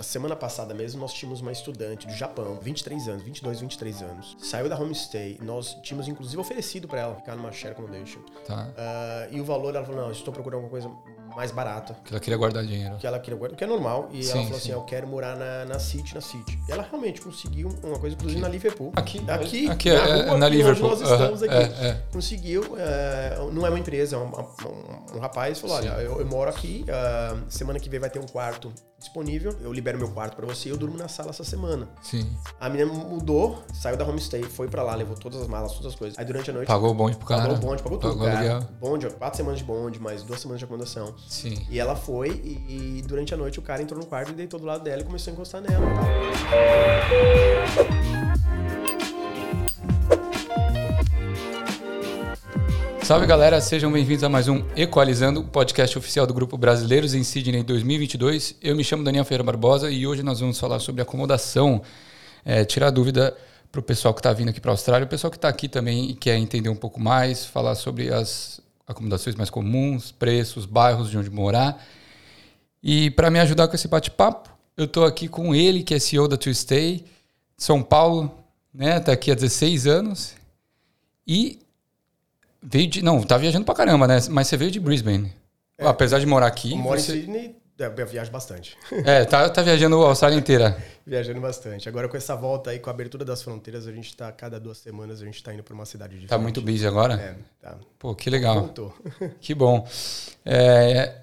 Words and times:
A 0.00 0.04
semana 0.04 0.36
passada 0.36 0.72
mesmo 0.74 1.00
nós 1.00 1.12
tínhamos 1.12 1.40
uma 1.40 1.50
estudante 1.50 2.06
do 2.06 2.12
Japão, 2.12 2.56
23 2.62 3.08
anos, 3.08 3.22
22, 3.24 3.58
23 3.62 4.02
anos. 4.02 4.36
Saiu 4.40 4.68
da 4.68 4.78
homestay. 4.78 5.40
Nós 5.42 5.76
tínhamos 5.82 6.06
inclusive 6.06 6.40
oferecido 6.40 6.86
para 6.86 7.00
ela 7.00 7.16
ficar 7.16 7.34
numa 7.34 7.50
share 7.50 7.72
accommodation. 7.72 8.20
Tá. 8.46 8.68
Uh, 8.68 9.34
e 9.34 9.40
o 9.40 9.44
valor, 9.44 9.74
ela 9.74 9.84
falou: 9.84 10.02
não, 10.02 10.12
estou 10.12 10.32
procurando 10.32 10.62
alguma 10.62 10.70
coisa 10.70 10.88
mais 11.34 11.50
barata. 11.50 11.96
Que 12.04 12.12
ela 12.12 12.20
queria 12.20 12.36
guardar 12.36 12.64
dinheiro. 12.64 12.96
Que 12.98 13.08
ela 13.08 13.18
queria 13.18 13.36
guardar, 13.36 13.58
que 13.58 13.64
é 13.64 13.66
normal. 13.66 14.08
E 14.12 14.22
Sim, 14.22 14.30
ela 14.30 14.42
falou 14.44 14.60
sim. 14.60 14.70
assim: 14.70 14.70
eu 14.70 14.82
quero 14.82 15.08
morar 15.08 15.34
na, 15.36 15.64
na 15.64 15.80
City, 15.80 16.14
na 16.14 16.20
City. 16.20 16.56
E 16.68 16.70
ela 16.70 16.84
realmente 16.88 17.20
conseguiu 17.20 17.68
uma 17.82 17.98
coisa, 17.98 18.14
inclusive 18.14 18.40
na 18.40 18.48
Liverpool. 18.48 18.92
Aqui, 18.94 19.18
Aqui, 19.28 19.68
aqui 19.68 19.90
na 19.90 19.96
é, 19.96 20.04
rua 20.04 20.14
é, 20.14 20.24
na 20.26 20.32
aqui 20.32 20.44
onde 20.46 20.56
Liverpool. 20.58 20.90
nós 20.90 21.00
estamos 21.00 21.42
aqui. 21.42 21.54
é, 21.54 21.88
é. 21.88 22.02
Conseguiu, 22.12 22.76
é, 22.78 23.36
não 23.52 23.66
é 23.66 23.68
uma 23.68 23.78
empresa, 23.80 24.14
é 24.14 24.18
um, 24.20 24.26
um- 24.28 25.16
um 25.16 25.18
rapaz 25.18 25.58
falou: 25.58 25.74
olha, 25.74 25.88
eu, 26.02 26.20
eu 26.20 26.26
moro 26.26 26.48
aqui, 26.48 26.84
ah, 26.88 27.36
semana 27.48 27.80
que 27.80 27.88
vem 27.90 27.98
vai 27.98 28.08
ter 28.10 28.20
um 28.20 28.26
quarto 28.26 28.72
disponível, 28.98 29.54
eu 29.60 29.72
libero 29.72 29.96
meu 29.96 30.08
quarto 30.08 30.34
pra 30.34 30.46
você, 30.46 30.70
eu 30.70 30.76
durmo 30.76 30.96
na 30.96 31.08
sala 31.08 31.30
essa 31.30 31.44
semana. 31.44 31.88
Sim. 32.02 32.28
A 32.60 32.68
menina 32.68 32.92
mudou, 32.92 33.62
saiu 33.72 33.96
da 33.96 34.04
homestay, 34.04 34.42
foi 34.42 34.68
pra 34.68 34.82
lá, 34.82 34.94
levou 34.94 35.16
todas 35.16 35.40
as 35.40 35.48
malas, 35.48 35.72
todas 35.72 35.92
as 35.92 35.98
coisas. 35.98 36.18
Aí 36.18 36.24
durante 36.24 36.50
a 36.50 36.52
noite. 36.52 36.66
Pagou 36.66 36.90
o 36.90 36.94
bonde 36.94 37.16
pro 37.16 37.26
cara. 37.26 37.42
Pagou 37.42 37.56
o 37.56 37.60
bonde, 37.60 37.82
pagou 37.82 37.98
tudo, 37.98 38.12
Pagou 38.14 38.26
cara. 38.26 38.38
aluguel. 38.38 38.68
Bonde, 38.80 39.06
ó, 39.06 39.10
quatro 39.10 39.36
semanas 39.36 39.58
de 39.60 39.64
bonde, 39.64 40.00
mais 40.00 40.22
duas 40.22 40.40
semanas 40.40 40.58
de 40.58 40.64
acomodação. 40.64 41.14
Sim. 41.28 41.64
E 41.70 41.78
ela 41.78 41.94
foi 41.94 42.30
e, 42.30 42.98
e 42.98 43.02
durante 43.02 43.32
a 43.32 43.36
noite 43.36 43.58
o 43.58 43.62
cara 43.62 43.82
entrou 43.82 44.00
no 44.00 44.06
quarto 44.06 44.32
e 44.32 44.34
deitou 44.34 44.58
do 44.58 44.66
lado 44.66 44.82
dela 44.82 45.00
e 45.00 45.04
começou 45.04 45.30
a 45.30 45.34
encostar 45.34 45.62
nela. 45.62 45.86
Tá? 45.86 48.27
Salve 53.08 53.26
galera, 53.26 53.58
sejam 53.58 53.90
bem-vindos 53.90 54.22
a 54.22 54.28
mais 54.28 54.48
um 54.48 54.62
Equalizando, 54.76 55.42
podcast 55.42 55.96
oficial 55.96 56.26
do 56.26 56.34
Grupo 56.34 56.58
Brasileiros 56.58 57.14
em 57.14 57.24
Sydney 57.24 57.62
2022. 57.62 58.56
Eu 58.60 58.76
me 58.76 58.84
chamo 58.84 59.02
Daniel 59.02 59.24
Ferreira 59.24 59.44
Barbosa 59.44 59.90
e 59.90 60.06
hoje 60.06 60.22
nós 60.22 60.40
vamos 60.40 60.60
falar 60.60 60.78
sobre 60.78 61.00
acomodação, 61.00 61.80
é, 62.44 62.66
tirar 62.66 62.90
dúvida 62.90 63.34
para 63.72 63.80
o 63.80 63.82
pessoal 63.82 64.12
que 64.12 64.20
está 64.20 64.30
vindo 64.34 64.50
aqui 64.50 64.60
para 64.60 64.72
a 64.72 64.74
Austrália, 64.74 65.06
o 65.06 65.08
pessoal 65.08 65.30
que 65.30 65.38
está 65.38 65.48
aqui 65.48 65.70
também 65.70 66.10
e 66.10 66.14
quer 66.14 66.36
entender 66.36 66.68
um 66.68 66.76
pouco 66.76 67.00
mais, 67.00 67.46
falar 67.46 67.76
sobre 67.76 68.12
as 68.12 68.60
acomodações 68.86 69.34
mais 69.34 69.48
comuns, 69.48 70.12
preços, 70.12 70.66
bairros 70.66 71.08
de 71.08 71.16
onde 71.16 71.30
morar. 71.30 71.82
E 72.82 73.10
para 73.12 73.30
me 73.30 73.40
ajudar 73.40 73.68
com 73.68 73.74
esse 73.74 73.88
bate-papo, 73.88 74.50
eu 74.76 74.84
estou 74.84 75.06
aqui 75.06 75.28
com 75.28 75.54
ele, 75.54 75.82
que 75.82 75.94
é 75.94 75.98
CEO 75.98 76.28
da 76.28 76.36
Tuesday, 76.36 77.06
São 77.56 77.82
Paulo, 77.82 78.30
né? 78.70 79.00
Tá 79.00 79.12
aqui 79.12 79.30
há 79.30 79.34
16 79.34 79.86
anos. 79.86 80.34
E 81.26 81.58
veio 82.62 82.86
de. 82.88 83.02
Não, 83.02 83.22
tá 83.22 83.36
viajando 83.36 83.64
pra 83.64 83.74
caramba, 83.74 84.06
né? 84.06 84.18
Mas 84.30 84.48
você 84.48 84.56
veio 84.56 84.70
de 84.70 84.80
Brisbane. 84.80 85.32
Apesar 85.78 86.18
de 86.18 86.26
morar 86.26 86.46
aqui. 86.46 86.72
Eu 86.72 86.78
moro 86.78 87.00
você- 87.00 87.12
em 87.12 87.20
Sydney, 87.20 87.56
é, 87.78 87.86
eu 87.96 88.06
viajo 88.06 88.30
bastante. 88.32 88.76
É, 89.04 89.24
tá, 89.24 89.48
tá 89.48 89.62
viajando 89.62 90.02
a 90.04 90.08
Austrália 90.08 90.36
inteira. 90.36 90.76
Viajando 91.06 91.40
bastante. 91.40 91.88
Agora 91.88 92.06
com 92.08 92.16
essa 92.18 92.34
volta 92.36 92.70
aí, 92.70 92.78
com 92.80 92.90
a 92.90 92.92
abertura 92.92 93.24
das 93.24 93.40
fronteiras, 93.42 93.86
a 93.86 93.92
gente 93.92 94.14
tá, 94.14 94.30
cada 94.32 94.58
duas 94.60 94.76
semanas, 94.78 95.22
a 95.22 95.24
gente 95.24 95.42
tá 95.42 95.54
indo 95.54 95.62
pra 95.62 95.72
uma 95.72 95.86
cidade 95.86 96.10
diferente. 96.14 96.28
Tá 96.28 96.36
muito 96.36 96.60
busy 96.60 96.86
agora? 96.86 97.14
É, 97.14 97.34
tá. 97.62 97.76
Pô, 97.98 98.14
que 98.14 98.28
legal. 98.28 98.56
Voltou. 98.60 98.94
Que 99.40 99.54
bom. 99.54 99.86
É, 100.44 101.14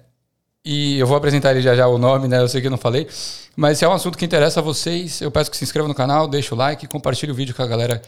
e 0.64 0.98
eu 0.98 1.06
vou 1.06 1.16
apresentar 1.16 1.52
ele 1.52 1.60
já 1.60 1.76
já 1.76 1.86
o 1.86 1.98
nome, 1.98 2.26
né? 2.26 2.40
Eu 2.40 2.48
sei 2.48 2.60
que 2.60 2.66
eu 2.66 2.70
não 2.70 2.78
falei. 2.78 3.06
Mas 3.54 3.78
se 3.78 3.84
é 3.84 3.88
um 3.88 3.92
assunto 3.92 4.18
que 4.18 4.24
interessa 4.24 4.58
a 4.60 4.62
vocês, 4.62 5.20
eu 5.20 5.30
peço 5.30 5.50
que 5.50 5.56
se 5.56 5.62
inscrevam 5.64 5.86
no 5.88 5.94
canal, 5.94 6.26
deixe 6.26 6.52
o 6.52 6.56
like, 6.56 6.86
compartilhe 6.88 7.30
o 7.30 7.34
vídeo 7.34 7.54
com 7.54 7.62
a 7.62 7.66
galera 7.66 8.02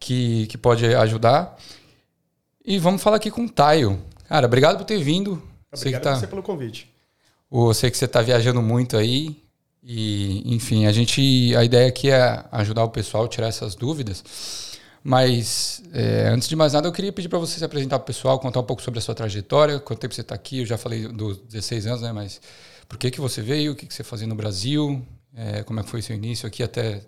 que, 0.00 0.46
que 0.48 0.58
pode 0.58 0.86
ajudar. 0.94 1.56
E 2.70 2.78
vamos 2.78 3.02
falar 3.02 3.16
aqui 3.16 3.32
com 3.32 3.46
o 3.46 3.48
Taio. 3.48 4.00
Cara, 4.28 4.46
obrigado 4.46 4.78
por 4.78 4.84
ter 4.84 5.02
vindo. 5.02 5.42
Obrigado 5.76 6.02
tá- 6.02 6.14
você 6.14 6.28
pelo 6.28 6.40
convite. 6.40 6.88
Eu 7.50 7.74
sei 7.74 7.90
que 7.90 7.98
você 7.98 8.04
está 8.04 8.22
viajando 8.22 8.62
muito 8.62 8.96
aí. 8.96 9.42
E, 9.82 10.54
enfim, 10.54 10.86
a 10.86 10.92
gente. 10.92 11.52
A 11.56 11.64
ideia 11.64 11.88
aqui 11.88 12.10
é 12.10 12.44
ajudar 12.52 12.84
o 12.84 12.90
pessoal 12.90 13.24
a 13.24 13.28
tirar 13.28 13.48
essas 13.48 13.74
dúvidas. 13.74 14.78
Mas, 15.02 15.82
é, 15.92 16.28
antes 16.28 16.48
de 16.48 16.54
mais 16.54 16.72
nada, 16.72 16.86
eu 16.86 16.92
queria 16.92 17.12
pedir 17.12 17.28
para 17.28 17.40
você 17.40 17.58
se 17.58 17.64
apresentar 17.64 17.98
para 17.98 18.04
o 18.04 18.06
pessoal, 18.06 18.38
contar 18.38 18.60
um 18.60 18.64
pouco 18.64 18.82
sobre 18.82 19.00
a 19.00 19.02
sua 19.02 19.16
trajetória, 19.16 19.80
quanto 19.80 19.98
tempo 19.98 20.14
você 20.14 20.20
está 20.20 20.36
aqui. 20.36 20.60
Eu 20.60 20.66
já 20.66 20.78
falei 20.78 21.08
dos 21.08 21.38
16 21.38 21.88
anos, 21.88 22.02
né? 22.02 22.12
Mas 22.12 22.40
por 22.88 22.96
que, 22.98 23.10
que 23.10 23.20
você 23.20 23.42
veio? 23.42 23.72
O 23.72 23.74
que, 23.74 23.84
que 23.84 23.92
você 23.92 24.04
fazia 24.04 24.28
no 24.28 24.36
Brasil? 24.36 25.04
É, 25.34 25.64
como 25.64 25.80
é 25.80 25.82
que 25.82 25.88
foi 25.88 26.02
seu 26.02 26.14
início 26.14 26.46
aqui? 26.46 26.62
Até 26.62 27.02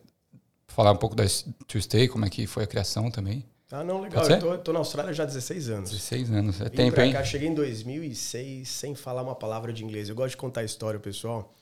falar 0.67 0.91
um 0.91 0.97
pouco 0.97 1.15
da 1.15 1.23
Tuesday, 1.69 2.09
como 2.09 2.25
é 2.25 2.29
que 2.29 2.49
foi 2.49 2.65
a 2.65 2.67
criação 2.67 3.12
também. 3.12 3.44
Ah, 3.72 3.83
não, 3.83 4.00
legal. 4.03 4.22
Eu 4.28 4.38
tô, 4.38 4.59
tô 4.59 4.72
na 4.72 4.81
Austrália 4.81 5.12
já 5.15 5.22
há 5.22 5.27
16 5.27 5.71
anos. 5.71 5.91
16 5.91 6.31
anos. 6.31 6.60
É 6.60 6.65
Vim 6.65 6.71
tempo, 6.77 6.94
pra 6.94 7.06
hein? 7.06 7.12
cá, 7.12 7.25
cheguei 7.25 7.49
em 7.49 7.55
2006 7.55 8.69
sem 8.69 8.94
falar 8.94 9.22
uma 9.22 9.34
palavra 9.34 9.72
de 9.72 9.83
inglês. 9.83 10.09
Eu 10.10 10.15
gosto 10.15 10.33
de 10.33 10.37
contar 10.37 10.60
a 10.60 10.65
história, 10.65 11.00
pessoal. 11.00 11.53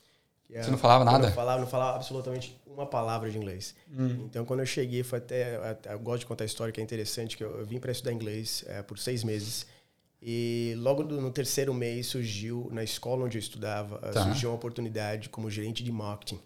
que 0.47 0.57
é- 0.57 0.63
Você 0.65 0.71
não 0.73 0.79
falava 0.79 1.05
nada? 1.05 1.29
Eu 1.29 1.33
falava, 1.33 1.61
não 1.61 1.69
falava 1.69 1.97
absolutamente 1.97 2.61
uma 2.67 2.85
palavra 2.85 3.31
de 3.31 3.39
inglês. 3.39 3.75
Hum. 3.89 4.25
Então, 4.25 4.45
quando 4.45 4.59
eu 4.61 4.67
cheguei, 4.67 5.05
foi 5.05 5.19
até, 5.19 5.55
até- 5.65 5.93
Eu 5.95 6.01
gosto 6.01 6.21
de 6.21 6.27
contar 6.27 6.43
a 6.43 6.47
história, 6.47 6.73
que 6.73 6.81
é 6.81 6.83
interessante, 6.83 7.37
que 7.37 7.45
eu, 7.45 7.61
eu 7.61 7.65
vim 7.65 7.79
para 7.79 7.93
estudar 7.93 8.13
inglês 8.13 8.65
é, 8.67 8.83
por 8.83 8.99
seis 8.99 9.23
meses. 9.23 9.65
E 10.21 10.75
logo 10.79 11.05
do- 11.05 11.21
no 11.21 11.31
terceiro 11.31 11.73
mês 11.73 12.09
surgiu, 12.09 12.69
na 12.73 12.83
escola 12.83 13.25
onde 13.25 13.39
eu 13.39 13.41
estudava, 13.41 13.99
Tá. 13.99 14.25
surgiu 14.25 14.51
uma 14.51 14.57
oportunidade 14.57 15.29
como 15.29 15.49
gerente 15.49 15.85
de 15.85 15.93
marketing. 15.93 16.41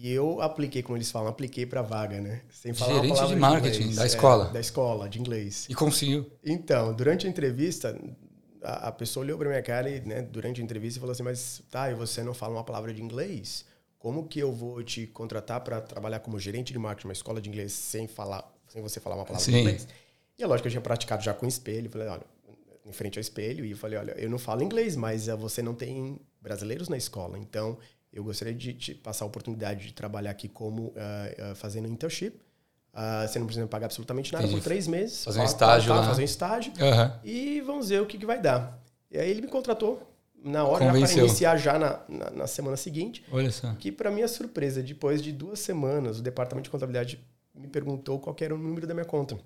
E 0.00 0.12
eu 0.12 0.40
apliquei, 0.40 0.80
como 0.80 0.96
eles 0.96 1.10
falam, 1.10 1.28
apliquei 1.28 1.66
para 1.66 1.82
vaga, 1.82 2.20
né? 2.20 2.42
Sem 2.50 2.72
falar 2.72 2.92
uma 2.92 3.00
Gerente 3.00 3.14
palavra 3.16 3.34
de 3.34 3.40
marketing, 3.40 3.80
inglês. 3.80 3.96
da 3.96 4.04
É, 4.04 4.06
escola. 4.06 4.44
da 4.50 4.60
escola, 4.60 5.08
de 5.08 5.18
inglês. 5.18 5.66
E 5.68 5.74
conseguiu. 5.74 6.30
Então, 6.44 6.94
durante 6.94 7.26
a 7.26 7.30
entrevista, 7.30 7.98
a, 8.62 8.88
a 8.88 8.92
pessoa 8.92 9.24
olhou 9.24 9.36
pra 9.36 9.48
minha 9.48 9.62
cara 9.62 9.90
e, 9.90 10.00
né, 10.00 10.22
durante 10.22 10.60
a 10.60 10.64
entrevista, 10.64 11.00
falou 11.00 11.12
assim: 11.12 11.24
Mas 11.24 11.62
tá, 11.68 11.90
e 11.90 11.94
você 11.94 12.22
não 12.22 12.32
fala 12.32 12.54
uma 12.54 12.62
palavra 12.62 12.94
de 12.94 13.02
inglês? 13.02 13.64
Como 13.98 14.28
que 14.28 14.38
eu 14.38 14.52
vou 14.52 14.80
te 14.84 15.04
contratar 15.08 15.60
para 15.62 15.80
trabalhar 15.80 16.20
como 16.20 16.38
gerente 16.38 16.72
de 16.72 16.78
marketing, 16.78 17.08
uma 17.08 17.12
escola 17.12 17.40
de 17.40 17.48
inglês, 17.48 17.72
sem 17.72 18.06
falar, 18.06 18.48
sem 18.68 18.80
você 18.80 19.00
falar 19.00 19.16
uma 19.16 19.24
palavra 19.24 19.44
Sim. 19.44 19.50
de 19.52 19.58
inglês? 19.58 19.88
E 20.38 20.42
é 20.44 20.46
lógico 20.46 20.62
que 20.62 20.68
eu 20.68 20.72
tinha 20.72 20.80
praticado 20.80 21.24
já 21.24 21.34
com 21.34 21.44
espelho. 21.44 21.90
Falei: 21.90 22.06
Olha, 22.06 22.22
em 22.86 22.92
frente 22.92 23.18
ao 23.18 23.20
espelho, 23.20 23.64
e 23.64 23.72
eu 23.72 23.76
falei: 23.76 23.98
Olha, 23.98 24.12
eu 24.16 24.30
não 24.30 24.38
falo 24.38 24.62
inglês, 24.62 24.94
mas 24.94 25.26
eh, 25.26 25.34
você 25.34 25.60
não 25.60 25.74
tem 25.74 26.20
brasileiros 26.40 26.88
na 26.88 26.96
escola, 26.96 27.36
então 27.36 27.76
eu 28.12 28.24
gostaria 28.24 28.54
de 28.54 28.72
te 28.74 28.94
passar 28.94 29.24
a 29.24 29.28
oportunidade 29.28 29.86
de 29.86 29.92
trabalhar 29.92 30.30
aqui 30.30 30.48
como 30.48 30.92
ah, 30.96 31.50
ah, 31.50 31.54
fazendo 31.54 31.88
internship. 31.88 32.34
Ah, 32.92 33.26
você 33.26 33.38
não 33.38 33.46
precisa 33.46 33.66
pagar 33.66 33.86
absolutamente 33.86 34.32
nada 34.32 34.44
Entendi. 34.44 34.60
por 34.60 34.64
três 34.64 34.86
meses. 34.88 35.24
Fazer 35.24 35.38
um 35.38 35.42
Tá, 35.42 35.48
estágio 35.50 35.88
tá, 35.92 36.00
lá. 36.00 36.06
Fazer 36.06 36.22
um 36.22 36.24
estágio. 36.24 36.72
Aham. 36.80 37.20
E 37.22 37.60
vamos 37.60 37.90
ver 37.90 38.02
o 38.02 38.06
que, 38.06 38.18
que 38.18 38.26
vai 38.26 38.40
dar. 38.40 38.82
E 39.10 39.18
aí 39.18 39.30
ele 39.30 39.42
me 39.42 39.48
contratou 39.48 40.02
na 40.42 40.64
hora, 40.64 40.86
para 40.86 40.98
iniciar 40.98 41.56
já 41.56 41.78
na, 41.78 42.00
na, 42.08 42.30
na 42.30 42.46
semana 42.46 42.76
seguinte. 42.76 43.24
Olha 43.30 43.50
só. 43.50 43.72
Que, 43.74 43.90
para 43.92 44.10
minha 44.10 44.28
surpresa, 44.28 44.82
depois 44.82 45.22
de 45.22 45.32
duas 45.32 45.58
semanas, 45.60 46.18
o 46.18 46.22
departamento 46.22 46.64
de 46.64 46.70
contabilidade 46.70 47.20
me 47.54 47.66
perguntou 47.68 48.18
qual 48.18 48.34
era 48.40 48.54
o 48.54 48.58
número 48.58 48.86
da 48.86 48.94
minha 48.94 49.06
conta. 49.06 49.38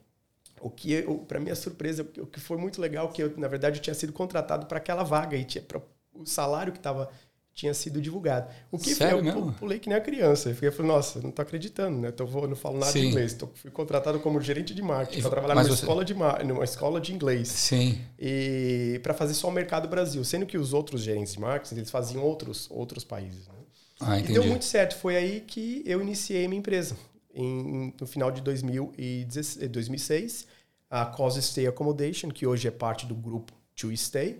O 0.60 0.70
que, 0.70 1.02
para 1.26 1.40
minha 1.40 1.54
surpresa, 1.56 2.06
o 2.18 2.26
que 2.26 2.38
foi 2.38 2.56
muito 2.56 2.80
legal, 2.80 3.08
que 3.08 3.22
eu, 3.22 3.36
na 3.36 3.48
verdade, 3.48 3.80
tinha 3.80 3.94
sido 3.94 4.12
contratado 4.12 4.66
para 4.66 4.78
aquela 4.78 5.02
vaga 5.02 5.36
e 5.36 5.44
tinha, 5.44 5.62
pra, 5.62 5.80
o 6.14 6.24
salário 6.24 6.72
que 6.72 6.78
tava, 6.78 7.10
tinha 7.54 7.74
sido 7.74 8.00
divulgado. 8.00 8.48
O 8.70 8.78
que 8.78 8.94
Sério 8.94 9.18
eu 9.18 9.22
mesmo? 9.24 9.52
pulei 9.52 9.78
que 9.78 9.88
nem 9.88 9.98
a 9.98 10.00
criança. 10.00 10.48
Eu 10.48 10.54
fiquei 10.54 10.70
falei, 10.70 10.90
nossa, 10.90 11.20
não 11.20 11.30
tô 11.30 11.42
acreditando, 11.42 11.98
né? 11.98 12.10
Tô, 12.10 12.24
vou, 12.26 12.48
não 12.48 12.56
falo 12.56 12.78
nada 12.78 12.90
Sim. 12.90 13.00
de 13.02 13.06
inglês. 13.08 13.34
Tô, 13.34 13.46
fui 13.54 13.70
contratado 13.70 14.18
como 14.20 14.40
gerente 14.40 14.74
de 14.74 14.80
marketing 14.80 15.18
E- 15.18 15.22
para 15.22 15.30
trabalhar 15.30 15.54
numa, 15.56 15.64
você- 15.64 15.74
escola 15.74 16.04
de, 16.04 16.14
numa 16.14 16.64
escola 16.64 17.00
de 17.00 17.12
inglês 17.12 17.48
Sim. 17.48 18.00
e 18.18 18.98
para 19.02 19.12
fazer 19.12 19.34
só 19.34 19.48
o 19.48 19.52
mercado 19.52 19.86
Brasil, 19.88 20.24
sendo 20.24 20.46
que 20.46 20.56
os 20.56 20.72
outros 20.72 21.02
gerentes 21.02 21.34
de 21.34 21.41
marketing 21.41 21.76
eles 21.76 21.91
faziam 21.91 22.22
outros 22.22 22.68
outros 22.70 23.04
países. 23.04 23.46
Né? 23.48 23.54
Ah, 24.00 24.16
E 24.16 24.20
entendi. 24.22 24.32
deu 24.38 24.44
muito 24.48 24.64
certo. 24.64 24.96
Foi 24.96 25.16
aí 25.16 25.41
que 25.41 25.82
eu 25.86 26.00
iniciei 26.00 26.48
minha 26.48 26.58
empresa 26.58 26.96
em, 27.34 27.94
no 28.00 28.06
final 28.06 28.30
de 28.30 28.41
2016, 28.41 29.68
2006, 29.70 30.46
a 30.91 31.06
Cause 31.06 31.41
Stay 31.42 31.66
Accommodation, 31.66 32.28
que 32.30 32.46
hoje 32.46 32.68
é 32.68 32.70
parte 32.70 33.06
do 33.06 33.14
grupo 33.14 33.52
To 33.76 33.94
Stay, 33.96 34.38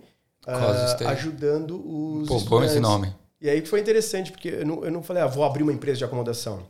Stay. 0.89 1.07
ajudando 1.07 1.75
os 2.21 2.27
Pô, 2.27 2.39
bom 2.41 2.63
esse 2.63 2.79
nome. 2.79 3.13
E 3.41 3.49
aí 3.49 3.61
que 3.61 3.67
foi 3.67 3.79
interessante, 3.79 4.31
porque 4.31 4.49
eu 4.49 4.65
não, 4.65 4.85
eu 4.85 4.91
não 4.91 5.03
falei, 5.03 5.21
ah, 5.23 5.27
vou 5.27 5.43
abrir 5.43 5.63
uma 5.63 5.73
empresa 5.73 5.97
de 5.99 6.05
acomodação. 6.05 6.63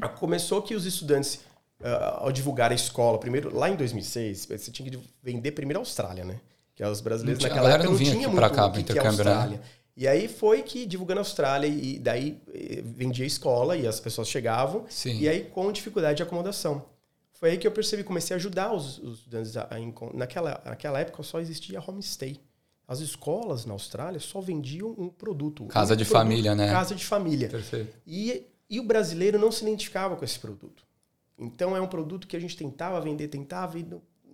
Ah, 0.00 0.08
Começou 0.08 0.62
que 0.62 0.74
os 0.74 0.86
estudantes, 0.86 1.40
ah, 1.82 2.18
ao 2.20 2.32
divulgar 2.32 2.72
a 2.72 2.74
escola, 2.74 3.18
primeiro, 3.18 3.54
lá 3.54 3.68
em 3.68 3.76
2006, 3.76 4.46
você 4.46 4.70
tinha 4.70 4.90
que 4.90 4.98
vender 5.22 5.52
primeiro 5.52 5.78
a 5.78 5.82
Austrália, 5.82 6.24
né? 6.24 6.40
Que 6.74 6.84
os 6.84 7.00
brasileiros 7.00 7.38
tinha- 7.42 7.54
naquela 7.54 7.70
época 7.70 7.84
não 7.84 7.92
não 7.92 7.98
tinha 7.98 8.10
aqui 8.12 8.26
muito 8.26 8.36
pra 8.36 8.50
cá 8.50 8.70
que 8.70 8.82
que 8.82 8.92
é 8.98 9.02
né? 9.02 9.08
Austrália. 9.08 9.60
E 9.96 10.06
aí 10.06 10.28
foi 10.28 10.62
que 10.62 10.84
divulgando 10.84 11.20
a 11.20 11.22
Austrália, 11.22 11.66
e 11.66 11.98
daí 11.98 12.38
eh, 12.52 12.82
vendia 12.84 13.24
a 13.24 13.26
escola 13.26 13.76
e 13.78 13.86
as 13.86 13.98
pessoas 13.98 14.28
chegavam, 14.28 14.84
Sim. 14.90 15.18
e 15.18 15.26
aí 15.28 15.44
com 15.44 15.72
dificuldade 15.72 16.18
de 16.18 16.22
acomodação. 16.22 16.84
Foi 17.32 17.50
aí 17.50 17.58
que 17.58 17.66
eu 17.66 17.72
percebi, 17.72 18.04
comecei 18.04 18.34
a 18.34 18.38
ajudar 18.38 18.72
os, 18.74 18.98
os 18.98 19.18
estudantes 19.18 19.56
a, 19.56 19.62
a 19.70 19.76
naquela, 20.14 20.60
naquela 20.64 21.00
época 21.00 21.22
só 21.22 21.40
existia 21.40 21.82
homestay. 21.86 22.38
As 22.88 23.00
escolas 23.00 23.66
na 23.66 23.72
Austrália 23.72 24.20
só 24.20 24.40
vendiam 24.40 24.94
um 24.96 25.08
produto. 25.08 25.64
Casa 25.66 25.94
um 25.94 25.96
de 25.96 26.04
produto, 26.04 26.22
família, 26.22 26.54
né? 26.54 26.70
Casa 26.70 26.94
de 26.94 27.04
família. 27.04 27.48
Perfeito. 27.48 27.96
E, 28.06 28.46
e 28.70 28.78
o 28.78 28.84
brasileiro 28.84 29.38
não 29.38 29.50
se 29.50 29.62
identificava 29.64 30.14
com 30.16 30.24
esse 30.24 30.38
produto. 30.38 30.84
Então 31.38 31.76
é 31.76 31.80
um 31.80 31.88
produto 31.88 32.26
que 32.26 32.36
a 32.36 32.40
gente 32.40 32.56
tentava 32.56 33.00
vender, 33.00 33.28
tentava, 33.28 33.78
e, 33.78 33.86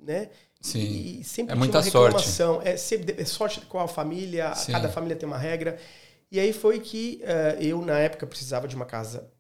né? 0.05 0.29
Sim. 0.61 0.81
E, 0.81 1.21
e 1.21 1.25
sempre 1.25 1.53
É 1.53 1.55
tinha 1.55 1.59
muita 1.59 1.79
uma 1.79 1.83
sorte. 1.85 2.15
reclamação. 2.17 2.61
É, 2.63 2.77
sempre, 2.77 3.21
é 3.21 3.25
sorte 3.25 3.63
com 3.63 3.81
a 3.81 3.89
família, 3.89 4.55
Sim. 4.55 4.73
cada 4.73 4.89
família 4.89 5.17
tem 5.17 5.27
uma 5.27 5.39
regra. 5.39 5.79
E 6.31 6.39
aí 6.39 6.53
foi 6.53 6.79
que 6.79 7.23
uh, 7.23 7.63
eu, 7.63 7.83
na 7.83 7.99
época, 7.99 8.27
precisava 8.27 8.69
de 8.69 8.77
uma 8.77 8.87
casa 8.87 9.31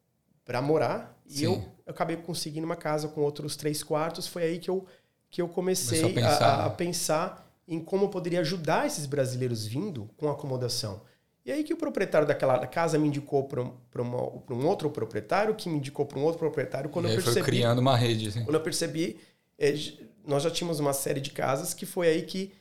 para 0.44 0.60
morar. 0.60 1.18
E 1.28 1.44
eu, 1.44 1.54
eu 1.86 1.90
acabei 1.92 2.16
conseguindo 2.16 2.66
uma 2.66 2.76
casa 2.76 3.08
com 3.08 3.20
outros 3.20 3.56
três 3.56 3.82
quartos. 3.82 4.26
Foi 4.26 4.42
aí 4.42 4.58
que 4.58 4.68
eu, 4.68 4.86
que 5.30 5.40
eu 5.40 5.48
comecei 5.48 6.02
a 6.02 6.08
pensar. 6.08 6.44
A, 6.46 6.66
a 6.66 6.70
pensar 6.70 7.51
em 7.66 7.80
como 7.80 8.04
eu 8.04 8.08
poderia 8.08 8.40
ajudar 8.40 8.86
esses 8.86 9.06
brasileiros 9.06 9.66
vindo 9.66 10.10
com 10.16 10.28
acomodação. 10.28 11.02
E 11.44 11.50
aí 11.50 11.64
que 11.64 11.74
o 11.74 11.76
proprietário 11.76 12.26
daquela 12.26 12.64
casa 12.66 12.98
me 12.98 13.08
indicou 13.08 13.44
para 13.44 13.62
um, 13.62 14.66
outro 14.66 14.88
proprietário, 14.90 15.54
que 15.54 15.68
me 15.68 15.78
indicou 15.78 16.06
para 16.06 16.18
um 16.18 16.22
outro 16.22 16.38
proprietário. 16.38 16.88
Quando 16.88 17.08
e 17.08 17.10
eu 17.10 17.14
percebi, 17.16 17.40
foi 17.40 17.42
criando 17.42 17.80
uma 17.80 17.96
rede. 17.96 18.28
Assim. 18.28 18.44
Quando 18.44 18.54
eu 18.54 18.60
percebi, 18.60 19.18
é, 19.58 19.74
nós 20.24 20.44
já 20.44 20.50
tínhamos 20.50 20.78
uma 20.78 20.92
série 20.92 21.20
de 21.20 21.30
casas 21.30 21.74
que 21.74 21.84
foi 21.84 22.08
aí 22.08 22.22
que, 22.22 22.52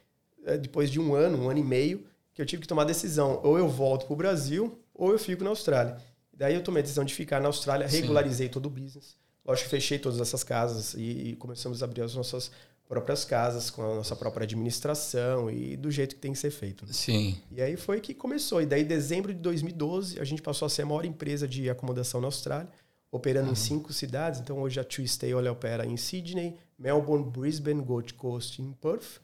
é, 0.45 0.57
depois 0.57 0.89
de 0.89 0.99
um 0.99 1.13
ano, 1.13 1.43
um 1.43 1.49
ano 1.49 1.59
e 1.59 1.63
meio, 1.63 2.03
que 2.33 2.41
eu 2.41 2.45
tive 2.45 2.63
que 2.63 2.67
tomar 2.67 2.81
a 2.83 2.85
decisão. 2.85 3.39
Ou 3.43 3.57
eu 3.57 3.69
volto 3.69 4.05
para 4.05 4.13
o 4.13 4.17
Brasil, 4.17 4.79
ou 4.95 5.11
eu 5.11 5.19
fico 5.19 5.43
na 5.43 5.51
Austrália. 5.51 5.97
Daí 6.33 6.55
eu 6.55 6.63
tomei 6.63 6.79
a 6.79 6.83
decisão 6.83 7.05
de 7.05 7.13
ficar 7.13 7.39
na 7.39 7.47
Austrália, 7.47 7.85
regularizei 7.87 8.47
Sim. 8.47 8.53
todo 8.53 8.65
o 8.65 8.69
business. 8.69 9.15
Lógico 9.45 9.69
que 9.69 9.75
fechei 9.75 9.99
todas 9.99 10.19
essas 10.19 10.43
casas 10.43 10.95
e, 10.95 11.29
e 11.29 11.35
começamos 11.35 11.83
a 11.83 11.85
abrir 11.85 12.01
as 12.01 12.15
nossas 12.15 12.51
próprias 12.91 13.23
casas, 13.23 13.69
com 13.69 13.81
a 13.81 13.95
nossa 13.95 14.17
própria 14.17 14.43
administração 14.43 15.49
e 15.49 15.77
do 15.77 15.89
jeito 15.89 16.13
que 16.13 16.19
tem 16.19 16.33
que 16.33 16.37
ser 16.37 16.51
feito. 16.51 16.85
Sim. 16.93 17.37
E 17.49 17.61
aí 17.61 17.77
foi 17.77 18.01
que 18.01 18.13
começou. 18.13 18.61
E 18.61 18.65
daí, 18.65 18.81
em 18.81 18.85
dezembro 18.85 19.33
de 19.33 19.39
2012, 19.39 20.19
a 20.19 20.25
gente 20.25 20.41
passou 20.41 20.65
a 20.65 20.69
ser 20.69 20.81
a 20.81 20.85
maior 20.85 21.05
empresa 21.05 21.47
de 21.47 21.69
acomodação 21.69 22.19
na 22.19 22.27
Austrália, 22.27 22.67
operando 23.09 23.45
uhum. 23.47 23.53
em 23.53 23.55
cinco 23.55 23.93
cidades. 23.93 24.41
Então, 24.41 24.59
hoje 24.59 24.77
a 24.77 24.83
Tuesday 24.83 25.33
opera 25.33 25.85
em 25.85 25.95
Sydney, 25.95 26.57
Melbourne, 26.77 27.23
Brisbane, 27.31 27.81
Gold 27.81 28.13
Coast 28.15 28.61
e 28.61 28.65
em 28.65 28.73
Perth. 28.73 29.21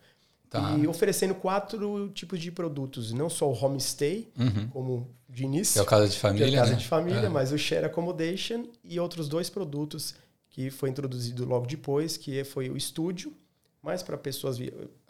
Tá. 0.49 0.77
E 0.77 0.87
oferecendo 0.87 1.35
quatro 1.35 2.09
tipos 2.11 2.39
de 2.39 2.49
produtos. 2.49 3.11
Não 3.11 3.29
só 3.29 3.51
o 3.51 3.65
homestay, 3.65 4.29
uhum. 4.39 4.69
como 4.69 5.09
de 5.27 5.43
início. 5.43 5.73
Que 5.73 5.79
é 5.79 5.81
o 5.81 5.85
casa 5.85 6.07
de 6.07 6.17
família, 6.17 6.47
que 6.47 6.55
é 6.55 6.57
casa 6.57 6.71
né? 6.71 6.77
de 6.77 6.87
família, 6.87 7.25
é. 7.25 7.29
mas 7.29 7.51
o 7.51 7.57
share 7.57 7.85
accommodation 7.85 8.65
e 8.81 8.97
outros 8.97 9.27
dois 9.27 9.49
produtos 9.49 10.15
que 10.49 10.69
foi 10.69 10.89
introduzido 10.89 11.43
logo 11.43 11.67
depois, 11.67 12.15
que 12.15 12.45
foi 12.45 12.69
o 12.69 12.77
estúdio 12.77 13.35
mais 13.81 14.03
para 14.03 14.17
pessoas 14.17 14.57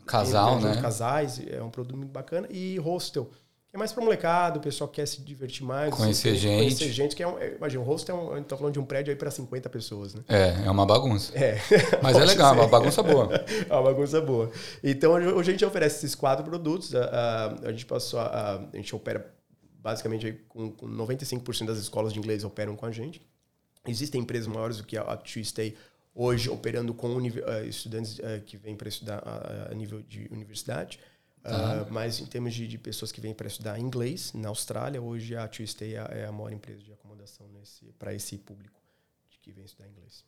casal, 0.05 0.59
né? 0.59 0.81
Casais, 0.81 1.41
é 1.47 1.61
um 1.61 1.69
produto 1.69 1.97
muito 1.97 2.11
bacana 2.11 2.47
e 2.49 2.77
hostel. 2.77 3.29
É 3.73 3.77
mais 3.77 3.91
para 3.91 4.03
molecado, 4.03 4.59
o 4.59 4.61
pessoal 4.61 4.87
quer 4.87 5.05
se 5.05 5.21
divertir 5.21 5.63
mais. 5.63 5.93
Conhecer 5.93 6.29
assim, 6.29 6.37
gente. 6.39 6.57
Conhecer 6.57 6.91
gente, 6.91 7.15
que 7.15 7.21
é 7.21 7.27
um, 7.27 7.37
é, 7.37 7.55
imagina, 7.55 7.83
um 7.83 7.85
hostel 7.85 8.15
é 8.15 8.19
um, 8.19 8.33
a 8.33 8.37
gente 8.37 8.45
tá 8.47 8.55
falando 8.55 8.73
de 8.73 8.79
um 8.79 8.85
prédio 8.85 9.11
aí 9.11 9.17
para 9.17 9.29
50 9.29 9.69
pessoas, 9.69 10.15
né? 10.15 10.23
É, 10.29 10.65
é 10.65 10.71
uma 10.71 10.85
bagunça. 10.85 11.37
É. 11.37 11.59
Mas 12.01 12.15
é 12.15 12.23
legal, 12.23 12.53
ser. 12.53 12.59
uma 12.61 12.67
bagunça 12.67 13.03
boa. 13.03 13.29
é 13.69 13.73
uma 13.73 13.83
bagunça 13.83 14.21
boa. 14.21 14.49
Então, 14.81 15.11
hoje 15.11 15.49
a 15.49 15.51
gente 15.51 15.65
oferece 15.65 15.97
esses 15.97 16.15
quatro 16.15 16.45
produtos. 16.45 16.95
A, 16.95 17.03
a, 17.03 17.67
a 17.67 17.71
gente 17.71 17.85
passou 17.85 18.21
a, 18.21 18.55
a, 18.73 18.77
gente 18.77 18.95
opera 18.95 19.33
basicamente 19.79 20.33
com, 20.47 20.71
com 20.71 20.87
95% 20.87 21.65
das 21.65 21.77
escolas 21.77 22.13
de 22.13 22.19
inglês 22.19 22.45
operam 22.45 22.75
com 22.75 22.85
a 22.85 22.91
gente. 22.91 23.21
Existem 23.85 24.21
empresas 24.21 24.47
maiores 24.47 24.77
do 24.77 24.85
que 24.85 24.97
a, 24.97 25.01
a 25.01 25.17
Tuesday 25.17 25.75
hoje 26.17 26.49
operando 26.49 26.93
com 26.93 27.15
uh, 27.15 27.65
estudantes 27.65 28.17
uh, 28.17 28.41
que 28.45 28.57
vêm 28.57 28.75
para 28.75 28.89
estudar 28.89 29.21
a, 29.69 29.73
nível 29.75 30.01
de 30.01 30.27
universidade. 30.31 30.99
Uh, 31.45 31.87
mas 31.89 32.19
em 32.19 32.25
termos 32.25 32.53
de, 32.53 32.67
de 32.67 32.77
pessoas 32.77 33.11
que 33.11 33.21
vêm 33.21 33.33
para 33.33 33.47
estudar 33.47 33.79
inglês, 33.79 34.33
na 34.33 34.49
Austrália, 34.49 35.01
hoje 35.01 35.35
a 35.35 35.47
Tuesday 35.47 35.95
é, 35.95 36.23
é 36.23 36.25
a 36.25 36.31
maior 36.31 36.51
empresa 36.51 36.81
de 36.81 36.91
acomodação 36.91 37.45
para 37.97 38.13
esse 38.13 38.37
público 38.37 38.75
que 39.41 39.51
vem 39.53 39.63
estudar 39.63 39.87
inglês. 39.87 40.25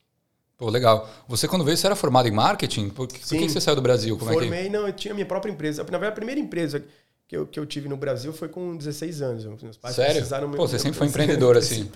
Pô, 0.58 0.70
legal. 0.70 1.10
Você, 1.28 1.48
quando 1.48 1.66
veio, 1.66 1.76
você 1.76 1.88
era 1.88 1.96
formado 1.96 2.28
em 2.28 2.32
marketing? 2.32 2.90
Por, 2.90 3.08
por 3.08 3.18
que, 3.18 3.50
você 3.50 3.60
saiu 3.60 3.76
do 3.76 3.82
Brasil? 3.82 4.18
Como 4.18 4.32
Formei, 4.32 4.60
é 4.60 4.64
que... 4.64 4.70
não, 4.70 4.88
eu 4.88 4.94
tinha 4.94 5.14
minha 5.14 5.26
própria 5.26 5.52
empresa. 5.52 5.84
Na 5.84 5.90
verdade, 5.90 6.12
a 6.12 6.16
primeira 6.16 6.40
empresa 6.40 6.86
que 7.30 7.38
eu, 7.38 7.46
que 7.46 7.60
eu 7.60 7.66
tive 7.66 7.88
no 7.88 7.96
Brasil 7.96 8.34
foi 8.34 8.50
com 8.50 8.76
16 8.76 9.22
anos. 9.22 9.46
Meus 9.62 9.78
pais 9.78 9.96
Sério? 9.96 10.16
precisaram... 10.16 10.50
Pô, 10.50 10.68
você 10.68 10.80
sempre 10.80 10.98
foi 10.98 11.06
empreendedor, 11.08 11.56
assim. 11.56 11.88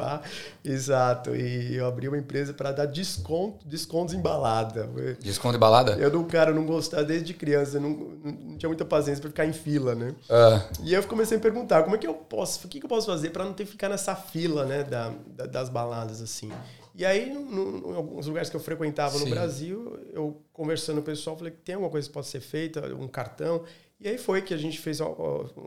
Exato. 0.63 1.35
E 1.35 1.75
eu 1.75 1.87
abri 1.87 2.07
uma 2.07 2.19
empresa 2.19 2.53
para 2.53 2.71
dar 2.71 2.85
desconto, 2.85 3.67
descontos 3.67 4.13
em 4.13 4.21
balada. 4.21 4.87
Desconto 5.19 5.57
em 5.57 5.59
balada? 5.59 5.93
Eu, 5.93 6.13
não, 6.13 6.23
cara, 6.23 6.53
não 6.53 6.67
gostava 6.67 7.03
desde 7.03 7.33
criança. 7.33 7.79
Não, 7.79 7.89
não 7.89 8.57
tinha 8.59 8.69
muita 8.69 8.85
paciência 8.85 9.21
para 9.21 9.31
ficar 9.31 9.45
em 9.47 9.53
fila, 9.53 9.95
né? 9.95 10.13
Uh. 10.29 10.83
E 10.83 10.93
eu 10.93 11.01
comecei 11.05 11.39
a 11.39 11.41
perguntar, 11.41 11.81
como 11.81 11.95
é 11.95 11.97
que 11.97 12.05
eu 12.05 12.13
posso... 12.13 12.67
O 12.67 12.69
que, 12.69 12.79
que 12.79 12.85
eu 12.85 12.89
posso 12.89 13.07
fazer 13.07 13.31
para 13.31 13.43
não 13.43 13.53
ter 13.53 13.65
que 13.65 13.71
ficar 13.71 13.89
nessa 13.89 14.15
fila, 14.15 14.65
né? 14.65 14.83
Da, 14.83 15.11
da 15.25 15.47
das 15.47 15.67
baladas, 15.67 16.21
assim. 16.21 16.51
E 16.95 17.03
aí, 17.03 17.31
em 17.31 17.95
alguns 17.95 18.27
lugares 18.27 18.51
que 18.51 18.55
eu 18.55 18.59
frequentava 18.59 19.17
Sim. 19.17 19.25
no 19.25 19.29
Brasil, 19.31 19.99
eu 20.13 20.39
conversando 20.51 20.97
com 20.97 21.01
o 21.01 21.05
pessoal, 21.05 21.35
falei, 21.35 21.51
tem 21.51 21.73
alguma 21.73 21.89
coisa 21.89 22.07
que 22.07 22.13
pode 22.13 22.27
ser 22.27 22.39
feita? 22.39 22.85
Um 22.93 23.07
cartão? 23.07 23.63
E 23.99 24.07
aí 24.09 24.17
foi 24.17 24.41
que 24.41 24.53
a 24.53 24.57
gente 24.57 24.79
fez, 24.79 24.99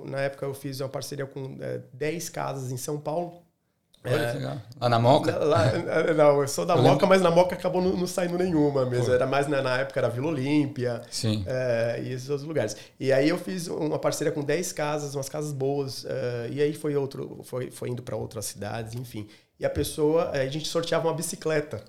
na 0.04 0.20
época 0.20 0.44
eu 0.44 0.52
fiz 0.52 0.80
uma 0.80 0.88
parceria 0.88 1.26
com 1.26 1.56
é, 1.60 1.80
10 1.92 2.28
casas 2.28 2.70
em 2.70 2.76
São 2.76 3.00
Paulo. 3.00 3.46
É. 4.06 4.58
Lá 4.80 4.88
na 4.88 4.98
Moca? 4.98 5.36
Lá, 5.36 5.66
é, 5.66 6.14
não, 6.14 6.40
eu 6.40 6.46
sou 6.46 6.64
da 6.64 6.74
eu 6.74 6.78
Moca, 6.78 6.90
lembro. 6.90 7.08
mas 7.08 7.22
na 7.22 7.30
Moca 7.30 7.54
acabou 7.56 7.82
não, 7.82 7.96
não 7.96 8.06
saindo 8.06 8.38
nenhuma 8.38 8.86
mesmo. 8.86 9.06
Pô. 9.06 9.14
Era 9.14 9.26
mais 9.26 9.48
na, 9.48 9.60
na, 9.60 9.78
época, 9.78 9.98
era 9.98 10.08
Vila 10.08 10.28
Olímpia. 10.28 11.02
Sim. 11.10 11.44
É, 11.46 12.00
e 12.04 12.12
esses 12.12 12.28
outros 12.30 12.46
lugares. 12.46 12.76
E 13.00 13.12
aí 13.12 13.28
eu 13.28 13.38
fiz 13.38 13.66
uma 13.66 13.98
parceria 13.98 14.32
com 14.32 14.42
10 14.42 14.72
casas, 14.72 15.14
umas 15.14 15.28
casas 15.28 15.52
boas. 15.52 16.04
É, 16.04 16.48
e 16.52 16.62
aí 16.62 16.72
foi 16.72 16.94
outro, 16.94 17.40
foi, 17.42 17.70
foi 17.70 17.88
indo 17.88 18.02
para 18.02 18.16
outras 18.16 18.44
cidades, 18.46 18.94
enfim. 18.94 19.26
E 19.58 19.66
a 19.66 19.70
pessoa, 19.70 20.30
a 20.30 20.46
gente 20.46 20.68
sorteava 20.68 21.08
uma 21.08 21.14
bicicleta. 21.14 21.82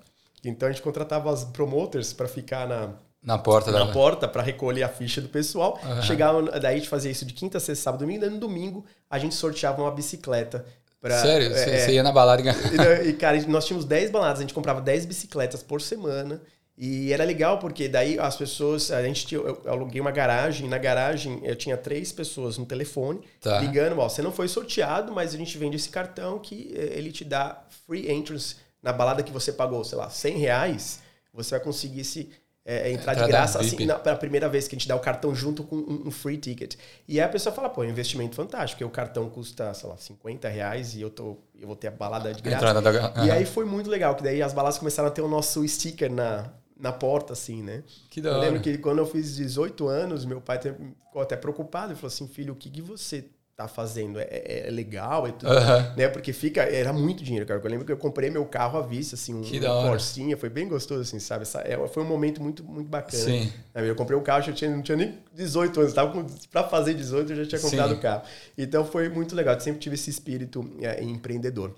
Então 0.44 0.68
a 0.68 0.72
gente 0.72 0.82
contratava 0.82 1.30
as 1.32 1.44
promoters 1.44 2.12
para 2.12 2.26
ficar 2.26 2.66
na, 2.66 2.94
na 3.22 3.36
porta 3.36 3.70
Na 3.72 3.84
da... 3.84 3.92
porta 3.92 4.28
para 4.28 4.42
recolher 4.42 4.82
a 4.82 4.88
ficha 4.88 5.20
do 5.20 5.28
pessoal. 5.28 5.78
Uhum. 5.82 6.02
Chegava, 6.02 6.42
daí 6.60 6.74
a 6.74 6.78
gente 6.78 6.88
fazia 6.88 7.10
isso 7.10 7.24
de 7.24 7.34
quinta, 7.34 7.58
sexta, 7.58 7.84
sábado, 7.84 8.00
domingo. 8.00 8.20
Daí 8.20 8.30
no 8.30 8.38
domingo 8.38 8.84
a 9.10 9.18
gente 9.18 9.34
sorteava 9.34 9.82
uma 9.82 9.90
bicicleta. 9.90 10.64
Pra, 11.00 11.20
Sério? 11.20 11.50
Você 11.50 11.70
é, 11.70 11.90
ia 11.92 12.02
na 12.02 12.10
balada 12.10 12.42
e, 12.42 13.08
e, 13.08 13.12
cara, 13.12 13.40
nós 13.46 13.64
tínhamos 13.64 13.84
10 13.84 14.10
baladas, 14.10 14.38
a 14.38 14.42
gente 14.42 14.54
comprava 14.54 14.80
10 14.80 15.06
bicicletas 15.06 15.62
por 15.62 15.80
semana. 15.80 16.40
E 16.80 17.12
era 17.12 17.24
legal 17.24 17.58
porque 17.58 17.88
daí 17.88 18.20
as 18.20 18.36
pessoas, 18.36 18.92
a 18.92 19.02
gente 19.02 19.26
tinha, 19.26 19.40
eu 19.40 19.60
aluguei 19.66 20.00
uma 20.00 20.12
garagem, 20.12 20.68
na 20.68 20.78
garagem 20.78 21.40
eu 21.42 21.56
tinha 21.56 21.76
três 21.76 22.12
pessoas 22.12 22.56
no 22.56 22.64
telefone 22.64 23.20
tá. 23.40 23.58
ligando, 23.58 23.98
ó, 23.98 24.08
você 24.08 24.22
não 24.22 24.30
foi 24.30 24.46
sorteado, 24.46 25.12
mas 25.12 25.34
a 25.34 25.36
gente 25.36 25.58
vende 25.58 25.74
esse 25.74 25.88
cartão 25.88 26.38
que 26.38 26.72
eh, 26.76 26.92
ele 26.96 27.10
te 27.10 27.24
dá 27.24 27.64
free 27.84 28.08
entrance 28.08 28.54
na 28.80 28.92
balada 28.92 29.24
que 29.24 29.32
você 29.32 29.52
pagou, 29.52 29.82
sei 29.82 29.98
lá, 29.98 30.08
100 30.08 30.38
reais, 30.38 31.00
você 31.34 31.50
vai 31.50 31.60
conseguir 31.60 32.02
esse 32.02 32.30
é, 32.68 32.90
é 32.90 32.92
entrar 32.92 33.14
de 33.14 33.26
graça, 33.26 33.58
assim, 33.58 33.86
na, 33.86 33.94
pela 33.94 34.14
primeira 34.14 34.46
vez 34.46 34.68
que 34.68 34.76
a 34.76 34.78
gente 34.78 34.86
dá 34.86 34.94
o 34.94 35.00
cartão 35.00 35.34
junto 35.34 35.64
com 35.64 35.76
um, 35.76 36.02
um, 36.08 36.10
free 36.10 36.36
ticket. 36.36 36.76
E 37.08 37.18
aí 37.18 37.24
a 37.24 37.28
pessoa 37.28 37.50
fala, 37.50 37.70
pô, 37.70 37.82
é 37.82 37.86
um 37.86 37.90
investimento 37.90 38.36
fantástico, 38.36 38.76
porque 38.76 38.84
o 38.84 38.90
cartão 38.90 39.30
custa, 39.30 39.72
sei 39.72 39.88
lá, 39.88 39.96
50 39.96 40.46
reais 40.50 40.94
e 40.94 41.00
eu, 41.00 41.08
tô, 41.08 41.38
eu 41.58 41.66
vou 41.66 41.74
ter 41.74 41.88
a 41.88 41.90
balada 41.90 42.30
de 42.34 42.42
graça. 42.42 42.78
Da... 42.82 43.24
E 43.24 43.30
aí 43.30 43.46
foi 43.46 43.64
muito 43.64 43.88
legal, 43.88 44.14
que 44.14 44.22
daí 44.22 44.42
as 44.42 44.52
baladas 44.52 44.76
começaram 44.76 45.08
a 45.08 45.10
ter 45.10 45.22
o 45.22 45.28
nosso 45.28 45.66
sticker 45.66 46.12
na, 46.12 46.50
na 46.78 46.92
porta, 46.92 47.32
assim, 47.32 47.62
né? 47.62 47.82
Que 48.10 48.20
da 48.20 48.32
hora. 48.32 48.38
Eu 48.38 48.42
lembro 48.42 48.60
que 48.60 48.76
quando 48.76 48.98
eu 48.98 49.06
fiz 49.06 49.34
18 49.36 49.88
anos, 49.88 50.26
meu 50.26 50.42
pai 50.42 50.60
ficou 50.60 51.22
até 51.22 51.36
preocupado. 51.36 51.92
Ele 51.92 51.98
falou 51.98 52.08
assim, 52.08 52.28
filho, 52.28 52.52
o 52.52 52.56
que, 52.56 52.68
que 52.68 52.82
você 52.82 53.24
tá 53.58 53.66
fazendo 53.66 54.20
é, 54.20 54.28
é, 54.30 54.68
é 54.68 54.70
legal 54.70 55.26
e 55.26 55.32
tudo, 55.32 55.50
né? 55.96 56.06
Porque 56.08 56.32
fica 56.32 56.62
era 56.62 56.92
muito 56.92 57.24
dinheiro, 57.24 57.44
cara. 57.44 57.60
Eu 57.60 57.68
lembro 57.68 57.84
que 57.84 57.90
eu 57.90 57.96
comprei 57.96 58.30
meu 58.30 58.46
carro 58.46 58.78
à 58.78 58.82
vista, 58.82 59.16
assim, 59.16 59.34
um, 59.34 59.40
um 59.40 59.88
Corsinha, 59.88 60.36
foi 60.36 60.48
bem 60.48 60.68
gostoso, 60.68 61.00
assim, 61.00 61.18
sabe? 61.18 61.42
Essa, 61.42 61.62
é, 61.62 61.88
foi 61.88 62.04
um 62.04 62.06
momento 62.06 62.40
muito 62.40 62.62
muito 62.62 62.86
bacana. 62.86 63.20
Sim. 63.20 63.52
Eu 63.74 63.96
comprei 63.96 64.16
o 64.16 64.20
um 64.20 64.22
carro, 64.22 64.48
eu 64.48 64.54
tinha, 64.54 64.70
não 64.70 64.80
tinha 64.80 64.96
nem 64.96 65.18
18 65.34 65.80
anos, 65.80 65.92
tava 65.92 66.24
para 66.52 66.68
fazer 66.68 66.94
18 66.94 67.32
eu 67.32 67.44
já 67.44 67.46
tinha 67.46 67.60
comprado 67.60 67.94
o 67.94 67.98
carro. 67.98 68.22
Então 68.56 68.84
foi 68.84 69.08
muito 69.08 69.34
legal. 69.34 69.54
Eu 69.54 69.60
sempre 69.60 69.80
tive 69.80 69.96
esse 69.96 70.08
espírito 70.08 70.64
é, 70.80 71.02
empreendedor. 71.02 71.74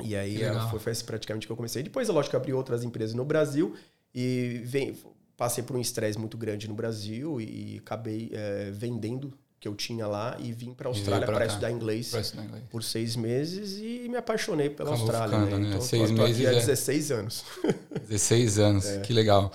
E 0.00 0.16
aí 0.16 0.42
é, 0.42 0.50
foi, 0.70 0.78
foi 0.78 0.94
praticamente 1.04 1.46
que 1.46 1.52
eu 1.52 1.56
comecei. 1.56 1.82
Depois, 1.82 2.08
é 2.08 2.12
lógico, 2.12 2.30
que 2.30 2.36
abri 2.36 2.54
outras 2.54 2.84
empresas 2.84 3.14
no 3.14 3.26
Brasil 3.26 3.74
e 4.14 4.62
vem, 4.64 4.96
passei 5.36 5.62
por 5.62 5.76
um 5.76 5.80
estresse 5.80 6.18
muito 6.18 6.38
grande 6.38 6.66
no 6.68 6.74
Brasil 6.74 7.38
e 7.38 7.82
acabei 7.84 8.30
é, 8.32 8.70
vendendo 8.70 9.34
que 9.62 9.68
eu 9.68 9.76
tinha 9.76 10.08
lá 10.08 10.36
e 10.40 10.50
vim 10.52 10.74
para 10.74 10.88
a 10.88 10.90
Austrália 10.90 11.24
para 11.24 11.46
estudar, 11.46 11.70
inglês 11.70 12.12
estudar 12.12 12.42
inglês 12.42 12.64
por 12.68 12.82
seis 12.82 13.14
meses 13.14 13.78
e 13.78 14.08
me 14.08 14.16
apaixonei 14.16 14.68
pela 14.68 14.90
Acabou 14.90 15.06
Austrália. 15.06 15.38
Ficando, 15.38 15.58
né? 15.60 15.68
Então, 15.68 15.80
seis 15.80 16.10
tô, 16.10 16.16
tô 16.16 16.22
meses 16.24 16.46
aqui 16.46 16.56
há 16.56 16.58
16 16.58 17.10
é... 17.10 17.14
anos. 17.14 17.44
16 18.08 18.58
anos, 18.58 18.86
é. 18.86 18.98
que 19.02 19.12
legal. 19.12 19.52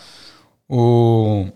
O... 0.70 1.48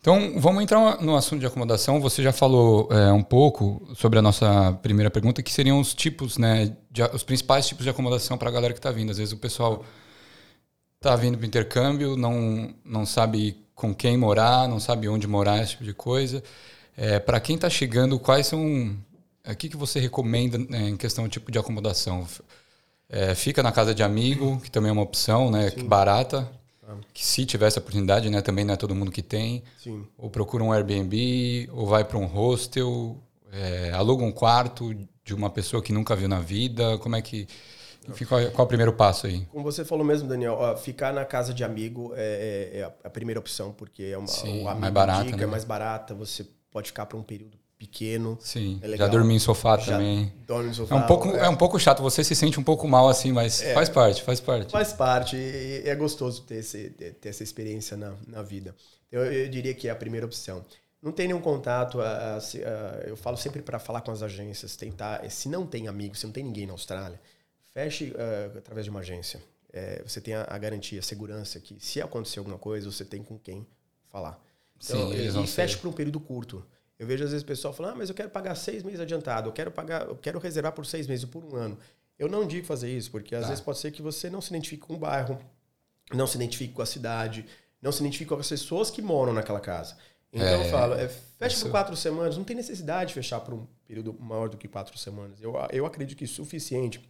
Então, 0.00 0.34
vamos 0.38 0.62
entrar 0.62 1.02
no 1.02 1.16
assunto 1.16 1.40
de 1.40 1.46
acomodação. 1.46 2.00
Você 2.00 2.22
já 2.22 2.32
falou 2.32 2.88
é, 2.92 3.10
um 3.10 3.24
pouco 3.24 3.84
sobre 3.96 4.20
a 4.20 4.22
nossa 4.22 4.72
primeira 4.80 5.10
pergunta, 5.10 5.42
que 5.42 5.52
seriam 5.52 5.80
os 5.80 5.92
tipos, 5.92 6.38
né, 6.38 6.72
de, 6.92 7.02
os 7.12 7.24
principais 7.24 7.66
tipos 7.66 7.82
de 7.82 7.90
acomodação 7.90 8.38
para 8.38 8.50
a 8.50 8.52
galera 8.52 8.72
que 8.72 8.78
está 8.78 8.92
vindo. 8.92 9.10
Às 9.10 9.18
vezes 9.18 9.32
o 9.32 9.36
pessoal 9.36 9.84
está 10.94 11.16
vindo 11.16 11.36
para 11.36 11.44
o 11.44 11.48
intercâmbio, 11.48 12.16
não, 12.16 12.72
não 12.84 13.04
sabe 13.04 13.56
com 13.74 13.92
quem 13.92 14.16
morar, 14.16 14.68
não 14.68 14.78
sabe 14.78 15.08
onde 15.08 15.26
morar, 15.26 15.60
esse 15.60 15.72
tipo 15.72 15.82
de 15.82 15.92
coisa. 15.92 16.40
É, 16.96 17.18
para 17.18 17.40
quem 17.40 17.56
está 17.56 17.70
chegando, 17.70 18.18
quais 18.18 18.46
são. 18.46 18.96
É, 19.44 19.52
o 19.52 19.56
que, 19.56 19.68
que 19.68 19.76
você 19.76 19.98
recomenda 19.98 20.58
né, 20.58 20.90
em 20.90 20.96
questão 20.96 21.24
de 21.24 21.30
tipo 21.30 21.50
de 21.50 21.58
acomodação? 21.58 22.26
É, 23.08 23.34
fica 23.34 23.62
na 23.62 23.72
casa 23.72 23.94
de 23.94 24.02
amigo, 24.02 24.60
que 24.60 24.70
também 24.70 24.90
é 24.90 24.92
uma 24.92 25.02
opção, 25.02 25.50
né? 25.50 25.70
Sim. 25.70 25.84
Barata. 25.84 26.48
Ah. 26.86 26.96
Que 27.12 27.24
se 27.24 27.44
tivesse 27.44 27.78
a 27.78 27.80
oportunidade, 27.80 28.30
né? 28.30 28.40
Também 28.40 28.64
não 28.64 28.74
é 28.74 28.76
todo 28.76 28.94
mundo 28.94 29.10
que 29.10 29.22
tem. 29.22 29.62
Sim. 29.82 30.06
Ou 30.16 30.30
procura 30.30 30.62
um 30.62 30.72
Airbnb, 30.72 31.68
ou 31.72 31.86
vai 31.86 32.04
para 32.04 32.18
um 32.18 32.26
hostel. 32.26 33.16
É, 33.52 33.90
aluga 33.92 34.22
um 34.22 34.30
quarto 34.30 34.94
de 35.24 35.34
uma 35.34 35.50
pessoa 35.50 35.82
que 35.82 35.92
nunca 35.92 36.14
viu 36.14 36.28
na 36.28 36.40
vida? 36.40 36.98
Como 36.98 37.16
é 37.16 37.22
que. 37.22 37.48
Enfim, 38.08 38.24
qual, 38.24 38.40
qual 38.50 38.60
é 38.60 38.62
o 38.62 38.66
primeiro 38.66 38.92
passo 38.92 39.26
aí? 39.26 39.46
Como 39.50 39.62
você 39.62 39.84
falou 39.84 40.04
mesmo, 40.04 40.28
Daniel, 40.28 40.54
ó, 40.54 40.76
ficar 40.76 41.12
na 41.12 41.24
casa 41.24 41.52
de 41.52 41.62
amigo 41.62 42.12
é, 42.16 42.70
é, 42.72 42.80
é 42.80 42.92
a 43.04 43.10
primeira 43.10 43.38
opção, 43.38 43.72
porque 43.72 44.04
é 44.04 44.16
uma 44.18 44.26
Sim, 44.26 44.64
o 44.64 44.68
amigo 44.68 44.80
mais 44.80 44.92
barata, 44.92 45.22
indica, 45.22 45.36
né? 45.36 45.42
é 45.42 45.46
mais 45.46 45.64
barata, 45.64 46.14
você 46.14 46.46
pode 46.70 46.88
ficar 46.88 47.06
por 47.06 47.18
um 47.18 47.22
período 47.22 47.58
pequeno. 47.78 48.36
Sim. 48.40 48.78
É 48.82 48.96
já 48.96 49.06
dormi 49.08 49.34
em 49.34 49.38
sofá 49.38 49.78
Já 49.78 49.92
também. 49.92 50.32
Dorme 50.46 50.70
É 50.70 50.72
sofá. 50.74 50.96
um, 50.96 51.06
pouco, 51.06 51.28
é. 51.28 51.48
um 51.48 51.56
pouco 51.56 51.78
chato, 51.78 52.02
você 52.02 52.22
se 52.22 52.34
sente 52.34 52.60
um 52.60 52.62
pouco 52.62 52.86
mal 52.86 53.08
assim, 53.08 53.32
mas 53.32 53.62
faz 53.74 53.88
parte, 53.88 54.22
faz 54.22 54.38
parte. 54.40 54.70
Faz 54.70 54.92
parte, 54.92 55.36
e 55.36 55.82
é 55.88 55.94
gostoso 55.94 56.42
ter, 56.42 56.56
esse, 56.56 56.90
ter 56.90 57.28
essa 57.28 57.42
experiência 57.42 57.96
na, 57.96 58.14
na 58.26 58.42
vida. 58.42 58.74
Eu, 59.10 59.24
eu 59.24 59.48
diria 59.48 59.72
que 59.74 59.88
é 59.88 59.90
a 59.90 59.96
primeira 59.96 60.26
opção. 60.26 60.64
Não 61.02 61.10
tem 61.10 61.26
nenhum 61.28 61.40
contato, 61.40 61.98
ah, 62.02 62.38
se- 62.42 62.62
ah, 62.62 63.02
eu 63.06 63.16
falo 63.16 63.38
sempre 63.38 63.62
para 63.62 63.78
falar 63.78 64.02
com 64.02 64.10
as 64.10 64.22
agências, 64.22 64.76
tentar, 64.76 65.28
se 65.30 65.48
não 65.48 65.66
tem 65.66 65.88
amigo, 65.88 66.14
se 66.14 66.26
não 66.26 66.32
tem 66.32 66.44
ninguém 66.44 66.66
na 66.66 66.74
Austrália, 66.74 67.18
feche 67.72 68.12
ah, 68.18 68.58
através 68.58 68.84
de 68.84 68.90
uma 68.90 69.00
agência. 69.00 69.40
É, 69.72 70.02
você 70.06 70.20
tem 70.20 70.34
a, 70.34 70.44
a 70.50 70.58
garantia, 70.58 70.98
a 71.00 71.02
segurança 71.02 71.58
que 71.60 71.76
se 71.80 72.02
acontecer 72.02 72.40
alguma 72.40 72.58
coisa, 72.58 72.90
você 72.90 73.04
tem 73.04 73.22
com 73.22 73.38
quem 73.38 73.66
falar. 74.10 74.38
Então, 74.82 75.10
Sim, 75.10 75.12
e, 75.12 75.16
eles 75.20 75.34
e 75.34 75.46
feche 75.46 75.74
ser- 75.74 75.80
por 75.80 75.88
um 75.88 75.92
período 75.92 76.18
curto. 76.20 76.64
Eu 76.98 77.06
vejo 77.06 77.24
às 77.24 77.30
vezes 77.30 77.42
o 77.42 77.46
pessoal 77.46 77.72
falando, 77.72 77.92
ah, 77.92 77.96
mas 77.96 78.08
eu 78.08 78.14
quero 78.14 78.30
pagar 78.30 78.54
seis 78.54 78.82
meses 78.82 79.00
adiantado, 79.00 79.48
eu 79.48 79.52
quero 79.52 79.70
pagar, 79.70 80.06
eu 80.06 80.16
quero 80.16 80.38
reservar 80.38 80.72
por 80.72 80.84
seis 80.86 81.06
meses, 81.06 81.24
ou 81.24 81.30
por 81.30 81.44
um 81.44 81.56
ano. 81.56 81.78
Eu 82.18 82.28
não 82.28 82.46
digo 82.46 82.66
fazer 82.66 82.94
isso, 82.94 83.10
porque 83.10 83.34
às 83.34 83.42
Tá. 83.42 83.48
vezes 83.48 83.64
pode 83.64 83.78
ser 83.78 83.90
que 83.90 84.02
você 84.02 84.28
não 84.28 84.40
se 84.42 84.50
identifique 84.50 84.82
com 84.86 84.94
o 84.94 84.98
bairro, 84.98 85.38
não 86.12 86.26
se 86.26 86.36
identifique 86.36 86.74
com 86.74 86.82
a 86.82 86.86
cidade, 86.86 87.46
não 87.80 87.90
se 87.92 88.00
identifique 88.02 88.28
com 88.28 88.34
as 88.36 88.48
pessoas 88.48 88.90
que 88.90 89.00
moram 89.00 89.32
naquela 89.32 89.60
casa. 89.60 89.96
Então 90.32 90.46
É, 90.46 90.66
eu 90.66 90.70
falo, 90.70 90.94
é, 90.94 91.08
fecha 91.08 91.56
isso- 91.56 91.64
por 91.64 91.70
quatro 91.72 91.96
semanas, 91.96 92.36
não 92.36 92.44
tem 92.44 92.54
necessidade 92.54 93.08
de 93.08 93.14
fechar 93.14 93.40
por 93.40 93.54
um 93.54 93.66
período 93.86 94.14
maior 94.20 94.48
do 94.50 94.56
que 94.58 94.68
quatro 94.68 94.96
semanas. 94.98 95.40
Eu, 95.40 95.54
eu 95.72 95.86
acredito 95.86 96.18
que 96.18 96.26
suficiente 96.26 97.00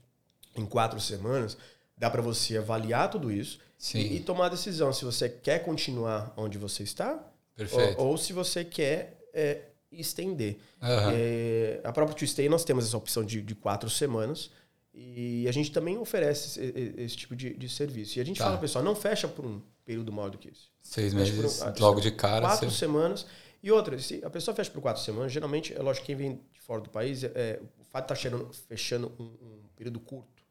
em 0.57 0.65
quatro 0.65 1.01
semanas 1.01 1.57
dá 1.99 2.09
para 2.09 2.23
você 2.23 2.57
avaliar 2.59 3.11
tudo 3.11 3.31
isso 3.31 3.59
e, 3.95 4.17
e 4.17 4.21
tomar 4.21 4.47
a 4.47 4.49
decisão 4.51 4.93
se 4.93 5.05
você 5.05 5.29
quer 5.29 5.65
continuar 5.65 6.33
onde 6.37 6.57
você 6.57 6.83
está 6.85 7.23
Perfeito. 7.57 8.01
ou, 8.01 8.09
ou 8.09 8.17
se 8.19 8.33
você 8.33 8.65
quer 8.65 9.19
é, 9.35 9.63
estender. 9.93 10.59
Aham. 10.83 11.13
É, 11.15 11.81
a 11.85 11.93
própria 11.93 12.17
Tuesday 12.17 12.49
nós 12.49 12.65
temos 12.65 12.87
essa 12.87 12.97
opção 12.97 13.25
de, 13.25 13.43
de 13.43 13.55
quatro 13.55 13.89
semanas 13.91 14.51
e 14.93 15.47
a 15.49 15.53
gente 15.53 15.71
também 15.71 15.99
oferece 15.99 16.61
esse, 16.61 16.95
esse- 16.97 17.17
tipo 17.17 17.37
de, 17.37 17.55
de 17.55 17.69
serviço. 17.69 18.19
E 18.19 18.21
a 18.21 18.25
gente 18.25 18.39
Tá. 18.39 18.45
fala, 18.45 18.59
pessoal, 18.59 18.85
não 18.85 18.95
fecha 18.97 19.29
por 19.29 19.45
um 19.47 19.61
período 19.85 20.13
maior 20.13 20.31
do 20.31 20.39
que 20.39 20.49
isso. 20.51 20.71
Seis 20.83 21.13
Fecha 21.13 21.33
meses 21.33 21.61
um- 21.61 21.65
ah, 21.65 21.75
logo 21.79 22.01
de 22.01 22.11
cara. 22.13 22.41
Quatro 22.47 22.71
você- 22.71 22.77
semanas. 22.79 23.27
E 23.63 23.71
outra, 23.71 23.99
se 23.99 24.25
a 24.25 24.31
pessoa 24.31 24.55
fecha 24.55 24.71
por 24.71 24.81
quatro 24.81 25.03
semanas, 25.03 25.31
geralmente, 25.33 25.75
é 25.75 25.83
lógico, 25.83 26.07
quem 26.07 26.17
vem 26.17 26.41
de 26.53 26.61
fora 26.61 26.81
do 26.81 26.89
país, 26.89 27.23
é, 27.25 27.61
o 27.79 27.85
fato 27.85 28.13
de 28.15 28.27
estar 28.27 28.39
fechando 28.69 29.13
um, 29.19 29.25
um 29.25 29.63
período 29.77 30.01
curto, 30.01 30.43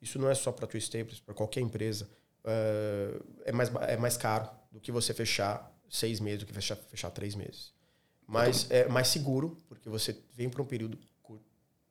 isso 0.00 0.18
não 0.18 0.30
é 0.30 0.34
só 0.34 0.50
para 0.50 0.64
a 0.64 0.68
Tuesday, 0.68 1.04
para 1.04 1.34
qualquer 1.34 1.60
empresa, 1.60 2.08
é, 2.42 3.20
é, 3.46 3.52
mais, 3.52 3.70
é 3.86 3.96
mais 3.98 4.16
caro 4.16 4.48
do 4.72 4.80
que 4.80 4.90
você 4.90 5.12
fechar 5.12 5.70
seis 5.94 6.20
meses, 6.20 6.40
do 6.40 6.46
que 6.46 6.52
fechar, 6.52 6.76
fechar 6.76 7.10
três 7.10 7.34
meses. 7.34 7.72
Mas 8.26 8.70
é 8.70 8.88
mais 8.88 9.08
seguro, 9.08 9.56
porque 9.68 9.88
você 9.88 10.16
vem 10.34 10.48
para 10.48 10.62
um 10.62 10.64
período 10.64 10.98
cur- 11.22 11.40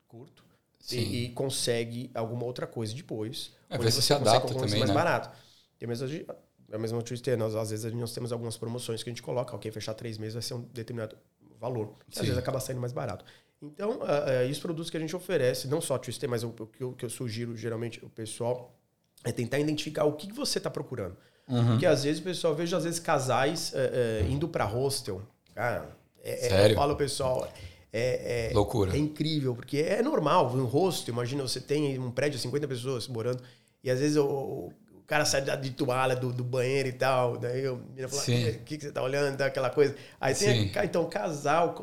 curto 0.07 0.43
e, 0.91 1.25
e 1.25 1.29
consegue 1.29 2.09
alguma 2.13 2.43
outra 2.43 2.65
coisa 2.67 2.93
depois. 2.93 3.53
É, 3.69 3.75
onde 3.75 3.91
você 3.91 4.01
se 4.01 4.13
adapta 4.13 4.53
também, 4.53 4.79
mais 4.79 4.89
né? 4.89 4.93
barato. 4.93 5.29
E 5.79 5.85
a 5.85 5.87
mesma, 5.87 6.07
a 6.71 6.77
mesma 6.77 7.01
Twister, 7.01 7.37
nós, 7.37 7.55
às 7.55 7.69
vezes 7.69 7.93
nós 7.93 8.13
temos 8.13 8.31
algumas 8.31 8.57
promoções 8.57 9.03
que 9.03 9.09
a 9.09 9.13
gente 9.13 9.21
coloca, 9.21 9.55
ok, 9.55 9.71
fechar 9.71 9.93
três 9.93 10.17
meses 10.17 10.33
vai 10.33 10.43
ser 10.43 10.55
um 10.55 10.61
determinado 10.61 11.17
valor, 11.59 11.95
às 12.15 12.21
vezes 12.21 12.37
acaba 12.37 12.59
saindo 12.59 12.81
mais 12.81 12.91
barato. 12.91 13.23
Então, 13.61 13.99
ah, 14.03 14.43
e 14.43 14.51
os 14.51 14.59
produtos 14.59 14.89
que 14.89 14.97
a 14.97 14.99
gente 14.99 15.15
oferece, 15.15 15.67
não 15.67 15.79
só 15.79 15.97
Twister, 15.97 16.29
mas 16.29 16.43
o, 16.43 16.49
o 16.49 16.67
que, 16.67 16.83
eu, 16.83 16.93
que 16.93 17.05
eu 17.05 17.09
sugiro 17.09 17.55
geralmente 17.55 18.03
o 18.03 18.09
pessoal 18.09 18.77
é 19.23 19.31
tentar 19.31 19.59
identificar 19.59 20.03
o 20.03 20.13
que 20.13 20.31
você 20.33 20.57
está 20.57 20.69
procurando. 20.69 21.15
Uhum. 21.47 21.67
Porque 21.71 21.85
às 21.85 22.03
vezes 22.03 22.19
o 22.21 22.23
pessoal, 22.23 22.53
eu 22.53 22.57
vejo 22.57 22.75
às 22.75 22.83
vezes 22.85 22.99
casais 22.99 23.71
eh, 23.75 24.21
eh, 24.23 24.27
indo 24.29 24.47
para 24.47 24.63
hostel, 24.65 25.21
cara, 25.53 25.89
é, 26.23 26.45
é- 26.45 26.49
Sério? 26.49 26.73
eu 26.73 26.77
falo 26.77 26.95
pessoal, 26.95 27.47
é, 27.91 28.49
é, 28.49 28.53
Loucura. 28.53 28.95
é 28.95 28.97
incrível, 28.97 29.53
porque 29.53 29.77
é 29.79 30.01
normal, 30.01 30.49
um 30.55 30.63
hostel, 30.65 31.13
imagina, 31.13 31.43
você 31.43 31.59
tem 31.59 31.99
um 31.99 32.09
prédio 32.11 32.37
de 32.37 32.41
50 32.43 32.67
pessoas 32.67 33.07
morando, 33.07 33.43
e 33.83 33.91
às 33.91 33.99
vezes 33.99 34.15
o, 34.17 34.23
o 34.25 34.73
cara 35.05 35.25
sai 35.25 35.41
da- 35.41 35.57
de 35.57 35.69
toalha 35.71 36.15
do, 36.15 36.31
do 36.31 36.45
banheiro 36.45 36.87
e 36.87 36.93
tal, 36.93 37.37
daí 37.37 37.61
eu 37.65 37.75
me 37.93 38.07
falo, 38.07 38.21
Sim. 38.21 38.49
o 38.49 38.59
que, 38.59 38.77
que 38.77 38.85
você 38.85 38.91
tá 38.91 39.03
olhando, 39.03 39.39
aquela 39.41 39.69
coisa. 39.69 39.93
Aí 40.21 40.33
tem, 40.33 40.71
então, 40.85 41.07
casal, 41.09 41.75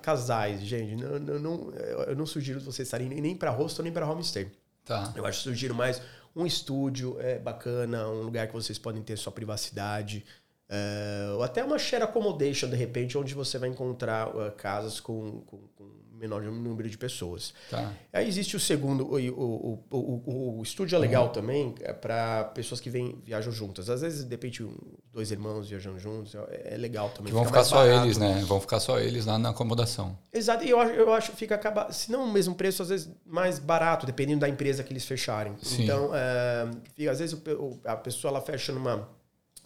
casais, 0.00 0.60
gente, 0.62 0.94
não, 0.96 1.18
não, 1.18 1.38
não- 1.40 1.70
eu 2.06 2.16
não 2.16 2.24
sugiro 2.24 2.60
vocês 2.60 2.86
estarem 2.86 3.08
nem, 3.08 3.20
nem 3.20 3.34
para 3.36 3.50
hostel, 3.50 3.82
nem 3.82 3.92
para 3.92 4.08
homestay. 4.08 4.48
Tá. 4.84 5.12
Eu 5.14 5.26
acho 5.26 5.38
que 5.38 5.44
sugiro 5.44 5.74
mais 5.74 6.00
um 6.34 6.46
estúdio 6.46 7.20
é 7.20 7.38
bacana, 7.38 8.08
um 8.08 8.22
lugar 8.22 8.46
que 8.46 8.54
vocês 8.54 8.78
podem 8.78 9.02
ter 9.02 9.16
sua 9.16 9.32
privacidade. 9.32 10.24
é, 10.68 11.32
ou 11.34 11.42
até 11.42 11.62
uma 11.62 11.78
share 11.78 12.02
accommodation, 12.04 12.68
de 12.68 12.76
repente, 12.76 13.18
onde 13.18 13.34
você 13.34 13.58
vai 13.58 13.68
encontrar 13.68 14.34
uh, 14.34 14.50
casas 14.52 15.00
com, 15.00 15.42
com, 15.42 15.58
com 15.76 16.01
menor 16.22 16.40
número 16.40 16.88
de 16.88 16.96
pessoas. 16.96 17.52
Tá. 17.68 17.92
Aí 18.12 18.28
existe 18.28 18.54
o 18.54 18.60
segundo, 18.60 19.04
o, 19.04 19.16
o, 19.16 19.84
o, 19.90 20.58
o, 20.58 20.62
estúdio 20.62 20.94
é 20.94 20.98
legal 20.98 21.30
também 21.30 21.74
para 22.00 22.44
pessoas 22.54 22.80
que 22.80 22.88
vêm, 22.88 23.20
viajam 23.24 23.52
juntas. 23.52 23.90
Às 23.90 24.02
vezes, 24.02 24.22
de 24.22 24.30
repente, 24.30 24.64
dois 25.12 25.32
irmãos 25.32 25.68
viajando 25.68 25.98
juntos, 25.98 26.36
é, 26.36 26.74
é 26.74 26.76
legal 26.76 27.08
também. 27.10 27.26
Que 27.26 27.32
vão 27.32 27.44
fica 27.44 27.58
ficar 27.58 27.64
só 27.64 27.84
barato. 27.84 28.06
eles, 28.06 28.18
né? 28.18 28.40
Vão 28.46 28.60
ficar 28.60 28.78
só 28.78 29.00
eles 29.00 29.26
lá 29.26 29.36
na 29.36 29.48
acomodação. 29.50 30.16
Exato, 30.32 30.64
e 30.64 30.70
eu 30.70 30.78
acho, 30.80 30.92
eu 30.92 31.12
acho 31.12 31.32
que 31.32 31.36
fica 31.36 31.56
acaba, 31.56 31.92
se 31.92 32.12
não 32.12 32.24
o 32.24 32.32
mesmo 32.32 32.54
preço, 32.54 32.82
às 32.82 32.88
vezes 32.88 33.10
mais 33.26 33.58
barato, 33.58 34.06
dependendo 34.06 34.40
da 34.40 34.48
empresa 34.48 34.84
que 34.84 34.92
eles 34.92 35.04
fecharem. 35.04 35.56
Sim. 35.60 35.82
Então, 35.82 36.12
é, 36.14 36.70
fica- 36.94 37.10
às 37.10 37.18
vezes 37.18 37.36
a 37.84 37.96
pessoa 37.96 38.30
ela 38.30 38.40
fecha 38.40 38.72
numa. 38.72 39.08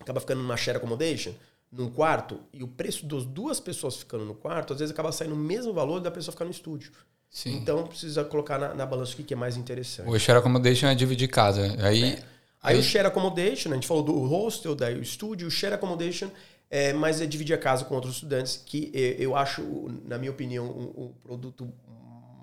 acaba 0.00 0.20
ficando 0.20 0.40
numa 0.40 0.56
share 0.56 0.78
accommodation, 0.78 1.32
num 1.76 1.90
quarto, 1.90 2.40
e 2.52 2.62
o 2.62 2.68
preço 2.68 3.04
das 3.06 3.24
duas 3.24 3.60
pessoas 3.60 3.96
ficando 3.96 4.24
no 4.24 4.34
quarto, 4.34 4.72
às 4.72 4.78
vezes 4.78 4.92
acaba 4.92 5.12
saindo 5.12 5.34
o 5.34 5.38
mesmo 5.38 5.72
valor 5.72 6.00
da 6.00 6.10
pessoa 6.10 6.32
ficar 6.32 6.44
no 6.44 6.50
estúdio. 6.50 6.92
Sim. 7.30 7.56
Então 7.56 7.86
precisa 7.86 8.24
colocar 8.24 8.58
na, 8.58 8.74
na 8.74 8.86
balança 8.86 9.12
o 9.12 9.22
que 9.22 9.34
é 9.34 9.36
mais 9.36 9.56
interessante. 9.56 10.08
O 10.08 10.18
share 10.18 10.38
accommodation 10.38 10.86
é 10.86 10.94
dividir 10.94 11.28
casa. 11.28 11.76
Aí, 11.84 12.18
Aí 12.62 12.78
o 12.78 12.82
share 12.82 13.06
accommodation, 13.06 13.70
a 13.70 13.74
gente 13.74 13.86
falou 13.86 14.02
do 14.02 14.12
hostel, 14.24 14.74
daí 14.74 14.96
o 14.96 15.02
estúdio, 15.02 15.46
o 15.46 15.50
share 15.50 15.74
accommodation, 15.74 16.28
é, 16.68 16.92
mas 16.92 17.20
é 17.20 17.26
dividir 17.26 17.54
a 17.54 17.58
casa 17.58 17.84
com 17.84 17.94
outros 17.94 18.14
estudantes, 18.14 18.60
que 18.64 18.90
eh, 18.92 19.16
eu 19.18 19.36
acho, 19.36 19.62
na 20.04 20.18
minha 20.18 20.32
opinião, 20.32 20.64
um 20.66 21.12
produto 21.22 21.72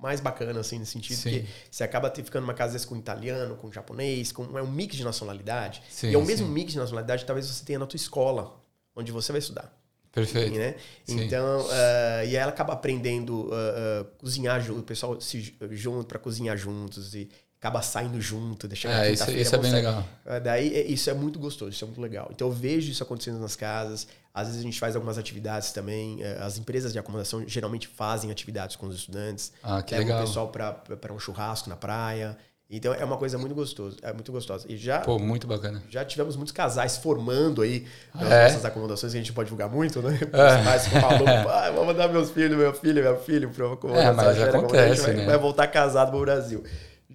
mais 0.02 0.20
bacana, 0.22 0.60
assim, 0.60 0.80
nesse 0.80 0.92
sentido, 0.92 1.18
Sim. 1.18 1.30
que 1.30 1.46
você 1.72 1.84
acaba 1.84 2.10
ficando 2.14 2.42
numa 2.42 2.54
casa 2.54 2.68
às 2.68 2.74
vezes, 2.74 2.86
com 2.86 2.96
italiano, 2.96 3.56
com 3.56 3.72
japonês, 3.72 4.32
com 4.32 4.58
é 4.58 4.62
um 4.62 4.72
mix 4.72 4.96
de 4.96 5.04
nacionalidade. 5.04 5.82
Sim, 5.90 6.12
e 6.12 6.14
é 6.14 6.18
o 6.18 6.26
mesmo 6.26 6.48
sim. 6.48 6.54
mix 6.54 6.74
de 6.74 6.78
nacionalidade 6.78 7.26
talvez 7.26 7.48
você 7.48 7.64
tenha 7.66 7.80
na 7.80 7.86
tua 7.86 7.98
escola, 7.98 8.63
onde 8.96 9.12
você 9.12 9.32
vai 9.32 9.40
estudar. 9.40 9.72
perfeito. 10.12 10.56
Né? 10.58 10.76
Então, 11.08 11.66
ah, 11.72 12.24
e 12.24 12.30
aí 12.30 12.36
ela 12.36 12.52
acaba 12.52 12.74
aprendendo 12.74 13.50
a 13.52 14.04
cozinhar 14.20 14.62
junto, 14.62 14.80
o 14.82 14.84
pessoal 14.84 15.20
se 15.20 15.42
ju- 15.42 15.54
junto 15.72 16.06
para 16.08 16.20
cozinhar 16.20 16.56
juntos 16.56 17.16
e 17.16 17.28
acaba 17.60 17.82
saindo 17.82 18.20
junto, 18.22 18.68
deixa 18.68 18.90
É, 18.90 19.12
isso- 19.12 19.32
isso 19.32 19.56
é 19.56 19.58
bem 19.58 19.72
legal. 19.72 20.06
Daí 20.44 20.76
é- 20.76 20.86
isso 20.86 21.10
é 21.10 21.14
muito 21.14 21.40
gostoso, 21.40 21.72
isso 21.72 21.84
é 21.84 21.88
muito 21.88 22.02
legal. 22.02 22.30
Então 22.32 22.48
eu 22.50 22.54
vejo 22.54 22.92
isso 22.92 23.02
acontecendo 23.02 23.40
nas 23.40 23.56
casas. 23.56 24.06
Às 24.34 24.48
vezes 24.48 24.62
a 24.62 24.64
gente 24.64 24.80
faz 24.80 24.96
algumas 24.96 25.18
atividades 25.18 25.72
também. 25.72 26.22
As 26.24 26.58
empresas 26.58 26.92
de 26.92 27.00
acomodação 27.00 27.48
geralmente 27.48 27.88
fazem 27.88 28.30
atividades 28.30 28.76
com 28.76 28.86
os 28.88 28.96
estudantes. 28.96 29.52
Ah, 29.64 29.82
que 29.82 29.96
legal. 29.96 30.22
o 30.22 30.26
pessoal 30.28 30.48
para 30.50 31.14
um 31.14 31.20
churrasco 31.20 31.70
na 31.70 31.76
praia. 31.78 32.38
Então 32.76 32.94
é 32.94 33.06
uma 33.06 33.18
coisa 33.18 33.38
muito 33.38 33.54
gostosa, 33.54 33.98
é 34.02 34.12
muito 34.12 34.32
gostosa. 34.32 34.66
E 34.68 34.76
já 34.76 35.00
Pô, 35.00 35.20
muito 35.20 35.46
bacana. 35.46 35.84
já 35.90 36.04
tivemos 36.04 36.36
muitos 36.36 36.52
casais 36.52 36.98
formando 36.98 37.62
aí 37.62 37.86
nas 38.16 38.32
É? 38.32 38.44
nossas 38.48 38.66
acomodações, 38.66 39.12
que 39.14 39.18
a 39.20 39.22
gente 39.22 39.32
pode 39.34 39.46
divulgar 39.48 39.70
muito, 39.70 40.02
né? 40.02 40.18
Os 40.26 40.66
pais 40.66 40.88
"Ah, 41.50 41.72
vou 41.72 41.86
mandar 41.86 42.08
meus 42.10 42.32
filhos, 42.32 42.58
meu 42.58 42.74
filho, 42.74 43.04
meu 43.04 43.18
filho 43.20 43.50
para 43.52 43.74
acomodação. 43.74 44.10
É, 44.10 44.14
mas 44.14 44.42
acontece, 44.42 45.12
né? 45.14 45.26
vai 45.26 45.38
voltar 45.38 45.68
casado 45.68 46.10
pro 46.12 46.22
Brasil. 46.22 46.64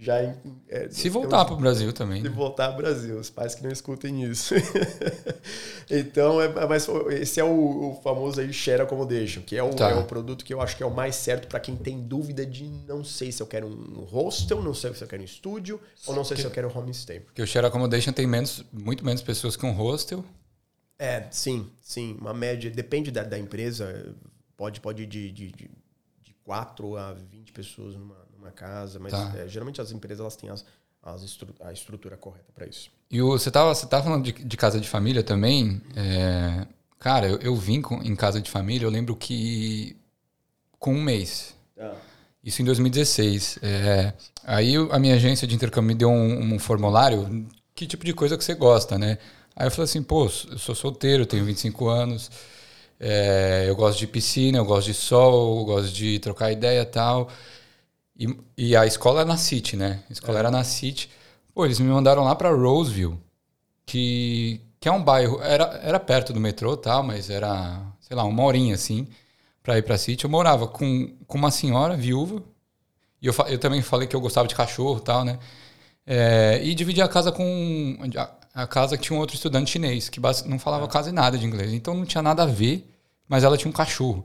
Já 0.00 0.16
é, 0.68 0.88
Se 0.90 1.08
voltar 1.08 1.44
pro 1.44 1.56
Brasil 1.56 1.92
também. 1.92 2.22
de 2.22 2.28
né? 2.28 2.34
voltar 2.34 2.66
ao 2.66 2.76
Brasil, 2.76 3.18
os 3.18 3.30
pais 3.30 3.56
que 3.56 3.64
não 3.64 3.70
escutem 3.70 4.22
isso. 4.22 4.54
então, 5.90 6.40
é, 6.40 6.48
mas 6.66 6.86
esse 7.10 7.40
é 7.40 7.44
o, 7.44 7.90
o 7.90 8.00
famoso 8.02 8.40
aí 8.40 8.52
share 8.52 8.82
accommodation, 8.82 9.42
que 9.42 9.56
é 9.56 9.62
o, 9.62 9.70
Tá. 9.74 9.90
é 9.90 9.94
o 9.94 10.04
produto 10.04 10.44
que 10.44 10.54
eu 10.54 10.60
acho 10.60 10.76
que 10.76 10.82
é 10.82 10.86
o 10.86 10.94
mais 10.94 11.16
certo 11.16 11.48
para 11.48 11.58
quem 11.58 11.74
tem 11.76 12.00
dúvida 12.00 12.46
de 12.46 12.64
não 12.86 13.02
sei 13.02 13.32
se 13.32 13.42
eu 13.42 13.46
quero 13.46 13.66
um 13.66 14.04
hostel, 14.04 14.62
não 14.62 14.72
sei 14.72 14.94
se 14.94 15.02
eu 15.02 15.08
quero 15.08 15.22
um 15.22 15.24
estúdio, 15.24 15.80
ou 16.06 16.14
não 16.14 16.22
sei 16.22 16.36
se 16.36 16.44
eu 16.44 16.50
quero 16.50 16.68
um 16.68 16.78
homestay. 16.78 17.20
Porque 17.20 17.42
o 17.42 17.46
share 17.46 17.66
accommodation 17.66 18.12
tem 18.12 18.26
menos, 18.26 18.64
muito 18.72 19.04
menos 19.04 19.20
pessoas 19.20 19.56
que 19.56 19.66
um 19.66 19.72
hostel. 19.72 20.24
É, 20.98 21.26
sim, 21.30 21.68
sim. 21.80 22.16
Uma 22.20 22.34
média, 22.34 22.70
depende 22.70 23.10
da, 23.10 23.22
da 23.24 23.38
empresa, 23.38 24.14
pode, 24.56 24.80
pode 24.80 25.02
ir 25.02 25.06
de, 25.06 25.30
de, 25.32 25.50
de, 25.52 25.70
de 26.22 26.34
4 26.44 26.96
a 26.96 27.12
20 27.14 27.52
pessoas 27.52 27.94
numa, 27.94 28.16
numa 28.38 28.50
casa, 28.50 28.98
mas 28.98 29.12
Tá. 29.12 29.32
é, 29.36 29.48
geralmente 29.48 29.80
as 29.80 29.90
empresas 29.92 30.20
elas 30.20 30.36
têm 30.36 30.50
as, 30.50 30.64
as 31.02 31.22
estru- 31.22 31.54
a 31.60 31.72
estrutura 31.72 32.16
correta 32.16 32.50
para 32.54 32.66
isso. 32.66 32.90
E 33.10 33.20
o, 33.20 33.30
você 33.30 33.50
tava, 33.50 33.74
você 33.74 33.86
tava 33.86 34.04
falando 34.04 34.24
de, 34.24 34.32
de 34.32 34.56
casa 34.56 34.80
de 34.80 34.88
família 34.88 35.22
também. 35.22 35.80
é, 35.96 36.66
cara, 36.98 37.28
eu, 37.28 37.38
eu 37.38 37.56
vim 37.56 37.80
com- 37.80 38.02
em 38.02 38.14
casa 38.16 38.40
de 38.40 38.50
família, 38.50 38.86
eu 38.86 38.90
lembro 38.90 39.16
que 39.16 39.96
com 40.78 40.94
um 40.94 41.02
mês. 41.02 41.54
Ah. 41.78 41.94
Isso 42.42 42.62
em 42.62 42.64
2016. 42.64 43.58
É, 43.62 44.12
aí 44.44 44.74
a 44.90 44.98
minha 44.98 45.14
agência 45.16 45.46
de 45.46 45.54
intercâmbio 45.54 45.88
me 45.88 45.94
deu 45.94 46.08
um, 46.08 46.54
um, 46.54 46.58
formulário, 46.58 47.46
que 47.74 47.86
tipo 47.86 48.04
de 48.04 48.12
coisa 48.14 48.36
que 48.38 48.44
você 48.44 48.54
gosta, 48.54 48.96
né? 48.98 49.18
Aí 49.56 49.66
eu 49.66 49.70
falei 49.70 49.84
assim, 49.84 50.02
pô, 50.02 50.24
eu 50.24 50.58
sou 50.58 50.74
solteiro, 50.74 51.26
tenho 51.26 51.44
25 51.44 51.88
anos, 51.88 52.30
é, 53.00 53.64
eu 53.68 53.74
gosto 53.74 53.98
de 53.98 54.06
piscina, 54.06 54.58
eu 54.58 54.64
gosto 54.64 54.86
de 54.86 54.94
sol, 54.94 55.58
eu 55.60 55.64
gosto 55.64 55.92
de 55.92 56.18
trocar 56.20 56.52
ideia 56.52 56.82
e 56.82 56.86
tal. 56.86 57.28
E, 58.18 58.36
e 58.56 58.76
a 58.76 58.84
escola 58.86 59.22
é 59.22 59.24
na 59.24 59.36
City, 59.36 59.76
né? 59.76 60.02
A 60.08 60.12
escola 60.12 60.38
é. 60.38 60.40
era 60.40 60.50
na 60.50 60.64
City. 60.64 61.08
Pô, 61.54 61.64
eles 61.64 61.78
me 61.78 61.88
mandaram 61.88 62.24
lá 62.24 62.34
para 62.34 62.50
Roseville, 62.50 63.18
que, 63.86 64.60
que 64.80 64.88
é 64.88 64.92
um 64.92 65.02
bairro, 65.02 65.40
era, 65.42 65.80
era 65.82 66.00
perto 66.00 66.32
do 66.32 66.40
metrô 66.40 66.76
tal, 66.76 67.02
mas 67.02 67.30
era, 67.30 67.80
sei 68.00 68.16
lá, 68.16 68.24
uma 68.24 68.42
horinha 68.42 68.74
assim 68.74 69.06
para 69.62 69.78
ir 69.78 69.82
para 69.82 69.98
City. 69.98 70.24
Eu 70.24 70.30
morava 70.30 70.66
com, 70.66 71.16
com 71.26 71.38
uma 71.38 71.50
senhora 71.50 71.96
viúva, 71.96 72.42
e 73.20 73.26
eu, 73.26 73.34
eu 73.48 73.58
também 73.58 73.82
falei 73.82 74.08
que 74.08 74.16
eu 74.16 74.20
gostava 74.20 74.48
de 74.48 74.54
cachorro 74.54 74.98
e 74.98 75.02
tal, 75.02 75.24
né? 75.24 75.38
É, 76.06 76.60
e 76.64 76.74
dividia 76.74 77.04
a 77.04 77.08
casa 77.08 77.30
com. 77.30 77.98
A, 78.16 78.62
a, 78.62 78.66
casa 78.66 78.96
que 78.96 79.04
tinha 79.04 79.16
um 79.16 79.20
outro 79.20 79.36
estudante 79.36 79.70
chinês, 79.70 80.08
que 80.08 80.20
não 80.46 80.58
falava 80.58 80.86
é. 80.86 80.88
quase 80.88 81.12
nada 81.12 81.36
de 81.36 81.44
inglês. 81.44 81.72
Então 81.72 81.94
não 81.94 82.06
tinha 82.06 82.22
nada 82.22 82.44
a 82.44 82.46
ver, 82.46 82.88
mas 83.28 83.44
ela 83.44 83.56
tinha 83.56 83.68
um 83.68 83.72
cachorro. 83.72 84.24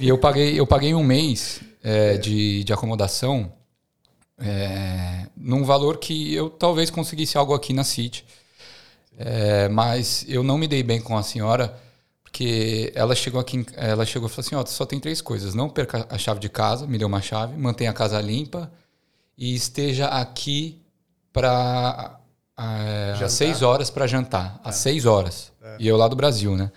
e 0.00 0.08
eu 0.08 0.18
paguei, 0.18 0.58
eu 0.58 0.66
paguei 0.66 0.94
um 0.94 1.04
mês 1.04 1.60
é, 1.82 2.16
de, 2.16 2.64
de 2.64 2.72
acomodação 2.72 3.52
é, 4.38 5.26
num 5.36 5.64
valor 5.64 5.98
que 5.98 6.34
eu 6.34 6.48
talvez 6.48 6.90
conseguisse 6.90 7.36
algo 7.36 7.54
aqui 7.54 7.72
na 7.72 7.84
City. 7.84 8.24
É, 9.16 9.68
mas 9.68 10.24
eu 10.28 10.42
não 10.42 10.58
me 10.58 10.66
dei 10.66 10.82
bem 10.82 11.00
com 11.00 11.16
a 11.16 11.22
senhora 11.22 11.78
porque 12.34 12.92
ela 12.96 13.14
chegou 13.14 13.40
aqui, 13.40 13.64
ela 13.76 14.04
chegou 14.04 14.28
e 14.28 14.30
falou 14.30 14.44
assim, 14.44 14.56
ó, 14.56 14.66
só 14.66 14.84
tem 14.84 14.98
três 14.98 15.20
coisas, 15.20 15.54
não 15.54 15.68
perca 15.68 16.04
a 16.10 16.18
chave 16.18 16.40
de 16.40 16.48
casa, 16.48 16.84
me 16.84 16.98
deu 16.98 17.06
uma 17.06 17.22
chave, 17.22 17.56
mantenha 17.56 17.90
a 17.90 17.94
casa 17.94 18.20
limpa 18.20 18.72
e 19.38 19.54
esteja 19.54 20.08
aqui 20.08 20.82
para 21.32 22.18
é, 22.58 23.24
às 23.24 23.32
seis 23.32 23.62
horas 23.62 23.88
para 23.88 24.08
jantar, 24.08 24.60
é. 24.64 24.68
às 24.68 24.74
seis 24.76 25.06
horas. 25.06 25.52
É. 25.62 25.76
E 25.78 25.86
eu 25.86 25.96
lá 25.96 26.08
do 26.08 26.16
Brasil, 26.16 26.56
né? 26.56 26.72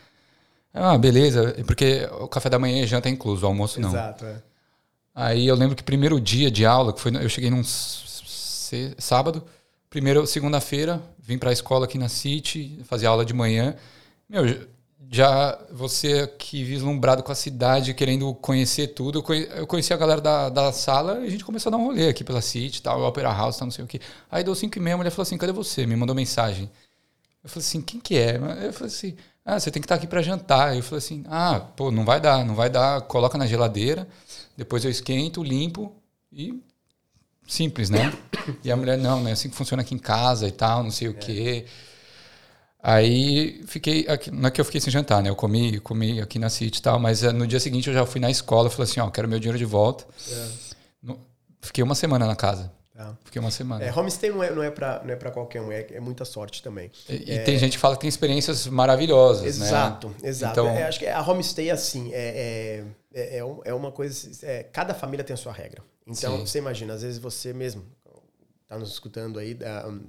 Ah, 0.79 0.97
beleza, 0.97 1.55
porque 1.65 2.07
o 2.19 2.27
café 2.27 2.49
da 2.49 2.59
manhã 2.59 2.83
e 2.83 2.87
janta 2.87 3.09
é 3.09 3.11
incluso, 3.11 3.45
o 3.45 3.47
almoço 3.47 3.79
não. 3.81 3.89
Exato, 3.89 4.25
é. 4.25 4.41
Aí 5.13 5.47
eu 5.47 5.55
lembro 5.55 5.75
que 5.75 5.83
primeiro 5.83 6.21
dia 6.21 6.51
de 6.51 6.65
aula, 6.65 6.93
que 6.93 7.01
foi, 7.01 7.11
eu 7.15 7.27
cheguei 7.27 7.49
num 7.49 7.63
sábado, 7.63 9.43
primeiro 9.89 10.27
segunda-feira, 10.27 11.01
vim 11.17 11.37
para 11.37 11.49
a 11.49 11.53
escola 11.53 11.85
aqui 11.85 11.97
na 11.97 12.07
City, 12.07 12.79
fazia 12.83 13.09
aula 13.09 13.25
de 13.25 13.33
manhã. 13.33 13.75
Meu, 14.29 14.43
já 15.09 15.57
você 15.71 16.19
aqui 16.19 16.63
vislumbrado 16.63 17.23
com 17.23 17.31
a 17.31 17.35
cidade, 17.35 17.93
querendo 17.93 18.33
conhecer 18.35 18.89
tudo. 18.89 19.23
Eu 19.55 19.65
conheci 19.65 19.93
a 19.93 19.97
galera 19.97 20.21
da, 20.21 20.49
da 20.49 20.71
sala 20.71 21.21
e 21.21 21.27
a 21.27 21.29
gente 21.29 21.45
começou 21.45 21.69
a 21.69 21.71
dar 21.71 21.77
um 21.77 21.85
rolê 21.85 22.09
aqui 22.09 22.23
pela 22.23 22.41
City, 22.41 22.81
tal, 22.81 23.01
Opera 23.01 23.31
House, 23.31 23.57
tal, 23.57 23.65
não 23.65 23.71
sei 23.71 23.85
o 23.85 23.87
que. 23.87 23.99
Aí 24.29 24.43
deu 24.43 24.53
cinco 24.53 24.77
e 24.77 24.81
meia, 24.81 24.95
a 24.95 24.97
mulher 24.97 25.09
falou 25.09 25.23
assim, 25.23 25.37
cadê 25.37 25.51
você? 25.51 25.85
Me 25.85 25.95
mandou 25.95 26.15
mensagem. 26.15 26.69
Eu 27.43 27.49
falei 27.49 27.65
assim, 27.65 27.81
quem 27.81 27.99
que 27.99 28.17
é? 28.17 28.35
Eu 28.65 28.73
falei 28.73 28.93
assim, 28.93 29.15
ah, 29.47 29.57
você 29.57 29.71
tem 29.71 29.81
que 29.81 29.85
estar 29.85 29.95
aqui 29.95 30.05
para 30.05 30.21
jantar. 30.21 30.75
Eu 30.75 30.83
falei 30.83 30.97
assim, 30.97 31.23
ah, 31.29 31.61
pô, 31.73 31.89
não 31.89 32.03
vai 32.03 32.19
dar, 32.19 32.43
não 32.43 32.53
vai 32.53 32.69
dar. 32.69 32.99
Coloca 33.03 33.37
na 33.37 33.47
geladeira, 33.47 34.05
depois 34.57 34.83
eu 34.83 34.91
esquento, 34.91 35.41
limpo 35.41 35.95
e 36.29 36.61
simples, 37.47 37.89
né? 37.89 38.11
E 38.63 38.71
a 38.71 38.77
mulher, 38.77 38.97
não, 38.97 39.21
né? 39.21 39.33
Assim 39.33 39.49
que 39.49 39.55
funciona 39.55 39.81
aqui 39.81 39.93
em 39.93 39.97
casa 39.97 40.47
e 40.47 40.51
tal, 40.51 40.83
não 40.83 40.91
sei 40.91 41.07
o 41.07 41.11
é. 41.11 41.13
quê. 41.13 41.65
Aí 42.81 43.63
fiquei, 43.67 44.05
aqui, 44.07 44.31
não 44.31 44.47
é 44.47 44.51
que 44.51 44.59
eu 44.59 44.65
fiquei 44.65 44.79
sem 44.79 44.91
jantar, 44.91 45.21
né? 45.23 45.29
Eu 45.29 45.35
comi, 45.35 45.79
comi 45.79 46.21
aqui 46.21 46.39
na 46.39 46.49
City 46.49 46.79
e 46.79 46.81
tal, 46.81 46.99
mas 46.99 47.23
eh, 47.23 47.31
no 47.33 47.47
dia 47.47 47.59
seguinte 47.59 47.87
eu 47.87 47.93
já 47.93 48.05
fui 48.05 48.21
na 48.21 48.29
escola 48.29 48.67
e 48.67 48.71
falei 48.71 48.89
assim, 48.89 48.99
ó, 48.99 49.09
quero 49.09 49.27
meu 49.27 49.39
dinheiro 49.39 49.57
de 49.57 49.65
volta. 49.65 50.05
É. 50.29 51.13
Fiquei 51.61 51.83
uma 51.83 51.95
semana 51.95 52.25
na 52.25 52.35
casa. 52.35 52.71
Tá. 52.97 53.15
Fiquei 53.23 53.39
uma 53.39 53.51
semana. 53.51 53.85
É, 53.85 53.93
homestay 53.93 54.31
não 54.31 54.41
é, 54.41 54.49
não 54.49 54.63
é 54.63 54.71
para 54.71 55.03
não 55.03 55.13
é 55.13 55.15
pra 55.15 55.29
qualquer 55.29 55.61
um, 55.61 55.71
é, 55.71 55.85
é 55.91 55.99
muita 55.99 56.25
sorte 56.25 56.63
também. 56.63 56.89
E, 57.07 57.31
é, 57.31 57.43
tem 57.43 57.55
gente 57.59 57.73
que 57.73 57.77
fala 57.77 57.93
que 57.93 58.01
tem 58.01 58.07
experiências 58.07 58.65
maravilhosas, 58.65 59.45
exato, 59.45 60.07
né? 60.07 60.15
Exato, 60.15 60.27
exato. 60.27 60.59
Então, 60.59 60.67
é, 60.67 60.83
acho 60.83 60.97
que 60.97 61.05
a 61.05 61.21
homestay, 61.21 61.69
assim, 61.69 62.11
é, 62.11 62.83
é, 63.13 63.37
é, 63.37 63.43
é 63.65 63.73
uma 63.75 63.91
coisa... 63.91 64.31
É, 64.41 64.63
cada 64.63 64.95
família 64.95 65.23
tem 65.23 65.35
a 65.35 65.37
sua 65.37 65.53
regra. 65.53 65.83
Então, 66.07 66.39
sim. 66.39 66.45
você 66.47 66.57
imagina, 66.57 66.95
às 66.95 67.03
vezes 67.03 67.19
você 67.19 67.53
mesmo, 67.53 67.85
está 68.63 68.79
nos 68.79 68.89
escutando 68.89 69.37
aí, 69.37 69.55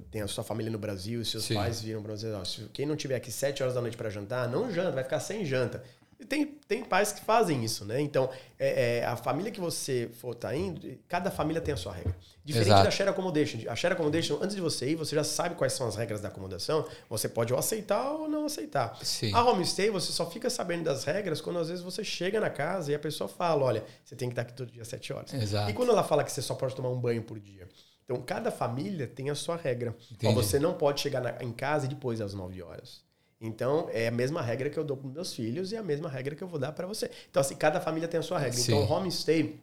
tem 0.09 0.23
a 0.23 0.27
sua 0.27 0.43
família 0.43 0.71
no 0.71 0.79
Brasil, 0.79 1.23
seus 1.23 1.43
Sim. 1.45 1.53
pais 1.53 1.81
viram 1.81 2.01
para 2.01 2.17
você, 2.17 2.31
ó, 2.31 2.41
quem 2.73 2.87
não 2.87 2.95
tiver 2.95 3.15
aqui 3.15 3.31
sete 3.31 3.61
horas 3.61 3.75
da 3.75 3.81
noite 3.81 3.95
para 3.95 4.09
jantar, 4.09 4.49
não 4.49 4.71
janta, 4.71 4.91
vai 4.91 5.03
ficar 5.03 5.19
sem 5.19 5.45
janta. 5.45 5.83
E 6.19 6.25
tem, 6.25 6.45
tem 6.45 6.83
pais 6.83 7.13
que 7.13 7.21
fazem 7.21 7.63
isso, 7.63 7.85
né? 7.85 8.01
Então, 8.01 8.29
é, 8.59 8.97
é, 8.97 9.05
a 9.05 9.15
família 9.15 9.49
que 9.49 9.59
você 9.61 10.09
for 10.19 10.35
tá 10.35 10.53
indo, 10.53 10.97
cada 11.07 11.31
família 11.31 11.61
tem 11.61 11.73
a 11.73 11.77
sua 11.77 11.93
regra. 11.93 12.13
Diferente 12.43 12.67
Exato. 12.67 12.83
da 12.83 12.91
share 12.91 13.09
accommodation. 13.09 13.59
A 13.69 13.75
share 13.75 13.93
accommodation, 13.93 14.37
antes 14.41 14.53
de 14.53 14.61
você 14.61 14.89
ir, 14.89 14.95
você 14.95 15.15
já 15.15 15.23
sabe 15.23 15.55
quais 15.55 15.71
são 15.71 15.87
as 15.87 15.95
regras 15.95 16.19
da 16.19 16.27
acomodação. 16.27 16.85
Você 17.09 17.29
pode 17.29 17.53
ou 17.53 17.59
aceitar 17.59 18.11
ou 18.11 18.27
não 18.27 18.45
aceitar. 18.45 18.97
Sim. 19.01 19.33
A 19.33 19.41
homestay, 19.43 19.89
você 19.89 20.11
só 20.11 20.29
fica 20.29 20.49
sabendo 20.49 20.83
das 20.83 21.05
regras 21.05 21.39
quando 21.39 21.59
às 21.59 21.69
vezes 21.69 21.81
você 21.81 22.03
chega 22.03 22.37
na 22.41 22.49
casa 22.49 22.91
e 22.91 22.95
a 22.95 22.99
pessoa 22.99 23.29
fala, 23.29 23.63
olha, 23.63 23.85
você 24.03 24.13
tem 24.13 24.27
que 24.27 24.33
estar 24.33 24.41
aqui 24.41 24.53
todo 24.53 24.69
dia 24.69 24.81
às 24.81 24.89
sete 24.89 25.13
horas. 25.13 25.33
Exato. 25.33 25.71
E 25.71 25.73
quando 25.73 25.91
ela 25.91 26.03
fala 26.03 26.25
que 26.25 26.31
você 26.33 26.41
só 26.41 26.53
pode 26.53 26.75
tomar 26.75 26.89
um 26.89 26.99
banho 26.99 27.23
por 27.23 27.39
dia? 27.39 27.65
Então, 28.03 28.21
cada 28.23 28.51
família 28.51 29.07
tem 29.07 29.29
a 29.29 29.35
sua 29.35 29.55
regra. 29.55 29.95
Então, 30.11 30.33
você 30.33 30.59
não 30.59 30.73
pode 30.73 30.99
chegar 30.99 31.21
na, 31.21 31.41
em 31.41 31.53
casa 31.53 31.87
depois 31.87 32.19
das 32.19 32.33
9 32.33 32.61
horas. 32.61 33.07
Então, 33.41 33.89
é 33.91 34.07
a 34.07 34.11
mesma 34.11 34.41
regra 34.41 34.69
que 34.69 34.77
eu 34.77 34.83
dou 34.83 34.97
para 34.97 35.09
meus 35.09 35.33
filhos 35.33 35.71
e 35.71 35.77
a 35.77 35.83
mesma 35.83 36.09
regra 36.09 36.35
que 36.35 36.43
eu 36.43 36.47
vou 36.47 36.59
dar 36.59 36.73
para 36.73 36.85
você. 36.85 37.09
Então, 37.29 37.39
assim, 37.39 37.55
cada 37.55 37.79
família 37.79 38.07
tem 38.07 38.19
a 38.19 38.23
sua 38.23 38.37
regra. 38.37 38.57
Sim. 38.57 38.73
Então, 38.73 38.83
o 38.83 38.91
homestay 38.91 39.59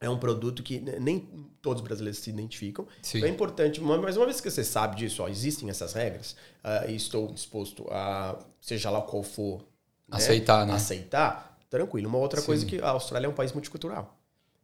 é 0.00 0.08
um 0.08 0.18
produto 0.18 0.62
que 0.62 0.80
nem 0.80 1.28
todos 1.60 1.82
os 1.82 1.86
brasileiros 1.86 2.20
se 2.20 2.30
identificam. 2.30 2.86
Sim. 3.02 3.18
Então, 3.18 3.28
é 3.28 3.32
importante, 3.32 3.80
mas 3.80 4.16
uma 4.16 4.24
vez 4.24 4.40
que 4.40 4.50
você 4.50 4.64
sabe 4.64 4.96
disso, 4.96 5.22
ó, 5.22 5.28
existem 5.28 5.68
essas 5.68 5.92
regras, 5.92 6.32
uh, 6.64 6.88
e 6.88 6.96
estou 6.96 7.32
disposto 7.32 7.86
a, 7.90 8.38
seja 8.60 8.90
lá 8.90 9.02
qual 9.02 9.22
for, 9.22 9.62
aceitar, 10.10 10.66
né? 10.66 10.72
aceitar, 10.72 11.58
tranquilo. 11.68 12.08
Uma 12.08 12.18
outra 12.18 12.40
Sim. 12.40 12.46
coisa 12.46 12.64
é 12.64 12.68
que 12.68 12.80
a 12.80 12.90
Austrália 12.90 13.26
é 13.26 13.28
um 13.28 13.34
país 13.34 13.52
multicultural. 13.52 14.17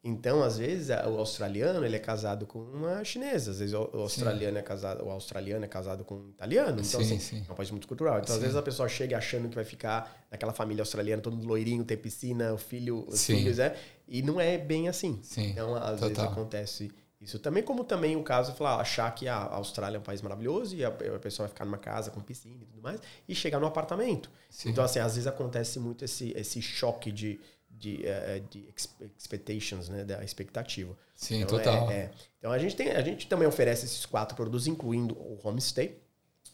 Então, 0.06 0.42
às 0.42 0.58
vezes, 0.58 0.90
o 0.90 1.18
australiano 1.18 1.82
ele 1.82 1.96
é 1.96 1.98
casado 1.98 2.44
com 2.44 2.58
uma 2.58 3.02
chinesa, 3.02 3.52
às 3.52 3.58
vezes 3.58 3.74
o 3.74 3.88
australiano 3.94 4.52
sim. 4.52 4.58
é 4.58 4.62
casado, 4.62 5.02
o 5.02 5.10
australiano 5.10 5.64
é 5.64 5.68
casado 5.68 6.04
com 6.04 6.16
um 6.16 6.28
italiano. 6.28 6.82
Então, 6.82 7.02
sim, 7.02 7.16
assim, 7.16 7.18
sim. 7.18 7.44
é 7.48 7.50
um 7.50 7.54
país 7.54 7.70
muito 7.70 7.88
cultural. 7.88 8.18
Então, 8.18 8.34
às 8.34 8.42
vezes 8.42 8.54
a 8.54 8.60
pessoa 8.60 8.86
chega 8.86 9.16
achando 9.16 9.48
que 9.48 9.54
vai 9.54 9.64
ficar 9.64 10.26
naquela 10.30 10.52
família 10.52 10.82
australiana, 10.82 11.22
todo 11.22 11.42
loirinho, 11.46 11.82
tem 11.84 11.96
piscina, 11.96 12.52
o 12.52 12.58
filho, 12.58 13.06
os 13.08 13.24
filhos, 13.24 13.58
é, 13.58 13.74
e 14.06 14.20
não 14.20 14.38
é 14.38 14.58
bem 14.58 14.90
assim. 14.90 15.22
Então, 15.38 15.74
às 15.74 15.98
Total. 15.98 16.08
vezes 16.08 16.24
acontece 16.24 16.92
isso 17.24 17.38
também, 17.38 17.62
como 17.62 17.82
também 17.84 18.16
o 18.16 18.22
caso 18.22 18.52
de 18.52 18.58
falar, 18.58 18.78
achar 18.78 19.10
que 19.14 19.26
a 19.26 19.34
Austrália 19.34 19.96
é 19.96 20.00
um 20.00 20.02
país 20.02 20.20
maravilhoso 20.20 20.76
e 20.76 20.84
a, 20.84 20.88
a, 20.88 21.18
pessoa 21.18 21.46
vai 21.46 21.54
ficar 21.54 21.64
numa 21.64 21.78
casa 21.78 22.10
com 22.10 22.20
piscina 22.20 22.62
e 22.62 22.66
tudo 22.66 22.82
mais, 22.82 23.00
e 23.26 23.34
chegar 23.34 23.58
no 23.58 23.66
apartamento. 23.66 24.30
Então, 24.66 24.84
assim, 24.84 24.98
às 24.98 25.14
vezes 25.14 25.26
acontece 25.26 25.80
muito 25.80 26.04
esse, 26.04 26.34
esse 26.36 26.60
choque 26.60 27.10
de 27.10 27.40
de, 27.78 28.04
uh, 28.04 28.48
de 28.50 28.68
expectations, 29.16 29.88
né, 29.88 30.04
da 30.04 30.22
expectativa. 30.24 30.96
Sim, 31.14 31.42
então, 31.42 31.58
total. 31.58 31.90
É, 31.90 31.94
é. 31.94 32.10
Então 32.38 32.52
a 32.52 32.58
gente 32.58 32.76
tem, 32.76 32.90
a 32.90 33.02
gente 33.02 33.26
também 33.26 33.46
oferece 33.46 33.84
esses 33.84 34.04
quatro 34.04 34.36
produtos, 34.36 34.66
incluindo 34.66 35.14
o 35.14 35.38
homestay. 35.42 36.02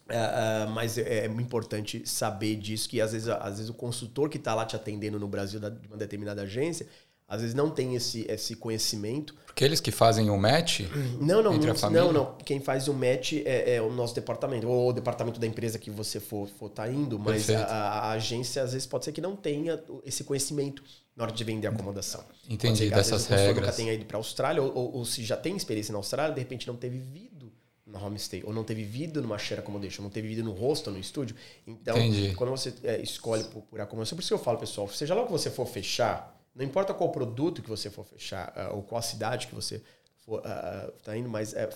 Uh, 0.09 0.67
uh, 0.67 0.71
mas 0.71 0.99
é, 0.99 1.21
é, 1.21 1.27
importante 1.27 2.03
saber 2.05 2.57
disso 2.57 2.89
que 2.89 3.01
às 3.01 3.13
vezes, 3.13 3.29
às 3.29 3.59
vezes 3.59 3.69
o 3.69 3.75
consultor 3.75 4.29
que 4.29 4.39
está 4.39 4.55
lá 4.57 4.67
te 4.67 4.75
atendendo 4.75 5.21
no 5.21 5.29
Brasil 5.29 5.61
da, 5.61 5.69
de 5.69 5.87
uma 5.87 5.97
determinada 5.97 6.43
agência, 6.43 6.89
às 7.31 7.43
vezes 7.43 7.55
não 7.55 7.71
tem 7.71 7.95
esse, 7.95 8.27
esse 8.29 8.57
conhecimento. 8.57 9.37
Porque 9.47 9.65
eles 9.65 9.81
que 9.81 9.93
fazem 9.93 10.29
o 10.31 10.37
match? 10.37 10.81
Não, 11.21 11.41
não, 11.41 11.55
entre 11.55 11.71
a 11.71 11.75
família? 11.77 12.05
não, 12.05 12.13
não. 12.13 12.35
Quem 12.45 12.61
faz 12.61 12.89
o 12.89 12.93
match 12.93 13.35
é, 13.45 13.77
é, 13.77 13.83
o 13.83 13.91
nosso 13.93 14.15
departamento, 14.15 14.69
ou 14.69 14.89
o 14.89 14.93
departamento 14.93 15.39
da 15.39 15.47
empresa 15.47 15.79
que 15.79 15.91
você 15.91 16.19
for, 16.19 16.49
for 16.49 16.69
tá 16.69 16.91
indo, 16.91 17.19
mas 17.19 17.49
a, 17.49 17.65
a, 17.65 18.11
agência 18.13 18.63
às 18.63 18.73
vezes 18.73 18.87
pode 18.87 19.05
ser 19.05 19.13
que 19.13 19.21
não 19.21 19.37
tenha 19.37 19.81
esse 20.05 20.25
conhecimento 20.25 20.83
na 21.21 21.27
hora 21.27 21.33
de 21.33 21.45
vender 21.45 21.67
a 21.67 21.71
acomodação. 21.71 22.25
Entendi, 22.49 22.89
ser, 22.89 22.91
dessas 22.91 23.27
regras. 23.27 23.57
nunca 23.57 23.73
tenha 23.73 23.93
ido 23.93 24.07
para 24.07 24.17
a 24.17 24.21
Austrália, 24.21 24.63
ou, 24.63 24.75
ou, 24.75 24.97
ou, 24.97 25.05
se 25.05 25.23
já 25.23 25.37
tem 25.37 25.55
experiência 25.55 25.93
na 25.93 25.99
Austrália, 25.99 26.35
de 26.35 26.41
repente 26.41 26.67
não 26.67 26.77
teve 26.77 26.99
vivido 26.99 27.53
na 27.87 27.99
homestay, 27.99 28.43
ou 28.45 28.55
não 28.55 28.65
teve 28.65 28.83
vivido 28.83 29.21
numa 29.21 29.37
share 29.37 29.61
accommodation, 29.61 30.03
não 30.03 30.11
teve 30.11 30.29
vivido 30.29 30.47
no 30.47 30.53
hostel, 30.53 30.93
no 30.93 30.99
estúdio. 30.99 31.37
Então, 31.67 31.99
Entendi. 31.99 32.35
quando 32.35 32.51
você 32.51 32.73
é, 32.85 33.01
escolhe 33.03 33.45
por, 33.45 33.63
por 33.63 33.81
acomodação, 33.81 34.17
por 34.17 34.23
isso 34.23 34.31
que 34.31 34.35
eu 34.35 34.43
falo, 34.43 34.59
pessoal, 34.59 34.89
seja 34.89 35.15
lá 35.15 35.23
o 35.23 35.27
que 35.27 35.33
você 35.33 35.51
for 35.51 35.67
fechar, 35.67 36.41
não 36.55 36.65
importa 36.65 36.95
qual 36.95 37.11
produto 37.11 37.63
que 37.63 37.69
você 37.69 37.91
for 37.91 38.05
fechar, 38.05 38.55
uh, 38.57 38.77
ou 38.77 38.83
qual 38.83 39.03
cidade 39.03 39.47
que 39.47 39.55
você 39.55 39.83
for 40.25 40.41
uh, 40.41 40.93
tá 41.03 41.17
indo, 41.17 41.29
mas 41.29 41.53
é, 41.53 41.69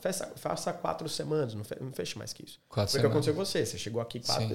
faça, 0.00 0.26
faça 0.36 0.72
quatro 0.72 1.08
semanas, 1.08 1.54
não, 1.54 1.64
feche, 1.64 1.82
não 1.82 1.92
feche 1.92 2.18
mais 2.18 2.32
que 2.32 2.44
isso. 2.44 2.60
Quatro 2.68 2.92
Foi 2.92 3.00
o 3.00 3.02
que 3.02 3.06
aconteceu 3.06 3.34
com 3.34 3.44
você. 3.44 3.64
Você 3.64 3.78
chegou 3.78 4.02
aqui, 4.02 4.20
quatro, 4.20 4.48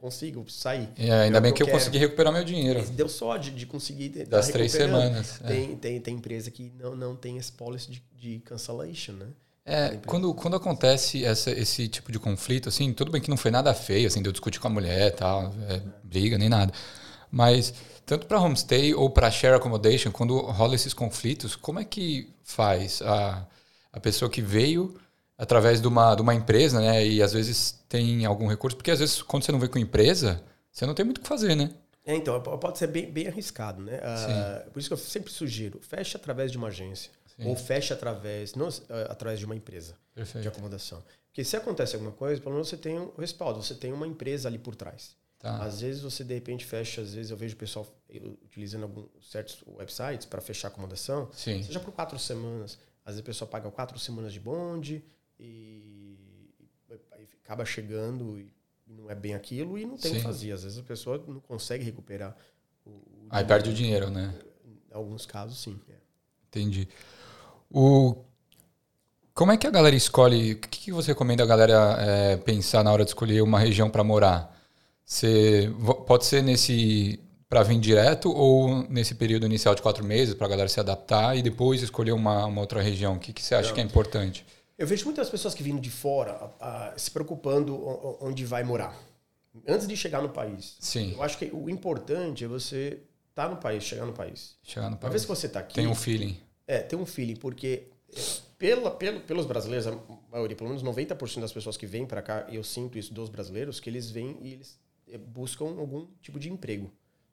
consigo 0.00 0.48
sair. 0.50 0.88
É, 0.96 1.12
ainda 1.22 1.40
bem 1.40 1.52
que, 1.52 1.62
eu, 1.62 1.68
consegui 1.68 1.98
recuperar 1.98 2.32
meu 2.32 2.44
dinheiro. 2.44 2.84
Deu 2.90 3.08
só 3.08 3.36
de, 3.36 3.50
de 3.50 3.66
conseguir. 3.66 4.08
Das 4.26 4.46
tá 4.46 4.52
três 4.52 4.72
semanas. 4.72 5.40
É. 5.44 5.48
Tem, 5.48 5.72
é. 5.72 5.76
tem, 5.76 6.00
tem 6.00 6.14
empresa 6.14 6.50
que 6.50 6.72
não, 6.78 6.96
não 6.96 7.16
tem 7.16 7.36
esse 7.36 7.52
policy 7.52 7.90
de, 7.90 8.02
de 8.16 8.38
cancellation, 8.40 9.12
né? 9.12 9.26
É, 9.70 9.98
quando, 10.06 10.32
quando 10.32 10.56
acontece 10.56 11.22
essa, 11.22 11.50
esse 11.50 11.88
tipo 11.88 12.10
de 12.10 12.18
conflito, 12.18 12.70
assim, 12.70 12.90
tudo 12.94 13.10
bem 13.10 13.20
que 13.20 13.28
não 13.28 13.36
foi 13.36 13.50
nada 13.50 13.74
feio, 13.74 14.06
assim, 14.06 14.22
de 14.22 14.28
eu 14.28 14.32
discutir 14.32 14.58
com 14.58 14.66
a 14.66 14.70
mulher 14.70 15.14
tal, 15.14 15.54
é, 15.68 15.82
briga, 16.02 16.38
nem 16.38 16.48
nada. 16.48 16.72
Mas 17.30 17.74
tanto 18.06 18.26
para 18.26 18.40
homestay 18.40 18.94
ou 18.94 19.10
para 19.10 19.30
share 19.30 19.56
accommodation, 19.56 20.10
quando 20.10 20.38
rola 20.38 20.74
esses 20.74 20.94
conflitos, 20.94 21.54
como 21.54 21.78
é 21.78 21.84
que 21.84 22.32
faz 22.42 23.02
a, 23.02 23.46
a 23.92 24.00
pessoa 24.00 24.30
que 24.30 24.40
veio 24.40 24.98
através 25.38 25.80
de 25.80 25.86
uma, 25.86 26.16
de 26.16 26.20
uma 26.20 26.34
empresa, 26.34 26.80
né? 26.80 27.06
E 27.06 27.22
às 27.22 27.32
vezes 27.32 27.80
tem 27.88 28.26
algum 28.26 28.48
recurso, 28.48 28.76
porque 28.76 28.90
às 28.90 28.98
vezes 28.98 29.22
quando 29.22 29.44
você 29.44 29.52
não 29.52 29.60
vem 29.60 29.70
com 29.70 29.78
empresa, 29.78 30.42
você 30.70 30.84
não 30.84 30.94
tem 30.94 31.04
muito 31.04 31.18
o 31.18 31.20
que 31.20 31.28
fazer, 31.28 31.54
né? 31.54 31.70
É, 32.04 32.16
então, 32.16 32.40
pode 32.40 32.78
ser 32.78 32.86
bem, 32.88 33.10
bem 33.10 33.28
arriscado, 33.28 33.82
né? 33.82 33.98
Uh, 33.98 34.70
por 34.70 34.80
isso 34.80 34.88
que 34.88 34.94
eu 34.94 34.98
sempre 34.98 35.30
sugiro, 35.30 35.78
feche 35.80 36.16
através 36.16 36.50
de 36.50 36.56
uma 36.56 36.68
agência. 36.68 37.12
Sim. 37.36 37.46
Ou 37.46 37.54
feche 37.54 37.92
através, 37.92 38.54
não, 38.54 38.68
uh, 38.68 39.10
através 39.10 39.38
de 39.38 39.44
uma 39.44 39.54
empresa 39.54 39.94
Perfeito. 40.14 40.42
de 40.42 40.48
acomodação. 40.48 41.04
Porque 41.26 41.44
se 41.44 41.56
acontece 41.56 41.94
alguma 41.94 42.12
coisa, 42.12 42.40
pelo 42.40 42.54
menos 42.54 42.68
você 42.68 42.78
tem 42.78 42.98
um 42.98 43.12
respaldo, 43.18 43.62
você 43.62 43.74
tem 43.74 43.92
uma 43.92 44.06
empresa 44.06 44.48
ali 44.48 44.58
por 44.58 44.74
trás. 44.74 45.14
Tá. 45.38 45.62
Às 45.62 45.82
vezes 45.82 46.02
você 46.02 46.24
de 46.24 46.34
repente 46.34 46.64
fecha, 46.64 47.02
às 47.02 47.14
vezes 47.14 47.30
eu 47.30 47.36
vejo 47.36 47.54
o 47.54 47.58
pessoal 47.58 47.86
utilizando 48.42 48.84
alguns 48.84 49.06
certos 49.30 49.62
websites 49.68 50.26
para 50.26 50.40
fechar 50.40 50.68
acomodação, 50.68 51.28
Sim. 51.32 51.62
seja 51.62 51.78
por 51.78 51.92
quatro 51.92 52.18
semanas. 52.18 52.78
Às 53.04 53.14
vezes 53.14 53.20
a 53.20 53.24
pessoa 53.24 53.48
paga 53.48 53.70
quatro 53.70 53.98
semanas 53.98 54.32
de 54.32 54.40
bonde 54.40 55.04
e, 55.38 56.18
e 56.90 57.28
acaba 57.42 57.64
chegando 57.64 58.38
e 58.38 58.52
não 58.86 59.10
é 59.10 59.14
bem 59.14 59.34
aquilo 59.34 59.78
e 59.78 59.84
não 59.84 59.96
tem 59.96 60.12
o 60.12 60.14
que 60.16 60.20
fazer. 60.20 60.52
Às 60.52 60.64
vezes 60.64 60.78
a 60.78 60.82
pessoa 60.82 61.22
não 61.26 61.40
consegue 61.40 61.84
recuperar 61.84 62.36
o, 62.84 62.90
o 62.90 63.26
Aí 63.30 63.44
perde 63.44 63.70
o 63.70 63.74
dinheiro, 63.74 64.10
né? 64.10 64.34
Em 64.64 64.94
alguns 64.94 65.26
casos, 65.26 65.58
sim. 65.58 65.78
É. 65.88 65.94
Entendi. 66.48 66.88
O 67.70 68.16
como 69.38 69.52
é 69.52 69.56
que 69.56 69.68
a 69.68 69.70
galera 69.70 69.94
escolhe? 69.94 70.54
O 70.54 70.58
que, 70.58 70.80
que 70.80 70.90
você 70.90 71.12
recomenda 71.12 71.44
a 71.44 71.46
galera 71.46 71.96
é, 72.00 72.36
pensar 72.38 72.82
na 72.82 72.92
hora 72.92 73.04
de 73.04 73.10
escolher 73.10 73.40
uma 73.40 73.60
região 73.60 73.88
para 73.88 74.02
morar? 74.02 74.52
Você 75.04 75.72
pode 76.08 76.26
ser 76.26 76.42
nesse 76.42 77.20
para 77.48 77.62
vir 77.62 77.78
direto 77.78 78.30
ou 78.30 78.84
nesse 78.90 79.14
período 79.14 79.46
inicial 79.46 79.76
de 79.76 79.80
quatro 79.80 80.04
meses 80.04 80.34
para 80.34 80.46
a 80.46 80.50
galera 80.50 80.68
se 80.68 80.80
adaptar 80.80 81.36
e 81.36 81.40
depois 81.40 81.82
escolher 81.82 82.10
uma, 82.10 82.46
uma 82.46 82.60
outra 82.60 82.82
região? 82.82 83.14
O 83.14 83.18
que, 83.20 83.32
que 83.32 83.40
você 83.40 83.54
acha 83.54 83.68
Não. 83.68 83.74
que 83.76 83.80
é 83.80 83.84
importante? 83.84 84.44
Eu 84.78 84.86
vejo 84.86 85.04
muitas 85.04 85.28
pessoas 85.28 85.54
que 85.54 85.62
vindo 85.62 85.80
de 85.80 85.90
fora 85.90 86.52
a, 86.60 86.88
a, 86.90 86.98
se 86.98 87.10
preocupando 87.10 87.76
onde 88.20 88.44
vai 88.44 88.62
morar 88.62 88.96
antes 89.66 89.88
de 89.88 89.96
chegar 89.96 90.22
no 90.22 90.28
país. 90.28 90.76
Sim. 90.80 91.12
Eu 91.12 91.22
acho 91.22 91.36
que 91.36 91.46
o 91.52 91.68
importante 91.68 92.44
é 92.44 92.48
você 92.48 93.02
estar 93.30 93.48
tá 93.48 93.48
no 93.48 93.56
país, 93.56 93.82
chegar 93.82 94.06
no 94.06 94.12
país. 94.12 94.56
Chegar 94.62 94.90
no 94.90 94.96
país. 94.96 95.04
Uma 95.04 95.10
vez 95.10 95.22
que 95.22 95.28
você 95.28 95.46
está 95.46 95.60
aqui. 95.60 95.74
Tem 95.74 95.86
um 95.86 95.94
feeling. 95.94 96.40
É, 96.66 96.78
tem 96.80 96.98
um 96.98 97.06
feeling, 97.06 97.36
porque 97.36 97.88
pela, 98.58 98.90
pela, 98.90 99.20
pelos 99.20 99.46
brasileiros, 99.46 99.86
a 99.86 99.98
maioria, 100.30 100.56
pelo 100.56 100.70
menos 100.70 100.82
90% 100.82 101.40
das 101.40 101.52
pessoas 101.52 101.76
que 101.76 101.86
vêm 101.86 102.06
para 102.06 102.22
cá, 102.22 102.46
eu 102.50 102.62
sinto 102.62 102.98
isso 102.98 103.12
dos 103.12 103.28
brasileiros, 103.28 103.80
que 103.80 103.88
eles 103.88 104.10
vêm 104.10 104.38
e 104.42 104.52
eles 104.52 104.78
eh, 105.08 105.18
buscam 105.18 105.66
algum 105.78 106.06
tipo 106.20 106.38
de 106.38 106.50
emprego. 106.50 106.90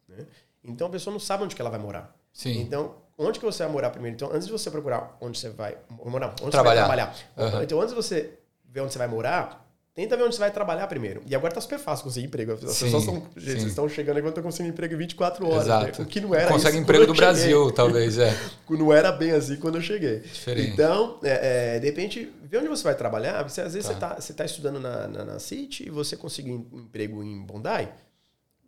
Né? 0.08 0.26
Então 0.64 0.88
a 0.88 0.90
pessoa 0.90 1.12
não 1.12 1.20
sabe 1.20 1.44
onde 1.44 1.56
que 1.56 1.62
ela 1.62 1.70
vai 1.70 1.80
morar. 1.80 2.16
Sim. 2.32 2.60
Então, 2.60 2.96
onde 3.18 3.40
que 3.40 3.46
você 3.46 3.64
vai 3.64 3.72
morar 3.72 3.90
primeiro? 3.90 4.16
Então, 4.16 4.30
antes 4.32 4.46
de 4.46 4.52
você 4.52 4.70
procurar 4.70 5.18
onde 5.22 5.38
você 5.40 5.50
vai 5.50 5.78
morar, 6.04 6.36
onde 6.42 6.52
trabalhar. 6.52 6.84
você 6.84 6.88
vai 6.88 6.98
trabalhar. 6.98 7.56
Uhum. 7.56 7.64
Então, 7.64 7.80
antes 7.80 7.94
de 7.94 7.96
você 7.96 8.40
ver 8.70 8.82
onde 8.82 8.94
você 8.94 9.00
vai 9.00 9.08
morar, 9.08 9.66
Tenta 9.96 10.18
ver 10.18 10.24
onde 10.24 10.36
você 10.36 10.42
vai 10.42 10.52
trabalhar 10.52 10.86
primeiro. 10.88 11.22
E 11.26 11.34
agora 11.34 11.54
tá 11.54 11.62
super 11.62 11.80
fácil 11.80 12.04
conseguir 12.04 12.26
emprego. 12.26 12.52
As 12.52 12.60
sim, 12.60 12.84
pessoas 12.84 13.04
estão, 13.04 13.24
gente, 13.38 13.66
estão 13.66 13.88
chegando 13.88 14.18
agora 14.18 14.32
estão 14.32 14.44
conseguindo 14.44 14.74
emprego 14.74 14.94
em 14.94 14.98
24 14.98 15.48
horas. 15.48 15.68
Né? 15.68 15.76
Exato. 15.84 16.02
O 16.02 16.06
que 16.06 16.20
não 16.20 16.36
era 16.36 16.52
Consegue 16.52 16.78
emprego 16.78 17.08
do 17.08 17.14
Brasil, 17.14 17.72
talvez, 17.72 18.18
é. 18.18 18.36
não 18.70 18.92
era 18.92 19.10
bem 19.14 19.32
assim 19.32 19.56
quando 19.56 19.76
eu 19.76 19.82
cheguei. 19.82 20.20
Diferente. 20.20 20.72
Então, 20.72 21.18
é, 21.24 21.76
é, 21.76 21.80
de 21.80 21.86
repente, 21.86 22.30
ver 22.44 22.58
onde 22.58 22.68
você 22.68 22.84
vai 22.84 22.94
trabalhar. 22.94 23.42
Você, 23.44 23.62
às 23.62 23.74
vezes 23.74 23.90
tá. 23.98 24.16
você 24.20 24.34
está 24.34 24.44
tá 24.44 24.46
estudando 24.46 24.82
na, 24.82 25.08
na, 25.08 25.24
na 25.24 25.40
City 25.40 25.88
e 25.88 25.90
você 25.90 26.18
conseguiu 26.18 26.68
um 26.74 26.80
emprego 26.80 27.24
em 27.24 27.42
Bondi. 27.42 27.88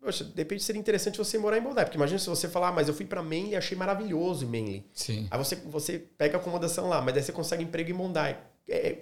Poxa, 0.00 0.24
de 0.24 0.36
repente 0.36 0.62
seria 0.62 0.80
interessante 0.80 1.18
você 1.18 1.36
morar 1.38 1.58
em 1.58 1.60
Bondi. 1.60 1.82
Porque 1.82 1.96
imagina 1.96 2.18
se 2.18 2.28
você 2.28 2.48
falar, 2.48 2.68
ah, 2.68 2.72
mas 2.72 2.88
eu 2.88 2.94
fui 2.94 3.04
para 3.04 3.22
Manly 3.22 3.50
e 3.50 3.56
achei 3.56 3.76
maravilhoso 3.76 4.44
em 4.44 4.48
Manly. 4.48 4.86
Sim. 4.92 5.26
Aí 5.30 5.38
você, 5.38 5.56
você 5.56 5.98
pega 5.98 6.36
acomodação 6.36 6.88
lá, 6.88 7.00
mas 7.02 7.16
aí 7.16 7.22
você 7.22 7.32
consegue 7.32 7.62
emprego 7.62 7.90
em 7.90 7.94
Bondi 7.94 8.36
é, 8.68 8.98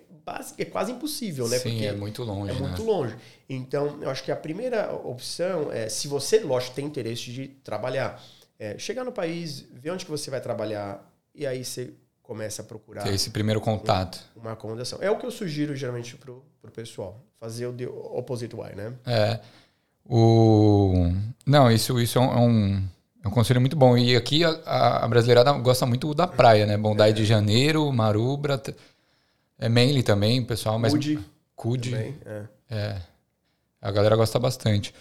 é 0.59 0.64
quase 0.64 0.92
impossível, 0.92 1.48
né? 1.48 1.59
Sim, 1.59 1.70
Porque 1.70 1.87
é 1.87 1.92
muito 1.92 2.22
longe. 2.22 2.50
É 2.50 2.54
né? 2.54 2.61
muito 2.61 2.82
longe. 2.82 3.16
Então, 3.48 3.98
eu 4.00 4.09
acho 4.09 4.22
que 4.22 4.30
a 4.30 4.37
primeira 4.37 4.92
opção 4.92 5.72
é, 5.72 5.88
se 5.88 6.09
você, 6.09 6.40
lógico, 6.40 6.74
tem 6.74 6.87
interesse 6.87 7.32
de 7.32 7.48
trabalhar, 7.48 8.22
é, 8.59 8.78
chegar 8.78 9.04
no 9.04 9.12
país, 9.12 9.64
ver 9.72 9.90
onde 9.90 10.04
que 10.04 10.11
você 10.11 10.30
vai 10.30 10.40
trabalhar 10.40 11.04
e 11.35 11.46
aí 11.46 11.64
você 11.64 11.92
começa 12.22 12.62
a 12.62 12.64
procurar. 12.64 13.02
Ter 13.02 13.14
esse 13.14 13.30
primeiro 13.30 13.61
contato. 13.61 14.20
Uma, 14.35 14.46
uma 14.46 14.52
acomodação. 14.52 14.98
É 15.00 15.11
o 15.11 15.18
que 15.18 15.26
eu 15.26 15.30
sugiro 15.30 15.74
geralmente 15.76 16.16
pro, 16.16 16.44
pro 16.61 16.70
pessoal. 16.70 17.20
Fazer 17.38 17.66
o 17.66 17.72
de 17.72 17.87
opposite 17.87 18.54
way, 18.54 18.74
né? 18.74 18.94
É. 19.04 19.40
O... 20.09 21.12
Não, 21.45 21.71
isso, 21.71 22.01
isso 22.01 22.19
é 22.19 22.23
um, 22.23 22.83
é 23.25 23.29
um 23.29 23.31
conselho 23.31 23.61
muito 23.61 23.77
bom. 23.77 23.97
E 23.97 24.16
aqui 24.16 24.45
a, 24.45 25.05
a 25.05 25.09
brasileirada 25.09 25.53
gosta 25.53 25.85
muito 25.85 26.14
da 26.14 26.27
praia, 26.27 26.64
né? 26.66 26.77
Bondade 26.77 27.11
é. 27.11 27.14
de 27.14 27.25
Janeiro, 27.25 27.92
Marubra. 27.92 28.62
É 29.59 29.69
Manly 29.69 30.03
também, 30.03 30.45
pessoal, 30.45 30.79
mas. 30.79 30.92
Cud. 30.92 31.19
Cud. 31.55 31.95
É. 31.95 32.45
é. 32.71 33.03
A 33.81 33.90
galera 33.90 34.16
gosta 34.16 34.38
bastante. 34.38 34.95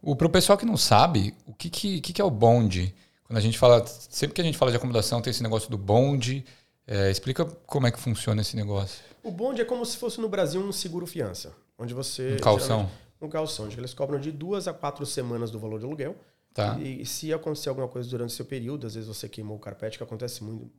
O, 0.00 0.14
pro 0.14 0.30
pessoal 0.30 0.56
que 0.56 0.66
não 0.66 0.76
sabe, 0.76 1.34
o 1.46 1.52
que, 1.52 1.68
que, 1.68 2.00
que, 2.00 2.20
é 2.20 2.24
o 2.24 2.30
bonde? 2.30 2.94
Quando 3.24 3.38
a 3.38 3.40
gente 3.40 3.58
fala. 3.58 3.84
Sempre 3.86 4.34
que 4.34 4.40
a 4.40 4.44
gente 4.44 4.56
fala 4.56 4.70
de 4.70 4.76
acomodação, 4.76 5.20
tem 5.20 5.30
esse 5.30 5.42
negócio 5.42 5.70
do 5.70 5.76
bonde. 5.76 6.44
É, 6.86 7.10
explica 7.10 7.44
como 7.66 7.86
é 7.86 7.90
que 7.90 7.98
funciona 7.98 8.40
esse 8.40 8.54
negócio. 8.54 9.02
O 9.22 9.30
bonde 9.30 9.60
é 9.60 9.64
como 9.64 9.84
se 9.84 9.96
fosse 9.96 10.20
no 10.20 10.28
Brasil 10.28 10.60
um 10.60 10.70
seguro-fiança. 10.70 11.52
Onde 11.78 11.92
você. 11.92 12.34
Um 12.34 12.40
calção. 12.40 12.88
Um 13.20 13.28
calção, 13.28 13.68
eles 13.76 13.94
cobram 13.94 14.20
de 14.20 14.30
duas 14.30 14.68
a 14.68 14.74
quatro 14.74 15.04
semanas 15.06 15.50
do 15.50 15.58
valor 15.58 15.78
de 15.78 15.86
aluguel. 15.86 16.16
Tá. 16.52 16.78
E, 16.78 17.02
e 17.02 17.06
se 17.06 17.32
acontecer 17.32 17.68
alguma 17.68 17.88
coisa 17.88 18.08
durante 18.08 18.30
o 18.30 18.32
seu 18.32 18.44
período, 18.44 18.86
às 18.86 18.94
vezes 18.94 19.08
você 19.08 19.28
queimou 19.28 19.56
o 19.56 19.60
carpete, 19.60 19.98
que 19.98 20.04
acontece 20.04 20.42
muito, 20.42 20.70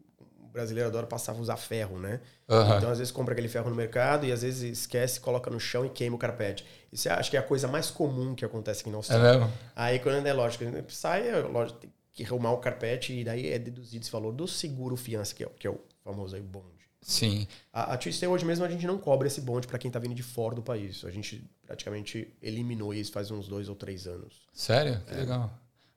brasileiro 0.57 0.89
adora 0.89 1.05
passar 1.05 1.33
a 1.33 1.35
usar 1.35 1.55
ferro, 1.55 1.99
né? 1.99 2.19
Uhum. 2.49 2.77
Então, 2.77 2.89
às 2.89 2.97
vezes, 2.97 3.11
compra 3.11 3.33
aquele 3.33 3.47
ferro 3.47 3.69
no 3.69 3.75
mercado 3.75 4.25
e 4.25 4.31
às 4.31 4.41
vezes 4.41 4.79
esquece, 4.79 5.19
coloca 5.19 5.51
no 5.51 5.59
chão 5.59 5.85
e 5.85 5.89
queima 5.89 6.15
o 6.15 6.19
carpete. 6.19 6.65
Isso 6.91 7.07
acho 7.09 7.29
que 7.29 7.37
é 7.37 7.39
a 7.39 7.43
coisa 7.43 7.67
mais 7.67 7.91
comum 7.91 8.33
que 8.33 8.43
acontece 8.43 8.81
aqui 8.81 8.89
na 8.89 8.97
Austrália. 8.97 9.27
É 9.27 9.33
mesmo? 9.33 9.53
Aí, 9.75 9.99
quando 9.99 10.25
é 10.25 10.33
lógico, 10.33 10.63
sai, 10.89 11.29
é 11.29 11.37
lógico, 11.41 11.79
tem 11.79 11.91
que 12.11 12.23
arrumar 12.25 12.51
o 12.53 12.57
carpete 12.57 13.13
e 13.13 13.23
daí 13.23 13.51
é 13.51 13.59
deduzido 13.59 14.03
esse 14.03 14.11
valor 14.11 14.31
do 14.31 14.47
seguro 14.47 14.95
fiança, 14.95 15.35
que 15.35 15.43
é, 15.43 15.49
que 15.59 15.67
é 15.67 15.69
o 15.69 15.79
famoso 16.03 16.35
aí, 16.35 16.41
bonde. 16.41 16.76
Sim. 17.07 17.47
A, 17.71 17.93
a 17.93 17.97
Tuesday 17.97 18.27
hoje 18.27 18.45
mesmo 18.45 18.65
a 18.65 18.69
gente 18.69 18.85
não 18.85 18.97
cobra 18.97 19.27
esse 19.27 19.41
bonde 19.41 19.65
para 19.65 19.79
quem 19.79 19.89
tá 19.89 19.97
vindo 19.97 20.13
de 20.13 20.23
fora 20.23 20.53
do 20.53 20.61
país. 20.61 21.03
A 21.05 21.09
gente 21.09 21.43
praticamente 21.65 22.31
eliminou 22.41 22.93
isso 22.93 23.11
faz 23.11 23.31
uns 23.31 23.47
dois 23.47 23.69
ou 23.69 23.75
três 23.75 24.05
anos. 24.05 24.33
Sério? 24.53 25.01
Que 25.07 25.13
é. 25.13 25.17
legal. 25.17 25.51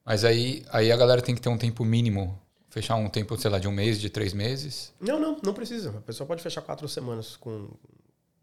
Mas 0.04 0.24
aí, 0.24 0.64
aí 0.70 0.90
a 0.90 0.96
galera 0.96 1.20
tem 1.20 1.34
que 1.34 1.40
ter 1.40 1.48
um 1.48 1.58
tempo 1.58 1.84
mínimo 1.84 2.40
Fechar 2.70 2.94
um 2.94 3.08
tempo, 3.08 3.36
sei 3.36 3.50
lá, 3.50 3.58
de 3.58 3.66
um 3.66 3.72
mês, 3.72 4.00
de 4.00 4.08
três 4.08 4.32
meses? 4.32 4.92
Não, 5.00 5.18
não, 5.18 5.36
não 5.42 5.52
precisa. 5.52 5.90
A 5.90 6.00
pessoa 6.00 6.24
pode 6.24 6.40
fechar 6.40 6.62
quatro 6.62 6.88
semanas 6.88 7.36
com. 7.36 7.68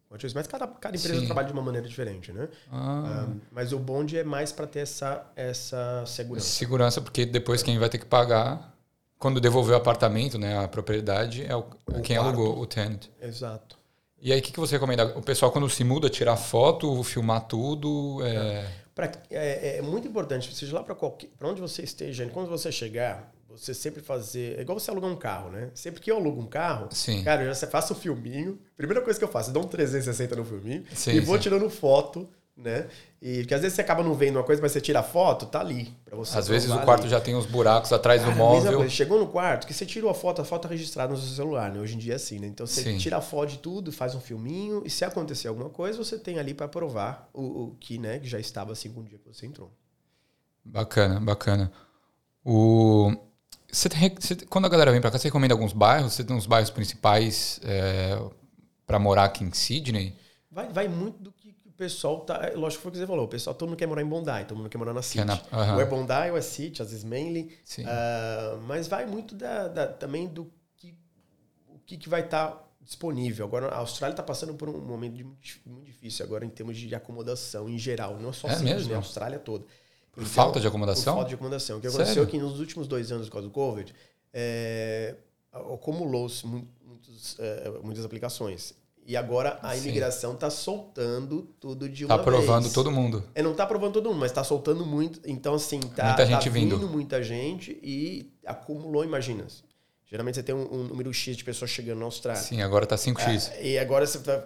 Mas 0.10 0.48
cada, 0.48 0.68
cada 0.68 0.98
empresa 0.98 1.20
Sim. 1.20 1.26
trabalha 1.26 1.48
de 1.48 1.54
uma 1.54 1.62
maneira 1.62 1.88
diferente, 1.88 2.32
né? 2.32 2.50
Ah. 2.72 3.26
Um, 3.28 3.40
mas 3.52 3.72
o 3.72 3.80
bonde 3.80 4.18
é 4.18 4.24
mais 4.24 4.52
para 4.52 4.68
ter 4.68 4.80
essa, 4.80 5.26
essa 5.36 6.04
segurança. 6.06 6.46
Segurança, 6.46 7.02
porque 7.02 7.26
depois 7.26 7.64
quem 7.64 7.78
vai 7.78 7.90
ter 7.90 7.98
que 7.98 8.06
pagar, 8.06 8.77
quando 9.20 9.42
devolver 9.42 9.74
o 9.74 9.78
apartamento, 9.78 10.38
né, 10.38 10.58
a 10.64 10.68
propriedade, 10.68 11.46
é 11.46 11.56
o, 11.56 11.66
o 11.88 12.02
quem 12.02 12.18
quarto. 12.18 12.38
alugou, 12.38 12.60
o 12.60 12.66
tenant. 12.66 13.08
Exato. 13.22 13.78
E 14.22 14.34
aí, 14.34 14.40
o 14.40 14.42
que, 14.42 14.52
que 14.52 14.60
você 14.60 14.76
recomenda? 14.76 15.18
O 15.18 15.22
pessoal, 15.22 15.52
quando 15.52 15.70
se 15.70 15.84
muda, 15.84 16.10
tirar 16.10 16.36
foto, 16.38 17.04
filmar 17.04 17.42
tudo? 17.48 18.20
É, 18.26 18.68
pra, 18.96 19.12
é, 19.30 19.78
é 19.78 19.82
muito 19.82 20.08
importante, 20.08 20.54
seja 20.56 20.76
lá 20.76 20.84
para 20.84 20.98
onde 21.48 21.62
você 21.62 21.84
esteja, 21.84 22.28
quando 22.30 22.50
você 22.50 22.72
chegar, 22.72 23.32
você 23.48 23.74
sempre 23.74 24.02
fazer. 24.02 24.58
É 24.58 24.62
igual 24.62 24.80
você 24.80 24.90
alugar 24.90 25.10
um 25.10 25.16
carro, 25.16 25.50
né? 25.50 25.70
Sempre 25.74 26.02
que 26.02 26.12
eu 26.12 26.18
alugo 26.18 26.42
um 26.42 26.48
carro, 26.48 26.90
sim. 26.92 27.24
cara, 27.24 27.44
eu 27.44 27.54
já 27.54 27.68
faço 27.68 27.94
um 27.94 27.96
filminho. 27.96 28.60
Primeira 28.76 29.02
coisa 29.02 29.18
que 29.18 29.26
eu 29.26 29.30
faço, 29.30 29.50
eu 29.50 29.54
dou 29.54 29.64
um 29.64 29.68
360 29.68 30.36
no 30.36 30.46
filminho 30.46 30.84
sim, 30.94 31.12
e 31.12 31.20
vou 31.20 31.36
sim. 31.36 31.44
tirando 31.44 31.70
foto, 31.70 32.30
né? 32.58 32.88
E 33.22 33.40
porque 33.40 33.54
às 33.54 33.62
vezes 33.62 33.76
você 33.76 33.82
acaba 33.82 34.04
não 34.04 34.14
vendo 34.14 34.38
uma 34.38 34.44
coisa, 34.44 34.62
mas 34.62 34.72
você 34.72 34.82
tira 34.82 35.00
a 35.00 35.04
foto, 35.04 35.46
tá 35.46 35.60
ali. 35.60 35.94
Pra 36.04 36.18
você 36.18 36.38
às 36.38 36.48
vezes 36.48 36.72
o 36.72 36.80
quarto 36.80 37.02
ali. 37.02 37.10
já 37.10 37.22
tem 37.22 37.36
uns 37.36 37.46
buracos 37.46 37.94
atrás 37.94 38.22
cara, 38.22 38.34
do 38.34 38.38
móvel. 38.38 38.90
Chegou 38.90 39.20
no 39.20 39.28
quarto, 39.28 39.68
que 39.68 39.74
você 39.74 39.86
tirou 39.86 40.10
a 40.10 40.14
foto, 40.14 40.42
a 40.42 40.46
foto 40.46 40.64
tá 40.64 40.70
registrada 40.70 41.14
no 41.14 41.20
seu 41.20 41.36
celular, 41.36 41.72
né? 41.72 41.80
Hoje 41.80 41.96
em 41.96 42.00
dia 42.00 42.14
é 42.14 42.16
assim, 42.16 42.40
né? 42.40 42.48
Então 42.48 42.66
você 42.66 42.82
sim. 42.82 42.98
tira 42.98 43.18
a 43.18 43.22
foto 43.22 43.50
de 43.50 43.60
tudo, 43.60 43.92
faz 43.92 44.16
um 44.16 44.20
filminho, 44.20 44.82
e 44.86 44.90
se 44.90 45.06
acontecer 45.06 45.48
alguma 45.48 45.70
coisa, 45.70 45.98
você 45.98 46.18
tem 46.18 46.40
ali 46.40 46.54
para 46.54 46.68
provar 46.68 47.30
o, 47.34 47.42
o, 47.42 47.76
que, 47.80 47.98
né, 47.98 48.20
que 48.20 48.28
já 48.28 48.40
estava 48.40 48.72
assim 48.72 48.92
com 48.92 49.02
o 49.02 49.04
dia 49.04 49.18
que 49.18 49.28
você 49.28 49.46
entrou. 49.46 49.72
Bacana, 50.66 51.20
bacana. 51.20 51.72
O 52.44 53.16
você 53.72 53.90
você, 53.90 54.36
quando 54.48 54.66
a 54.66 54.70
galera 54.70 54.92
vem 54.92 55.02
para 55.02 55.12
cá, 55.12 55.18
você 55.18 55.28
recomenda 55.28 55.54
alguns 55.54 55.74
bairros? 55.74 56.14
Você 56.14 56.24
tem 56.24 56.36
uns 56.36 56.46
bairros 56.46 56.70
principais 56.70 57.60
é, 57.64 58.18
para 58.86 58.98
morar 58.98 59.26
aqui 59.26 59.44
em 59.44 59.52
Sydney? 59.52 60.16
Vai, 60.50 60.70
vai 60.70 60.88
muito 60.88 61.22
do 61.22 61.32
pessoal 61.78 62.22
tá. 62.22 62.36
É, 62.44 62.56
lógico 62.56 62.80
que 62.80 62.84
foi 62.84 62.90
o 62.90 62.92
que 62.94 62.98
você 62.98 63.08
falou. 63.08 63.26
O 63.26 63.28
pessoal, 63.28 63.56
todo 63.56 63.70
mundo 63.70 63.78
quer 63.78 63.88
morar 63.88 64.02
em 64.02 64.06
Bondi, 64.06 64.46
todo 64.48 64.58
mundo 64.58 64.70
quer 64.70 64.78
morar 64.78 64.94
na 64.94 65.02
City. 65.02 65.24
Na, 65.24 65.36
uh 65.36 65.40
-huh. 65.40 65.76
Ou 65.76 65.82
é 65.82 65.86
Bondi 65.86 66.32
ou 66.32 66.38
é 66.38 66.42
City, 66.42 66.82
às 66.82 66.90
vezes 66.90 67.04
Manly. 67.04 67.58
Uh, 67.80 68.62
mas 68.68 68.88
vai 68.88 69.06
muito 69.06 69.36
da, 69.36 69.68
da, 69.68 69.88
também 69.88 70.28
do 70.28 70.52
que, 70.76 70.96
o 71.68 71.80
que, 71.86 71.98
que 71.98 72.10
vai 72.10 72.22
estar 72.22 72.48
tá 72.48 72.64
disponível. 72.82 73.46
Agora, 73.46 73.68
a 73.68 73.78
Austrália 73.78 74.14
está 74.14 74.24
passando 74.24 74.54
por 74.56 74.70
um 74.70 74.80
momento 74.80 75.14
muito, 75.14 75.40
muito, 75.66 75.86
difícil 75.86 76.26
agora 76.26 76.46
em 76.46 76.50
termos 76.50 76.78
de 76.78 76.94
acomodação 76.96 77.70
em 77.70 77.78
geral. 77.78 78.18
Não 78.18 78.34
só 78.34 78.48
é 78.48 78.56
Sydney, 78.56 78.74
mesmo? 78.74 78.94
a 78.94 78.98
Austrália 78.98 79.38
toda. 79.38 79.66
Por 80.12 80.22
então, 80.22 80.34
falta 80.34 80.60
de 80.60 80.68
acomodação? 80.68 81.14
Por 81.14 81.18
falta 81.18 81.30
de 81.30 81.36
acomodação. 81.36 81.78
O 81.78 81.82
que 81.82 81.88
aconteceu 81.88 82.24
é 82.24 82.26
que 82.26 82.40
nos 82.40 82.60
últimos 82.60 82.88
dois 82.88 83.12
anos, 83.12 83.28
por 83.28 83.34
causa 83.34 83.48
do 83.48 83.54
Covid, 83.54 83.94
é, 84.34 85.16
acumulou-se 85.52 86.46
é, 87.40 87.70
muitas 87.84 88.04
aplicações. 88.04 88.74
E 89.08 89.16
agora 89.16 89.58
a 89.64 89.74
imigração 89.78 90.34
está 90.34 90.50
soltando 90.50 91.44
tudo 91.62 91.88
de 91.88 92.06
tá 92.06 92.14
uma 92.14 92.22
tá 92.22 92.30
vez. 92.30 92.42
Está 92.42 92.52
aprovando 92.52 92.74
todo 92.74 92.92
mundo. 92.92 93.24
É, 93.34 93.42
não 93.42 93.52
está 93.52 93.64
aprovando 93.64 93.94
todo 93.94 94.10
mundo, 94.10 94.20
mas 94.20 94.32
está 94.32 94.44
soltando 94.44 94.86
muito. 94.86 95.22
Então, 95.26 95.54
assim, 95.54 95.80
tá, 95.80 96.08
muita 96.08 96.26
gente 96.26 96.44
tá 96.44 96.50
vindo. 96.50 96.78
vindo 96.78 96.90
muita 96.90 97.24
gente 97.24 97.80
e 97.82 98.30
acumulou, 98.46 99.06
imagina. 99.06 99.48
Geralmente 100.06 100.36
você 100.36 100.44
tem 100.44 100.54
um, 100.54 100.74
um, 100.74 100.84
número 100.84 101.14
X 101.14 101.38
de 101.38 101.46
pessoas 101.46 101.72
chegando 101.72 102.00
na 102.00 102.06
Austrália. 102.06 102.42
Sim, 102.42 102.62
agora 102.62 102.84
está 102.84 102.98
5X. 102.98 103.54
É, 103.54 103.68
e 103.68 103.80
agora 103.80 104.06
você 104.06 104.18
está 104.18 104.46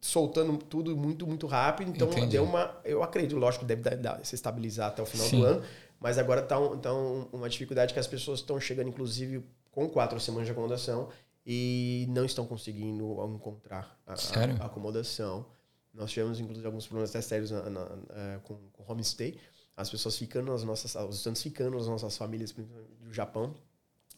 soltando 0.00 0.56
tudo 0.58 0.96
muito, 0.96 1.24
muito 1.24 1.46
rápido. 1.46 1.92
Então, 1.94 2.08
Entendi. 2.08 2.26
deu 2.26 2.42
uma... 2.42 2.76
Eu 2.84 3.04
acredito, 3.04 3.36
lógico, 3.36 3.64
deve 3.64 3.82
dar, 3.82 3.96
dar, 3.96 4.20
se 4.24 4.34
estabilizar 4.34 4.88
até 4.88 5.00
o 5.00 5.06
final 5.06 5.28
Sim. 5.28 5.40
do 5.40 5.46
ano. 5.46 5.62
Mas 6.00 6.18
agora 6.18 6.40
está 6.40 6.58
um, 6.58 6.76
tá 6.76 6.92
um, 6.92 7.28
uma 7.32 7.48
dificuldade 7.48 7.94
que 7.94 8.00
as 8.00 8.08
pessoas 8.08 8.40
estão 8.40 8.58
chegando, 8.58 8.88
inclusive, 8.88 9.44
com 9.70 9.88
quatro 9.88 10.18
semanas 10.18 10.46
de 10.46 10.50
acomodação 10.50 11.08
e 11.44 12.06
não 12.08 12.24
estão 12.24 12.46
conseguindo 12.46 13.16
encontrar 13.34 13.98
a, 14.06 14.14
a, 14.14 14.62
a 14.62 14.66
acomodação. 14.66 15.46
Nós 15.92 16.10
tivemos, 16.10 16.40
inclusive, 16.40 16.66
alguns 16.66 16.86
problemas 16.86 17.10
até 17.10 17.20
sérios 17.20 17.50
na, 17.50 17.68
na, 17.68 17.84
na, 17.84 17.96
é, 18.14 18.38
com, 18.44 18.56
com 18.72 18.92
homestay. 18.92 19.38
As 19.76 19.90
pessoas 19.90 20.16
ficando 20.16 20.50
nas 20.50 20.62
nossas... 20.64 20.94
Os 20.94 21.16
estudantes 21.16 21.42
ficando 21.42 21.76
nas 21.76 21.86
nossas 21.86 22.16
famílias 22.16 22.52
do 22.52 23.12
Japão. 23.12 23.54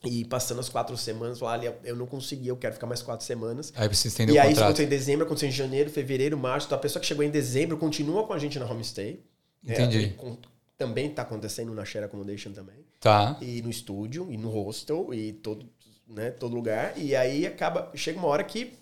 E 0.05 0.25
passando 0.27 0.61
as 0.61 0.69
quatro 0.69 0.97
semanas, 0.97 1.41
olha, 1.41 1.79
eu 1.83 1.97
não 1.97 2.07
consegui, 2.07 2.49
eu 2.49 2.57
quero 2.57 2.75
ficar 2.75 2.87
mais 2.87 3.01
quatro 3.01 3.25
semanas. 3.25 3.73
Aí 3.75 3.89
precisa 3.89 4.09
estender 4.09 4.35
e 4.35 4.39
o 4.39 4.43
aí, 4.43 4.49
contrato. 4.49 4.53
isso 4.53 4.65
aconteceu 4.65 4.87
em 4.87 4.89
dezembro, 4.89 5.25
aconteceu 5.25 5.49
em 5.49 5.53
janeiro, 5.53 5.91
fevereiro, 5.91 6.37
março. 6.37 6.67
Então, 6.67 6.77
a 6.77 6.81
pessoa 6.81 7.01
que 7.01 7.07
chegou 7.07 7.25
em 7.25 7.31
dezembro 7.31 7.79
continua 7.79 8.27
com 8.27 8.35
a 8.35 8.39
gente 8.39 8.59
na 8.59 8.71
homestay. 8.71 9.25
Entendi. 9.63 10.05
É, 10.05 10.09
com, 10.11 10.37
também 10.77 11.09
está 11.09 11.23
acontecendo 11.23 11.73
na 11.73 11.85
Share 11.85 12.05
Accommodation 12.05 12.53
também. 12.53 12.85
Tá. 13.01 13.39
E 13.41 13.63
no 13.63 13.71
estúdio, 13.71 14.31
e 14.31 14.37
no 14.37 14.51
hostel, 14.51 15.15
e 15.15 15.33
todo, 15.33 15.67
né, 16.07 16.31
todo 16.31 16.55
lugar. 16.55 16.93
E 16.97 17.15
aí 17.15 17.47
acaba, 17.47 17.91
chega 17.95 18.19
uma 18.19 18.29
hora 18.29 18.45
que 18.45 18.73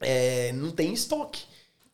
é, 0.00 0.52
não 0.52 0.70
tem 0.70 0.92
estoque. 0.92 1.44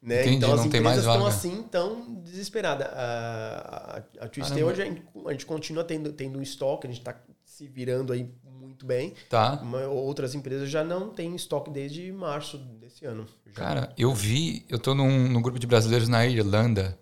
Né? 0.03 0.23
Entendi, 0.23 0.37
então 0.37 0.53
as 0.53 0.65
empresas 0.67 0.99
estão 0.99 1.27
assim 1.27 1.63
tão 1.71 2.15
desesperadas. 2.25 2.89
A, 2.89 4.03
a, 4.19 4.25
a 4.25 4.29
Twister 4.29 4.67
hoje 4.67 4.83
a 4.83 4.85
gente, 4.85 5.03
a 5.25 5.31
gente, 5.31 5.47
continua 5.47 5.85
tendo, 5.85 6.13
tendo 6.13 6.39
um 6.39 6.43
estoque, 6.43 6.89
a 6.89 6.91
gente 6.91 6.99
está 6.99 7.17
se 7.45 7.69
virando 7.69 8.13
aí 8.13 8.29
muito 8.45 8.85
bem. 8.85 9.15
Tá. 9.31 9.61
Mas 9.63 9.87
outras 9.87 10.35
empresas 10.35 10.69
já 10.69 10.83
não 10.83 11.11
têm 11.11 11.37
estoque 11.37 11.71
desde 11.71 12.11
março 12.11 12.59
desse 12.59 13.05
ano. 13.05 13.27
Já. 13.47 13.53
Cara, 13.53 13.93
eu 13.97 14.13
vi, 14.13 14.67
eu 14.69 14.79
tô 14.79 14.93
num, 14.93 15.29
num 15.29 15.41
grupo 15.41 15.59
de 15.59 15.69
brasileiros 15.69 16.09
na 16.09 16.27
Irlanda. 16.27 16.99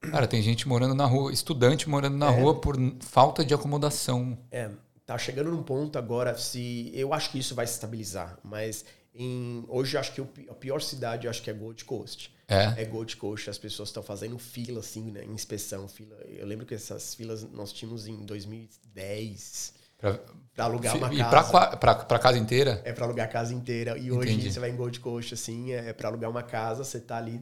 Cara, 0.00 0.26
tem 0.26 0.42
gente 0.42 0.68
morando 0.68 0.94
na 0.94 1.06
rua, 1.06 1.32
estudante 1.32 1.88
morando 1.88 2.18
na 2.18 2.26
é. 2.26 2.40
rua 2.40 2.56
por 2.56 2.76
falta 3.00 3.44
de 3.44 3.54
acomodação. 3.54 4.36
É, 4.50 4.68
tá 5.06 5.18
chegando 5.18 5.50
num 5.50 5.62
ponto 5.62 5.98
agora, 5.98 6.36
se 6.36 6.90
eu 6.94 7.12
acho 7.12 7.30
que 7.30 7.38
isso 7.38 7.54
vai 7.54 7.66
se 7.66 7.74
estabilizar, 7.74 8.38
mas 8.42 8.84
em, 9.14 9.64
hoje 9.68 9.96
acho 9.98 10.12
que 10.12 10.20
a 10.48 10.54
pior 10.54 10.80
cidade 10.80 11.28
acho 11.28 11.42
que 11.42 11.50
é 11.50 11.52
Gold 11.52 11.84
Coast. 11.84 12.32
É. 12.48 12.82
É 12.82 12.84
Gold 12.84 13.16
Coast, 13.16 13.48
as 13.48 13.58
pessoas 13.58 13.88
estão 13.88 14.02
fazendo 14.02 14.38
fila 14.38 14.80
assim, 14.80 15.10
né, 15.10 15.24
inspeção, 15.24 15.88
fila. 15.88 16.16
Eu 16.26 16.46
lembro 16.46 16.66
que 16.66 16.74
essas 16.74 17.14
filas 17.14 17.42
nós 17.50 17.72
tínhamos 17.72 18.06
em 18.06 18.24
2010. 18.24 19.74
Pra, 19.98 20.18
pra 20.52 20.64
alugar 20.64 20.96
uma 20.96 21.14
e 21.14 21.18
casa. 21.18 21.70
E 21.72 21.76
pra, 21.76 22.18
casa 22.18 22.36
inteira? 22.38 22.82
É 22.84 22.92
pra 22.92 23.04
alugar 23.04 23.26
a 23.26 23.28
casa 23.30 23.54
inteira. 23.54 23.96
E 23.96 24.08
Entendi. 24.08 24.12
hoje 24.12 24.52
você 24.52 24.60
vai 24.60 24.70
em 24.70 24.76
Gold 24.76 24.98
Coast, 25.00 25.34
assim, 25.34 25.72
é 25.72 25.92
pra 25.92 26.08
alugar 26.08 26.28
uma 26.28 26.42
casa, 26.42 26.84
você 26.84 27.00
tá 27.00 27.16
ali, 27.16 27.40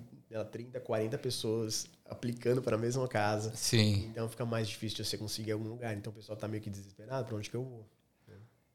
30, 0.53 0.79
40 0.81 1.19
pessoas 1.19 1.87
aplicando 2.11 2.61
para 2.61 2.77
a 2.77 2.79
mesma 2.79 3.07
casa. 3.09 3.53
Sim. 3.55 4.09
Então 4.11 4.29
fica 4.29 4.45
mais 4.45 4.69
difícil 4.69 4.97
de 4.97 5.05
você 5.05 5.17
conseguir 5.17 5.53
algum 5.53 5.69
lugar. 5.69 5.97
Então 5.97 6.13
o 6.13 6.17
pessoal 6.17 6.37
tá 6.37 6.49
meio 6.49 6.63
que 6.63 6.69
desesperado, 6.69 7.27
para 7.27 7.37
onde 7.37 7.49
que 7.49 7.57
eu 7.57 7.63
vou? 7.63 7.87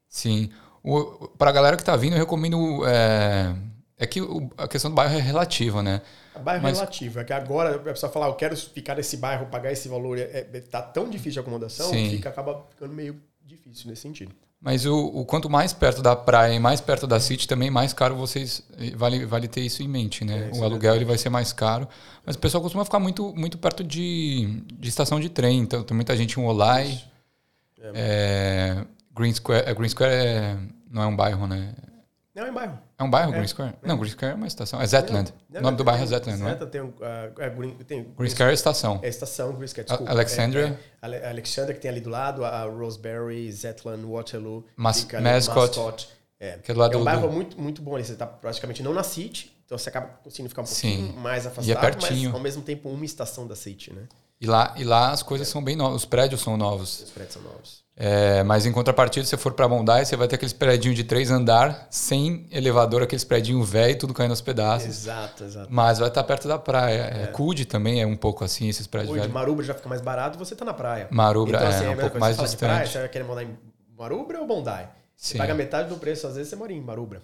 Sim. 0.08 0.50
Para 1.38 1.50
a 1.50 1.54
galera 1.54 1.76
que 1.76 1.82
está 1.82 1.96
vindo, 1.96 2.14
eu 2.14 2.20
recomendo. 2.20 2.86
É, 2.88 3.54
é 3.98 4.08
que 4.08 4.22
o, 4.22 4.50
a 4.58 4.68
questão 4.68 4.90
do 4.90 4.96
bairro 4.96 5.14
é 5.16 5.22
relativa, 5.22 5.84
né? 5.84 6.02
O 6.36 6.40
bairro 6.40 6.64
Mas... 6.64 6.78
é 6.78 6.82
relativo. 6.82 7.20
É 7.20 7.24
que 7.24 7.34
agora 7.34 7.76
a 7.76 7.80
pessoa 7.80 8.12
falar, 8.12 8.28
eu 8.28 8.36
quero 8.36 8.56
ficar 8.56 8.96
nesse 8.96 9.18
bairro, 9.18 9.48
pagar 9.48 9.72
esse 9.72 9.90
valor, 9.90 10.18
é, 10.18 10.48
é, 10.54 10.62
tá 10.62 10.82
tão 10.82 11.10
difícil 11.10 11.34
de 11.34 11.40
acomodação, 11.40 11.90
Sim. 11.90 12.12
fica, 12.12 12.30
acaba 12.30 12.66
ficando 12.70 12.94
meio 12.94 13.22
difícil 13.44 13.90
nesse 13.90 14.04
sentido. 14.04 14.34
Mas 14.66 14.84
o, 14.84 14.98
o, 14.98 15.24
quanto 15.24 15.48
mais 15.48 15.74
perto 15.74 16.02
da 16.02 16.16
praia 16.16 16.56
e 16.56 16.60
mais 16.60 16.82
perto 16.82 17.06
da 17.06 17.20
City, 17.20 17.48
também 17.48 17.70
mais 17.70 17.94
caro 17.94 18.16
vocês. 18.16 18.64
Vale, 18.96 19.24
vale 19.24 19.48
ter 19.48 19.62
isso 19.62 19.84
em 19.84 19.88
mente, 19.88 20.26
né? 20.26 20.50
É, 20.52 20.58
o 20.58 20.64
aluguel 20.64 20.94
é 20.94 20.96
ele 20.96 21.06
vai 21.06 21.20
ser 21.20 21.30
mais 21.30 21.54
caro. 21.54 21.88
Mas 22.26 22.36
o 22.36 22.40
pessoal 22.40 22.64
costuma 22.64 22.84
ficar 22.84 22.98
muito, 22.98 23.32
muito 23.36 23.60
perto 23.60 23.84
de, 23.84 24.64
de 24.74 24.90
estação 24.90 25.20
de 25.20 25.30
trem. 25.30 25.60
Então 25.60 25.84
tem 25.84 25.94
muita 25.94 26.18
gente 26.18 26.40
em 26.40 26.44
Olai. 26.44 27.00
É, 27.80 27.92
é, 27.94 28.86
Green 29.16 29.32
Square, 29.32 29.70
é, 29.70 29.74
Green 29.76 29.88
Square 29.88 30.12
é, 30.12 30.58
não 30.90 31.04
é 31.04 31.06
um 31.06 31.16
bairro, 31.16 31.46
né? 31.46 31.72
Não, 32.36 32.46
é 32.46 32.52
um 32.52 32.54
bairro. 32.54 32.80
É 32.98 33.04
um 33.04 33.10
bairro, 33.10 33.34
é. 33.34 33.38
Green 33.38 33.48
Square? 33.48 33.74
Não, 33.82 33.98
Green 33.98 34.10
Square 34.10 34.34
é 34.34 34.36
uma 34.36 34.48
estação. 34.48 34.82
É 34.82 34.86
Zetland. 34.86 35.34
Não, 35.50 35.62
o 35.62 35.64
nome 35.64 35.78
do 35.78 35.86
bairro 35.86 36.04
é 36.04 36.06
Zetland, 36.06 36.38
não 36.38 36.50
é? 36.50 36.56
Tem, 36.56 36.82
uh, 36.82 36.94
é 37.38 37.50
Green, 37.50 37.72
tem, 37.88 38.04
Green 38.18 38.30
Square 38.30 38.52
é 38.52 38.54
estação. 38.54 39.00
É 39.02 39.08
estação, 39.08 39.54
Green 39.54 39.68
Square, 39.68 39.88
desculpa. 39.88 40.12
Alexandria. 40.12 40.80
É, 41.02 41.12
é, 41.12 41.30
Alexandria, 41.30 41.74
que 41.74 41.80
tem 41.80 41.90
ali 41.90 42.02
do 42.02 42.10
lado, 42.10 42.44
a 42.44 42.64
Roseberry, 42.66 43.50
Zetland, 43.50 44.06
Waterloo. 44.06 44.66
Mas, 44.76 45.06
Mascot. 45.06 45.22
Mascot. 45.22 46.10
É. 46.38 46.58
Que 46.58 46.72
é, 46.72 46.74
do 46.74 46.80
lado 46.82 46.94
é 46.94 46.98
um 46.98 47.00
do, 47.00 47.06
bairro 47.06 47.32
muito, 47.32 47.60
muito 47.60 47.82
bom 47.82 47.96
ali. 47.96 48.04
Você 48.04 48.12
está 48.12 48.28
praticamente 48.28 48.84
não 48.84 48.94
na 48.94 49.04
City, 49.04 49.56
então 49.66 49.78
você 49.78 49.88
acaba 49.88 50.08
conseguindo 50.22 50.50
ficar 50.50 50.64
um 50.64 50.66
pouquinho 50.66 51.08
Sim. 51.08 51.14
mais 51.14 51.48
afastado, 51.48 51.68
e 51.68 51.72
é 51.72 51.76
pertinho. 51.80 52.30
mas 52.32 52.36
ao 52.36 52.42
mesmo 52.42 52.62
tempo 52.64 52.90
uma 52.90 53.06
estação 53.06 53.48
da 53.48 53.56
City, 53.56 53.94
né? 53.94 54.04
E 54.40 54.46
lá, 54.46 54.74
e 54.78 54.84
lá 54.84 55.12
as 55.12 55.24
coisas 55.24 55.48
é. 55.48 55.52
são 55.52 55.64
bem 55.64 55.76
novas, 55.76 55.98
os 55.98 56.06
prédios 56.06 56.42
são 56.42 56.58
novos. 56.58 57.02
Os 57.02 57.12
prédios 57.12 57.34
são 57.34 57.42
novos. 57.42 57.86
É, 57.98 58.44
mas 58.44 58.66
em 58.66 58.74
contrapartida, 58.74 59.24
se 59.24 59.30
você 59.30 59.38
for 59.38 59.54
para 59.54 59.70
Bondi, 59.70 60.06
você 60.06 60.18
vai 60.18 60.28
ter 60.28 60.36
aqueles 60.36 60.52
prédios 60.52 60.94
de 60.94 61.06
três 61.06 61.32
andar, 61.32 61.88
sem 61.90 62.46
elevador, 62.52 63.02
aqueles 63.02 63.24
prédios 63.24 63.70
velho, 63.70 63.98
tudo 63.98 64.14
caindo 64.14 64.32
aos 64.32 64.42
pedaços. 64.42 64.90
Exato, 64.90 65.46
exato. 65.46 65.68
Mas 65.72 66.00
vai 66.00 66.10
estar 66.10 66.22
tá 66.22 66.28
perto 66.28 66.46
da 66.46 66.60
praia. 66.60 67.10
É. 67.14 67.24
É, 67.24 67.28
Cude 67.28 67.66
também 67.66 68.02
é 68.02 68.06
um 68.06 68.18
pouco 68.18 68.44
assim, 68.44 68.68
esses 68.68 68.86
prédios 68.86 69.12
Cude, 69.12 69.22
velhos. 69.22 69.34
Marubra 69.34 69.64
já 69.66 69.74
fica 69.74 69.88
mais 69.88 70.02
barato 70.02 70.38
você 70.38 70.54
tá 70.54 70.66
na 70.66 70.74
praia. 70.74 71.08
Marubra 71.10 71.56
então, 71.56 71.68
é, 71.68 71.74
assim, 71.74 71.86
é 71.86 71.90
um 71.90 71.98
pouco 71.98 72.20
mais 72.20 72.36
você 72.36 72.44
distante. 72.44 72.70
Praia, 72.70 72.86
você 72.86 73.00
vai 73.00 73.10
querer 73.10 73.24
morar 73.24 73.44
em 73.44 73.58
Marubra 73.98 74.40
ou 74.42 74.46
Bondi? 74.46 74.70
Você 75.16 75.34
Sim. 75.34 75.38
paga 75.38 75.54
metade 75.54 75.88
do 75.88 75.96
preço, 75.96 76.28
às 76.28 76.36
vezes 76.36 76.50
você 76.50 76.58
mora 76.58 76.74
em 76.74 76.82
Marubra. 76.82 77.22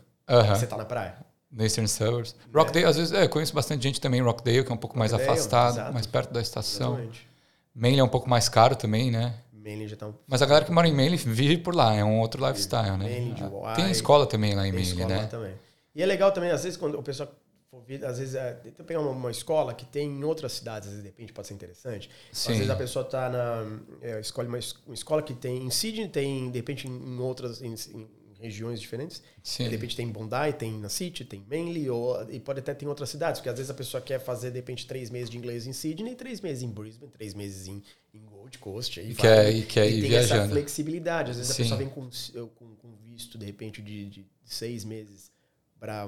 Você 0.47 0.65
tá 0.65 0.77
na 0.77 0.85
praia. 0.85 1.15
No 1.51 1.63
Eastern 1.63 1.87
Suburbs. 1.87 2.35
Rockdale, 2.53 2.85
às 2.85 2.95
vezes, 2.95 3.11
é, 3.11 3.27
conheço 3.27 3.53
bastante 3.53 3.83
gente 3.83 3.99
também 3.99 4.21
em 4.21 4.23
Rockdale, 4.23 4.63
que 4.63 4.71
é 4.71 4.73
um 4.73 4.77
pouco 4.77 4.97
mais 4.97 5.11
Rockdale, 5.11 5.37
afastado, 5.37 5.73
exato. 5.73 5.93
mais 5.93 6.05
perto 6.05 6.31
da 6.31 6.41
estação. 6.41 6.93
Exatamente. 6.93 7.27
Manly 7.75 7.99
é 7.99 8.03
um 8.03 8.09
pouco 8.09 8.29
mais 8.29 8.47
caro 8.47 8.75
também, 8.75 9.11
né? 9.11 9.35
Manly 9.53 9.87
já 9.87 9.95
tá 9.95 10.07
um... 10.07 10.13
Mas 10.27 10.41
a 10.41 10.45
galera 10.45 10.65
que 10.65 10.71
mora 10.71 10.87
em 10.87 10.93
Manly 10.93 11.17
vive 11.17 11.57
por 11.57 11.75
lá, 11.75 11.93
é 11.93 12.03
um 12.03 12.19
outro 12.19 12.45
lifestyle, 12.45 12.97
né? 12.97 13.33
Tem 13.75 13.91
escola 13.91 14.25
também 14.25 14.55
lá 14.55 14.67
em 14.67 14.71
Tem 14.71 14.79
Manly, 14.79 14.91
escola 14.93 15.09
né? 15.09 15.21
lá 15.21 15.27
também. 15.27 15.53
E 15.93 16.01
é 16.01 16.05
legal 16.05 16.31
também, 16.31 16.51
às 16.51 16.63
vezes, 16.63 16.77
quando 16.77 16.97
o 16.97 17.03
pessoal 17.03 17.29
for 17.69 17.81
vir, 17.81 18.03
às 18.05 18.17
vezes, 18.17 18.35
é, 18.35 18.53
tenta 18.53 18.83
pegar 18.83 19.01
uma, 19.01 19.11
uma 19.11 19.31
escola 19.31 19.73
que 19.73 19.85
tem 19.85 20.09
em 20.09 20.23
outras 20.23 20.53
cidades, 20.53 20.87
às 20.87 20.93
vezes, 20.93 21.03
de 21.03 21.09
repente, 21.09 21.33
pode 21.33 21.47
ser 21.47 21.53
interessante. 21.53 22.09
Sim. 22.31 22.51
Às 22.51 22.57
vezes 22.57 22.71
a 22.71 22.75
pessoa 22.75 23.05
está 23.05 23.29
na. 23.29 23.65
É, 24.01 24.19
escolhe 24.19 24.47
uma, 24.47 24.59
uma 24.85 24.93
escola 24.93 25.21
que 25.21 25.33
tem 25.33 25.63
em 25.63 25.69
Sydney, 25.69 26.07
tem, 26.07 26.49
de 26.49 26.57
repente, 26.59 26.87
em, 26.87 26.91
em 26.91 27.19
outras. 27.19 27.61
Em, 27.61 27.73
em 27.73 28.20
regiões 28.41 28.81
diferentes. 28.81 29.21
Sim. 29.43 29.65
De 29.65 29.69
repente 29.69 29.95
tem 29.95 30.07
em 30.07 30.11
Bondi, 30.11 30.53
tem 30.57 30.71
na 30.79 30.89
City, 30.89 31.23
tem 31.23 31.45
em 31.49 31.65
Manly, 31.65 31.89
ou, 31.89 32.29
e 32.29 32.39
pode 32.39 32.59
até 32.59 32.73
ter 32.73 32.87
outras 32.87 33.09
cidades, 33.09 33.39
porque 33.39 33.49
às 33.49 33.55
vezes 33.55 33.69
a 33.69 33.73
pessoa 33.73 34.01
quer 34.01 34.19
fazer, 34.19 34.49
de 34.51 34.57
repente, 34.57 34.85
três 34.87 35.09
meses 35.09 35.29
de 35.29 35.37
inglês 35.37 35.67
em 35.67 35.73
Sydney, 35.73 36.15
três 36.15 36.41
meses 36.41 36.63
em 36.63 36.69
Brisbane, 36.69 37.11
três 37.11 37.33
meses 37.33 37.67
em, 37.67 37.81
em 38.13 38.25
Gold 38.25 38.57
Coast. 38.57 38.99
E 38.99 39.13
vai. 39.13 39.15
quer- 39.15 39.51
e 39.55 39.61
quer 39.63 39.89
ir 39.89 40.01
tem 40.01 40.15
essa 40.15 40.27
viajando. 40.27 40.51
flexibilidade. 40.53 41.31
Às 41.31 41.37
vezes 41.37 41.55
Sim. 41.55 41.61
a 41.61 41.65
pessoa 41.65 41.77
vem 41.77 41.89
com, 41.89 42.09
com, 42.55 42.75
com 42.75 42.95
visto, 43.05 43.37
de 43.37 43.45
repente, 43.45 43.81
de, 43.81 44.09
de 44.09 44.25
seis 44.43 44.83
meses 44.83 45.31
para 45.79 46.05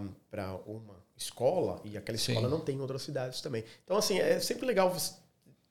uma 0.68 1.04
escola, 1.18 1.82
e 1.84 1.98
aquela 1.98 2.18
Sim. 2.18 2.34
escola 2.34 2.48
não 2.50 2.60
tem 2.60 2.76
em 2.76 2.80
outras 2.82 3.02
cidades 3.02 3.42
também. 3.42 3.64
Então, 3.84 3.98
assim, 3.98 4.20
é 4.20 4.40
sempre 4.40 4.66
legal 4.66 4.92
você 4.94 5.14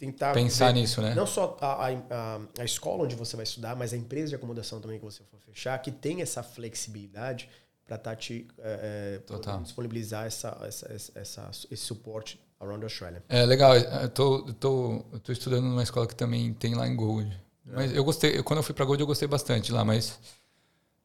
tentar 0.03 0.33
Pensar 0.33 0.73
ver 0.73 0.81
nisso, 0.81 1.01
né? 1.01 1.15
não 1.15 1.27
só 1.27 1.57
a, 1.61 1.87
a, 1.87 2.41
a, 2.59 2.65
escola 2.65 3.05
onde 3.05 3.15
você 3.15 3.37
vai 3.37 3.45
estudar, 3.45 3.77
mas 3.77 3.93
a 3.93 3.97
empresa 3.97 4.31
de 4.31 4.35
acomodação 4.35 4.81
também 4.81 4.99
que 4.99 5.05
você 5.05 5.23
for 5.31 5.39
fechar, 5.39 5.79
que 5.79 5.93
tem 5.93 6.21
essa 6.21 6.43
flexibilidade 6.43 7.49
para 7.87 7.95
estar 7.95 8.17
te 8.17 8.49
é, 8.59 9.21
é, 9.23 9.59
disponibilizar 9.63 10.27
essa, 10.27 10.59
essa, 10.67 11.13
essa, 11.15 11.51
esse 11.71 11.85
suporte 11.85 12.41
around 12.59 12.83
Australia. 12.83 13.23
É 13.29 13.47
legal, 13.47 13.77
eu 13.77 14.09
tô, 14.09 14.39
eu 14.49 14.55
tô, 14.55 15.05
eu 15.13 15.21
tô 15.21 15.31
estudando 15.31 15.67
numa 15.67 15.85
escola 15.85 16.05
que 16.09 16.17
também 16.17 16.53
tem 16.53 16.75
lá 16.75 16.89
em 16.89 16.97
Gold. 16.97 17.31
Mas 17.65 17.95
eu 17.95 18.03
gostei, 18.03 18.43
quando 18.43 18.59
eu 18.59 18.65
fui 18.65 18.75
pra 18.75 18.85
Gold 18.85 19.01
eu 19.01 19.07
gostei 19.07 19.29
bastante 19.29 19.71
lá, 19.71 19.85
mas 19.85 20.19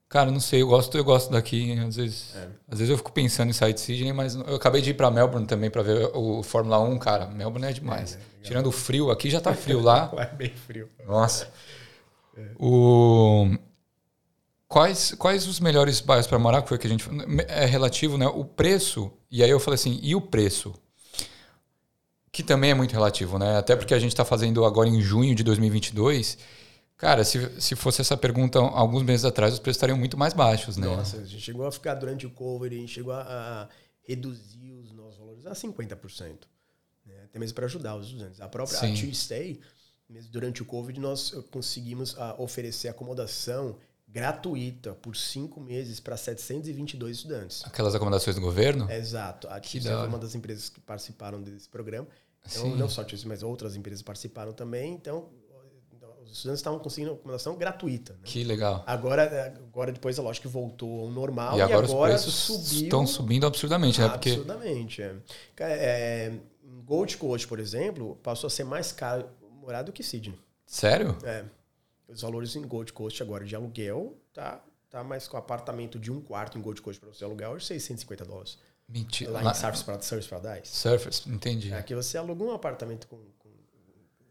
cara, 0.09 0.31
não 0.31 0.39
sei, 0.39 0.61
eu 0.61 0.67
gosto, 0.67 0.97
eu 0.97 1.03
gosto 1.03 1.31
daqui, 1.31 1.77
às 1.79 1.95
vezes, 1.95 2.35
É. 2.35 2.47
às 2.69 2.79
vezes 2.79 2.89
eu 2.91 2.97
fico 2.97 3.11
pensando 3.11 3.49
em 3.49 3.53
sair 3.53 3.73
de 3.73 3.79
Sydney, 3.81 4.13
mas 4.13 4.35
eu 4.35 4.55
acabei 4.55 4.81
de 4.81 4.91
ir 4.91 4.93
pra 4.93 5.11
Melbourne 5.11 5.45
também 5.47 5.69
pra 5.69 5.81
ver 5.83 6.09
o 6.15 6.41
Fórmula 6.43 6.79
1, 6.79 6.97
cara, 6.99 7.27
Melbourne 7.27 7.67
é 7.67 7.73
demais. 7.73 8.15
É, 8.15 8.17
é. 8.17 8.43
Tirando 8.43 8.67
o 8.67 8.71
frio, 8.71 9.11
aqui 9.11 9.29
já 9.29 9.41
tá 9.41 9.53
frio 9.53 9.79
lá. 9.81 10.11
É 10.17 10.25
bem 10.35 10.51
frio. 10.53 10.89
Nossa. 11.05 11.49
O 12.59 13.47
Quais, 14.67 15.13
quais 15.17 15.47
os 15.47 15.61
melhores 15.61 16.01
bairros 16.01 16.27
para 16.27 16.37
morar? 16.37 16.61
Que 16.61 16.67
foi 16.67 16.77
que 16.77 16.85
a 16.85 16.89
gente 16.89 17.05
é 17.47 17.65
relativo, 17.65 18.17
né? 18.17 18.27
O 18.27 18.43
preço. 18.43 19.09
E 19.31 19.41
aí 19.41 19.49
eu 19.49 19.61
falei 19.61 19.75
assim, 19.75 19.97
e 20.03 20.13
o 20.13 20.19
preço? 20.19 20.73
Que 22.33 22.43
também 22.43 22.71
é 22.71 22.73
muito 22.73 22.91
relativo, 22.91 23.39
né? 23.39 23.57
Até 23.57 23.77
porque 23.77 23.93
a 23.93 23.99
gente 23.99 24.11
está 24.11 24.25
fazendo 24.25 24.65
agora 24.65 24.89
em 24.89 24.99
junho 25.01 25.33
de 25.33 25.41
2022. 25.41 26.37
Cara, 26.97 27.23
se, 27.23 27.61
se 27.61 27.75
fosse 27.75 28.01
essa 28.01 28.17
pergunta 28.17 28.57
alguns 28.59 29.03
meses 29.03 29.23
atrás, 29.23 29.53
os 29.53 29.59
preços 29.59 29.77
estariam 29.77 29.97
muito 29.97 30.17
mais 30.17 30.33
baixos, 30.33 30.77
né? 30.77 30.87
Nossa, 30.87 31.17
a 31.17 31.23
gente 31.23 31.41
chegou 31.41 31.65
a 31.67 31.71
ficar 31.71 31.93
durante 31.93 32.25
o 32.25 32.31
Covid, 32.31 32.75
a 32.75 32.79
gente 32.79 32.93
chegou 32.93 33.13
a, 33.13 33.21
a 33.21 33.69
reduzir 34.01 34.73
os 34.73 34.91
nossos 34.91 35.19
valores 35.19 35.45
a 35.45 35.51
50%. 35.51 36.39
Né? 37.05 37.13
Até 37.25 37.37
mesmo 37.37 37.53
para 37.53 37.65
ajudar 37.65 37.95
os 37.95 38.07
estudantes. 38.07 38.41
A 38.41 38.49
própria 38.49 38.79
Sim. 38.79 38.95
Tuesday, 38.95 39.59
mesmo 40.09 40.31
durante 40.31 40.63
o 40.63 40.65
Covid, 40.65 40.99
nós 40.99 41.31
conseguimos 41.51 42.13
uh, 42.13 42.33
oferecer 42.39 42.87
acomodação 42.87 43.77
gratuita 44.07 44.93
por 44.93 45.15
cinco 45.15 45.59
meses 45.59 45.99
para 45.99 46.17
722 46.17 47.17
estudantes. 47.17 47.63
Aquelas 47.65 47.93
acomodações 47.93 48.35
do 48.35 48.41
governo? 48.41 48.89
Exato. 48.89 49.47
A 49.49 49.59
Tuesday 49.59 49.93
foi 49.93 50.07
uma 50.07 50.17
das 50.17 50.33
empresas 50.33 50.69
que 50.69 50.79
participaram 50.79 51.43
desse 51.43 51.69
programa. 51.69 52.07
Então, 52.49 52.63
Sim. 52.63 52.75
não 52.75 52.89
só 52.89 53.03
Tuesday, 53.03 53.27
mas 53.27 53.43
outras 53.43 53.75
empresas 53.75 54.01
participaram 54.01 54.53
também. 54.53 54.93
Então, 54.93 55.29
os 56.31 56.37
estudantes 56.37 56.59
estavam 56.59 56.79
conseguindo 56.79 57.13
acomodação 57.13 57.55
gratuita. 57.55 58.13
Né? 58.13 58.19
Que 58.23 58.43
legal. 58.43 58.83
Agora, 58.85 59.53
agora 59.55 59.91
depois, 59.91 60.17
é 60.17 60.21
lógico 60.21 60.47
que 60.47 60.53
voltou 60.53 61.05
ao 61.05 61.11
normal 61.11 61.57
e 61.57 61.61
agora, 61.61 61.87
e 61.87 61.91
agora 61.91 62.15
os 62.15 62.23
preços 62.23 62.33
subiu, 62.33 62.83
estão 62.83 63.07
subindo 63.07 63.45
absurdamente, 63.47 63.99
né? 63.99 64.09
Porque... 64.09 64.29
Absurdamente. 64.31 65.01
É. 65.01 65.15
É, 65.59 66.33
Gold 66.85 67.17
Coast, 67.17 67.47
por 67.47 67.59
exemplo, 67.59 68.15
passou 68.23 68.47
a 68.47 68.51
ser 68.51 68.63
mais 68.63 68.91
caro 68.91 69.27
morar 69.61 69.81
do 69.81 69.91
que 69.91 70.03
Sydney. 70.03 70.39
Sério? 70.65 71.17
É. 71.23 71.43
Os 72.07 72.21
valores 72.21 72.55
em 72.55 72.61
Gold 72.61 72.93
Coast 72.93 73.21
agora 73.21 73.43
de 73.43 73.55
aluguel 73.55 74.17
tá, 74.33 74.63
tá 74.89 75.03
mais 75.03 75.27
com 75.27 75.35
apartamento 75.35 75.99
de 75.99 76.11
um 76.11 76.21
quarto 76.21 76.57
em 76.57 76.61
Gold 76.61 76.81
Coast 76.81 76.99
para 76.99 77.13
você 77.13 77.23
alugar 77.23 77.51
hoje 77.51 77.65
650 77.65 78.25
dólares. 78.25 78.57
Mentira. 78.87 79.31
Lá, 79.31 79.41
Lá 79.41 79.51
em 79.51 79.53
Surfers 79.53 80.27
Paradise. 80.27 80.73
Surfers, 80.73 81.27
entendi. 81.27 81.73
Aqui 81.73 81.93
você 81.93 82.17
aluga 82.17 82.41
um 82.41 82.53
apartamento 82.53 83.05
com 83.07 83.19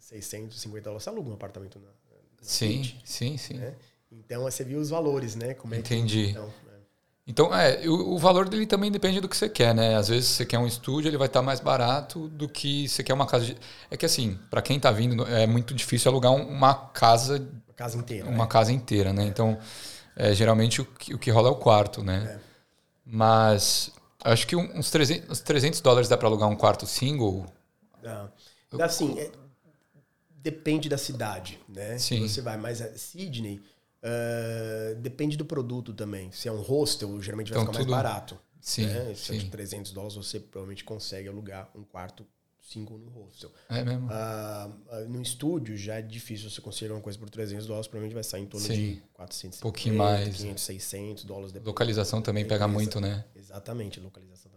650 0.07 0.83
dólares, 0.83 1.03
você 1.03 1.11
aluga 1.11 1.31
um 1.31 1.35
apartamento 1.35 1.81
na, 1.81 1.87
na 1.87 1.93
Sim, 2.41 2.95
sim, 3.05 3.37
sim. 3.37 3.55
Né? 3.55 3.75
Então 4.13 4.43
você 4.43 4.63
viu 4.63 4.79
os 4.79 4.89
valores, 4.89 5.35
né? 5.35 5.55
Como 5.55 5.75
é 5.75 5.79
entendi. 5.79 6.27
Que, 6.27 6.31
então, 6.31 6.53
então, 7.27 7.55
é, 7.55 7.89
o, 7.89 8.15
o, 8.15 8.19
valor 8.19 8.49
dele 8.49 8.67
também 8.67 8.89
depende 8.89 9.21
do 9.21 9.29
que 9.29 9.37
você 9.37 9.49
quer, 9.49 9.75
né? 9.75 9.97
Às 9.97 10.07
vezes 10.07 10.29
você 10.29 10.47
quer 10.47 10.61
um 10.61 10.67
estúdio, 10.67 11.09
ele 11.09 11.17
vai 11.17 11.27
estar 11.27 11.43
mais 11.43 11.59
barato 11.59 12.29
do 12.29 12.49
que 12.49 12.89
você 12.89 13.03
quer 13.03 13.15
uma 13.15 13.27
casa 13.27 13.47
de... 13.47 13.57
É 13.91 13.97
que 13.97 14.07
assim, 14.07 14.39
para 14.49 14.63
quem 14.63 14.77
está 14.77 14.93
vindo, 14.93 15.27
é 15.27 15.45
muito 15.45 15.75
difícil 15.75 16.09
alugar 16.09 16.33
uma 16.33 16.73
casa... 16.73 17.39
Uma 17.39 17.75
casa 17.75 17.99
inteira. 17.99 18.29
Uma 18.29 18.45
né? 18.45 18.49
casa 18.49 18.73
inteira, 18.73 19.13
né? 19.13 19.25
Então, 19.25 19.59
é, 20.15 20.33
geralmente 20.33 20.81
o 20.81 20.85
que, 20.85 21.15
o 21.15 21.19
que 21.19 21.33
rola 21.33 21.49
é 21.49 21.51
o 21.51 21.57
quarto, 21.57 22.05
né? 22.05 22.39
É. 22.39 22.41
Mas 23.05 23.91
acho 24.23 24.47
que 24.47 24.55
uns 24.55 24.89
300, 24.89 25.31
uns 25.31 25.41
300 25.41 25.81
dólares 25.81 26.09
dá 26.09 26.17
para 26.17 26.29
alugar 26.29 26.49
um 26.49 26.57
quarto 26.57 26.87
single. 26.87 27.45
Dá. 28.01 28.31
Dá 28.73 28.85
assim, 28.85 29.19
é, 29.19 29.33
depende 30.43 30.89
da 30.89 30.99
cidade, 30.99 31.59
né? 31.69 31.99
Sim. 31.99 32.27
Você 32.27 32.41
vai, 32.41 32.57
mas 32.57 32.79
Sydney 32.97 33.61
Uh, 34.07 34.95
depende 35.01 35.37
do 35.37 35.45
produto 35.45 35.93
também. 35.93 36.31
Se 36.31 36.49
é 36.49 36.53
um 36.53 36.61
hostel, 36.61 37.21
geralmente 37.21 37.51
vai 37.51 37.61
então, 37.61 37.73
ficar 37.73 37.83
tudo... 37.83 37.91
mais 37.91 38.05
barato. 38.05 38.39
Sim, 38.61 38.87
né? 38.87 39.15
Se 39.15 39.35
é 39.35 39.39
de 39.39 39.51
300 39.51 39.93
dólares, 39.93 40.15
você 40.17 40.39
provavelmente 40.39 40.85
consegue 40.85 41.29
alugar 41.29 41.71
um 41.75 41.83
quarto 41.83 42.25
cinco 42.61 42.99
no 42.99 43.11
hostel. 43.11 43.51
É 43.69 43.85
mesmo? 43.85 44.09
Uh, 44.09 45.09
no 45.09 45.23
estúdio 45.23 45.77
já 45.77 45.97
é 45.97 46.03
difícil 46.03 46.51
você 46.51 46.61
conseguir 46.61 46.93
uma 46.93 47.01
coisa 47.01 47.19
por 47.19 47.31
300 47.31 47.67
dólares, 47.67 47.87
provavelmente 47.87 48.15
vai 48.15 48.25
sair 48.25 48.43
em 48.43 48.47
torno 48.47 48.67
Sim. 48.67 48.75
de 48.75 49.03
400 49.15 49.59
um 49.59 49.63
pouquinho 49.63 49.97
mais. 49.97 50.37
500, 50.37 50.63
600 50.63 51.25
dólares. 51.25 51.55
Localização 51.65 52.21
também 52.21 52.45
pega 52.45 52.67
muito, 52.67 53.01
né? 53.01 53.25
Exatamente, 53.35 54.01
localização. 54.01 54.51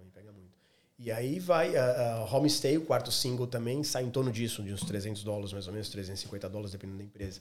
E 1.00 1.14
aí 1.14 1.40
vai, 1.40 1.70
uh, 1.70 2.26
uh, 2.26 2.36
homestay, 2.36 2.78
o 2.78 2.82
quarto 2.82 3.10
single 3.10 3.48
também 3.48 3.84
sai 3.86 4.04
em 4.04 4.10
torno 4.10 4.30
disso, 4.30 4.62
de 4.62 4.74
uns 4.74 4.82
300 4.82 5.24
dólares 5.24 5.54
mais 5.54 5.66
ou 5.66 5.72
menos, 5.72 5.88
350 5.88 6.50
dólares, 6.50 6.74
dependendo 6.74 6.98
da 6.98 7.06
empresa. 7.06 7.40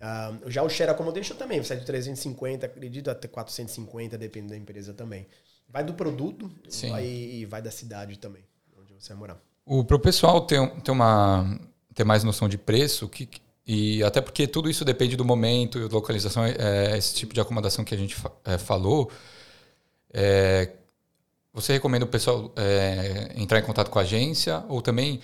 Uh, 0.00 0.50
já 0.50 0.62
o 0.62 0.70
share 0.70 0.90
accommodation 0.90 1.34
também, 1.34 1.62
sai 1.62 1.76
de 1.76 1.84
350, 1.84 2.64
acredito, 2.64 3.10
até 3.10 3.28
450, 3.28 4.16
depende 4.16 4.48
da 4.48 4.56
empresa 4.56 4.94
também. 4.94 5.26
Vai 5.68 5.84
do 5.84 5.92
produto 5.92 6.50
vai, 6.88 7.04
e 7.04 7.44
vai 7.44 7.60
da 7.60 7.70
cidade 7.70 8.18
também, 8.18 8.42
onde 8.78 8.94
você 8.98 9.10
vai 9.10 9.18
morar. 9.18 9.40
O 9.66 9.84
pro 9.84 9.98
pessoal 9.98 10.40
ter, 10.40 10.66
ter, 10.80 10.90
uma, 10.90 11.58
ter 11.94 12.04
mais 12.04 12.24
noção 12.24 12.48
de 12.48 12.56
preço, 12.56 13.06
que, 13.06 13.28
e 13.66 14.02
até 14.02 14.22
porque 14.22 14.46
tudo 14.46 14.70
isso 14.70 14.82
depende 14.82 15.14
do 15.14 15.24
momento, 15.26 15.78
localização, 15.88 16.44
é, 16.44 16.96
esse 16.96 17.14
tipo 17.14 17.34
de 17.34 17.40
acomodação 17.40 17.84
que 17.84 17.94
a 17.94 17.98
gente 17.98 18.16
é, 18.46 18.56
falou. 18.56 19.10
É, 20.10 20.70
você 21.54 21.72
recomenda 21.74 22.04
o 22.04 22.08
pessoal 22.08 22.52
é, 22.56 23.32
entrar 23.36 23.60
em 23.60 23.62
contato 23.62 23.88
com 23.90 23.98
a 23.98 24.02
agência 24.02 24.64
ou 24.68 24.82
também, 24.82 25.20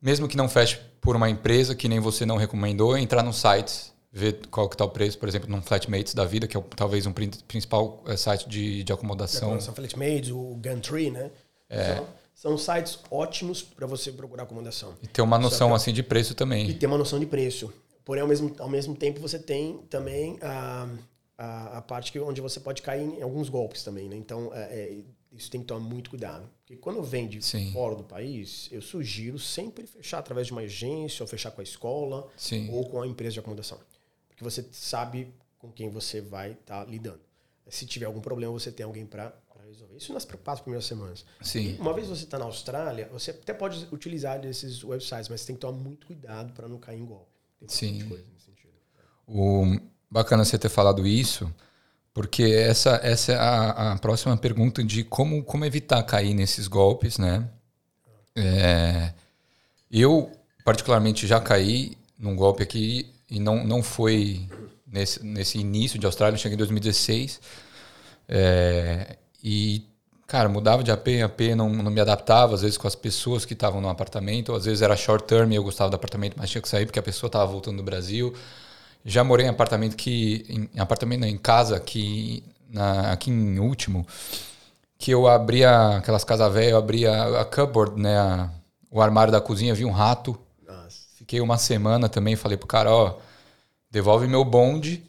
mesmo 0.00 0.28
que 0.28 0.36
não 0.36 0.48
feche 0.48 0.78
por 1.00 1.16
uma 1.16 1.28
empresa 1.28 1.74
que 1.74 1.88
nem 1.88 1.98
você 1.98 2.24
não 2.24 2.36
recomendou, 2.36 2.96
entrar 2.96 3.22
nos 3.22 3.36
sites 3.36 3.92
ver 4.10 4.46
qual 4.50 4.68
que 4.68 4.74
está 4.74 4.84
o 4.84 4.90
preço, 4.90 5.18
por 5.18 5.28
exemplo, 5.28 5.50
num 5.50 5.60
Flatmates 5.62 6.14
da 6.14 6.24
vida, 6.24 6.46
que 6.46 6.56
é 6.56 6.62
talvez 6.74 7.06
um 7.06 7.12
principal 7.12 8.02
é, 8.06 8.16
site 8.16 8.48
de, 8.48 8.82
de 8.82 8.92
acomodação. 8.92 9.60
São 9.60 9.74
Flatmates, 9.74 10.30
o 10.30 10.56
Gumtree, 10.56 11.10
né? 11.10 11.30
É. 11.68 11.96
São, 11.96 12.06
são 12.34 12.58
sites 12.58 12.98
ótimos 13.10 13.62
para 13.62 13.86
você 13.86 14.10
procurar 14.10 14.44
acomodação. 14.44 14.94
E 15.02 15.06
ter 15.06 15.22
uma 15.22 15.38
noção 15.38 15.74
assim 15.74 15.92
de 15.92 16.02
preço 16.02 16.34
também. 16.34 16.68
E 16.70 16.74
ter 16.74 16.86
uma 16.86 16.98
noção 16.98 17.20
de 17.20 17.26
preço. 17.26 17.72
Porém, 18.04 18.22
ao 18.22 18.28
mesmo, 18.28 18.54
ao 18.58 18.68
mesmo 18.68 18.94
tempo, 18.94 19.20
você 19.20 19.38
tem 19.38 19.78
também 19.90 20.38
a, 20.40 20.88
a, 21.36 21.78
a 21.78 21.82
parte 21.82 22.10
que, 22.10 22.18
onde 22.18 22.40
você 22.40 22.58
pode 22.58 22.80
cair 22.80 23.02
em 23.02 23.22
alguns 23.22 23.50
golpes 23.50 23.82
também, 23.82 24.08
né? 24.08 24.16
Então, 24.16 24.50
é, 24.54 24.62
é, 24.62 24.98
isso 25.38 25.50
tem 25.50 25.60
que 25.60 25.66
tomar 25.66 25.80
muito 25.80 26.10
cuidado. 26.10 26.48
Porque 26.60 26.76
quando 26.76 27.02
vem 27.02 27.26
de 27.28 27.40
Sim. 27.40 27.72
fora 27.72 27.94
do 27.94 28.04
país, 28.04 28.68
eu 28.70 28.82
sugiro 28.82 29.38
sempre 29.38 29.86
fechar 29.86 30.18
através 30.18 30.48
de 30.48 30.52
uma 30.52 30.62
agência, 30.62 31.22
ou 31.22 31.26
fechar 31.26 31.50
com 31.50 31.60
a 31.60 31.64
escola, 31.64 32.28
Sim. 32.36 32.68
ou 32.70 32.88
com 32.88 33.00
a 33.00 33.06
empresa 33.06 33.34
de 33.34 33.40
acomodação 33.40 33.78
porque 34.38 34.44
você 34.44 34.64
sabe 34.70 35.34
com 35.58 35.72
quem 35.72 35.90
você 35.90 36.20
vai 36.20 36.52
estar 36.52 36.84
tá 36.84 36.90
lidando. 36.90 37.20
Se 37.66 37.84
tiver 37.84 38.06
algum 38.06 38.20
problema, 38.20 38.52
você 38.52 38.70
tem 38.70 38.86
alguém 38.86 39.04
para 39.04 39.34
resolver. 39.66 39.96
Isso 39.96 40.12
nas 40.12 40.24
quatro 40.24 40.62
primeiras 40.62 40.86
semanas. 40.86 41.26
Sim. 41.42 41.76
uma 41.80 41.92
vez 41.92 42.06
você 42.06 42.22
está 42.22 42.38
na 42.38 42.44
Austrália, 42.44 43.08
você 43.12 43.32
até 43.32 43.52
pode 43.52 43.88
utilizar 43.90 44.42
esses 44.46 44.84
websites, 44.84 45.28
mas 45.28 45.40
você 45.40 45.48
tem 45.48 45.56
que 45.56 45.60
tomar 45.60 45.76
muito 45.76 46.06
cuidado 46.06 46.52
para 46.52 46.68
não 46.68 46.78
cair 46.78 47.00
em 47.00 47.04
golpe. 47.04 47.32
Tem 47.58 47.68
Sim. 47.68 48.24
O, 49.26 49.64
bacana 50.08 50.44
você 50.44 50.56
ter 50.56 50.68
falado 50.68 51.04
isso, 51.04 51.52
porque 52.18 52.42
essa, 52.42 52.98
essa 53.00 53.30
é 53.30 53.36
a, 53.36 53.92
a 53.92 53.98
próxima 54.00 54.36
pergunta 54.36 54.82
de 54.82 55.04
como, 55.04 55.40
como 55.44 55.64
evitar 55.64 56.02
cair 56.02 56.34
nesses 56.34 56.66
golpes, 56.66 57.16
né? 57.16 57.48
É, 58.34 59.12
eu, 59.88 60.28
particularmente, 60.64 61.28
já 61.28 61.38
caí 61.38 61.96
num 62.18 62.34
golpe 62.34 62.60
aqui 62.60 63.08
e 63.30 63.38
não, 63.38 63.64
não 63.64 63.84
foi 63.84 64.48
nesse, 64.84 65.24
nesse 65.24 65.58
início 65.58 65.96
de 65.96 66.06
Austrália, 66.06 66.34
eu 66.34 66.40
cheguei 66.40 66.56
em 66.56 66.58
2016. 66.58 67.40
É, 68.28 69.16
e, 69.40 69.84
cara, 70.26 70.48
mudava 70.48 70.82
de 70.82 70.90
AP 70.90 71.06
em 71.06 71.22
AP, 71.22 71.40
não, 71.56 71.70
não 71.70 71.88
me 71.92 72.00
adaptava, 72.00 72.56
às 72.56 72.62
vezes 72.62 72.76
com 72.76 72.88
as 72.88 72.96
pessoas 72.96 73.44
que 73.44 73.52
estavam 73.52 73.80
no 73.80 73.88
apartamento, 73.88 74.52
às 74.56 74.64
vezes 74.64 74.82
era 74.82 74.96
short 74.96 75.24
term 75.24 75.52
e 75.52 75.54
eu 75.54 75.62
gostava 75.62 75.88
do 75.88 75.94
apartamento, 75.94 76.34
mas 76.36 76.50
tinha 76.50 76.60
que 76.60 76.68
sair 76.68 76.84
porque 76.84 76.98
a 76.98 77.02
pessoa 77.02 77.28
estava 77.28 77.46
voltando 77.46 77.76
do 77.76 77.84
Brasil. 77.84 78.34
Já 79.04 79.24
morei 79.24 79.46
em 79.46 79.50
apartamento 79.50 79.96
que. 79.96 80.44
Em, 80.74 80.80
apartamento, 80.80 81.24
em 81.24 81.38
casa 81.38 81.78
que. 81.80 82.42
Na, 82.68 83.12
aqui 83.12 83.30
em 83.30 83.58
último, 83.58 84.06
que 84.98 85.10
eu 85.10 85.26
abria 85.26 85.96
aquelas 85.96 86.22
casas 86.22 86.52
velhas, 86.52 86.72
eu 86.72 86.78
abria 86.78 87.40
a 87.40 87.44
cupboard, 87.44 88.00
né? 88.00 88.18
A, 88.18 88.50
o 88.90 89.00
armário 89.00 89.32
da 89.32 89.40
cozinha, 89.40 89.74
vi 89.74 89.84
um 89.84 89.90
rato 89.90 90.38
Fiquei 91.28 91.42
uma 91.42 91.58
semana 91.58 92.08
também, 92.08 92.36
falei 92.36 92.56
pro 92.56 92.66
cara, 92.66 92.90
ó, 92.90 93.18
devolve 93.90 94.26
meu 94.26 94.42
bonde, 94.42 95.04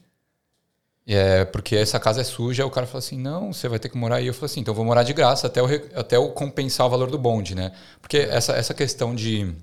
é, 1.07 1.45
porque 1.45 1.77
essa 1.77 1.97
casa 1.97 2.19
é 2.19 2.23
suja. 2.25 2.65
O 2.65 2.69
cara 2.69 2.85
falou 2.85 2.99
assim, 2.99 3.17
não, 3.17 3.53
você 3.53 3.69
vai 3.69 3.79
ter 3.79 3.87
que 3.87 3.97
morar 3.97 4.17
aí. 4.17 4.27
Eu 4.27 4.33
falei 4.33 4.47
assim, 4.47 4.59
então 4.59 4.73
eu 4.73 4.75
vou 4.75 4.83
morar 4.83 5.03
de 5.03 5.13
graça 5.13 5.47
até 5.47 5.61
eu, 5.61 5.67
até 5.95 6.17
eu 6.17 6.27
compensar 6.31 6.85
o 6.87 6.89
valor 6.89 7.09
do 7.09 7.17
bonde, 7.17 7.55
né? 7.55 7.71
Porque 8.01 8.17
essa, 8.17 8.51
essa 8.51 8.73
questão 8.73 9.15
de... 9.15 9.55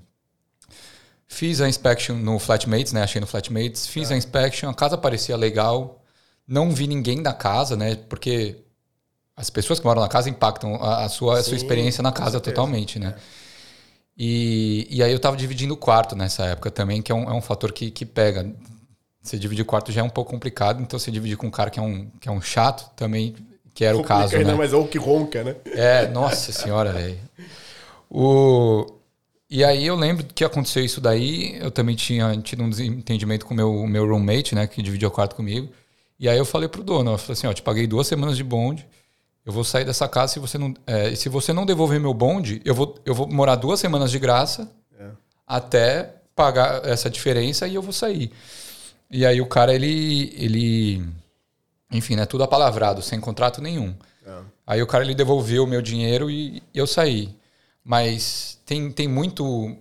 Fiz 1.27 1.59
a 1.61 1.67
inspection 1.67 2.15
no 2.15 2.39
Flatmates, 2.39 2.93
né? 2.93 3.03
Achei 3.03 3.19
no 3.19 3.27
Flatmates. 3.27 3.85
Fiz 3.85 4.11
a 4.11 4.15
inspection, 4.15 4.69
a 4.69 4.73
casa 4.73 4.97
parecia 4.97 5.35
legal. 5.35 6.01
Não 6.47 6.71
vi 6.71 6.87
ninguém 6.87 7.21
da 7.21 7.33
casa, 7.33 7.75
né? 7.75 7.95
Porque 8.07 8.55
as 9.35 9.49
pessoas 9.49 9.79
que 9.79 9.85
moram 9.85 10.01
na 10.01 10.07
casa 10.07 10.29
impactam 10.29 10.75
a, 10.75 11.03
a 11.05 11.09
sua, 11.09 11.35
Sim, 11.35 11.41
a 11.41 11.43
sua 11.43 11.57
experiência 11.57 12.01
na 12.01 12.11
casa 12.11 12.39
totalmente, 12.39 12.97
né? 12.97 13.13
É. 13.15 13.21
E, 14.17 14.87
e 14.89 15.03
aí 15.03 15.11
eu 15.11 15.19
tava 15.19 15.37
dividindo 15.37 15.75
o 15.75 15.77
quarto 15.77 16.15
nessa 16.15 16.43
época 16.45 16.71
também, 16.71 17.03
que 17.03 17.11
é 17.11 17.15
um, 17.15 17.29
é 17.29 17.33
um 17.33 17.41
fator 17.41 17.71
que, 17.71 17.91
que 17.91 18.03
pega. 18.03 18.51
Você 19.21 19.37
dividir 19.37 19.61
o 19.61 19.65
quarto 19.65 19.91
já 19.91 20.01
é 20.01 20.03
um 20.03 20.09
pouco 20.09 20.31
complicado, 20.31 20.81
então 20.81 20.97
você 20.97 21.11
dividir 21.11 21.37
com 21.37 21.47
um 21.47 21.51
cara 21.51 21.69
que 21.69 21.77
é 21.77 21.83
um, 21.83 22.09
que 22.19 22.27
é 22.27 22.31
um 22.31 22.41
chato 22.41 22.89
também, 22.95 23.35
que 23.75 23.85
era 23.85 23.95
o 23.95 24.03
caso. 24.03 24.35
Ainda, 24.35 24.53
né? 24.53 24.57
mas 24.57 24.73
ou 24.73 24.87
que 24.87 24.97
ronca, 24.97 25.43
né? 25.43 25.55
É, 25.65 26.07
nossa 26.07 26.51
senhora, 26.51 26.93
velho. 26.93 27.19
O... 28.09 28.96
E 29.49 29.63
aí 29.63 29.85
eu 29.87 29.95
lembro 29.95 30.25
que 30.25 30.43
aconteceu 30.43 30.83
isso 30.83 30.99
daí, 30.99 31.57
eu 31.59 31.71
também 31.71 31.95
tinha 31.95 32.35
tido 32.41 32.63
um 32.63 32.69
desentendimento 32.69 33.45
com 33.45 33.53
o 33.53 33.57
meu, 33.57 33.87
meu 33.87 34.05
roommate, 34.07 34.53
né, 34.53 34.67
que 34.67 34.81
dividiu 34.81 35.07
o 35.07 35.11
quarto 35.11 35.35
comigo. 35.35 35.69
E 36.19 36.27
aí 36.27 36.37
eu 36.37 36.45
falei 36.45 36.67
pro 36.67 36.83
dono, 36.83 37.11
eu 37.11 37.17
falei 37.17 37.33
assim, 37.33 37.47
ó, 37.47 37.53
te 37.53 37.61
paguei 37.61 37.87
duas 37.87 38.07
semanas 38.07 38.35
de 38.35 38.43
bonde, 38.43 38.85
eu 39.45 39.53
vou 39.53 39.63
sair 39.63 39.85
dessa 39.85 40.07
casa 40.09 40.33
se 40.33 40.39
você 40.39 40.57
não, 40.57 40.73
é, 40.85 41.15
se 41.15 41.29
você 41.29 41.53
não 41.53 41.65
devolver 41.65 41.99
meu 41.99 42.13
bonde, 42.13 42.61
eu 42.65 42.75
vou, 42.75 42.99
eu 43.05 43.15
vou 43.15 43.27
morar 43.27 43.55
duas 43.55 43.79
semanas 43.79 44.11
de 44.11 44.19
graça 44.19 44.69
até 45.47 46.15
pagar 46.35 46.85
essa 46.85 47.09
diferença 47.09 47.67
e 47.67 47.75
eu 47.75 47.81
vou 47.81 47.93
sair. 47.93 48.31
E 49.09 49.25
aí 49.25 49.39
o 49.39 49.45
cara, 49.45 49.73
ele. 49.73 50.33
ele 50.35 51.03
enfim, 51.89 52.17
né? 52.17 52.25
Tudo 52.25 52.43
apalavrado, 52.43 53.01
sem 53.01 53.19
contrato 53.19 53.61
nenhum. 53.61 53.95
É. 54.25 54.39
Aí 54.67 54.81
o 54.83 54.87
cara 54.87 55.05
ele 55.05 55.15
devolveu 55.15 55.63
o 55.63 55.67
meu 55.67 55.81
dinheiro 55.81 56.29
e 56.29 56.61
eu 56.73 56.85
saí. 56.85 57.33
Mas 57.87 58.59
tem, 58.65 58.91
tem 58.91 59.07
muito 59.07 59.77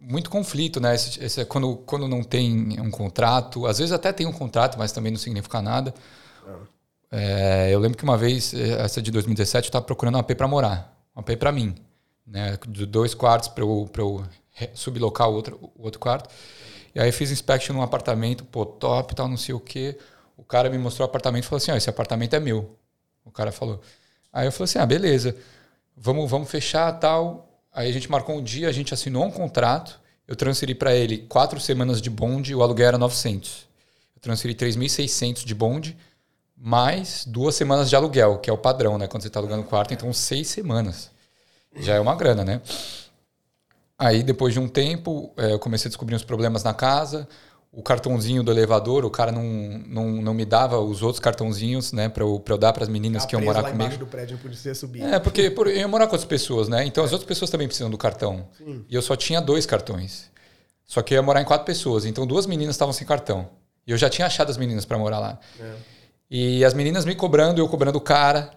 muito 0.00 0.30
conflito, 0.30 0.80
né? 0.80 0.94
Esse, 0.94 1.24
esse, 1.24 1.44
quando, 1.46 1.78
quando 1.78 2.06
não 2.06 2.22
tem 2.22 2.80
um 2.80 2.88
contrato, 2.88 3.66
às 3.66 3.78
vezes 3.78 3.90
até 3.90 4.12
tem 4.12 4.24
um 4.24 4.32
contrato, 4.32 4.78
mas 4.78 4.92
também 4.92 5.10
não 5.10 5.18
significa 5.18 5.60
nada. 5.60 5.92
É, 7.10 7.70
eu 7.72 7.80
lembro 7.80 7.98
que 7.98 8.04
uma 8.04 8.16
vez, 8.16 8.54
essa 8.54 9.02
de 9.02 9.10
2017, 9.10 9.66
eu 9.66 9.68
estava 9.70 9.84
procurando 9.84 10.14
um 10.14 10.18
AP 10.20 10.36
para 10.36 10.46
morar, 10.46 10.96
um 11.16 11.20
AP 11.20 11.36
para 11.36 11.50
mim, 11.50 11.74
né? 12.24 12.56
De 12.68 12.86
dois 12.86 13.12
quartos 13.12 13.48
para 13.48 13.64
eu, 13.64 13.90
eu 13.96 14.24
sublocar 14.72 15.28
o 15.28 15.34
outro, 15.34 15.72
o 15.74 15.82
outro 15.82 15.98
quarto. 15.98 16.32
E 16.94 17.00
aí 17.00 17.10
fiz 17.10 17.32
inspection 17.32 17.74
num 17.74 17.82
apartamento, 17.82 18.44
pô, 18.44 18.64
top, 18.64 19.16
tal, 19.16 19.26
não 19.26 19.36
sei 19.36 19.52
o 19.52 19.58
quê. 19.58 19.98
O 20.36 20.44
cara 20.44 20.70
me 20.70 20.78
mostrou 20.78 21.04
o 21.04 21.10
apartamento 21.10 21.42
e 21.42 21.46
falou 21.48 21.56
assim: 21.56 21.72
ó, 21.72 21.76
esse 21.76 21.90
apartamento 21.90 22.34
é 22.34 22.40
meu. 22.40 22.78
O 23.24 23.32
cara 23.32 23.50
falou. 23.50 23.80
Aí 24.32 24.46
eu 24.46 24.52
falei 24.52 24.64
assim: 24.66 24.78
ah, 24.78 24.86
beleza, 24.86 25.36
vamos, 25.96 26.30
vamos 26.30 26.50
fechar 26.50 26.92
tal. 26.92 27.48
Aí 27.72 27.88
a 27.88 27.92
gente 27.92 28.10
marcou 28.10 28.36
um 28.36 28.42
dia, 28.42 28.68
a 28.68 28.72
gente 28.72 28.92
assinou 28.92 29.24
um 29.24 29.30
contrato. 29.30 30.00
Eu 30.28 30.36
transferi 30.36 30.74
para 30.74 30.94
ele 30.94 31.18
quatro 31.18 31.58
semanas 31.60 32.00
de 32.00 32.10
bonde, 32.10 32.54
o 32.54 32.62
aluguel 32.62 32.88
era 32.88 32.98
900. 32.98 33.66
Eu 34.14 34.20
transferi 34.20 34.54
3.600 34.54 35.44
de 35.44 35.54
bonde, 35.54 35.96
mais 36.56 37.24
duas 37.26 37.54
semanas 37.54 37.88
de 37.88 37.96
aluguel, 37.96 38.38
que 38.38 38.50
é 38.50 38.52
o 38.52 38.58
padrão, 38.58 38.98
né? 38.98 39.06
Quando 39.06 39.22
você 39.22 39.28
está 39.28 39.40
alugando 39.40 39.62
quarto, 39.64 39.94
então 39.94 40.12
seis 40.12 40.48
semanas. 40.48 41.10
Já 41.78 41.94
é 41.94 42.00
uma 42.00 42.14
grana, 42.14 42.44
né? 42.44 42.60
Aí, 43.98 44.22
depois 44.22 44.52
de 44.52 44.60
um 44.60 44.68
tempo, 44.68 45.32
é, 45.36 45.52
eu 45.52 45.58
comecei 45.58 45.88
a 45.88 45.90
descobrir 45.90 46.14
uns 46.14 46.24
problemas 46.24 46.62
na 46.62 46.74
casa 46.74 47.28
o 47.76 47.82
cartãozinho 47.82 48.42
do 48.42 48.50
elevador, 48.50 49.04
o 49.04 49.10
cara 49.10 49.30
não, 49.30 49.44
não, 49.86 50.10
não 50.22 50.32
me 50.32 50.46
dava 50.46 50.80
os 50.80 51.02
outros 51.02 51.20
cartãozinhos, 51.20 51.92
né, 51.92 52.08
para 52.08 52.24
eu, 52.24 52.40
pra 52.40 52.54
eu 52.54 52.58
dar 52.58 52.72
para 52.72 52.82
as 52.82 52.88
meninas 52.88 53.24
a 53.24 53.26
que 53.26 53.36
iam 53.36 53.42
morar 53.42 53.60
lá 53.60 53.70
comigo. 53.70 53.98
do 53.98 54.06
prédio 54.06 54.34
não 54.36 54.42
podia 54.42 54.74
subir. 54.74 55.02
É, 55.02 55.18
porque 55.18 55.50
por, 55.50 55.66
eu 55.66 55.76
ia 55.76 55.86
morar 55.86 56.06
com 56.06 56.14
outras 56.14 56.26
pessoas, 56.26 56.70
né? 56.70 56.86
Então 56.86 57.04
é. 57.04 57.06
as 57.06 57.12
outras 57.12 57.28
pessoas 57.28 57.50
também 57.50 57.66
precisam 57.68 57.90
do 57.90 57.98
cartão. 57.98 58.48
Sim. 58.56 58.82
E 58.88 58.94
eu 58.94 59.02
só 59.02 59.14
tinha 59.14 59.42
dois 59.42 59.66
cartões. 59.66 60.30
Só 60.86 61.02
que 61.02 61.12
eu 61.12 61.16
ia 61.16 61.22
morar 61.22 61.42
em 61.42 61.44
quatro 61.44 61.66
pessoas, 61.66 62.06
então 62.06 62.26
duas 62.26 62.46
meninas 62.46 62.76
estavam 62.76 62.94
sem 62.94 63.06
cartão. 63.06 63.46
E 63.86 63.90
eu 63.90 63.98
já 63.98 64.08
tinha 64.08 64.26
achado 64.26 64.48
as 64.48 64.56
meninas 64.56 64.86
para 64.86 64.96
morar 64.96 65.18
lá. 65.18 65.38
É. 65.60 65.74
E 66.30 66.64
as 66.64 66.72
meninas 66.72 67.04
me 67.04 67.14
cobrando, 67.14 67.60
eu 67.60 67.68
cobrando 67.68 67.98
o 67.98 68.00
cara. 68.00 68.52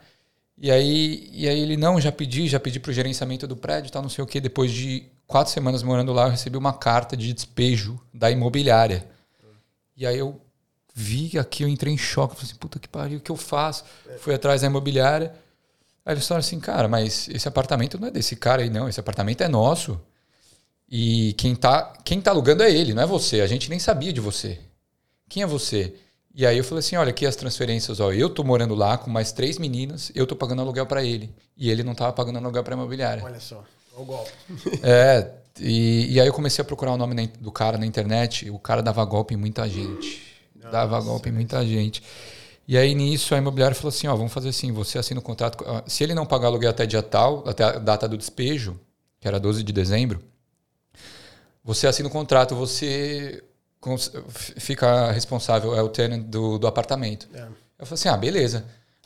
E 0.58 0.72
aí, 0.72 1.30
e 1.34 1.46
aí 1.46 1.60
ele, 1.60 1.76
não, 1.76 2.00
já 2.00 2.12
pedi, 2.12 2.48
já 2.48 2.60
pedi 2.60 2.80
pro 2.80 2.94
gerenciamento 2.94 3.46
do 3.46 3.58
prédio, 3.58 3.92
tal, 3.92 4.02
não 4.02 4.10
sei 4.10 4.24
o 4.24 4.28
quê. 4.28 4.40
Depois 4.40 4.72
de 4.72 5.10
quatro 5.30 5.54
semanas 5.54 5.82
morando 5.82 6.12
lá, 6.12 6.26
eu 6.26 6.32
recebi 6.32 6.58
uma 6.58 6.74
carta 6.74 7.16
de 7.16 7.32
despejo 7.32 7.98
da 8.14 8.30
imobiliária 8.30 9.08
e 10.00 10.08
aí 10.08 10.18
eu 10.18 10.42
vi 10.96 11.38
aqui, 11.38 11.64
eu 11.64 11.68
entrei 11.68 11.94
em 11.94 11.98
choque. 11.98 12.36
Falei 12.36 12.50
assim, 12.50 12.58
puta 12.58 12.80
que 12.80 12.88
pariu, 12.88 13.20
o 13.20 13.22
que 13.22 13.30
eu 13.30 13.36
faço? 13.36 13.84
Fui 14.20 14.34
atrás 14.34 14.62
da 14.62 14.68
imobiliária. 14.68 15.36
Aí 16.06 16.14
eles 16.14 16.26
falaram 16.26 16.40
assim, 16.46 16.58
cara, 16.58 16.88
mas 16.88 17.28
esse 17.28 17.48
apartamento 17.50 18.00
não 18.00 18.08
é 18.08 18.12
desse 18.12 18.38
cara 18.38 18.62
aí, 18.62 18.70
não. 18.70 18.88
Esse 18.88 19.02
apartamento 19.02 19.42
é 19.42 19.50
nosso. 19.50 20.00
E 20.90 21.34
quem 21.34 21.54
tá, 21.54 21.94
quem 22.06 22.22
tá 22.22 22.32
alugando 22.32 22.64
é 22.64 22.72
ele, 22.72 22.94
não 22.94 23.04
é 23.04 23.06
você. 23.06 23.42
A 23.42 23.48
gente 23.48 23.70
nem 23.70 23.78
sabia 23.78 24.14
de 24.14 24.22
você. 24.22 24.58
Quem 25.28 25.44
é 25.44 25.46
você? 25.46 25.94
E 26.34 26.46
aí 26.46 26.58
eu 26.58 26.64
falei 26.64 26.80
assim, 26.80 26.96
olha, 26.96 27.10
aqui 27.10 27.26
as 27.26 27.36
transferências, 27.36 28.00
ó, 28.00 28.14
eu 28.14 28.30
tô 28.30 28.42
morando 28.42 28.74
lá 28.74 28.98
com 28.98 29.10
mais 29.10 29.34
três 29.34 29.58
meninas, 29.58 30.12
eu 30.16 30.26
tô 30.26 30.36
pagando 30.36 30.62
aluguel 30.62 30.86
para 30.86 31.04
ele. 31.04 31.30
E 31.58 31.70
ele 31.70 31.84
não 31.84 31.94
tava 31.94 32.14
pagando 32.14 32.38
aluguel 32.38 32.64
pra 32.64 32.74
imobiliária. 32.74 33.22
Olha 33.24 33.40
só, 33.42 33.64
o 34.02 34.06
golpe. 34.06 34.32
É, 34.84 35.32
e, 35.60 36.14
e 36.14 36.22
aí 36.22 36.28
eu 36.28 36.34
comecei 36.34 36.62
a 36.62 36.66
procurar 36.66 36.94
o 36.94 36.98
nome 36.98 37.28
do 37.40 37.52
cara 37.52 37.78
na 37.78 37.86
internet. 37.86 38.50
O 38.50 38.60
cara 38.60 38.82
dava 38.82 39.04
golpe 39.06 39.34
em 39.34 39.38
muita 39.38 39.68
gente. 39.68 40.24
Nossa, 40.56 40.72
dava 40.72 41.00
golpe 41.02 41.30
em 41.30 41.32
muita 41.32 41.66
gente. 41.66 42.02
E 42.68 42.78
aí 42.78 42.94
nisso 42.94 43.34
a 43.34 43.38
imobiliária 43.38 43.76
falou 43.76 43.90
assim: 43.90 44.08
ó, 44.08 44.16
vamos 44.16 44.32
fazer 44.32 44.50
assim, 44.50 44.72
você 44.72 44.98
assina 45.00 45.20
o 45.20 45.24
contrato. 45.24 45.64
Se 45.88 46.04
ele 46.04 46.14
não 46.14 46.26
pagar 46.26 46.48
aluguel 46.48 46.70
até 46.70 46.86
dia 46.86 47.02
tal, 47.02 47.44
até 47.48 47.64
a 47.64 47.72
data 47.80 48.08
do 48.08 48.18
despejo, 48.18 48.80
que 49.20 49.28
era 49.28 49.40
12 49.40 49.64
de 49.64 49.74
dezembro, 49.74 50.24
você 51.64 51.88
assina 51.88 52.08
o 52.08 52.12
contrato, 52.12 52.56
você 52.56 53.44
fica 54.58 55.12
responsável, 55.12 55.76
é 55.76 55.82
o 55.82 55.90
tenant 55.90 56.24
do, 56.24 56.58
do 56.58 56.68
apartamento. 56.68 57.28
É. 57.34 57.42
Eu 57.80 57.86
falei 57.86 57.94
assim: 57.94 58.10
ah, 58.10 58.18
beleza. 58.18 58.66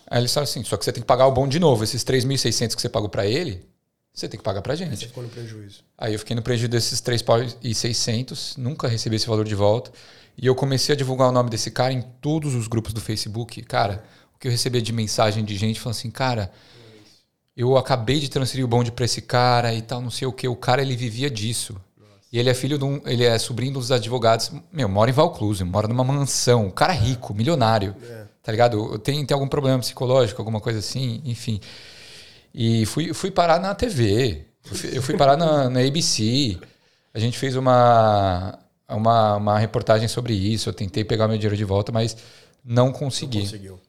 Aí 0.09 0.19
eles 0.19 0.33
falaram 0.33 0.49
assim: 0.49 0.63
só 0.63 0.77
que 0.77 0.83
você 0.83 0.91
tem 0.91 1.01
que 1.01 1.07
pagar 1.07 1.27
o 1.27 1.31
bom 1.31 1.47
de 1.47 1.59
novo. 1.59 1.83
Esses 1.83 2.03
3.600 2.03 2.75
que 2.75 2.81
você 2.81 2.89
pagou 2.89 3.09
para 3.09 3.25
ele, 3.25 3.65
você 4.13 4.27
tem 4.29 4.37
que 4.37 4.43
pagar 4.43 4.61
pra 4.61 4.75
gente. 4.75 4.95
Você 4.95 5.07
ficou 5.07 5.23
no 5.23 5.29
prejuízo. 5.29 5.83
Aí 5.97 6.13
eu 6.13 6.19
fiquei 6.19 6.35
no 6.35 6.41
prejuízo 6.43 6.69
desses 6.69 7.01
3.600, 7.01 8.57
nunca 8.57 8.87
recebi 8.87 9.15
esse 9.15 9.27
valor 9.27 9.45
de 9.45 9.55
volta. 9.55 9.91
E 10.37 10.45
eu 10.45 10.53
comecei 10.53 10.93
a 10.93 10.97
divulgar 10.97 11.29
o 11.29 11.31
nome 11.31 11.49
desse 11.49 11.71
cara 11.71 11.91
em 11.91 12.01
todos 12.21 12.53
os 12.53 12.67
grupos 12.67 12.93
do 12.93 13.01
Facebook. 13.01 13.61
Cara, 13.63 14.03
o 14.35 14.39
que 14.39 14.47
eu 14.47 14.51
recebia 14.51 14.81
de 14.81 14.93
mensagem 14.93 15.43
de 15.43 15.55
gente 15.55 15.79
falando 15.79 15.97
assim, 15.97 16.11
cara, 16.11 16.51
eu 17.57 17.75
acabei 17.75 18.19
de 18.19 18.29
transferir 18.29 18.63
o 18.63 18.67
bonde 18.67 18.91
para 18.91 19.05
esse 19.05 19.21
cara 19.21 19.73
e 19.73 19.81
tal, 19.81 20.01
não 20.01 20.11
sei 20.11 20.27
o 20.27 20.33
que. 20.33 20.47
O 20.47 20.55
cara, 20.55 20.81
ele 20.81 20.95
vivia 20.95 21.29
disso. 21.29 21.75
E 22.31 22.39
ele 22.39 22.49
é 22.49 22.53
filho 22.55 22.79
de 22.79 22.83
um. 22.83 22.99
Ele 23.05 23.23
é 23.23 23.37
sobrinho 23.37 23.73
dos 23.73 23.91
advogados. 23.91 24.51
Meu, 24.71 24.89
mora 24.89 25.09
em 25.09 25.13
Valcluse, 25.13 25.63
mora 25.63 25.87
numa 25.87 26.03
mansão. 26.03 26.69
cara 26.71 26.93
é 26.93 26.97
rico, 26.97 27.31
milionário. 27.31 27.95
É. 28.03 28.25
Tá 28.41 28.51
ligado? 28.51 28.97
Tem, 28.99 29.23
tem 29.23 29.35
algum 29.35 29.47
problema 29.47 29.77
psicológico, 29.79 30.41
alguma 30.41 30.59
coisa 30.59 30.79
assim, 30.79 31.21
enfim. 31.25 31.61
E 32.53 32.85
fui, 32.85 33.13
fui 33.13 33.31
parar 33.31 33.59
na 33.59 33.73
TV. 33.73 34.45
Eu 34.69 34.75
fui, 34.75 34.97
eu 34.97 35.01
fui 35.01 35.17
parar 35.17 35.35
na, 35.35 35.69
na, 35.69 35.79
ABC. 35.79 36.57
A 37.13 37.19
gente 37.19 37.37
fez 37.37 37.55
uma, 37.55 38.59
uma, 38.87 39.35
uma, 39.37 39.59
reportagem 39.59 40.07
sobre 40.07 40.33
isso. 40.33 40.69
Eu 40.69 40.73
tentei 40.73 41.03
pegar 41.03 41.27
meu 41.27 41.37
dinheiro 41.37 41.57
de 41.57 41.65
volta, 41.65 41.91
mas 41.91 42.15
não 42.63 42.91
consegui. 42.91 43.39
Não 43.39 43.45
conseguiu. 43.45 43.79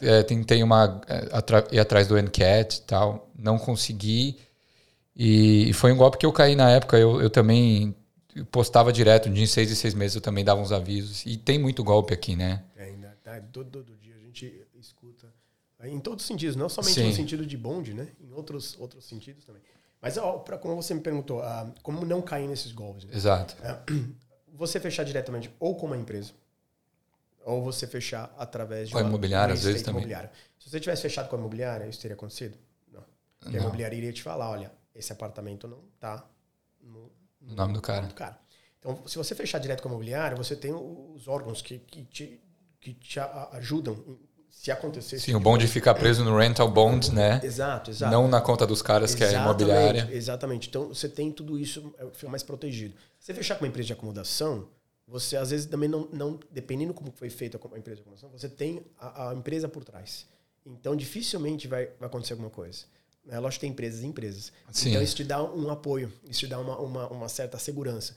É, 0.00 0.22
tentei 0.22 0.62
uma, 0.62 1.00
é, 1.08 1.74
ir 1.74 1.80
atrás 1.80 2.06
do 2.06 2.20
NCAT 2.20 2.76
e 2.76 2.82
tal. 2.82 3.30
Não 3.38 3.58
consegui. 3.58 4.38
E, 5.16 5.70
e, 5.70 5.72
foi 5.72 5.92
um 5.92 5.96
golpe 5.96 6.18
que 6.18 6.26
eu 6.26 6.32
caí 6.32 6.54
na 6.54 6.70
época. 6.70 6.98
Eu, 6.98 7.20
eu 7.20 7.30
também 7.30 7.94
postava 8.50 8.92
direto. 8.92 9.30
De 9.30 9.46
seis 9.46 9.70
em 9.70 9.74
seis 9.74 9.94
meses 9.94 10.14
eu 10.14 10.20
também 10.20 10.44
dava 10.44 10.60
uns 10.60 10.72
avisos. 10.72 11.24
E 11.24 11.36
tem 11.36 11.58
muito 11.58 11.82
golpe 11.82 12.12
aqui, 12.12 12.36
né? 12.36 12.62
É, 12.76 12.84
ainda 12.84 13.16
tá, 13.22 13.40
todo, 13.52 13.70
todo 13.70 13.96
dia 13.96 14.14
a 14.16 14.20
gente 14.20 14.66
escuta 14.78 15.26
em 15.88 16.00
todos 16.00 16.24
os 16.24 16.28
sentidos, 16.28 16.56
não 16.56 16.68
somente 16.68 16.94
Sim. 16.94 17.08
no 17.08 17.12
sentido 17.12 17.46
de 17.46 17.56
bonde, 17.56 17.94
né? 17.94 18.08
Em 18.20 18.32
outros, 18.32 18.78
outros 18.78 19.04
sentidos 19.04 19.44
também. 19.44 19.62
Mas, 20.00 20.16
ó, 20.16 20.38
pra, 20.38 20.56
como 20.58 20.74
você 20.76 20.94
me 20.94 21.00
perguntou, 21.00 21.40
uh, 21.40 21.72
como 21.82 22.04
não 22.04 22.22
cair 22.22 22.48
nesses 22.48 22.72
golpes? 22.72 23.04
Né? 23.04 23.14
Exato. 23.14 23.56
Uh, 23.62 24.14
você 24.52 24.80
fechar 24.80 25.04
diretamente 25.04 25.54
ou 25.58 25.76
com 25.76 25.86
uma 25.86 25.96
empresa, 25.96 26.32
ou 27.44 27.62
você 27.62 27.86
fechar 27.86 28.34
através 28.38 28.88
de 28.88 28.94
com 28.94 29.00
uma, 29.00 29.08
imobiliária, 29.08 29.54
às 29.54 29.62
vezes 29.62 29.82
também. 29.82 30.06
Se 30.58 30.70
você 30.70 30.80
tivesse 30.80 31.02
fechado 31.02 31.28
com 31.28 31.36
a 31.36 31.38
imobiliária, 31.38 31.86
isso 31.86 32.00
teria 32.00 32.14
acontecido? 32.14 32.56
Não. 32.92 33.04
Porque 33.38 33.56
não. 33.56 33.60
a 33.60 33.62
imobiliária 33.64 33.96
iria 33.96 34.12
te 34.12 34.22
falar, 34.22 34.50
olha, 34.50 34.72
esse 34.94 35.12
apartamento 35.12 35.66
não 35.66 35.82
está 35.94 36.26
no, 36.82 37.10
no, 37.40 37.54
nome 37.54 37.74
do 37.74 37.80
cara. 37.80 38.06
do 38.06 38.14
cara. 38.14 38.38
Então, 38.78 39.06
se 39.06 39.16
você 39.16 39.34
fechar 39.34 39.58
direto 39.58 39.82
com 39.82 39.88
a 39.88 39.92
imobiliária, 39.92 40.36
você 40.36 40.56
tem 40.56 40.72
os 40.72 41.28
órgãos 41.28 41.60
que, 41.60 41.78
que, 41.78 42.04
te, 42.04 42.40
que 42.80 42.94
te 42.94 43.20
ajudam 43.52 44.18
se 44.50 44.70
acontecesse. 44.70 45.24
Sim, 45.24 45.34
o 45.34 45.40
bom 45.40 45.56
de 45.56 45.66
ficar 45.66 45.94
preso 45.94 46.24
no 46.24 46.36
rental 46.36 46.70
bond, 46.70 47.14
né? 47.14 47.40
Exato, 47.42 47.90
exato. 47.90 48.12
Não 48.12 48.28
na 48.28 48.40
conta 48.40 48.66
dos 48.66 48.82
caras 48.82 49.10
exatamente, 49.10 49.30
que 49.30 49.36
é 49.36 49.42
imobiliária. 49.42 50.08
Exatamente. 50.12 50.68
Então 50.68 50.88
você 50.88 51.08
tem 51.08 51.32
tudo 51.32 51.58
isso, 51.58 51.94
é, 51.98 52.06
fica 52.12 52.30
mais 52.30 52.42
protegido. 52.42 52.94
Você 53.18 53.32
fechar 53.32 53.54
com 53.54 53.64
uma 53.64 53.68
empresa 53.68 53.86
de 53.86 53.92
acomodação, 53.92 54.68
você 55.06 55.36
às 55.36 55.50
vezes 55.50 55.66
também 55.66 55.88
não, 55.88 56.08
não 56.12 56.38
dependendo 56.50 56.92
como 56.92 57.10
foi 57.12 57.30
feita 57.30 57.58
a 57.58 57.78
empresa 57.78 57.96
de 57.96 58.02
acomodação, 58.02 58.30
você 58.30 58.48
tem 58.48 58.84
a, 58.98 59.30
a 59.30 59.34
empresa 59.34 59.68
por 59.68 59.84
trás. 59.84 60.26
Então 60.66 60.94
dificilmente 60.94 61.66
vai, 61.66 61.86
vai 61.98 62.08
acontecer 62.08 62.34
alguma 62.34 62.50
coisa. 62.50 62.84
Né? 63.24 63.38
Lógico 63.38 63.60
que 63.60 63.60
tem 63.60 63.70
empresas 63.70 64.02
e 64.02 64.06
empresas. 64.06 64.52
Sim. 64.72 64.90
Então 64.90 65.02
isso 65.02 65.14
te 65.14 65.24
dá 65.24 65.42
um 65.42 65.70
apoio, 65.70 66.12
isso 66.28 66.40
te 66.40 66.46
dá 66.46 66.58
uma, 66.58 66.78
uma, 66.78 67.08
uma 67.08 67.28
certa 67.28 67.58
segurança. 67.58 68.14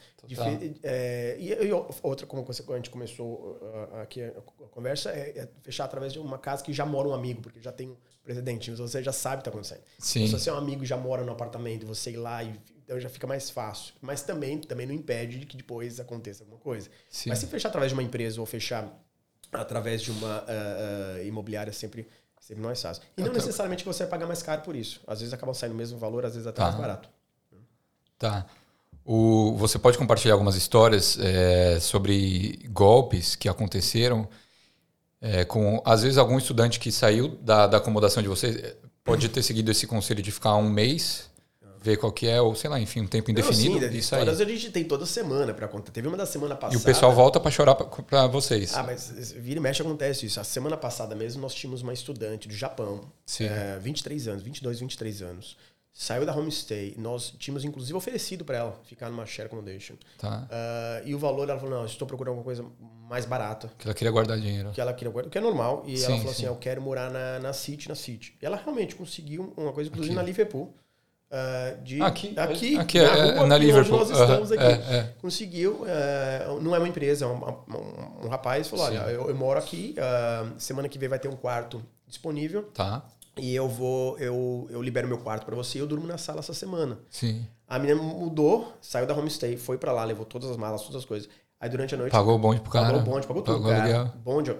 é, 0.81 1.35
e, 1.39 1.49
e, 1.51 1.71
outra, 2.01 2.25
como 2.25 2.45
a 2.49 2.75
gente 2.75 2.89
começou 2.89 3.59
uh, 3.61 3.97
aqui 4.01 4.23
a, 4.23 4.31
conversa, 4.71 5.11
é, 5.11 5.39
é, 5.39 5.49
fechar 5.61 5.85
através 5.85 6.13
de 6.13 6.19
uma 6.19 6.37
casa 6.37 6.63
que 6.63 6.73
já 6.73 6.85
mora 6.85 7.07
um 7.07 7.13
amigo, 7.13 7.41
porque 7.41 7.61
já 7.61 7.71
tem 7.71 7.89
um 7.89 7.97
presidente, 8.23 8.71
você 8.71 9.03
já 9.03 9.11
sabe 9.11 9.35
o 9.35 9.37
que 9.39 9.41
está 9.41 9.51
acontecendo. 9.51 9.81
Sim. 9.99 10.23
Então, 10.23 10.39
se 10.39 10.45
você 10.45 10.49
é 10.49 10.53
um 10.53 10.57
amigo 10.57 10.83
e 10.83 10.87
já 10.87 10.97
mora 10.97 11.23
no 11.23 11.31
apartamento, 11.31 11.85
você 11.85 12.11
ir 12.11 12.17
lá 12.17 12.43
e 12.43 12.57
então 12.83 12.99
já 12.99 13.09
fica 13.09 13.25
mais 13.25 13.49
fácil. 13.49 13.93
Mas 14.01 14.23
também, 14.23 14.57
também 14.59 14.85
não 14.85 14.93
impede 14.93 15.39
de 15.39 15.45
que 15.45 15.55
depois 15.55 15.99
aconteça 15.99 16.43
alguma 16.43 16.59
coisa. 16.59 16.89
Sim. 17.09 17.29
Mas 17.29 17.39
se 17.39 17.47
fechar 17.47 17.69
através 17.69 17.91
de 17.91 17.93
uma 17.93 18.03
empresa 18.03 18.39
ou 18.39 18.45
fechar 18.45 18.91
através 19.51 20.01
de 20.01 20.11
uma 20.11 20.41
uh, 20.41 21.19
uh, 21.19 21.25
imobiliária 21.25 21.71
sempre 21.71 22.07
Sempre 22.43 22.61
mais 22.61 22.81
fácil. 22.81 23.01
E 23.15 23.21
não 23.21 23.31
necessariamente 23.31 23.85
você 23.85 24.03
vai 24.03 24.09
pagar 24.09 24.27
mais 24.27 24.43
caro 24.43 24.61
por 24.63 24.75
isso. 24.75 24.99
Às 25.07 25.19
vezes 25.19 25.33
acabam 25.33 25.55
saindo 25.55 25.71
o 25.71 25.75
mesmo 25.75 25.97
valor, 25.97 26.25
às 26.25 26.33
vezes 26.33 26.45
até 26.45 26.57
tá. 26.57 26.65
mais 26.65 26.75
barato. 26.75 27.09
Tá. 28.19 28.45
O, 29.05 29.55
você 29.57 29.79
pode 29.79 29.97
compartilhar 29.97 30.33
algumas 30.33 30.55
histórias 30.55 31.17
é, 31.19 31.79
sobre 31.79 32.59
golpes 32.69 33.37
que 33.37 33.47
aconteceram 33.47 34.27
é, 35.21 35.45
com, 35.45 35.81
às 35.85 36.03
vezes, 36.03 36.17
algum 36.17 36.37
estudante 36.37 36.81
que 36.81 36.91
saiu 36.91 37.29
da, 37.29 37.65
da 37.65 37.77
acomodação 37.77 38.21
de 38.21 38.27
você 38.27 38.75
pode 39.05 39.29
ter 39.29 39.41
seguido 39.41 39.71
esse 39.71 39.87
conselho 39.87 40.21
de 40.21 40.31
ficar 40.33 40.57
um 40.57 40.69
mês, 40.69 41.29
ver 41.83 41.97
qual 41.97 42.11
que 42.11 42.27
é, 42.27 42.41
ou 42.41 42.55
sei 42.55 42.69
lá, 42.69 42.79
enfim, 42.79 43.01
um 43.01 43.07
tempo 43.07 43.29
indefinido. 43.29 43.81
Não, 43.81 43.91
sim, 43.91 43.97
isso 43.97 44.15
aí. 44.15 44.27
a 44.27 44.33
gente 44.33 44.71
tem 44.71 44.85
toda 44.85 45.05
semana 45.05 45.53
para 45.53 45.67
contar. 45.67 45.91
Teve 45.91 46.07
uma 46.07 46.15
da 46.15 46.25
semana 46.25 46.55
passada. 46.55 46.75
E 46.75 46.77
o 46.77 46.81
pessoal 46.81 47.13
volta 47.13 47.39
para 47.41 47.51
chorar 47.51 47.75
para 47.75 48.27
vocês. 48.27 48.73
Ah, 48.73 48.83
mas 48.83 49.11
vira 49.35 49.59
e 49.59 49.61
mexe 49.61 49.81
acontece 49.81 50.25
isso. 50.25 50.39
A 50.39 50.45
semana 50.45 50.77
passada 50.77 51.13
mesmo 51.13 51.41
nós 51.41 51.53
tínhamos 51.53 51.81
uma 51.81 51.93
estudante 51.93 52.47
do 52.47 52.53
Japão, 52.53 53.01
Sim. 53.25 53.45
é, 53.45 53.77
23 53.79 54.29
anos, 54.29 54.43
22, 54.43 54.79
23 54.79 55.21
anos. 55.23 55.57
Saiu 55.95 56.25
da 56.25 56.33
homestay. 56.35 56.95
Nós 56.97 57.35
tínhamos, 57.37 57.63
inclusive, 57.63 57.95
oferecido 57.95 58.43
para 58.43 58.57
ela 58.57 58.79
ficar 58.85 59.11
numa 59.11 59.27
share 59.27 59.45
accommodation. 59.45 59.93
Tá. 60.17 60.47
Uh, 60.49 61.07
e 61.07 61.13
o 61.13 61.19
valor, 61.19 61.47
ela 61.47 61.59
falou, 61.59 61.79
não, 61.79 61.85
estou 61.85 62.07
procurando 62.07 62.29
alguma 62.29 62.43
coisa 62.43 62.65
mais 63.07 63.25
barata. 63.25 63.69
Que 63.77 63.87
ela 63.87 63.93
queria 63.93 64.11
guardar 64.11 64.39
dinheiro. 64.39 64.71
Que 64.71 64.81
ela 64.81 64.91
queria 64.91 65.11
guardar, 65.11 65.29
que 65.29 65.37
é 65.37 65.41
normal. 65.41 65.83
E 65.85 65.95
Sim, 65.95 66.05
ela 66.05 66.17
falou 66.17 66.33
sim. 66.33 66.45
assim, 66.45 66.45
eu 66.47 66.55
quero 66.55 66.81
morar 66.81 67.11
na, 67.11 67.39
na 67.39 67.53
City, 67.53 67.89
na 67.89 67.93
City. 67.93 68.35
E 68.41 68.45
ela 68.45 68.57
realmente 68.57 68.95
conseguiu 68.95 69.53
uma 69.55 69.71
coisa, 69.71 69.87
inclusive 69.89 70.15
Aqui. 70.15 70.19
na 70.19 70.25
Liverpool. 70.25 70.73
Uh, 71.33 71.83
de, 71.83 72.01
Aqui, 72.01 72.33
aqui, 72.37 72.77
aqui 72.77 72.99
na, 72.99 73.05
é, 73.05 73.33
rua 73.33 73.43
é, 73.43 73.47
na 73.47 73.57
Liverpool. 73.57 73.97
nós 73.97 74.09
estamos 74.11 74.51
Aham, 74.51 74.61
aqui. 74.61 74.91
é, 74.91 74.95
é. 74.97 75.13
Conseguiu, 75.21 75.81
uh, 75.81 76.61
não 76.61 76.75
é 76.75 76.77
uma 76.79 76.87
empresa, 76.87 77.25
é 77.25 77.27
um, 77.27 77.35
um, 77.35 78.25
um 78.25 78.29
rapaz 78.29 78.67
falou, 78.67 78.85
Sim. 78.87 78.97
olha, 78.97 79.11
eu, 79.11 79.29
eu 79.29 79.35
moro 79.35 79.57
aqui, 79.57 79.95
uh, 79.97 80.53
semana 80.57 80.87
que 80.87 80.99
vem 80.99 81.09
vai 81.09 81.19
ter 81.19 81.27
um 81.27 81.35
quarto 81.35 81.83
disponível. 82.07 82.63
Tá. 82.73 83.03
E 83.35 83.55
eu 83.55 83.67
vou, 83.67 84.17
eu, 84.19 84.67
eu 84.69 84.81
libero 84.81 85.07
meu 85.07 85.17
quarto 85.17 85.43
para 85.43 85.55
você 85.55 85.79
e 85.79 85.81
eu 85.81 85.87
durmo 85.87 86.05
na 86.05 86.19
sala 86.19 86.39
essa 86.39 86.53
semana. 86.53 86.99
Sim. 87.09 87.43
A 87.67 87.79
menina 87.79 87.99
mudou, 87.99 88.71
saiu 88.79 89.07
da 89.07 89.15
homestay, 89.15 89.57
foi 89.57 89.77
para 89.79 89.91
lá, 89.91 90.03
levou 90.03 90.23
todas 90.23 90.51
as 90.51 90.57
malas, 90.57 90.81
todas 90.83 90.97
as 90.97 91.05
coisas. 91.05 91.27
Aí 91.59 91.67
durante 91.69 91.95
a 91.95 91.97
noite. 91.97 92.11
Pagou 92.11 92.35
o 92.35 92.37
bonde 92.37 92.61
pro 92.61 92.69
cara. 92.69 92.85
Pagou 92.87 93.01
o 93.01 93.03
bonde, 93.03 93.25
pagou 93.25 93.41
tudo, 93.41 93.55
Pagou 93.55 93.71
cara. 93.71 93.83
aluguel. 93.83 94.13
Bonde, 94.23 94.55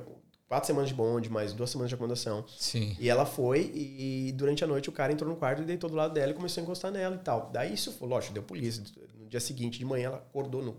quatro 0.54 0.68
semanas 0.68 0.90
de 0.90 0.96
bonde, 0.96 1.30
mais 1.32 1.52
duas 1.52 1.70
semanas 1.72 1.90
de 1.90 1.96
acomodação. 1.96 2.46
Sim. 2.56 2.96
E 3.00 3.10
ela 3.10 3.26
foi 3.26 3.72
e 3.74 4.32
durante 4.36 4.64
a 4.64 4.68
noite 4.68 4.88
o 4.88 4.92
cara 4.92 5.12
entrou 5.12 5.30
no 5.30 5.36
quarto 5.36 5.64
e 5.64 5.66
deitou 5.66 5.90
do 5.90 5.96
lado 5.96 6.14
dela 6.14 6.32
e 6.32 6.36
começou 6.36 6.62
a 6.62 6.64
encostar 6.64 6.92
nela 6.92 7.16
e 7.16 7.20
tal. 7.20 7.50
Daí 7.52 7.74
isso, 7.74 7.92
foi, 7.94 8.08
lógico, 8.08 8.34
deu 8.36 8.44
polícia. 8.44 8.84
No 9.20 9.26
dia 9.28 9.40
seguinte, 9.40 9.80
de 9.80 9.86
manhã, 9.86 10.08
ela 10.10 10.18
acordou. 10.18 10.62
No, 10.62 10.76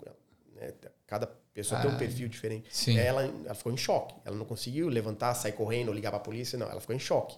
né, 0.55 0.73
cada 1.09 1.27
pessoa 1.53 1.81
tem 1.81 1.91
um 1.91 1.95
Ah, 1.95 1.99
perfil 1.99 2.29
diferente. 2.29 2.69
sim. 2.71 2.97
Ela, 2.97 3.25
ela 3.45 3.55
ficou 3.55 3.73
em 3.73 3.77
choque. 3.77 4.15
Ela 4.25 4.37
não 4.37 4.45
conseguiu 4.45 4.89
levantar, 4.89 5.35
sair 5.35 5.53
correndo 5.53 5.93
ligar 5.93 6.11
pra 6.11 6.21
polícia, 6.21 6.57
não. 6.59 6.69
Ela 6.71 6.81
ficou 6.81 6.95
em 6.95 6.99
choque. 7.01 7.37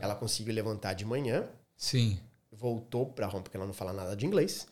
Ela 0.00 0.14
conseguiu 0.14 0.54
levantar 0.54 0.92
de 0.94 1.04
manhã, 1.04 1.46
Sim. 1.76 2.16
voltou 2.50 3.06
pra 3.06 3.28
home, 3.28 3.42
porque 3.42 3.56
ela 3.56 3.66
não 3.66 3.74
fala 3.74 3.92
nada 3.92 4.14
de 4.14 4.24
inglês. 4.24 4.68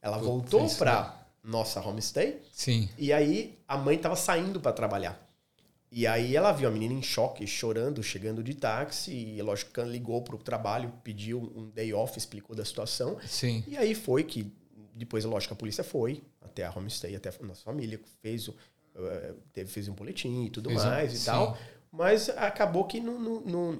Ela 0.00 0.16
voltou 0.18 0.66
pra 0.76 1.26
nossa 1.42 1.78
homestay 1.86 2.40
Sim. 2.52 2.88
e 2.96 3.12
aí 3.12 3.58
a 3.68 3.76
mãe 3.76 3.98
tava 3.98 4.16
saindo 4.16 4.58
para 4.60 4.72
trabalhar. 4.72 5.20
E 5.96 6.08
aí 6.08 6.34
ela 6.34 6.50
viu 6.50 6.68
a 6.68 6.72
menina 6.72 6.92
em 6.92 7.02
choque, 7.02 7.46
chorando, 7.46 8.02
chegando 8.02 8.42
de 8.42 8.52
táxi, 8.52 9.12
e 9.12 9.40
lógico 9.40 9.70
que 9.72 9.80
ligou 9.82 10.20
pro 10.22 10.36
trabalho, 10.36 10.92
pediu 11.04 11.52
um 11.54 11.70
day 11.70 11.94
off, 11.94 12.18
explicou 12.18 12.56
da 12.56 12.64
situação. 12.64 13.16
Sim. 13.24 13.62
E 13.68 13.76
aí 13.76 13.94
foi 13.94 14.24
que 14.24 14.52
depois, 14.92 15.24
lógico, 15.24 15.54
a 15.54 15.56
polícia 15.56 15.84
foi 15.84 16.20
até 16.42 16.66
a 16.66 16.72
homestay, 16.76 17.14
até 17.14 17.28
a 17.28 17.46
nossa 17.46 17.62
família, 17.62 18.00
fez, 18.20 18.48
o, 18.48 18.54
eh, 18.96 19.34
teve, 19.52 19.70
fez 19.70 19.88
um 19.88 19.92
boletim 19.94 20.46
e 20.46 20.50
tudo 20.50 20.68
Fez 20.68 20.82
um- 20.84 20.88
mais 20.88 21.12
e 21.14 21.18
sim. 21.18 21.26
tal. 21.26 21.56
Mas 21.92 22.28
acabou 22.28 22.84
que 22.86 22.98
não. 22.98 23.20
não- 23.20 23.40
não- 23.42 23.78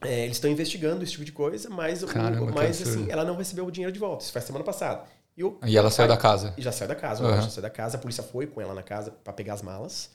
é, 0.00 0.24
eles 0.24 0.36
estão 0.38 0.50
investigando 0.50 1.02
esse 1.04 1.12
tipo 1.12 1.24
de 1.24 1.32
coisa, 1.32 1.68
mas, 1.68 2.02
o- 2.02 2.06
Caramba, 2.06 2.46
que 2.46 2.54
mas 2.54 2.80
assim, 2.80 3.06
ela 3.10 3.24
não 3.26 3.36
recebeu 3.36 3.66
o 3.66 3.70
dinheiro 3.70 3.92
de 3.92 3.98
volta. 4.00 4.24
Isso 4.24 4.32
foi 4.32 4.40
semana 4.40 4.64
passada. 4.64 5.04
E, 5.36 5.44
o, 5.44 5.58
E 5.66 5.76
ela 5.76 5.90
saiu 5.90 6.08
da 6.08 6.16
casa. 6.16 6.54
e 6.56 6.62
já 6.62 6.72
saiu 6.72 6.88
da 6.88 6.94
casa, 6.94 7.22
Aham. 7.22 7.42
já 7.42 7.50
saiu 7.50 7.62
da 7.62 7.70
casa. 7.70 7.98
A 7.98 8.00
polícia 8.00 8.22
foi 8.22 8.46
com 8.46 8.58
ela 8.60 8.72
na 8.74 8.82
casa 8.82 9.10
para 9.10 9.34
pegar 9.34 9.52
as 9.54 9.60
malas. 9.62 10.10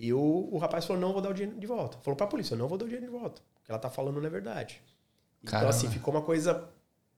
E 0.00 0.12
o, 0.12 0.48
o 0.52 0.58
rapaz 0.58 0.84
falou: 0.84 1.00
não 1.00 1.12
vou 1.12 1.20
dar 1.20 1.30
o 1.30 1.34
dinheiro 1.34 1.58
de 1.58 1.66
volta. 1.66 1.98
Falou 2.02 2.16
pra 2.16 2.26
polícia: 2.26 2.56
não 2.56 2.68
vou 2.68 2.78
dar 2.78 2.84
o 2.84 2.88
dinheiro 2.88 3.06
de 3.06 3.12
volta. 3.12 3.42
O 3.60 3.64
que 3.64 3.70
ela 3.70 3.80
tá 3.80 3.90
falando 3.90 4.20
não 4.20 4.26
é 4.26 4.30
verdade. 4.30 4.80
Então, 5.40 5.52
Caramba. 5.52 5.70
assim, 5.70 5.88
ficou 5.88 6.14
uma 6.14 6.22
coisa. 6.22 6.68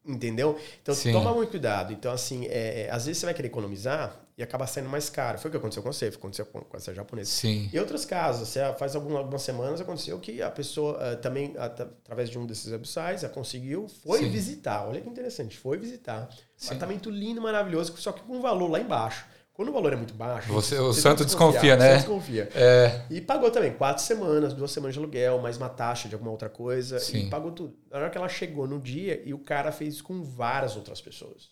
Entendeu? 0.03 0.59
Então, 0.81 0.95
Sim. 0.95 1.12
toma 1.12 1.33
muito 1.35 1.51
cuidado. 1.51 1.93
Então, 1.93 2.11
assim, 2.11 2.47
é, 2.47 2.87
é, 2.87 2.91
às 2.91 3.05
vezes 3.05 3.20
você 3.20 3.26
vai 3.26 3.35
querer 3.35 3.49
economizar 3.49 4.18
e 4.37 4.43
acaba 4.43 4.66
saindo 4.66 4.89
mais 4.89 5.11
caro. 5.11 5.39
Foi 5.39 5.51
o 5.51 5.53
que 5.53 5.59
aconteceu 5.59 5.83
com 5.83 5.93
você, 5.93 6.07
aconteceu 6.07 6.47
com, 6.47 6.61
com 6.62 6.74
essa 6.74 6.95
japonesa. 6.95 7.31
Sim. 7.31 7.68
E 7.70 7.78
outros 7.78 8.07
casos, 8.07 8.49
você, 8.49 8.61
faz 8.78 8.97
algumas, 8.97 9.18
algumas 9.18 9.43
semanas 9.43 9.78
aconteceu 9.78 10.18
que 10.18 10.41
a 10.41 10.51
pessoa 10.51 10.97
ah, 10.99 11.16
também, 11.16 11.55
at- 11.59 11.83
através 11.83 12.31
de 12.31 12.39
um 12.39 12.47
desses 12.47 12.72
websites, 12.72 13.24
ela 13.24 13.33
conseguiu, 13.33 13.89
foi 14.03 14.20
Sim. 14.20 14.31
visitar. 14.31 14.89
Olha 14.89 15.03
que 15.03 15.09
interessante, 15.09 15.59
foi 15.59 15.76
visitar. 15.76 16.31
Sim. 16.57 16.68
Apartamento 16.68 17.11
lindo, 17.11 17.43
maravilhoso, 17.43 17.95
só 17.99 18.11
que 18.11 18.22
com 18.22 18.39
um 18.39 18.41
valor 18.41 18.70
lá 18.70 18.81
embaixo. 18.81 19.26
Quando 19.53 19.69
o 19.69 19.73
valor 19.73 19.93
é 19.93 19.97
muito 19.97 20.15
baixo. 20.15 20.51
Você- 20.53 20.79
o 20.79 20.93
santo 20.93 21.25
desconfia, 21.25 21.77
né? 21.77 21.85
o 21.85 21.89
santo 21.89 21.99
desconfia. 21.99 22.49
É. 22.55 23.03
E 23.11 23.21
pagou 23.21 23.51
também 23.51 23.73
quatro 23.73 24.03
semanas, 24.03 24.55
duas 24.55 24.71
semanas 24.71 24.95
de 24.95 24.99
aluguel, 24.99 25.39
mais 25.39 25.57
uma 25.59 25.69
taxa 25.69 26.09
de 26.09 26.15
alguma 26.15 26.31
outra 26.31 26.49
coisa. 26.49 26.99
Sim. 26.99 27.27
E 27.27 27.31
pagou 27.31 27.53
tudo. 27.53 27.77
Na 27.91 27.99
hora 27.99 28.11
que 28.11 28.17
ela 28.17 28.29
chegou 28.29 28.67
no 28.67 28.79
dia, 28.81 29.21
e 29.25 29.35
o 29.35 29.39
cara 29.39 29.71
fez 29.71 29.95
isso 29.95 30.05
com 30.05 30.23
várias 30.23 30.77
outras 30.77 31.01
pessoas. 31.01 31.51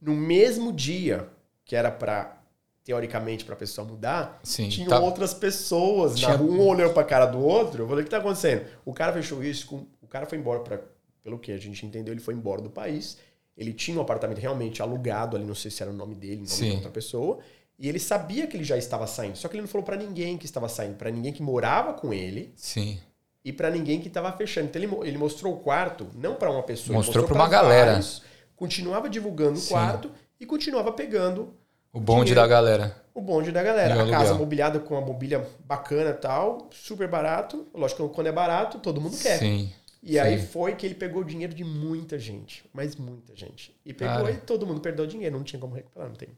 No 0.00 0.14
mesmo 0.14 0.72
dia, 0.72 1.28
que 1.64 1.76
era 1.76 1.90
para 1.90 2.36
teoricamente 2.82 3.44
para 3.44 3.54
a 3.54 3.58
pessoa 3.58 3.86
mudar, 3.86 4.40
Sim. 4.42 4.68
tinham 4.70 4.88
Tá- 4.88 4.98
outras 4.98 5.34
pessoas 5.34 6.16
Tinha- 6.16 6.30
na 6.30 6.36
rua, 6.36 6.50
um 6.50 6.66
olhando 6.66 6.94
pra 6.94 7.04
cara 7.04 7.26
do 7.26 7.38
outro. 7.38 7.82
Eu 7.84 7.88
falei, 7.88 8.00
o 8.02 8.04
que 8.04 8.10
tá 8.10 8.16
acontecendo? 8.16 8.64
O 8.84 8.94
cara 8.94 9.12
fechou 9.12 9.44
isso, 9.44 9.66
com... 9.66 9.86
o 10.00 10.06
cara 10.08 10.24
foi 10.26 10.38
embora 10.38 10.60
para 10.60 10.80
pelo 11.22 11.38
que 11.38 11.52
a 11.52 11.58
gente 11.58 11.84
entendeu, 11.84 12.14
ele 12.14 12.20
foi 12.22 12.32
embora 12.32 12.62
do 12.62 12.70
país. 12.70 13.18
Ele 13.58 13.72
tinha 13.74 13.98
um 13.98 14.00
apartamento 14.00 14.38
realmente 14.38 14.80
alugado 14.80 15.36
ali, 15.36 15.44
não 15.44 15.54
sei 15.54 15.70
se 15.70 15.82
era 15.82 15.90
o 15.90 15.94
nome 15.94 16.14
dele, 16.14 16.36
nome 16.36 16.48
Sim. 16.48 16.70
de 16.70 16.76
outra 16.76 16.90
pessoa. 16.90 17.38
E 17.78 17.88
ele 17.88 17.98
sabia 17.98 18.46
que 18.46 18.56
ele 18.56 18.64
já 18.64 18.76
estava 18.78 19.06
saindo, 19.06 19.36
só 19.36 19.48
que 19.48 19.54
ele 19.56 19.62
não 19.62 19.68
falou 19.68 19.84
pra 19.84 19.96
ninguém 19.96 20.38
que 20.38 20.46
estava 20.46 20.68
saindo, 20.68 20.94
Pra 20.96 21.10
ninguém 21.10 21.32
que 21.32 21.42
morava 21.42 21.92
com 21.92 22.12
ele 22.14 22.52
Sim. 22.56 22.98
e 23.44 23.52
pra 23.52 23.68
ninguém 23.70 24.00
que 24.00 24.08
estava 24.08 24.30
fechando. 24.32 24.68
Então 24.68 24.80
ele, 24.82 25.08
ele 25.08 25.18
mostrou 25.18 25.52
o 25.54 25.58
quarto, 25.58 26.06
não 26.14 26.34
pra 26.36 26.50
uma 26.50 26.62
pessoa, 26.62 26.88
ele 26.90 26.96
Mostrou 26.98 27.24
pra 27.24 27.34
pra 27.34 27.42
uma 27.44 27.48
galera. 27.50 27.90
vários, 27.92 28.22
continuava 28.56 29.08
divulgando 29.10 29.58
Sim. 29.58 29.66
o 29.66 29.68
quarto 29.70 30.10
e 30.40 30.46
continuava 30.46 30.92
pegando 30.92 31.52
O 31.92 31.98
bonde 32.00 32.26
Dinheiro. 32.26 32.40
da 32.40 32.46
galera. 32.46 32.96
o 33.14 33.20
bonde 33.20 33.50
da 33.52 33.60
E 33.60 33.64
galera. 33.64 33.94
A 33.94 33.98
aluguel. 34.00 34.18
casa 34.20 34.34
mobiliada 34.34 34.78
com 34.80 34.94
uma 34.94 35.00
mobília 35.04 35.44
bacana 35.64 36.10
e 36.10 36.14
tal, 36.14 36.68
super 36.72 37.08
barato. 37.08 37.66
Lógico 37.74 38.08
que 38.08 38.14
quando 38.14 38.26
é 38.28 38.32
barato, 38.32 38.78
todo 38.78 39.00
mundo 39.00 39.16
quer. 39.18 39.38
Sim. 39.38 39.72
E 40.02 40.18
aí 40.18 40.38
sim. 40.40 40.46
foi 40.46 40.74
que 40.76 40.86
ele 40.86 40.94
pegou 40.94 41.22
o 41.22 41.24
dinheiro 41.24 41.52
de 41.54 41.64
muita 41.64 42.18
gente, 42.18 42.64
mas 42.72 42.94
muita 42.96 43.34
gente. 43.34 43.74
E 43.84 43.92
pegou 43.92 44.14
Cara. 44.24 44.30
e 44.30 44.36
todo 44.38 44.66
mundo 44.66 44.80
perdeu 44.80 45.04
o 45.04 45.08
dinheiro, 45.08 45.36
não 45.36 45.44
tinha 45.44 45.58
como 45.58 45.74
recuperar, 45.74 46.08
não 46.08 46.16
tem. 46.16 46.28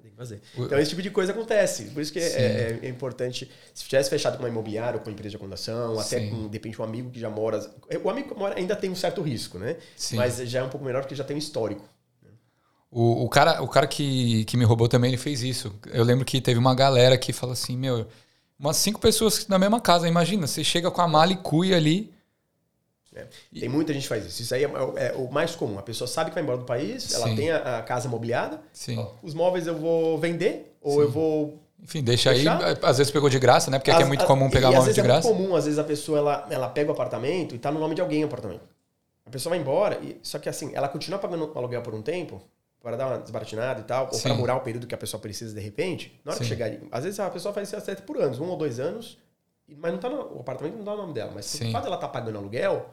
Tem 0.00 0.10
que 0.12 0.16
fazer. 0.16 0.40
Então 0.56 0.78
esse 0.78 0.90
tipo 0.90 1.02
de 1.02 1.10
coisa 1.10 1.32
acontece. 1.32 1.86
Por 1.86 2.00
isso 2.00 2.12
que 2.12 2.18
é, 2.20 2.22
é- 2.22 2.78
é 2.82 2.88
importante, 2.88 3.50
se 3.74 3.84
tivesse 3.84 4.08
fechado 4.08 4.36
com 4.36 4.42
uma 4.44 4.48
imobiliária 4.48 4.96
ou 4.96 5.00
com 5.02 5.10
uma 5.10 5.12
empresa 5.12 5.30
de 5.30 5.36
acomodação, 5.36 5.98
até 5.98 6.20
Sim. 6.20 6.30
com, 6.30 6.46
de 6.48 6.52
repente, 6.52 6.80
um 6.80 6.84
amigo 6.84 7.10
que 7.10 7.18
já 7.20 7.28
mora. 7.28 7.58
O 8.02 8.08
amigo 8.08 8.28
que 8.32 8.38
mora 8.38 8.56
ainda 8.56 8.76
tem 8.76 8.88
um 8.88 8.94
certo 8.94 9.20
risco, 9.22 9.58
né? 9.58 9.76
Sim. 9.96 10.16
Mas 10.16 10.36
já 10.36 10.60
é 10.60 10.62
um 10.62 10.68
pouco 10.68 10.86
menor 10.86 11.00
porque 11.02 11.14
já 11.16 11.24
tem 11.24 11.34
um 11.34 11.38
histórico. 11.38 11.84
O, 12.90 13.24
o 13.24 13.28
cara, 13.28 13.60
o 13.62 13.68
cara 13.68 13.86
que, 13.86 14.44
que 14.46 14.56
me 14.56 14.64
roubou 14.64 14.88
também, 14.88 15.10
ele 15.10 15.18
fez 15.18 15.42
isso. 15.42 15.74
Eu 15.92 16.04
lembro 16.04 16.24
que 16.24 16.40
teve 16.40 16.58
uma 16.58 16.74
galera 16.74 17.18
que 17.18 17.32
falou 17.32 17.52
assim, 17.52 17.76
meu, 17.76 18.06
umas 18.58 18.76
cinco 18.78 18.98
pessoas 19.00 19.46
na 19.46 19.58
mesma 19.58 19.80
casa. 19.80 20.08
Imagina, 20.08 20.46
você 20.46 20.64
chega 20.64 20.90
com 20.90 21.02
a 21.02 21.08
mala 21.08 21.32
e 21.32 21.36
cuia 21.36 21.76
ali. 21.76 22.14
Tem 23.58 23.68
muita 23.68 23.92
gente 23.92 24.02
que 24.02 24.08
faz 24.08 24.24
isso. 24.26 24.42
Isso 24.42 24.54
aí 24.54 24.64
é, 24.64 24.68
é 24.96 25.12
o 25.16 25.30
mais 25.30 25.54
comum. 25.54 25.78
A 25.78 25.82
pessoa 25.82 26.06
sabe 26.06 26.30
que 26.30 26.34
vai 26.34 26.42
embora 26.42 26.58
do 26.58 26.64
país, 26.64 27.12
ela 27.14 27.28
Sim. 27.28 27.36
tem 27.36 27.50
a, 27.50 27.78
a 27.78 27.82
casa 27.82 28.08
mobiliada, 28.08 28.60
Sim. 28.72 29.04
os 29.22 29.34
móveis 29.34 29.66
eu 29.66 29.76
vou 29.76 30.18
vender, 30.18 30.76
ou 30.80 30.94
Sim. 30.94 31.00
eu 31.00 31.10
vou 31.10 31.58
Enfim, 31.82 32.02
deixa 32.02 32.32
Fechar? 32.34 32.62
aí. 32.64 32.76
Às 32.82 32.98
vezes 32.98 33.10
pegou 33.12 33.28
de 33.28 33.38
graça, 33.38 33.70
né? 33.70 33.78
Porque 33.78 33.90
aqui 33.90 34.02
é 34.02 34.06
muito 34.06 34.24
comum 34.24 34.50
pegar 34.50 34.68
móvel 34.68 34.82
vezes 34.82 34.94
de 34.94 35.00
é 35.00 35.04
graça. 35.04 35.28
muito 35.28 35.42
comum, 35.42 35.56
às 35.56 35.64
vezes 35.64 35.78
a 35.78 35.84
pessoa 35.84 36.18
ela, 36.18 36.46
ela 36.50 36.68
pega 36.68 36.90
o 36.90 36.92
apartamento 36.92 37.54
e 37.54 37.58
tá 37.58 37.70
no 37.70 37.80
nome 37.80 37.94
de 37.94 38.00
alguém 38.00 38.22
o 38.22 38.26
apartamento. 38.26 38.62
A 39.26 39.30
pessoa 39.30 39.50
vai 39.50 39.58
embora, 39.58 39.98
e, 40.02 40.18
só 40.22 40.38
que 40.38 40.48
assim, 40.48 40.70
ela 40.74 40.88
continua 40.88 41.18
pagando 41.18 41.52
o 41.54 41.58
aluguel 41.58 41.82
por 41.82 41.94
um 41.94 42.00
tempo, 42.00 42.40
para 42.82 42.96
dar 42.96 43.06
uma 43.08 43.18
desbaratinada 43.18 43.80
e 43.80 43.84
tal, 43.84 44.08
ou 44.12 44.18
para 44.18 44.34
murar 44.34 44.56
o 44.56 44.60
período 44.60 44.86
que 44.86 44.94
a 44.94 44.98
pessoa 44.98 45.20
precisa 45.20 45.54
de 45.54 45.60
repente. 45.60 46.18
Na 46.24 46.30
hora 46.32 46.38
Sim. 46.38 46.44
que 46.44 46.48
chegar. 46.48 46.70
Às 46.90 47.04
vezes 47.04 47.20
a 47.20 47.28
pessoa 47.28 47.52
faz 47.52 47.68
isso 47.68 47.76
até 47.76 47.94
por 47.96 48.16
anos, 48.16 48.38
um 48.40 48.46
ou 48.46 48.56
dois 48.56 48.80
anos, 48.80 49.18
mas 49.76 49.92
não 49.92 49.98
tá 49.98 50.08
no, 50.08 50.36
o 50.36 50.40
apartamento 50.40 50.76
não 50.78 50.84
tá 50.84 50.92
no 50.92 50.96
nome 50.98 51.12
dela. 51.12 51.30
Mas 51.34 51.44
Sim. 51.46 51.68
o 51.68 51.72
fato 51.72 51.84
dela 51.84 51.98
tá 51.98 52.08
pagando 52.08 52.38
aluguel, 52.38 52.86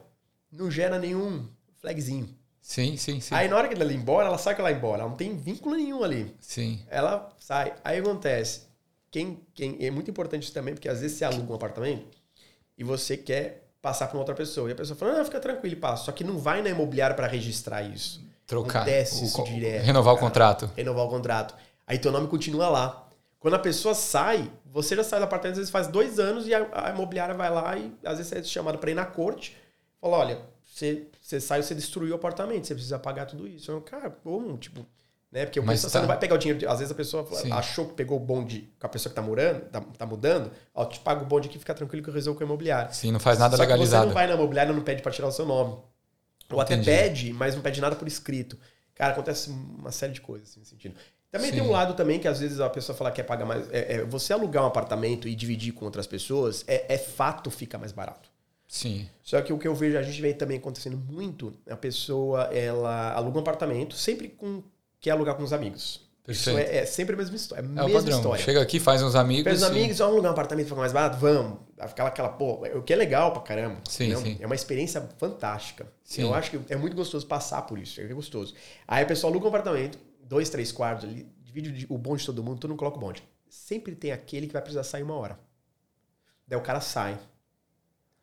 não 0.50 0.70
gera 0.70 0.98
nenhum 0.98 1.46
flagzinho. 1.80 2.28
Sim, 2.60 2.96
sim, 2.96 3.20
sim. 3.20 3.34
Aí 3.34 3.48
na 3.48 3.56
hora 3.56 3.68
que 3.68 3.74
ela 3.74 3.92
ir 3.92 3.96
embora, 3.96 4.26
ela 4.26 4.38
sai 4.38 4.54
que 4.54 4.60
ela 4.60 4.72
ir 4.72 4.76
embora. 4.76 5.02
Ela 5.02 5.10
não 5.10 5.16
tem 5.16 5.36
vínculo 5.36 5.76
nenhum 5.76 6.02
ali. 6.02 6.34
Sim. 6.40 6.80
Ela 6.88 7.30
sai. 7.38 7.74
Aí 7.84 7.98
acontece. 7.98 8.62
Quem, 9.10 9.40
quem, 9.54 9.76
é 9.80 9.90
muito 9.90 10.10
importante 10.10 10.42
isso 10.42 10.52
também, 10.52 10.74
porque 10.74 10.88
às 10.88 11.00
vezes 11.00 11.16
você 11.16 11.24
aluga 11.24 11.52
um 11.52 11.54
apartamento 11.54 12.18
e 12.76 12.82
você 12.82 13.16
quer 13.16 13.66
passar 13.80 14.08
para 14.08 14.18
outra 14.18 14.34
pessoa. 14.34 14.68
E 14.68 14.72
a 14.72 14.74
pessoa 14.74 14.96
fala, 14.96 15.20
ah, 15.20 15.24
fica 15.24 15.38
tranquilo 15.38 15.76
passa. 15.76 16.06
Só 16.06 16.12
que 16.12 16.24
não 16.24 16.38
vai 16.38 16.60
na 16.60 16.70
imobiliária 16.70 17.14
para 17.14 17.28
registrar 17.28 17.82
isso. 17.82 18.20
Trocar. 18.46 18.82
Acontece 18.82 19.22
o 19.22 19.26
isso 19.26 19.44
direto, 19.44 19.84
renovar 19.84 20.14
o 20.14 20.16
cara. 20.16 20.28
contrato. 20.28 20.70
Renovar 20.76 21.06
o 21.06 21.08
contrato. 21.08 21.54
Aí 21.86 21.98
teu 21.98 22.10
nome 22.10 22.26
continua 22.26 22.68
lá. 22.68 23.08
Quando 23.38 23.54
a 23.54 23.58
pessoa 23.60 23.94
sai, 23.94 24.50
você 24.72 24.96
já 24.96 25.04
sai 25.04 25.20
do 25.20 25.24
apartamento, 25.24 25.52
às 25.52 25.58
vezes 25.58 25.70
faz 25.70 25.86
dois 25.86 26.18
anos 26.18 26.48
e 26.48 26.54
a, 26.54 26.66
a 26.72 26.90
imobiliária 26.90 27.34
vai 27.34 27.48
lá 27.48 27.76
e 27.76 27.92
às 28.04 28.18
vezes 28.18 28.26
você 28.26 28.38
é 28.38 28.42
chamado 28.42 28.78
para 28.78 28.90
ir 28.90 28.94
na 28.94 29.06
corte. 29.06 29.56
Fala, 30.00 30.18
olha, 30.18 30.38
você, 30.64 31.06
você 31.20 31.40
sai, 31.40 31.62
você 31.62 31.74
destruiu 31.74 32.12
o 32.12 32.16
apartamento, 32.16 32.66
você 32.66 32.74
precisa 32.74 32.98
pagar 32.98 33.26
tudo 33.26 33.46
isso. 33.48 33.70
Eu, 33.70 33.80
cara, 33.80 34.10
como? 34.10 34.56
Tipo, 34.58 34.86
né? 35.32 35.44
Porque 35.46 35.58
o 35.58 35.64
pessoa, 35.64 35.90
tá- 35.90 35.98
você 35.98 36.00
não 36.00 36.06
vai 36.08 36.18
pegar 36.18 36.34
o 36.34 36.38
dinheiro. 36.38 36.68
às 36.70 36.78
vezes 36.78 36.92
a 36.92 36.94
pessoa 36.94 37.26
Sim. 37.34 37.50
achou 37.52 37.88
que 37.88 37.94
pegou 37.94 38.16
o 38.16 38.20
bonde 38.20 38.72
com 38.78 38.86
a 38.86 38.90
pessoa 38.90 39.10
que 39.10 39.16
tá 39.16 39.22
morando, 39.22 39.60
tá, 39.70 39.80
tá 39.80 40.06
mudando, 40.06 40.50
ó, 40.74 40.84
te 40.84 41.00
paga 41.00 41.22
o 41.22 41.26
bonde 41.26 41.48
aqui, 41.48 41.58
fica 41.58 41.74
tranquilo 41.74 42.02
que 42.02 42.10
eu 42.10 42.14
resolvo 42.14 42.38
com 42.38 42.44
a 42.44 42.46
imobiliária. 42.46 42.92
Sim, 42.92 43.10
não 43.10 43.20
faz 43.20 43.38
nada 43.38 43.56
Só 43.56 43.62
que 43.62 43.68
você 43.68 43.72
legalizado. 43.72 44.06
não 44.06 44.14
vai 44.14 44.26
na 44.26 44.34
imobiliária 44.34 44.72
e 44.72 44.74
não 44.74 44.82
pede 44.82 45.02
para 45.02 45.12
tirar 45.12 45.28
o 45.28 45.32
seu 45.32 45.46
nome. 45.46 45.76
Ou 46.50 46.60
até 46.60 46.74
Entendi. 46.74 46.90
pede, 46.90 47.32
mas 47.32 47.54
não 47.56 47.62
pede 47.62 47.80
nada 47.80 47.96
por 47.96 48.06
escrito. 48.06 48.56
Cara, 48.94 49.12
acontece 49.12 49.50
uma 49.50 49.90
série 49.90 50.12
de 50.12 50.20
coisas 50.20 50.48
assim, 50.50 50.60
nesse 50.60 50.70
sentido. 50.70 50.94
Também 51.30 51.50
Sim. 51.50 51.56
tem 51.58 51.66
um 51.66 51.70
lado 51.72 51.94
também 51.94 52.18
que 52.20 52.28
às 52.28 52.38
vezes 52.38 52.60
a 52.60 52.70
pessoa 52.70 52.96
fala 52.96 53.10
que 53.10 53.16
quer 53.16 53.24
pagar 53.24 53.44
mais. 53.44 53.68
É, 53.70 53.94
é, 53.94 54.04
você 54.04 54.32
alugar 54.32 54.62
um 54.62 54.66
apartamento 54.66 55.26
e 55.26 55.34
dividir 55.34 55.72
com 55.72 55.84
outras 55.84 56.06
pessoas, 56.06 56.64
é, 56.68 56.94
é 56.94 56.96
fato 56.96 57.50
fica 57.50 57.76
mais 57.76 57.92
barato. 57.92 58.30
Sim. 58.68 59.08
Só 59.22 59.40
que 59.42 59.52
o 59.52 59.58
que 59.58 59.66
eu 59.68 59.74
vejo, 59.74 59.96
a 59.98 60.02
gente 60.02 60.20
vê 60.20 60.34
também 60.34 60.58
acontecendo 60.58 60.96
muito, 60.96 61.54
a 61.68 61.76
pessoa, 61.76 62.44
ela 62.52 63.12
aluga 63.12 63.38
um 63.38 63.40
apartamento, 63.40 63.94
sempre 63.94 64.28
com, 64.28 64.62
quer 65.00 65.10
alugar 65.12 65.34
com 65.36 65.42
os 65.42 65.52
amigos. 65.52 66.04
Isso 66.28 66.50
Perfeito. 66.52 66.70
é, 66.72 66.78
é 66.78 66.86
sempre 66.86 67.14
a 67.14 67.18
mesma 67.18 67.36
história. 67.36 67.62
É 67.62 67.64
É 67.64 67.68
o 67.68 67.72
mesma 67.86 67.92
padrão. 68.00 68.18
história. 68.18 68.44
Chega 68.44 68.60
aqui, 68.60 68.80
faz 68.80 69.00
uns 69.00 69.14
amigos. 69.14 69.52
Os 69.52 69.60
e- 69.62 69.64
amigos, 69.64 69.98
vamos 69.98 70.14
alugar 70.14 70.30
um 70.30 70.34
apartamento 70.34 70.66
ficar 70.66 70.80
mais 70.80 70.92
barato? 70.92 71.18
Vamos. 71.18 71.58
Aquela, 71.78 72.08
aquela, 72.08 72.28
pô, 72.30 72.66
o 72.76 72.82
que 72.82 72.92
é 72.92 72.96
legal 72.96 73.32
pra 73.32 73.42
caramba. 73.42 73.80
Sim, 73.88 74.12
sim. 74.16 74.36
É 74.40 74.46
uma 74.46 74.56
experiência 74.56 75.08
fantástica. 75.18 75.86
Sim. 76.02 76.22
Eu 76.22 76.34
acho 76.34 76.50
que 76.50 76.60
é 76.68 76.74
muito 76.74 76.96
gostoso 76.96 77.24
passar 77.28 77.62
por 77.62 77.78
isso. 77.78 78.00
É 78.00 78.04
gostoso. 78.08 78.54
Aí 78.88 79.04
a 79.04 79.06
pessoa 79.06 79.30
aluga 79.30 79.44
um 79.46 79.48
apartamento, 79.50 79.96
dois, 80.20 80.50
três 80.50 80.72
quartos 80.72 81.04
ali, 81.08 81.28
divide 81.44 81.86
o 81.88 81.96
bonde 81.96 82.22
de 82.22 82.26
todo 82.26 82.42
mundo, 82.42 82.58
todo 82.58 82.70
mundo 82.70 82.78
coloca 82.80 82.96
o 82.96 83.00
bonde. 83.00 83.22
Sempre 83.48 83.94
tem 83.94 84.10
aquele 84.10 84.48
que 84.48 84.52
vai 84.52 84.62
precisar 84.62 84.82
sair 84.82 85.04
uma 85.04 85.14
hora. 85.14 85.38
Daí 86.48 86.58
o 86.58 86.62
cara 86.62 86.80
sai. 86.80 87.16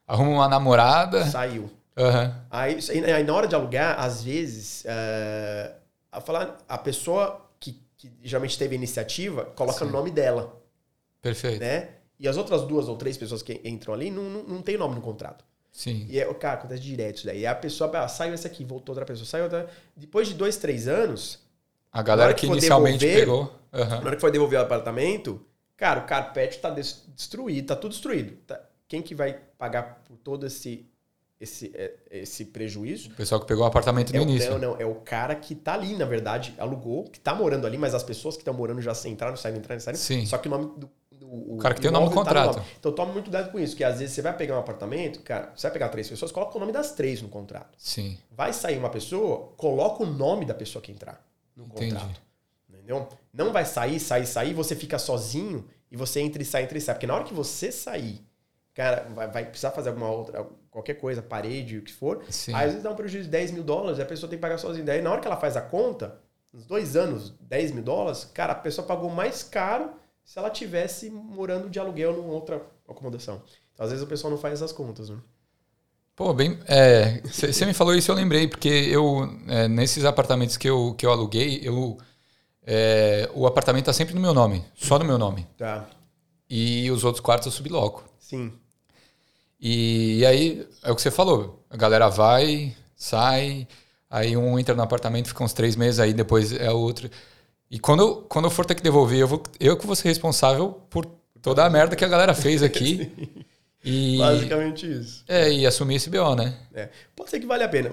Arruma 0.08 0.32
uma 0.32 0.48
namorada. 0.48 1.26
Saiu. 1.26 1.70
Aham. 1.98 2.36
Aí, 2.50 2.78
aí 3.14 3.24
na 3.24 3.34
hora 3.34 3.48
de 3.48 3.56
alugar, 3.56 4.00
às 4.00 4.24
vezes, 4.24 4.84
eh, 4.86 5.72
a, 6.12 6.20
falar, 6.20 6.58
a 6.68 6.78
pessoa 6.78 7.46
que, 7.60 7.80
que 7.98 8.12
geralmente 8.24 8.58
teve 8.58 8.74
a 8.74 8.78
iniciativa 8.78 9.46
coloca 9.46 9.80
Sim. 9.80 9.86
o 9.86 9.92
nome 9.92 10.10
dela, 10.12 10.60
Perfeito. 11.22 11.60
né? 11.62 11.90
E 12.20 12.28
as 12.28 12.36
outras 12.38 12.64
duas 12.64 12.88
ou 12.88 12.96
três 12.98 13.18
pessoas 13.18 13.42
que 13.42 13.62
entram 13.64 13.94
ali 13.94 14.10
não, 14.10 14.24
não, 14.24 14.44
não 14.44 14.62
tem 14.62 14.78
nome 14.78 14.96
no 14.96 15.02
contrato. 15.02 15.44
Sim. 15.72 16.06
E, 16.10 16.20
é, 16.20 16.34
cara, 16.36 16.56
acontece 16.60 16.82
direto 16.82 17.18
isso 17.18 17.26
daí. 17.26 17.42
E 17.42 17.48
a 17.48 17.56
pessoa, 17.56 17.90
ah, 18.00 18.08
saiu 18.08 18.34
esse 18.34 18.46
aqui, 18.48 18.64
voltou 18.64 18.94
outra 18.94 19.06
pessoa, 19.06 19.26
saiu 19.26 19.44
outra. 19.46 19.68
Depois 19.96 20.28
de 20.28 20.34
dois, 20.36 20.58
três 20.58 20.88
anos, 20.88 21.40
A 21.92 22.02
galera 22.02 22.34
que, 22.34 22.42
que 22.42 22.48
inicialmente 22.48 23.00
devolver- 23.06 23.20
pegou. 23.48 23.60
Aham. 23.74 24.00
na 24.02 24.06
hora 24.08 24.16
que 24.16 24.22
foi 24.22 24.32
devolver 24.32 24.60
o 24.60 24.64
apartamento, 24.64 25.44
cara, 25.76 26.02
o 26.02 26.06
carpete 26.06 26.60
tá 26.60 26.70
des- 26.70 27.04
destruído, 27.16 27.68
tá 27.68 27.76
tudo 27.76 27.92
destruído. 27.92 28.36
Tá- 28.48 28.62
Quem 28.94 29.02
que 29.02 29.16
vai 29.16 29.40
pagar 29.58 30.04
por 30.08 30.16
todo 30.18 30.46
esse, 30.46 30.86
esse, 31.42 31.72
eh, 31.74 31.96
esse 32.12 32.46
prejuízo? 32.46 33.10
O 33.10 33.16
pessoal 33.16 33.42
que 33.42 33.48
pegou 33.48 33.64
o 33.64 33.66
apartamento 33.68 34.12
no 34.12 34.18
É 34.18 34.20
o, 34.20 34.22
início. 34.22 34.52
não, 34.52 34.60
não, 34.60 34.80
é 34.80 34.86
o 34.86 34.94
cara 34.94 35.34
que 35.34 35.56
tá 35.56 35.74
ali, 35.74 35.98
na 35.98 36.06
verdade, 36.06 36.54
alugou, 36.60 37.06
que 37.06 37.20
tá 37.20 37.34
morando 37.34 37.66
ali, 37.66 37.76
mas 37.76 37.96
as 37.96 38.04
pessoas 38.04 38.36
que 38.36 38.42
estão 38.42 38.54
morando 38.54 38.80
já 38.82 38.94
entraram, 39.08 39.36
saíram, 39.36 39.58
entraram, 39.58 39.80
saíram. 39.82 40.00
Sim. 40.00 40.28
Só 40.28 40.38
que 40.38 40.48
o 40.48 40.52
nome 40.52 40.66
do. 40.78 40.88
do 41.12 41.28
O 41.56 41.58
cara 41.58 41.74
que 41.74 41.82
tem 41.82 41.90
o 41.90 41.92
nome 41.92 42.06
no 42.06 42.12
imóvel 42.12 42.32
tá 42.32 42.40
contrato. 42.44 42.58
nome. 42.58 42.70
Então 42.80 42.92
tome 42.92 43.14
muito 43.14 43.24
cuidado 43.32 43.52
com 43.52 43.60
isso, 43.60 43.76
que 43.76 43.84
às 43.84 43.98
vezes 43.98 44.14
você 44.14 44.22
vai 44.22 44.38
pegar 44.38 44.56
um 44.58 44.60
apartamento, 44.60 45.22
cara, 45.24 45.52
você 45.56 45.64
vai 45.64 45.72
pegar 45.74 45.90
três 45.90 46.08
pessoas, 46.08 46.32
coloca 46.32 46.56
o 46.56 46.60
nome 46.60 46.72
das 46.72 46.92
três 46.92 47.20
no 47.20 47.30
contrato. 47.30 47.76
Sim. 47.80 48.16
Vai 48.30 48.54
sair 48.54 48.78
uma 48.78 48.92
pessoa, 48.92 49.54
coloca 49.58 50.04
o 50.04 50.06
nome 50.06 50.46
da 50.46 50.54
pessoa 50.54 50.84
que 50.84 50.92
entrar 50.92 51.20
no 51.56 51.66
Entendi. 51.66 51.96
contrato. 51.96 52.22
Entendeu? 52.70 53.08
Não 53.34 53.52
vai 53.52 53.66
sair, 53.66 54.00
sair, 54.00 54.28
sair, 54.28 54.54
você 54.54 54.76
fica 54.76 55.00
sozinho 55.00 55.66
e 55.92 55.98
você 55.98 56.20
entra 56.20 56.44
e 56.44 56.46
sai, 56.46 56.62
entra 56.66 56.78
e 56.78 56.82
sai. 56.82 56.94
Porque 56.94 57.08
na 57.08 57.16
hora 57.16 57.24
que 57.24 57.34
você 57.34 57.72
sair, 57.72 58.22
cara, 58.74 59.08
vai, 59.14 59.28
vai 59.28 59.46
precisar 59.46 59.72
fazer 59.72 59.90
alguma 59.90 60.10
outra, 60.10 60.46
qualquer 60.72 60.96
coisa, 60.96 61.22
parede, 61.22 61.78
o 61.78 61.84
que 61.84 61.94
for, 61.94 62.24
Sim. 62.30 62.54
Aí, 62.54 62.66
às 62.66 62.70
vezes 62.72 62.84
dá 62.84 62.92
um 62.92 62.96
prejuízo 62.96 63.26
de 63.26 63.32
10 63.32 63.52
mil 63.52 63.64
dólares, 63.64 64.00
a 64.00 64.06
pessoa 64.06 64.30
tem 64.30 64.38
que 64.38 64.42
pagar 64.42 64.58
sozinha. 64.58 64.84
Daí 64.84 65.02
na 65.02 65.12
hora 65.12 65.22
que 65.22 65.28
ela 65.28 65.38
faz 65.38 65.56
a 65.56 65.62
conta, 65.62 66.20
nos 66.52 66.66
dois 66.66 66.96
anos, 66.96 67.34
10 67.42 67.72
mil 67.72 67.84
dólares, 67.84 68.26
cara, 68.34 68.54
a 68.54 68.56
pessoa 68.56 68.86
pagou 68.86 69.10
mais 69.10 69.44
caro 69.44 69.92
se 70.24 70.40
ela 70.40 70.50
tivesse 70.50 71.10
morando 71.10 71.70
de 71.70 71.80
aluguel 71.80 72.14
numa 72.14 72.34
outra 72.34 72.62
acomodação. 72.88 73.42
Então, 73.74 73.86
às 73.86 73.92
vezes 73.92 74.06
o 74.06 74.08
pessoal 74.08 74.32
não 74.32 74.38
faz 74.38 74.56
essas 74.56 74.72
contas, 74.72 75.10
né? 75.10 75.18
Pô, 76.16 76.32
bem. 76.34 76.60
Você 77.26 77.66
me 77.66 77.74
falou 77.74 77.96
isso, 77.96 78.12
eu 78.12 78.16
lembrei, 78.16 78.48
porque 78.48 78.68
eu, 78.68 79.28
é, 79.48 79.68
nesses 79.68 80.06
apartamentos 80.06 80.58
que 80.58 80.70
eu, 80.70 80.94
que 80.94 81.06
eu 81.06 81.12
aluguei, 81.12 81.60
eu, 81.64 81.98
é, 82.66 83.30
o 83.34 83.48
apartamento 83.48 83.86
tá 83.86 83.94
sempre 83.94 84.14
no 84.14 84.22
meu 84.22 84.34
nome, 84.34 84.64
só 84.76 85.00
no 85.00 85.06
meu 85.06 85.18
nome. 85.18 85.48
Tá. 85.58 85.88
E 86.48 86.90
os 86.92 87.04
outros 87.04 87.20
quartos 87.20 87.48
eu 87.48 87.52
subloco. 87.52 88.04
Sim. 88.20 88.54
E, 89.66 90.26
aí, 90.26 90.68
é 90.84 90.92
o 90.92 90.96
que 90.96 91.02
você 91.02 91.10
falou. 91.10 91.66
A 91.70 91.78
galera 91.78 92.10
vai, 92.10 92.76
sai, 92.98 93.66
aí 94.10 94.36
um 94.36 94.60
entra 94.60 94.76
no 94.76 94.82
apartamento, 94.84 95.30
fica 95.30 95.42
uns 95.42 95.54
três 95.54 95.78
meses, 95.78 96.02
aí 96.02 96.14
depois 96.14 96.52
é 96.52 96.70
outro. 96.70 97.10
E 97.72 97.80
quando, 97.80 98.02
eu- 98.02 98.16
quando 98.24 98.46
eu 98.46 98.52
for 98.52 98.66
ter 98.66 98.76
que 98.76 98.84
devolver, 98.84 99.20
eu, 99.22 99.28
vou, 99.28 99.42
eu 99.62 99.78
que 99.78 99.88
vou 99.88 99.96
ser 99.96 100.10
responsável 100.10 100.82
por 100.90 101.06
toda 101.42 101.64
a 101.66 101.70
merda 101.70 101.96
que 101.96 102.04
a 102.04 102.10
galera 102.10 102.34
fez 102.34 102.62
aqui. 102.62 103.10
e, 103.86 104.18
Basicamente 104.18 104.86
isso. 104.92 105.24
é, 105.30 105.50
e 105.52 105.66
assumir 105.66 105.96
esse 105.96 106.10
BO, 106.10 106.36
né? 106.36 106.58
É. 106.74 106.90
Pode 107.16 107.30
ser 107.30 107.40
que 107.40 107.46
vale 107.46 107.64
a 107.64 107.70
pena. 107.70 107.90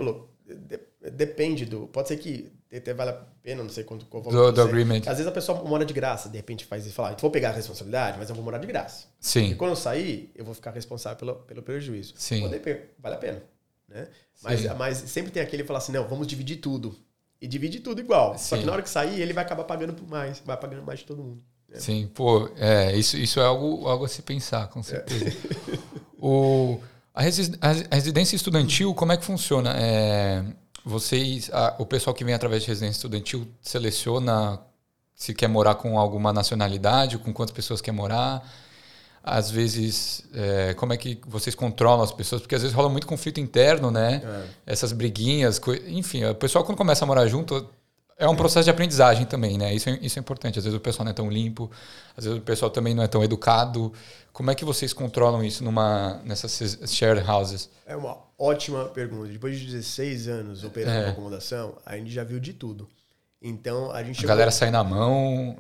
Depende 1.13 1.65
do. 1.65 1.87
Pode 1.87 2.09
ser 2.09 2.17
que 2.17 2.51
até 2.79 2.95
vale 2.95 3.11
a 3.11 3.15
pena, 3.43 3.63
não 3.63 3.71
sei 3.71 3.83
quanto 3.85 4.07
qual 4.07 4.23
Do- 4.23 4.53
do 4.53 4.63
agreement. 4.63 4.99
Às 5.07 5.17
vezes 5.19 5.27
a 5.27 5.33
pessoa 5.33 5.63
mora 5.65 5.85
de 5.85 5.93
graça, 5.93 6.29
de 6.29 6.37
repente 6.37 6.65
faz 6.65 6.87
e 6.87 6.91
fala, 6.93 7.11
"Ah, 7.11 7.17
vou 7.21 7.31
pegar 7.31 7.51
a 7.51 7.53
responsabilidade, 7.53 8.17
mas 8.19 8.29
eu 8.29 8.35
vou 8.35 8.45
morar 8.45 8.59
de 8.59 8.67
graça. 8.67 9.07
E 9.21 9.27
Sim, 9.27 9.55
quando 9.57 9.71
eu 9.71 9.77
sair, 9.77 10.31
eu 10.37 10.45
vou 10.45 10.55
ficar 10.55 10.71
responsável 10.71 11.19
pelo, 11.19 11.35
pelo 11.37 11.63
prejuízo. 11.63 12.15
Sim. 12.17 12.49
Depende, 12.49 12.83
vale 12.99 13.15
a 13.17 13.19
pena. 13.19 13.43
Né? 13.89 14.07
Mas, 14.43 14.61
Sim. 14.61 14.69
mas 14.79 14.97
sempre 14.99 15.33
tem 15.33 15.43
aquele 15.43 15.63
que 15.65 15.67
fala 15.67 15.79
assim, 15.81 15.91
não, 15.93 16.07
vamos 16.07 16.27
dividir 16.29 16.59
tudo. 16.59 16.97
E 17.43 17.49
divide 17.49 17.81
tudo 17.81 18.01
igual. 18.01 18.39
Só 18.39 18.55
Sim. 18.55 18.61
que 18.61 18.67
na 18.67 18.73
hora 18.73 18.83
que 18.83 18.91
sair, 18.91 19.21
ele 19.21 19.33
vai 19.33 19.43
acabar 19.45 19.65
pagando 19.65 19.95
por 19.95 20.07
mais. 20.09 20.41
Vai 20.45 20.57
pagando 20.57 20.85
mais 20.85 21.01
de 21.01 21.07
todo 21.07 21.23
mundo. 21.23 21.43
sim. 21.75 22.09
Pô, 22.15 22.49
é, 22.57 22.95
isso, 22.97 23.17
isso 23.17 23.41
é 23.41 23.45
algo, 23.45 23.89
algo 23.89 24.05
a 24.05 24.09
se 24.09 24.23
pensar, 24.23 24.69
com 24.69 24.83
certeza. 24.83 25.37
O, 26.19 26.79
a, 27.15 27.23
resi- 27.23 27.53
a 27.61 27.95
residência 27.95 28.37
estudantil, 28.37 28.95
como 28.95 29.13
é 29.13 29.17
que 29.17 29.25
funciona? 29.25 29.75
É, 29.77 30.45
vocês, 30.85 31.51
a- 31.53 31.75
o 31.79 31.87
pessoal 31.87 32.15
que 32.15 32.25
vem 32.25 32.35
através 32.35 32.63
de 32.63 32.69
residência 32.69 32.99
estudantil 32.99 33.47
seleciona 33.61 34.61
se 35.15 35.35
quer 35.35 35.49
morar 35.49 35.75
com 35.75 35.99
alguma 35.99 36.33
nacionalidade, 36.33 37.19
com 37.19 37.33
quantas 37.33 37.55
pessoas 37.55 37.81
quer 37.81 37.93
morar. 37.93 38.43
Às 39.23 39.51
vezes, 39.51 40.23
é, 40.35 40.73
como 40.75 40.95
é 40.95 40.97
que 40.97 41.21
vocês 41.27 41.55
controlam 41.55 42.03
as 42.03 42.11
pessoas? 42.11 42.41
Porque 42.41 42.55
às 42.55 42.63
vezes 42.63 42.75
rola 42.75 42.89
muito 42.89 43.07
conflito 43.07 43.39
interno, 43.39 43.91
né? 43.91 44.23
Essas 44.65 44.93
briguinhas, 44.93 45.61
enfim, 45.87 46.25
o 46.25 46.35
pessoal 46.35 46.65
quando 46.65 46.79
começa 46.79 47.05
a 47.05 47.07
morar 47.07 47.27
junto 47.27 47.69
é 48.17 48.27
um 48.27 48.35
processo 48.37 48.65
de 48.65 48.71
aprendizagem 48.71 49.27
também, 49.27 49.59
né? 49.59 49.75
Isso 49.75 49.91
é, 49.91 49.99
isso 50.01 50.19
é 50.19 50.21
importante. 50.21 50.59
Às 50.59 50.65
vezes 50.65 50.77
o 50.77 50.81
pessoal 50.81 51.05
não 51.05 51.11
é 51.11 51.15
tão 51.15 51.29
limpo, 51.31 51.71
às 52.17 52.25
vezes 52.25 52.39
o 52.39 52.43
pessoal 52.43 52.71
também 52.71 52.95
não 52.95 53.03
é 53.03 53.07
tão 53.07 53.23
educado. 53.23 53.93
Como 54.33 54.51
é 54.51 54.55
que 54.55 54.65
vocês 54.65 54.95
controlam 54.95 55.45
isso 55.45 55.63
numa 55.63 56.21
nessas 56.25 56.79
shared 56.91 57.23
houses? 57.31 57.69
É 57.87 57.95
uma 57.97 58.17
ótima 58.41 58.87
pergunta. 58.87 59.29
Depois 59.29 59.59
de 59.59 59.67
16 59.67 60.27
anos 60.29 60.65
operando 60.65 61.07
É. 61.07 61.11
acomodação, 61.11 61.77
a 61.85 61.97
gente 61.97 62.11
já 62.11 62.25
viu 62.25 62.41
de 62.41 62.53
tudo. 62.53 62.89
Então, 63.43 63.91
a 63.91 64.03
gente 64.03 64.17
A 64.17 64.21
chegou- 64.21 64.29
galera 64.29 64.51
sai 64.51 64.71
na 64.71 64.85
mão. 64.85 65.57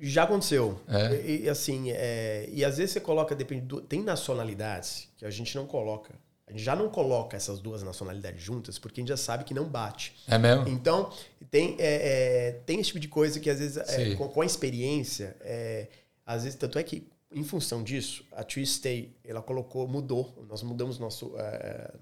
Já 0.00 0.24
aconteceu. 0.24 0.80
É. 0.88 1.14
E, 1.24 1.42
e, 1.44 1.48
assim, 1.48 1.90
é, 1.90 2.48
e 2.52 2.64
às 2.64 2.76
vezes 2.78 2.92
você 2.92 3.00
coloca, 3.00 3.34
depende 3.36 3.62
do, 3.66 3.80
tem 3.80 4.02
nacionalidades 4.02 5.08
que 5.16 5.24
a 5.24 5.30
gente 5.30 5.54
não 5.56 5.66
coloca. 5.66 6.14
A 6.46 6.50
gente 6.50 6.62
já 6.62 6.74
não 6.76 6.88
coloca 6.90 7.36
essas 7.36 7.58
duas 7.60 7.82
nacionalidades 7.82 8.42
juntas 8.42 8.78
porque 8.78 9.00
a 9.00 9.02
gente 9.02 9.08
já 9.08 9.16
sabe 9.16 9.44
que 9.44 9.54
não 9.54 9.64
bate. 9.64 10.14
É 10.28 10.36
mesmo? 10.36 10.68
Então, 10.68 11.10
tem, 11.50 11.76
é, 11.78 12.48
é, 12.48 12.52
tem 12.66 12.80
esse 12.80 12.88
tipo 12.88 13.00
de 13.00 13.08
coisa 13.08 13.38
que 13.40 13.48
às 13.48 13.58
vezes, 13.60 13.76
é, 13.76 14.14
com, 14.16 14.28
com 14.28 14.42
a 14.42 14.46
experiência, 14.46 15.36
é, 15.40 15.86
às 16.26 16.42
vezes, 16.42 16.58
tanto 16.58 16.78
é 16.78 16.82
que, 16.82 17.06
em 17.34 17.42
função 17.44 17.82
disso, 17.82 18.24
a 18.32 18.42
Twistay, 18.44 19.16
ela 19.24 19.42
colocou, 19.42 19.86
mudou, 19.88 20.44
nós 20.48 20.62
mudamos 20.62 20.98
nosso, 20.98 21.32
é, 21.36 21.92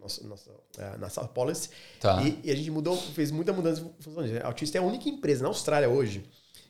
nosso, 0.00 0.26
nosso, 0.26 0.50
é, 0.78 0.96
nossa 0.96 1.24
policy, 1.28 1.68
Tá. 2.00 2.22
e, 2.22 2.40
e 2.44 2.50
a 2.50 2.54
gente 2.56 2.70
mudou, 2.70 2.96
fez 2.96 3.30
muita 3.30 3.52
mudança 3.52 3.82
em 3.82 4.02
função 4.02 4.22
disso. 4.24 4.40
A 4.44 4.52
Twistay 4.52 4.80
é 4.80 4.84
a 4.84 4.86
única 4.86 5.08
empresa 5.08 5.42
na 5.42 5.48
Austrália 5.48 5.88
hoje 5.88 6.24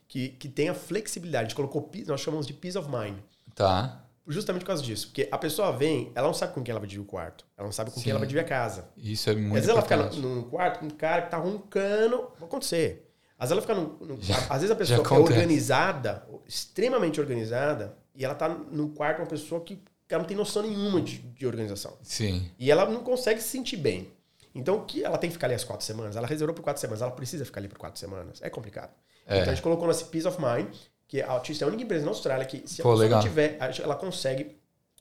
que, 0.08 0.30
que 0.30 0.48
tem 0.48 0.68
a 0.68 0.74
flexibilidade, 0.74 1.44
a 1.44 1.48
gente 1.48 1.54
colocou, 1.56 1.88
nós 2.06 2.20
chamamos 2.20 2.46
de 2.46 2.52
peace 2.52 2.76
of 2.76 2.88
mind, 2.90 3.18
Tá. 3.54 4.04
justamente 4.26 4.62
por 4.62 4.68
causa 4.68 4.82
disso, 4.82 5.06
porque 5.08 5.28
a 5.30 5.38
pessoa 5.38 5.70
vem, 5.70 6.10
ela 6.14 6.26
não 6.26 6.34
sabe 6.34 6.52
com 6.54 6.62
quem 6.62 6.72
ela 6.72 6.80
vai 6.80 6.88
dividir 6.88 7.04
o 7.06 7.08
quarto, 7.08 7.44
ela 7.56 7.66
não 7.66 7.72
sabe 7.72 7.90
com 7.90 7.96
Sim. 7.98 8.02
quem 8.04 8.10
ela 8.10 8.18
vai 8.18 8.26
dividir 8.28 8.44
a 8.44 8.48
casa. 8.48 8.88
Isso 8.96 9.30
é 9.30 9.34
muito 9.36 9.48
Às 9.48 9.52
vezes 9.54 9.68
ela 9.70 9.82
fica 9.82 9.94
importante. 9.96 10.20
num 10.20 10.42
quarto 10.50 10.80
com 10.80 10.86
um 10.86 10.90
cara 10.90 11.22
que 11.22 11.30
tá 11.30 11.36
roncando. 11.36 12.18
Pode 12.18 12.44
acontecer. 12.44 13.06
Às 13.38 13.48
vezes 13.50 13.52
ela 13.52 13.60
fica 13.62 13.74
num. 13.74 14.06
num- 14.14 14.20
Já- 14.20 14.36
às 14.50 14.60
vezes 14.60 14.70
a 14.70 14.74
pessoa 14.76 14.98
é 14.98 15.12
organizada, 15.18 16.26
extremamente 16.46 17.20
organizada, 17.20 17.96
e 18.14 18.24
ela 18.24 18.34
tá 18.34 18.48
num 18.48 18.88
quarto 18.92 19.16
com 19.18 19.22
uma 19.22 19.28
pessoa 19.28 19.60
que, 19.62 19.82
ela 20.08 20.20
não 20.22 20.26
tem 20.28 20.36
noção 20.36 20.62
nenhuma 20.62 21.00
de, 21.00 21.18
de 21.18 21.46
organização. 21.46 21.96
Sim. 22.02 22.50
E 22.58 22.70
ela 22.70 22.84
não 22.86 23.02
consegue 23.02 23.40
se 23.40 23.48
sentir 23.48 23.76
bem. 23.76 24.10
Então, 24.52 24.84
que 24.84 25.04
ela 25.04 25.16
tem 25.16 25.30
que 25.30 25.34
ficar 25.34 25.46
ali 25.46 25.54
as 25.54 25.62
quatro 25.62 25.86
semanas? 25.86 26.16
Ela 26.16 26.26
reservou 26.26 26.52
por 26.54 26.62
quatro 26.62 26.80
semanas, 26.80 27.00
ela 27.00 27.12
precisa 27.12 27.44
ficar 27.44 27.60
ali 27.60 27.68
por 27.68 27.78
quatro 27.78 28.00
semanas. 28.00 28.40
É 28.42 28.50
complicado. 28.50 28.90
É. 29.26 29.38
Então 29.38 29.52
a 29.52 29.54
gente 29.54 29.62
colocou 29.62 29.86
nesse 29.86 30.04
Peace 30.06 30.26
of 30.26 30.38
Mind, 30.40 30.74
que 31.06 31.22
a 31.22 31.30
Autista 31.30 31.64
é 31.64 31.66
a 31.66 31.68
única 31.68 31.84
empresa 31.84 32.04
na 32.04 32.10
Austrália 32.10 32.44
que, 32.44 32.66
se 32.68 32.80
a 32.80 32.82
Pô, 32.82 32.90
pessoa 32.90 32.96
legal. 33.04 33.18
não 33.22 33.28
tiver, 33.28 33.56
a 33.60 33.66
ela 33.82 33.94
consegue. 33.94 34.58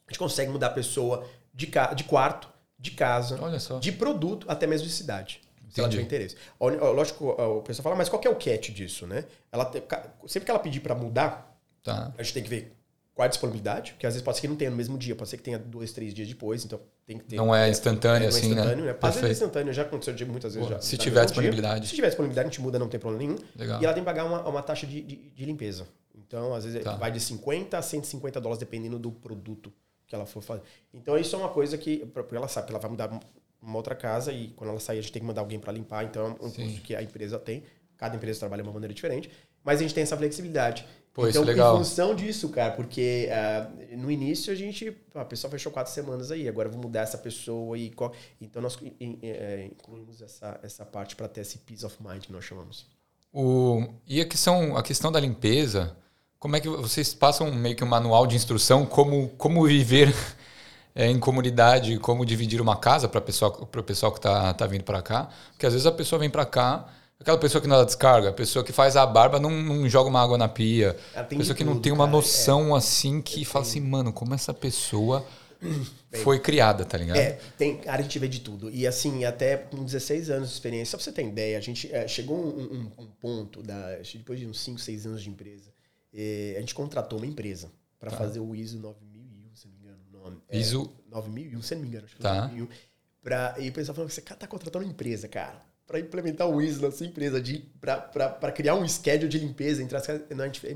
A 0.07 0.11
gente 0.11 0.19
consegue 0.19 0.51
mudar 0.51 0.67
a 0.67 0.71
pessoa 0.71 1.27
de, 1.53 1.65
ca, 1.67 1.93
de 1.93 2.03
quarto, 2.03 2.47
de 2.77 2.91
casa, 2.91 3.39
Olha 3.41 3.59
só. 3.59 3.79
de 3.79 3.91
produto, 3.91 4.45
até 4.49 4.67
mesmo 4.67 4.85
de 4.87 4.93
cidade. 4.93 5.41
Se 5.69 5.79
ela 5.79 5.89
tiver 5.89 6.01
interesse. 6.03 6.35
Lógico, 6.59 7.29
o 7.29 7.61
pessoal 7.61 7.83
fala, 7.83 7.95
mas 7.95 8.09
qual 8.09 8.19
que 8.19 8.27
é 8.27 8.31
o 8.31 8.35
catch 8.35 8.69
disso, 8.71 9.05
né? 9.05 9.25
Ela 9.51 9.71
sempre 10.27 10.45
que 10.45 10.51
ela 10.51 10.59
pedir 10.59 10.79
para 10.79 10.95
mudar, 10.95 11.47
Tá. 11.83 12.11
a 12.17 12.23
gente 12.23 12.33
tem 12.33 12.43
que 12.43 12.49
ver 12.49 12.75
a 13.25 13.27
disponibilidade, 13.27 13.93
porque 13.93 14.05
às 14.07 14.13
vezes 14.13 14.23
pode 14.23 14.37
ser 14.37 14.41
que 14.41 14.47
não 14.47 14.55
tenha 14.55 14.69
no 14.69 14.77
mesmo 14.77 14.97
dia, 14.97 15.15
pode 15.15 15.29
ser 15.29 15.37
que 15.37 15.43
tenha 15.43 15.59
dois, 15.59 15.91
três 15.91 16.13
dias 16.13 16.27
depois, 16.27 16.63
então 16.65 16.79
tem 17.05 17.17
que 17.17 17.25
ter. 17.25 17.35
Não 17.35 17.53
é 17.53 17.69
instantâneo, 17.69 18.25
é, 18.25 18.29
assim, 18.29 18.49
instantâneo, 18.49 18.85
né? 18.85 18.91
né? 18.91 18.97
Às 19.01 19.15
vezes 19.15 19.29
é 19.29 19.31
instantâneo, 19.31 19.73
já 19.73 19.81
aconteceu 19.83 20.27
muitas 20.27 20.55
vezes. 20.55 20.67
Pô, 20.69 20.75
já, 20.75 20.81
se 20.81 20.95
já 20.95 21.03
tiver 21.03 21.25
disponibilidade. 21.25 21.81
Dia. 21.81 21.89
Se 21.89 21.95
tiver 21.95 22.07
disponibilidade, 22.07 22.47
a 22.47 22.51
gente 22.51 22.61
muda, 22.61 22.79
não 22.79 22.87
tem 22.87 22.99
problema 22.99 23.23
nenhum. 23.23 23.45
Legal. 23.55 23.81
E 23.81 23.85
ela 23.85 23.93
tem 23.93 24.03
que 24.03 24.05
pagar 24.05 24.25
uma, 24.25 24.47
uma 24.47 24.61
taxa 24.61 24.85
de, 24.87 25.01
de, 25.01 25.15
de 25.15 25.45
limpeza. 25.45 25.87
Então, 26.15 26.53
às 26.53 26.63
vezes, 26.63 26.83
Tá. 26.83 26.95
vai 26.95 27.11
de 27.11 27.19
50 27.19 27.77
a 27.77 27.81
150 27.81 28.39
dólares, 28.39 28.59
dependendo 28.59 28.99
do 28.99 29.11
produto 29.11 29.73
que 30.07 30.15
ela 30.15 30.25
for 30.25 30.41
fazer. 30.41 30.61
Então, 30.93 31.17
isso 31.17 31.35
é 31.35 31.39
uma 31.39 31.49
coisa 31.49 31.77
que, 31.77 32.05
porque 32.07 32.35
ela 32.35 32.47
sabe 32.47 32.67
que 32.67 32.73
ela 32.73 32.79
vai 32.79 32.91
mudar 32.91 33.19
uma 33.61 33.75
outra 33.77 33.95
casa 33.95 34.31
e 34.31 34.49
quando 34.49 34.69
ela 34.69 34.79
sair, 34.79 34.99
a 34.99 35.01
gente 35.01 35.11
tem 35.11 35.21
que 35.21 35.27
mandar 35.27 35.41
alguém 35.41 35.59
para 35.59 35.71
limpar. 35.71 36.03
Então, 36.05 36.37
é 36.39 36.45
um 36.45 36.49
Sim. 36.49 36.65
custo 36.65 36.81
que 36.81 36.95
a 36.95 37.01
empresa 37.01 37.37
tem. 37.37 37.63
Cada 37.97 38.15
empresa 38.15 38.39
trabalha 38.39 38.63
de 38.63 38.69
uma 38.69 38.73
maneira 38.73 38.93
diferente. 38.93 39.29
Mas 39.63 39.79
a 39.79 39.81
gente 39.83 39.93
tem 39.93 40.03
essa 40.03 40.15
flexibilidade. 40.15 40.85
Pô, 41.19 41.27
isso 41.27 41.39
então, 41.39 41.43
é 41.43 41.45
legal. 41.45 41.75
em 41.75 41.77
função 41.79 42.15
disso, 42.15 42.49
cara, 42.49 42.71
porque 42.73 43.29
ah, 43.31 43.69
no 43.97 44.09
início 44.09 44.51
a 44.53 44.55
gente. 44.55 44.95
A 45.15 45.25
pessoa 45.25 45.51
fechou 45.51 45.71
quatro 45.71 45.91
semanas 45.91 46.31
aí, 46.31 46.47
agora 46.47 46.69
vou 46.69 46.81
mudar 46.81 47.01
essa 47.01 47.17
pessoa 47.17 47.77
e. 47.77 47.89
qual- 47.91 48.13
Então 48.39 48.61
nós 48.61 48.77
eh, 49.21 49.69
incluímos 49.71 50.21
essa, 50.21 50.59
essa 50.63 50.85
parte 50.85 51.15
para 51.15 51.27
ter 51.27 51.41
esse 51.41 51.57
peace 51.59 51.85
of 51.85 51.95
mind 52.01 52.21
que 52.23 52.31
nós 52.31 52.45
chamamos. 52.45 52.85
O, 53.33 53.85
e 54.07 54.21
a 54.21 54.25
questão, 54.25 54.75
a 54.77 54.81
questão 54.81 55.11
da 55.11 55.19
limpeza, 55.19 55.95
como 56.39 56.55
é 56.55 56.59
que 56.59 56.69
vocês 56.69 57.13
passam 57.13 57.51
meio 57.53 57.75
que 57.75 57.83
um 57.83 57.87
manual 57.87 58.25
de 58.25 58.35
instrução 58.35 58.85
como, 58.85 59.29
como 59.37 59.65
viver 59.67 60.13
é, 60.95 61.07
em 61.07 61.19
comunidade, 61.19 61.97
como 61.99 62.25
dividir 62.25 62.61
uma 62.61 62.77
casa 62.77 63.07
para 63.07 63.21
pessoal, 63.21 63.55
o 63.61 63.83
pessoal 63.83 64.11
que 64.11 64.19
está 64.19 64.53
tá 64.53 64.65
vindo 64.65 64.83
para 64.83 65.01
cá? 65.01 65.29
Porque 65.51 65.65
às 65.65 65.73
vezes 65.73 65.85
a 65.85 65.91
pessoa 65.91 66.19
vem 66.19 66.29
para 66.29 66.45
cá, 66.45 66.87
aquela 67.19 67.37
pessoa 67.37 67.61
que 67.61 67.67
não 67.67 67.83
descarga, 67.85 68.29
a 68.29 68.33
pessoa 68.33 68.63
que 68.63 68.71
faz 68.71 68.95
a 68.95 69.05
barba 69.05 69.39
não, 69.39 69.51
não 69.51 69.87
joga 69.89 70.09
uma 70.09 70.21
água 70.21 70.37
na 70.37 70.47
pia, 70.47 70.95
pessoa 71.27 71.55
que 71.55 71.63
não 71.63 71.73
tudo, 71.73 71.83
tem 71.83 71.91
uma 71.91 72.05
cara, 72.05 72.11
é. 72.11 72.15
noção 72.15 72.75
assim 72.75 73.21
que 73.21 73.43
fala 73.43 73.65
assim, 73.65 73.79
mano, 73.81 74.13
como 74.13 74.33
essa 74.33 74.53
pessoa 74.53 75.25
foi 76.23 76.39
criada, 76.39 76.85
tá 76.85 76.97
ligado? 76.97 77.17
É, 77.17 77.37
tem, 77.57 77.77
cara, 77.77 77.99
a 77.99 78.01
gente 78.01 78.17
vê 78.17 78.27
de 78.27 78.39
tudo. 78.39 78.69
E 78.71 78.87
assim, 78.87 79.25
até 79.25 79.57
com 79.57 79.83
16 79.83 80.29
anos 80.29 80.47
de 80.49 80.53
experiência, 80.55 80.91
só 80.91 80.97
pra 80.97 81.03
você 81.03 81.11
ter 81.11 81.27
ideia, 81.27 81.57
a 81.57 81.61
gente 81.61 81.93
é, 81.93 82.07
chegou 82.07 82.37
um, 82.37 82.61
um- 82.97 83.03
um 83.03 83.07
ponto, 83.07 83.61
da, 83.61 83.97
depois 83.97 84.39
de 84.39 84.47
uns 84.47 84.59
5, 84.61 84.79
6 84.79 85.05
anos 85.05 85.21
de 85.21 85.29
empresa, 85.29 85.71
eh, 86.13 86.53
a 86.57 86.59
gente 86.61 86.73
contratou 86.73 87.19
uma 87.19 87.27
empresa 87.27 87.69
para 87.99 88.09
fazer 88.11 88.39
o 88.39 88.55
ISO 88.55 88.79
9001, 88.79 89.55
se 89.55 89.67
não 89.67 89.73
me 89.75 89.79
engano 89.81 89.99
o 90.13 90.17
nome. 90.23 90.41
É, 90.47 90.57
ISO 90.57 90.89
9001, 91.11 91.61
se 91.61 91.75
não 91.75 91.81
me 91.81 91.87
engano, 91.89 92.05
acho 92.05 92.15
que 92.15 92.21
Tá. 92.21 92.41
9001. 92.47 92.67
Pra, 93.21 93.55
e 93.59 93.67
o 93.69 93.73
pessoal 93.73 93.93
falando 93.93 94.09
que 94.09 94.15
você 94.15 94.21
tá 94.21 94.47
contratando 94.47 94.85
uma 94.85 94.91
empresa, 94.91 95.27
cara, 95.27 95.61
para 95.89 95.99
implementar 95.99 96.47
o 96.47 96.61
ISO 96.61 96.83
na 96.83 96.91
sua 96.91 97.07
empresa, 97.07 97.41
de, 97.41 97.63
para 97.81 98.51
criar 98.51 98.75
um 98.75 98.87
schedule 98.87 99.27
de 99.27 99.39
limpeza 99.39 99.81
entre 99.81 99.97
as 99.97 100.05
casas. 100.05 100.21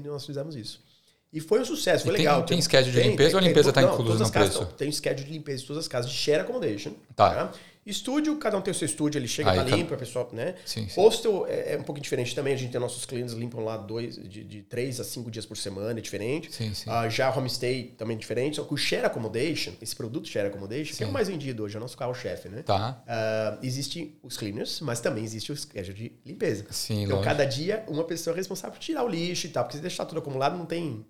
Nós, 0.03 0.25
fizemos 0.25 0.55
isso. 0.55 0.83
E 1.31 1.39
foi 1.39 1.61
um 1.61 1.65
sucesso, 1.65 2.03
foi 2.03 2.15
tem- 2.15 2.25
legal. 2.25 2.43
tem 2.43 2.59
schedule 2.59 2.91
de 2.91 3.09
limpeza 3.09 3.37
ou 3.37 3.43
a 3.43 3.47
limpeza 3.47 3.71
tá 3.71 3.81
não, 3.81 3.93
inclusa 3.93 4.23
no 4.23 4.31
preço? 4.31 4.61
não. 4.61 4.71
Tem 4.71 4.91
schedule 4.91 5.27
de 5.27 5.33
limpeza 5.33 5.63
em 5.63 5.67
todas 5.67 5.83
as 5.83 5.87
casas 5.87 6.09
de 6.09 6.17
share 6.17 6.41
accommodation. 6.41 6.93
Tá. 7.15 7.51
Estúdio, 7.85 8.37
cada 8.37 8.57
um 8.57 8.61
tem 8.61 8.71
o 8.71 8.75
seu 8.75 8.85
estúdio, 8.85 9.19
ele 9.19 9.27
chega, 9.27 9.51
Aí, 9.51 9.57
tá 9.57 9.63
limpo, 9.63 9.93
a 9.93 9.97
pessoa, 9.97 10.29
né? 10.31 10.55
Sim, 10.65 10.87
sim. 10.87 11.01
Hostel 11.01 11.45
é, 11.47 11.73
é 11.73 11.77
um 11.77 11.83
pouco 11.83 11.99
diferente 11.99 12.33
também. 12.33 12.53
A 12.53 12.57
gente 12.57 12.71
tem 12.71 12.79
nossos 12.79 13.05
clientes 13.05 13.33
limpam 13.33 13.59
lá 13.61 13.75
dois, 13.75 14.15
de, 14.15 14.43
de 14.43 14.61
três 14.61 14.99
a 14.99 15.03
cinco 15.03 15.29
dias 15.29 15.45
por 15.45 15.57
semana, 15.57 15.99
é 15.99 16.01
diferente. 16.01 16.53
Sim, 16.53 16.73
sim. 16.73 16.89
Ah, 16.89 17.09
já 17.09 17.29
homestay 17.35 17.93
também 17.97 18.15
é 18.15 18.19
diferente. 18.19 18.55
Só 18.55 18.63
que 18.63 18.73
o 18.73 18.77
share 18.77 19.05
accommodation, 19.05 19.73
esse 19.81 19.95
produto 19.95 20.27
share 20.27 20.47
accommodation, 20.47 20.95
que 20.95 21.03
é 21.03 21.07
o 21.07 21.11
mais 21.11 21.27
vendido 21.27 21.63
hoje, 21.63 21.75
é 21.75 21.77
o 21.77 21.81
nosso 21.81 21.97
carro-chefe, 21.97 22.47
né? 22.47 22.63
Tá. 22.63 23.03
Ah, 23.07 23.57
existe 23.61 24.17
os 24.23 24.37
cleaners, 24.37 24.79
mas 24.81 25.01
também 25.01 25.23
existe 25.23 25.51
o 25.51 25.55
schedule 25.55 25.93
de 25.93 26.11
limpeza. 26.25 26.65
Sim, 26.69 27.03
então, 27.03 27.17
lógico. 27.17 27.23
cada 27.23 27.45
dia, 27.45 27.83
uma 27.87 28.05
pessoa 28.05 28.33
é 28.33 28.37
responsável 28.37 28.73
por 28.73 28.79
tirar 28.79 29.03
o 29.03 29.09
lixo 29.09 29.47
e 29.47 29.49
tal. 29.49 29.63
Porque 29.63 29.77
se 29.77 29.81
deixar 29.81 30.05
tudo 30.05 30.19
acumulado, 30.19 30.57
não 30.57 30.65
tem 30.65 31.05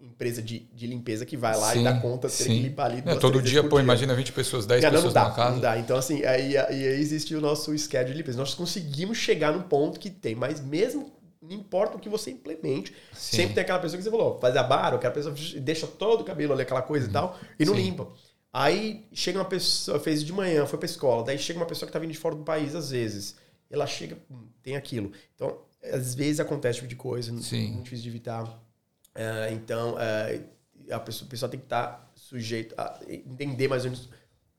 empresa 0.00 0.40
de, 0.42 0.60
de 0.72 0.86
limpeza 0.86 1.26
que 1.26 1.36
vai 1.36 1.56
lá 1.56 1.72
Sim, 1.72 1.80
e 1.80 1.84
dá 1.84 2.00
conta, 2.00 2.28
ter 2.28 2.36
que 2.36 2.42
sim. 2.44 2.62
limpar 2.62 2.86
ali. 2.86 2.98
É, 2.98 3.02
duas, 3.02 3.18
todo 3.18 3.32
três 3.32 3.44
vezes 3.44 3.60
dia, 3.62 3.68
pô, 3.68 3.80
imagina 3.80 4.14
20 4.14 4.32
pessoas, 4.32 4.66
10 4.66 4.80
Cara, 4.80 4.92
não, 4.92 5.02
pessoas 5.02 5.14
não 5.14 5.30
dá, 5.30 5.34
casa. 5.34 5.50
não 5.52 5.60
dá. 5.60 5.78
Então, 5.78 5.96
assim, 5.96 6.24
aí, 6.24 6.56
aí 6.56 6.82
existe 6.84 7.34
o 7.34 7.40
nosso 7.40 7.76
schedule 7.76 8.12
de 8.12 8.18
limpeza. 8.18 8.38
Nós 8.38 8.54
conseguimos 8.54 9.18
chegar 9.18 9.52
num 9.52 9.62
ponto 9.62 9.98
que 9.98 10.10
tem, 10.10 10.34
mas 10.34 10.60
mesmo, 10.60 11.12
não 11.40 11.52
importa 11.52 11.96
o 11.96 12.00
que 12.00 12.08
você 12.08 12.30
implemente, 12.30 12.92
Sim. 13.12 13.36
sempre 13.38 13.54
tem 13.54 13.62
aquela 13.62 13.78
pessoa 13.78 13.98
que 13.98 14.04
você 14.04 14.10
falou, 14.10 14.38
faz 14.40 14.56
a 14.56 14.62
barra, 14.62 14.96
aquela 14.96 15.12
pessoa 15.14 15.34
deixa 15.60 15.86
todo 15.86 16.20
o 16.20 16.24
cabelo 16.24 16.52
ali, 16.52 16.62
aquela 16.62 16.82
coisa 16.82 17.08
e 17.08 17.12
tal, 17.12 17.38
e 17.58 17.64
não 17.64 17.74
limpa. 17.74 18.08
Aí 18.52 19.06
chega 19.12 19.38
uma 19.38 19.44
pessoa, 19.44 20.00
fez 20.00 20.24
de 20.24 20.32
manhã, 20.32 20.66
foi 20.66 20.78
pra 20.78 20.86
escola, 20.86 21.22
daí 21.22 21.38
chega 21.38 21.58
uma 21.58 21.66
pessoa 21.66 21.86
que 21.86 21.92
tá 21.92 21.98
vindo 21.98 22.12
de 22.12 22.18
fora 22.18 22.34
do 22.34 22.42
país, 22.44 22.74
às 22.74 22.90
vezes. 22.90 23.36
Ela 23.70 23.86
chega, 23.86 24.16
hum, 24.30 24.48
tem 24.62 24.74
aquilo. 24.76 25.12
Então, 25.34 25.58
às 25.92 26.14
vezes 26.14 26.40
acontece 26.40 26.78
esse 26.78 26.80
tipo 26.80 26.88
de 26.88 26.96
coisa, 26.96 27.36
Sim. 27.42 27.72
muito 27.72 27.84
difícil 27.84 28.04
de 28.04 28.08
evitar. 28.08 28.67
É, 29.18 29.52
então, 29.52 29.96
é, 29.98 30.40
a 30.92 31.00
pessoa, 31.00 31.26
a 31.26 31.30
pessoa 31.30 31.50
tem 31.50 31.58
que 31.58 31.66
estar 31.66 32.08
sujeito 32.14 32.72
a 32.78 33.00
entender 33.08 33.66
mais 33.66 33.84
ou 33.84 33.90
menos 33.90 34.06
o 34.06 34.10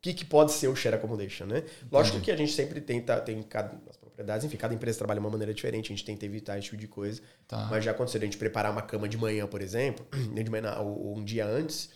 que, 0.02 0.14
que 0.14 0.26
pode 0.26 0.52
ser 0.52 0.68
o 0.68 0.76
share 0.76 0.96
accommodation, 0.96 1.46
né? 1.46 1.64
Lógico 1.90 2.20
que 2.20 2.30
a 2.30 2.36
gente 2.36 2.52
sempre 2.52 2.82
tenta, 2.82 3.22
tem 3.22 3.42
cada, 3.44 3.80
as 3.90 3.96
propriedades, 3.96 4.46
enfim, 4.46 4.58
cada 4.58 4.74
empresa 4.74 4.98
trabalha 4.98 5.20
de 5.20 5.26
uma 5.26 5.32
maneira 5.32 5.54
diferente, 5.54 5.94
a 5.94 5.96
gente 5.96 6.04
tenta 6.06 6.26
evitar 6.26 6.58
esse 6.58 6.66
tipo 6.66 6.78
de 6.78 6.88
coisa. 6.88 7.22
Tá. 7.48 7.68
Mas 7.72 7.86
já 7.86 7.92
aconteceu 7.92 8.20
de 8.20 8.26
a 8.26 8.28
gente 8.28 8.38
preparar 8.38 8.72
uma 8.72 8.82
cama 8.82 9.08
de 9.08 9.18
manhã, 9.18 9.48
por 9.48 9.62
exemplo, 9.62 10.06
de 10.36 10.50
manhã, 10.50 10.76
não, 10.76 10.88
ou 10.88 11.18
um 11.18 11.24
dia 11.24 11.46
antes, 11.46 11.90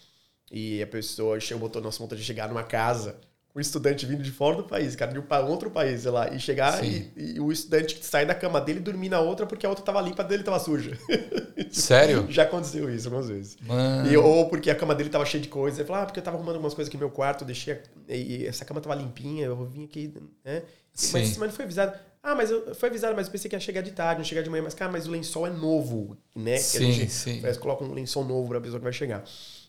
e 0.49 0.81
a 0.81 0.87
pessoa 0.87 1.39
chegou, 1.39 1.61
botou 1.67 1.81
nosso 1.81 2.05
de 2.07 2.23
chegar 2.23 2.47
numa 2.47 2.63
casa, 2.63 3.19
um 3.55 3.59
estudante 3.59 4.05
vindo 4.05 4.23
de 4.23 4.31
fora 4.31 4.57
do 4.57 4.63
país, 4.63 4.95
cara, 4.95 5.11
de 5.13 5.19
um 5.19 5.25
outro 5.47 5.69
país, 5.69 6.01
sei 6.01 6.11
lá, 6.11 6.33
e 6.33 6.39
chegar 6.39 6.83
e, 6.83 7.11
e 7.15 7.39
o 7.39 7.51
estudante 7.51 8.03
sair 8.03 8.25
da 8.25 8.33
cama 8.33 8.59
dele 8.59 8.79
e 8.79 8.81
dormir 8.81 9.09
na 9.09 9.19
outra 9.19 9.45
porque 9.45 9.65
a 9.65 9.69
outra 9.69 9.85
tava 9.85 10.01
limpa, 10.01 10.23
a 10.23 10.25
dele 10.25 10.43
tava 10.43 10.59
suja. 10.59 10.97
Sério? 11.69 12.25
Já 12.29 12.43
aconteceu 12.43 12.93
isso 12.93 13.07
algumas 13.07 13.29
vezes. 13.29 13.57
Mano. 13.61 14.11
E, 14.11 14.17
ou 14.17 14.49
porque 14.49 14.71
a 14.71 14.75
cama 14.75 14.95
dele 14.95 15.09
tava 15.09 15.25
cheia 15.25 15.41
de 15.41 15.49
coisa. 15.49 15.79
Ele 15.81 15.87
falou, 15.87 16.01
ah, 16.01 16.05
porque 16.05 16.19
eu 16.19 16.23
tava 16.23 16.37
arrumando 16.37 16.55
algumas 16.55 16.73
coisas 16.73 16.89
aqui 16.89 16.97
no 16.97 17.01
meu 17.07 17.11
quarto, 17.11 17.45
deixei. 17.45 17.73
a- 17.73 17.79
E 18.09 18.45
essa 18.47 18.65
cama 18.65 18.81
tava 18.81 18.95
limpinha, 18.95 19.45
eu 19.45 19.65
vim 19.65 19.85
aqui, 19.85 20.13
né? 20.43 20.63
Sim. 20.93 21.13
Mas, 21.13 21.37
mas 21.37 21.49
não 21.49 21.55
foi 21.55 21.65
avisado. 21.65 21.97
Ah, 22.21 22.35
mas 22.35 22.49
eu 22.51 22.73
foi 22.73 22.89
avisado, 22.89 23.15
mas 23.15 23.27
eu 23.27 23.31
pensei 23.31 23.49
que 23.49 23.55
ia 23.55 23.59
chegar 23.59 23.81
de 23.81 23.91
tarde, 23.91 24.19
não 24.19 24.25
chegar 24.25 24.41
de 24.41 24.49
manhã. 24.49 24.63
Mas, 24.63 24.73
cara, 24.73 24.91
mas 24.91 25.07
o 25.07 25.11
lençol 25.11 25.45
é 25.45 25.49
novo, 25.49 26.17
né? 26.35 26.55
Que 26.55 26.61
Sim, 26.63 26.91
gente 26.91 27.11
sim. 27.11 27.41
coloca 27.59 27.83
um 27.83 27.93
lençol 27.93 28.23
novo 28.23 28.47
pra 28.49 28.61
pessoa 28.61 28.79
que 28.79 28.83
vai 28.83 28.93
chegar. 28.93 29.23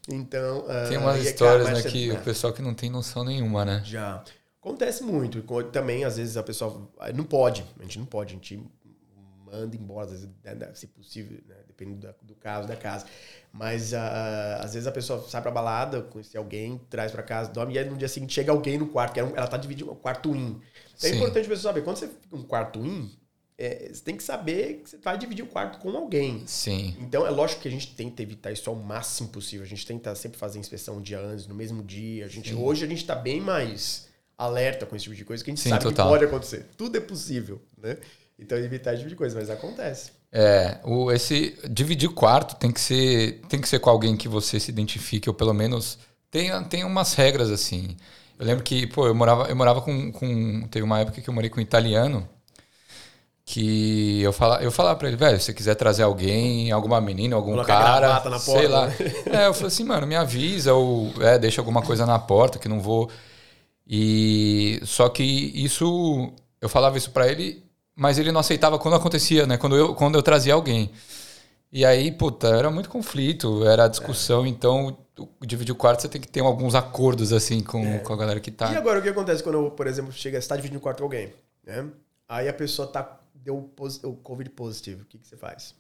Então. 0.09 0.65
Tem 0.89 0.97
ah, 0.97 1.01
umas 1.01 1.25
e 1.25 1.29
é 1.29 1.31
histórias, 1.31 1.69
claro, 1.69 1.85
né, 1.85 1.91
que 1.91 2.09
você- 2.09 2.13
o 2.13 2.23
pessoal 2.23 2.53
que 2.53 2.63
não 2.63 2.75
tem 2.75 2.91
noção 2.91 3.25
nenhuma, 3.25 3.65
né? 3.65 3.83
já. 3.85 4.23
Acontece 4.61 5.03
muito. 5.05 5.43
Também, 5.71 6.05
às 6.05 6.17
vezes, 6.17 6.37
a 6.39 6.43
pessoa. 6.43 6.89
Não 7.15 7.25
pode. 7.25 7.65
A 7.79 7.83
gente 7.83 7.99
não 7.99 8.07
pode. 8.07 8.31
A 8.33 8.37
gente 8.37 8.63
manda 9.45 9.77
embora, 9.77 10.07
às 10.07 10.13
vezes, 10.13 10.29
né, 10.43 10.55
né, 10.55 10.71
se 10.75 10.87
possível, 10.87 11.39
né, 11.47 11.55
dependendo 11.67 12.15
do 12.23 12.35
caso, 12.35 12.67
da 12.67 12.75
casa. 12.77 13.07
Mas, 13.53 13.93
ah, 13.95 14.61
às 14.63 14.73
vezes, 14.75 14.87
a 14.87 14.93
pessoa 14.93 15.23
sai 15.29 15.43
pra 15.43 15.51
balada, 15.51 16.03
conhece 16.03 16.37
alguém, 16.37 16.79
traz 16.91 17.13
pra 17.13 17.23
casa, 17.23 17.51
dorme, 17.51 17.75
e 17.75 17.79
aí 17.79 17.89
no 17.89 17.97
dia 17.97 18.09
seguinte 18.09 18.33
chega 18.33 18.51
alguém 18.53 18.79
no 18.79 18.89
quarto, 18.89 19.13
que 19.13 19.21
é 19.21 19.23
ela 19.23 19.47
tá 19.47 19.57
dividindo 19.57 19.93
um 19.93 19.95
quarto 19.95 20.35
in. 20.35 20.61
É 21.03 21.09
Sim. 21.09 21.17
importante 21.17 21.45
a 21.47 21.49
pessoa 21.49 21.73
saber. 21.73 21.83
Quando 21.83 21.97
você 21.99 22.09
fica 22.09 22.35
um 22.37 22.43
quarto 22.43 22.79
in, 22.85 23.11
é, 23.57 23.89
você 23.93 24.03
tem 24.03 24.17
que 24.17 24.23
saber 24.23 24.83
que 24.83 24.91
você 24.91 24.97
vai 24.99 25.17
dividir 25.17 25.45
o 25.45 25.47
quarto 25.47 25.79
com 25.79 25.91
alguém. 25.97 26.43
Sim. 26.47 26.97
Então, 27.01 27.27
é 27.27 27.31
lógico 27.31 27.63
que 27.63 27.69
a 27.69 27.71
gente 27.71 27.95
tenta 27.95 28.23
evitar 28.23 28.51
isso 28.51 28.69
ao 28.69 28.77
máximo 28.77 29.29
possível. 29.29 29.65
A 29.65 29.69
gente 29.69 29.87
tenta 29.87 30.15
sempre 30.15 30.39
fazer 30.39 30.59
inspeção 30.59 30.97
um 30.97 31.01
dia 31.01 31.21
antes, 31.21 31.47
no 31.47 31.55
mesmo 31.55 31.83
dia. 31.83 32.25
A 32.25 32.29
gente, 32.29 32.53
hoje 32.55 32.85
a 32.85 32.89
gente 32.89 33.03
está 33.03 33.15
bem 33.15 33.41
mais 33.41 34.09
alerta 34.37 34.85
com 34.85 34.97
esse 34.97 35.05
tipo 35.05 35.15
de 35.15 35.25
coisa, 35.25 35.45
que 35.45 35.51
a 35.51 35.55
gente 35.55 35.63
Sim, 35.63 35.71
sabe 35.71 35.85
total. 35.85 36.07
que 36.07 36.13
pode 36.13 36.25
acontecer. 36.25 36.67
Tudo 36.77 36.97
é 36.97 37.01
possível, 37.01 37.63
né? 37.81 37.97
Então, 38.37 38.59
evitar 38.59 38.93
esse 38.93 38.99
tipo 38.99 39.11
de 39.11 39.17
coisa, 39.17 39.39
mas 39.39 39.49
acontece. 39.49 40.11
É, 40.33 40.81
o, 40.83 41.13
esse 41.13 41.57
dividir 41.71 42.11
quarto 42.11 42.57
tem 42.57 42.73
que 42.73 42.81
ser 42.81 43.41
tem 43.49 43.61
que 43.61 43.69
ser 43.69 43.79
com 43.79 43.89
alguém 43.89 44.17
que 44.17 44.27
você 44.27 44.59
se 44.59 44.69
identifique 44.69 45.29
ou 45.29 45.35
pelo 45.35 45.55
menos 45.55 45.97
tenha 46.29 46.61
tem 46.65 46.83
umas 46.83 47.15
regras 47.15 47.53
assim. 47.53 47.97
Eu 48.37 48.45
lembro 48.45 48.65
que, 48.65 48.85
pô, 48.89 49.07
eu 49.07 49.15
morava 49.15 49.45
eu 49.45 49.55
morava 49.55 49.81
com, 49.81 50.11
com 50.11 50.67
teve 50.67 50.83
uma 50.85 50.99
época 50.99 51.21
que 51.21 51.31
eu 51.31 51.33
morei 51.33 51.49
com 51.49 51.61
um 51.61 51.63
italiano 51.63 52.29
que 53.45 54.23
eu 54.23 54.33
fala, 54.33 54.63
eu 54.63 54.71
falava 54.71 54.99
para 54.99 55.09
ele, 55.09 55.17
velho, 55.17 55.39
se 55.39 55.47
você 55.47 55.55
quiser 55.55 55.75
trazer 55.75 56.03
alguém, 56.03 56.73
alguma 56.73 57.01
menina, 57.01 57.37
algum 57.37 57.53
Colocar 57.53 57.77
cara, 57.79 58.31
na 58.31 58.39
sei 58.39 58.69
porta, 58.69 58.69
lá. 58.69 58.87
né? 58.87 58.95
É, 59.31 59.47
eu 59.47 59.55
falei 59.55 59.69
assim, 59.69 59.85
mano, 59.85 60.07
me 60.07 60.17
avisa 60.17 60.73
ou 60.75 61.13
é, 61.21 61.39
deixa 61.39 61.61
alguma 61.61 61.83
coisa 61.83 62.07
na 62.07 62.19
porta 62.19 62.59
que 62.59 62.69
não 62.69 62.81
vou. 62.81 63.11
E 63.87 64.81
só 64.85 65.09
que 65.09 65.23
isso 65.55 66.33
eu 66.61 66.69
falava 66.69 66.97
isso 66.97 67.11
para 67.11 67.29
ele, 67.29 67.63
mas 67.95 68.19
ele 68.19 68.33
não 68.33 68.41
aceitava 68.41 68.79
quando 68.79 68.95
acontecia, 68.97 69.47
né? 69.47 69.57
Quando 69.59 69.77
eu 69.77 69.95
quando 69.95 70.17
eu 70.17 70.23
trazia 70.23 70.55
alguém. 70.55 70.91
E 71.73 71.85
aí, 71.85 72.13
puta, 72.13 72.49
era 72.49 72.71
muito 72.71 72.89
conflito, 72.89 73.67
era 73.67 73.89
discussão, 73.89 74.47
então 74.47 74.97
o- 75.19 75.29
dividir 75.47 75.73
o 75.73 75.77
quarto 75.77 76.03
você 76.03 76.09
tem 76.09 76.21
que 76.21 76.29
ter 76.29 76.41
alguns 76.41 76.75
acordos 76.75 77.33
assim 77.33 77.61
com, 77.63 77.99
com 78.01 78.13
a 78.13 78.17
galera 78.17 78.41
que 78.41 78.51
E 78.51 78.53
tá. 78.53 78.69
agora, 78.71 79.01
o 79.01 79.03
que 79.03 79.09
acontece 79.09 79.43
quando, 79.43 79.71
por 79.73 79.87
exemplo, 79.87 80.13
chega, 80.13 80.37
você 80.41 80.45
está 80.45 80.57
dividindo 80.57 80.79
o 80.79 80.83
quarto 80.83 80.99
com 80.99 81.05
alguém, 81.05 81.33
né? 81.67 81.87
Aí 82.29 82.49
a 82.49 82.53
pessoa 82.55 82.87
tá, 82.89 83.19
deu 83.45 83.71
o 84.03 84.17
Covid 84.17 84.51
positivo. 84.51 85.03
O 85.03 85.07
que, 85.07 85.19
que 85.19 85.27
você 85.27 85.37
faz? 85.37 85.75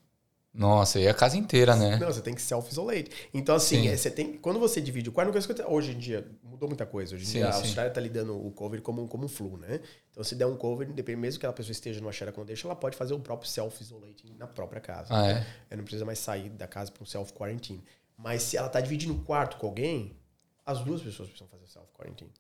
Nossa, 0.53 1.01
e 1.01 1.09
a 1.09 1.12
casa 1.12 1.37
inteira, 1.37 1.75
né? 1.75 1.97
Não, 1.97 2.07
você 2.07 2.21
tem 2.23 2.33
que 2.33 2.41
self-isolate. 2.41 3.11
Então, 3.35 3.57
assim, 3.57 3.83
Sim. 3.83 3.89
é, 3.89 3.97
você 3.97 4.09
tem, 4.09 4.35
quando 4.39 4.61
você 4.61 4.81
divide 4.81 5.09
o 5.09 5.12
quarto, 5.12 5.33
não 5.33 5.37
é 5.37 5.43
coisa 5.45 5.67
hoje 5.69 5.91
em 5.91 5.99
dia 5.99 6.31
mudou 6.45 6.69
muita 6.69 6.87
coisa. 6.87 7.17
Hoje 7.17 7.25
em 7.25 7.27
Sim, 7.27 7.33
dia 7.39 7.49
a 7.49 7.53
sim. 7.55 7.59
Austrália 7.62 7.89
está 7.89 8.01
lidando 8.01 8.37
o 8.37 8.53
COVID 8.53 8.81
como, 8.81 9.03
um- 9.03 9.09
como 9.09 9.25
um 9.25 9.29
flu, 9.29 9.57
né? 9.57 9.81
Então, 10.12 10.23
se 10.23 10.37
der 10.37 10.47
um 10.47 10.57
COVID, 10.57 10.93
depende 10.93 11.19
mesmo 11.21 11.41
que 11.41 11.45
aquela 11.47 11.53
pessoa 11.57 11.73
esteja 11.73 12.01
numa 12.01 12.12
share 12.12 12.29
accommodation, 12.29 12.69
ela 12.69 12.77
pode 12.77 12.97
fazer 12.97 13.15
o 13.15 13.19
próprio 13.19 13.51
self-isolating 13.51 14.37
na 14.39 14.47
própria 14.47 14.81
casa. 14.81 15.09
Ah, 15.12 15.27
é? 15.27 15.33
Ela 15.71 15.79
não 15.79 15.83
precisa 15.85 16.05
mais 16.05 16.21
sair 16.21 16.49
da 16.51 16.69
casa 16.69 16.93
para 16.93 17.03
um 17.03 17.07
self-quarantine. 17.07 17.83
Mas 18.17 18.43
se 18.45 18.57
ela 18.57 18.69
está 18.69 18.81
dividindo 18.81 19.12
o 19.12 19.25
quarto 19.25 19.57
com 19.57 19.67
alguém, 19.67 20.17
as 20.65 20.79
duas 20.85 21.03
pessoas 21.03 21.31
precisam 21.31 21.49
fazer 21.49 21.67
self-quarantine. 21.67 22.31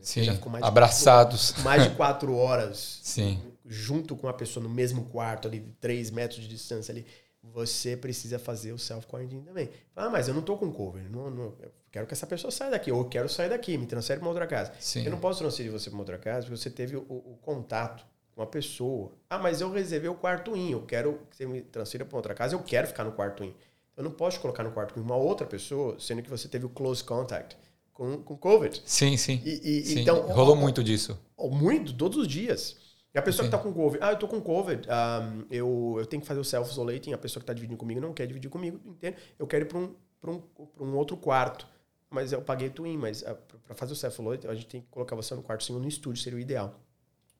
Sim, 0.00 0.26
mais 0.46 0.64
abraçados. 0.64 1.50
Quatro, 1.50 1.64
mais 1.64 1.82
de 1.84 1.90
quatro 1.90 2.36
horas 2.36 3.00
Sim. 3.02 3.40
junto 3.66 4.16
com 4.16 4.28
a 4.28 4.32
pessoa 4.32 4.62
no 4.62 4.70
mesmo 4.70 5.04
quarto, 5.06 5.48
ali, 5.48 5.60
três 5.80 6.10
metros 6.10 6.40
de 6.40 6.48
distância 6.48 6.92
ali, 6.92 7.06
você 7.42 7.96
precisa 7.96 8.38
fazer 8.38 8.72
o 8.72 8.78
self-quarantine 8.78 9.42
também. 9.42 9.70
Ah, 9.96 10.10
mas 10.10 10.28
eu 10.28 10.34
não 10.34 10.42
tô 10.42 10.56
com 10.56 10.70
cover. 10.70 11.10
Não, 11.10 11.30
não, 11.30 11.54
eu 11.60 11.72
quero 11.90 12.06
que 12.06 12.12
essa 12.12 12.26
pessoa 12.26 12.50
saia 12.50 12.70
daqui. 12.70 12.92
Ou 12.92 13.00
eu 13.00 13.08
quero 13.08 13.28
sair 13.28 13.48
daqui, 13.48 13.76
me 13.78 13.86
transfere 13.86 14.20
para 14.20 14.26
uma 14.26 14.30
outra 14.30 14.46
casa. 14.46 14.72
Sim. 14.78 15.04
Eu 15.04 15.10
não 15.10 15.18
posso 15.18 15.40
transferir 15.40 15.72
você 15.72 15.88
para 15.88 15.96
uma 15.96 16.02
outra 16.02 16.18
casa 16.18 16.46
porque 16.46 16.56
você 16.56 16.70
teve 16.70 16.96
o, 16.96 17.00
o, 17.00 17.38
contato 17.40 18.04
com 18.34 18.42
a 18.42 18.46
pessoa. 18.46 19.12
Ah, 19.28 19.38
mas 19.38 19.60
eu 19.60 19.70
reservei 19.70 20.08
o 20.08 20.14
quarto 20.14 20.56
in. 20.56 20.72
Eu 20.72 20.82
quero 20.82 21.20
que 21.30 21.36
você 21.36 21.46
me 21.46 21.62
transfira 21.62 22.04
para 22.04 22.16
outra 22.16 22.34
casa. 22.34 22.54
Eu 22.54 22.62
quero 22.62 22.86
ficar 22.86 23.04
no 23.04 23.12
quarto 23.12 23.42
in. 23.42 23.54
Eu 23.96 24.04
não 24.04 24.10
posso 24.10 24.36
te 24.36 24.40
colocar 24.40 24.62
no 24.62 24.70
quarto 24.70 24.94
com 24.94 25.00
uma 25.00 25.16
outra 25.16 25.46
pessoa, 25.46 25.98
sendo 25.98 26.22
que 26.22 26.30
você 26.30 26.48
teve 26.48 26.64
o 26.64 26.68
close 26.68 27.02
contact 27.02 27.56
com, 28.00 28.16
com 28.22 28.34
COVID. 28.34 28.82
Sim, 28.86 29.14
sim. 29.18 29.42
E, 29.44 29.50
e 29.50 29.84
sim. 29.84 30.00
Então, 30.00 30.22
Rolou 30.28 30.56
ó, 30.56 30.58
muito 30.58 30.82
disso. 30.82 31.20
Muito, 31.38 31.92
todos 31.92 32.16
os 32.16 32.26
dias. 32.26 32.78
E 33.14 33.18
a 33.18 33.20
pessoa 33.20 33.46
que 33.46 33.54
está 33.54 33.58
com 33.58 33.74
COVID, 33.74 34.02
ah, 34.02 34.08
eu 34.08 34.14
estou 34.14 34.26
com 34.26 34.40
COVID, 34.40 34.88
um, 34.88 35.44
eu, 35.50 35.96
eu 35.98 36.06
tenho 36.06 36.22
que 36.22 36.26
fazer 36.26 36.40
o 36.40 36.44
self-isolating, 36.44 37.12
a 37.12 37.18
pessoa 37.18 37.42
que 37.42 37.44
está 37.44 37.52
dividindo 37.52 37.76
comigo 37.76 38.00
não 38.00 38.14
quer 38.14 38.26
dividir 38.26 38.48
comigo, 38.48 38.80
entende? 38.86 39.18
Eu 39.38 39.46
quero 39.46 39.64
ir 39.64 39.68
para 39.68 39.78
um, 39.78 39.94
um, 40.26 40.42
um 40.80 40.96
outro 40.96 41.14
quarto. 41.14 41.68
Mas 42.08 42.32
eu 42.32 42.40
paguei 42.40 42.70
twin, 42.70 42.96
mas 42.96 43.22
ah, 43.22 43.34
para 43.66 43.74
fazer 43.74 43.92
o 43.92 43.96
self-isolating, 43.96 44.46
a 44.46 44.54
gente 44.54 44.66
tem 44.66 44.80
que 44.80 44.86
colocar 44.90 45.14
você 45.14 45.34
no 45.34 45.42
quarto 45.42 45.62
sim 45.62 45.74
no 45.74 45.86
estúdio, 45.86 46.22
seria 46.22 46.38
o 46.38 46.40
ideal. 46.40 46.80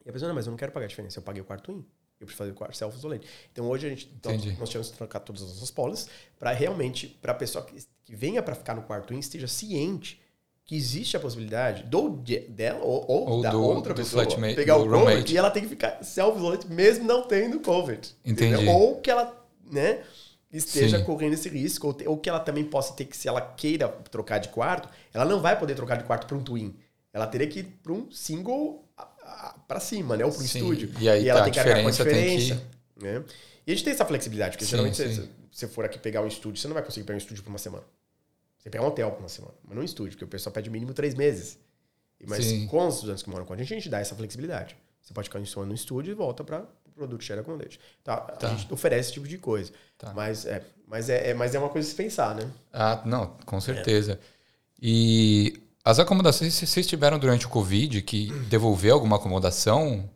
E 0.04 0.11
a 0.11 0.12
pessoa, 0.12 0.28
não, 0.28 0.34
mas 0.34 0.46
eu 0.46 0.50
não 0.50 0.58
quero 0.58 0.72
pagar 0.72 0.84
a 0.84 0.88
diferença, 0.88 1.18
eu 1.18 1.22
paguei 1.22 1.40
o 1.40 1.44
quarto 1.44 1.64
twin. 1.64 1.86
Eu 2.20 2.26
preciso 2.26 2.36
fazer 2.36 2.50
o 2.50 2.54
quarto 2.54 2.76
self-isolate. 2.76 3.26
Então 3.50 3.66
hoje 3.66 3.86
a 3.86 3.88
gente 3.88 4.12
então, 4.14 4.32
nós 4.58 4.68
tivemos 4.68 4.90
que 4.90 4.96
trocar 4.98 5.20
todas 5.20 5.42
as 5.42 5.48
nossas 5.48 5.70
polis 5.70 6.06
para 6.38 6.52
realmente, 6.52 7.08
para 7.08 7.32
a 7.32 7.34
pessoa 7.34 7.64
que, 7.64 7.82
que 8.04 8.14
venha 8.14 8.42
para 8.42 8.54
ficar 8.54 8.74
no 8.74 8.82
quarto 8.82 9.06
twin 9.06 9.18
esteja 9.18 9.48
ciente 9.48 10.20
que 10.71 10.77
existe 10.77 11.16
a 11.16 11.21
possibilidade 11.21 11.83
do, 11.83 12.23
dela 12.49 12.79
ou, 12.85 13.05
ou, 13.09 13.29
ou 13.29 13.43
da 13.43 13.51
do, 13.51 13.61
outra 13.61 13.93
do 13.93 13.97
pessoa 13.97 14.25
pegar 14.55 14.77
o 14.77 14.85
roommate. 14.85 15.16
COVID 15.16 15.35
e 15.35 15.37
ela 15.37 15.51
tem 15.51 15.64
que 15.64 15.68
ficar 15.68 16.01
self-isolate 16.01 16.68
mesmo 16.68 17.05
não 17.05 17.23
tendo 17.23 17.59
COVID. 17.59 18.09
Entendi. 18.25 18.55
Entendeu? 18.55 18.73
Ou 18.73 19.01
que 19.01 19.11
ela 19.11 19.37
né, 19.68 19.99
esteja 20.53 21.01
Sim. 21.01 21.05
correndo 21.05 21.33
esse 21.33 21.49
risco, 21.49 21.89
ou, 21.89 21.93
te, 21.93 22.07
ou, 22.07 22.16
que 22.16 22.29
ela 22.29 22.39
também 22.39 22.62
possa 22.62 22.95
ter 22.95 23.05
que, 23.05 23.16
se 23.16 23.27
ela 23.27 23.41
queira 23.41 23.89
trocar 24.12 24.39
de 24.39 24.49
quarto, 24.51 24.89
ela 25.12 25.25
não 25.25 25.41
vai 25.41 25.59
poder 25.59 25.75
trocar 25.75 25.97
de 25.97 26.05
quarto 26.05 26.29
para 26.29 26.37
um 26.37 26.45
twin. 26.45 26.77
Ela 27.12 27.27
teria 27.27 27.49
que 27.49 27.59
ir 27.59 27.64
para 27.83 27.93
um 27.93 28.09
single 28.09 28.89
para 29.66 29.81
cima, 29.81 30.16
né? 30.16 30.25
Ou 30.25 30.31
para 30.31 30.41
um 30.41 30.45
estúdio. 30.45 30.93
E 31.01 31.11
aí 31.11 31.25
e 31.25 31.29
ela 31.29 31.41
tá, 31.41 31.51
tem 31.51 31.53
que 31.53 31.83
com 31.83 31.89
a 31.89 31.91
diferença. 31.91 32.62
Que... 32.97 33.05
Né? 33.05 33.25
E 33.66 33.73
a 33.73 33.75
gente 33.75 33.83
tem 33.83 33.93
essa 33.93 34.05
flexibilidade, 34.05 34.53
porque 34.53 34.66
sim, 34.66 34.71
geralmente 34.71 34.97
sim. 34.99 35.09
Se, 35.09 35.23
se 35.23 35.29
você 35.51 35.66
for 35.66 35.85
aqui 35.85 35.99
pegar 35.99 36.23
um 36.23 36.29
estúdio, 36.29 36.62
você 36.62 36.68
não 36.68 36.75
vai 36.75 36.85
conseguir 36.85 37.07
pegar 37.07 37.16
um 37.16 37.18
estúdio 37.18 37.43
por 37.43 37.51
uma 37.51 37.59
semana. 37.59 37.83
Você 38.61 38.68
pega 38.68 38.84
um 38.84 38.88
hotel 38.88 39.11
por 39.11 39.20
uma 39.20 39.28
semana, 39.28 39.54
mas 39.64 39.74
não 39.74 39.82
um 39.82 39.84
estúdio, 39.84 40.12
porque 40.12 40.24
o 40.24 40.28
pessoal 40.28 40.52
pede 40.52 40.68
mínimo 40.68 40.92
três 40.92 41.14
meses. 41.14 41.58
Mas 42.26 42.44
Sim. 42.44 42.66
com 42.66 42.86
os 42.86 42.96
estudantes 42.96 43.22
que 43.22 43.30
moram 43.30 43.46
com 43.46 43.54
a 43.54 43.56
gente, 43.56 43.72
a 43.72 43.76
gente 43.76 43.88
dá 43.88 43.98
essa 43.98 44.14
flexibilidade. 44.14 44.76
Você 45.00 45.14
pode 45.14 45.28
ficar 45.28 45.40
em 45.40 45.66
no 45.66 45.74
estúdio 45.74 46.11
e 46.11 46.14
volta 46.14 46.44
para 46.44 46.61
o 46.61 46.90
produto 46.94 47.24
share 47.24 47.40
accommodation. 47.40 47.80
Tá? 48.04 48.18
tá? 48.18 48.48
A 48.48 48.54
gente 48.54 48.70
oferece 48.70 49.08
esse 49.08 49.12
tipo 49.14 49.26
de 49.26 49.38
coisa. 49.38 49.72
Tá. 49.96 50.12
Mas, 50.12 50.44
é, 50.44 50.62
mas, 50.86 51.08
é, 51.08 51.30
é, 51.30 51.34
mas 51.34 51.54
é 51.54 51.58
uma 51.58 51.70
coisa 51.70 51.88
a 51.88 51.90
se 51.90 51.96
pensar, 51.96 52.34
né? 52.34 52.50
Ah, 52.70 53.00
não, 53.06 53.38
com 53.46 53.58
certeza. 53.61 54.12
É. 54.12 54.18
E 54.82 55.62
as 55.82 55.98
acomodações, 55.98 56.54
vocês 56.54 56.86
tiveram 56.86 57.18
durante 57.18 57.46
o 57.46 57.48
Covid 57.48 58.02
que 58.02 58.30
devolver 58.48 58.92
alguma 58.92 59.16
acomodação? 59.16 60.08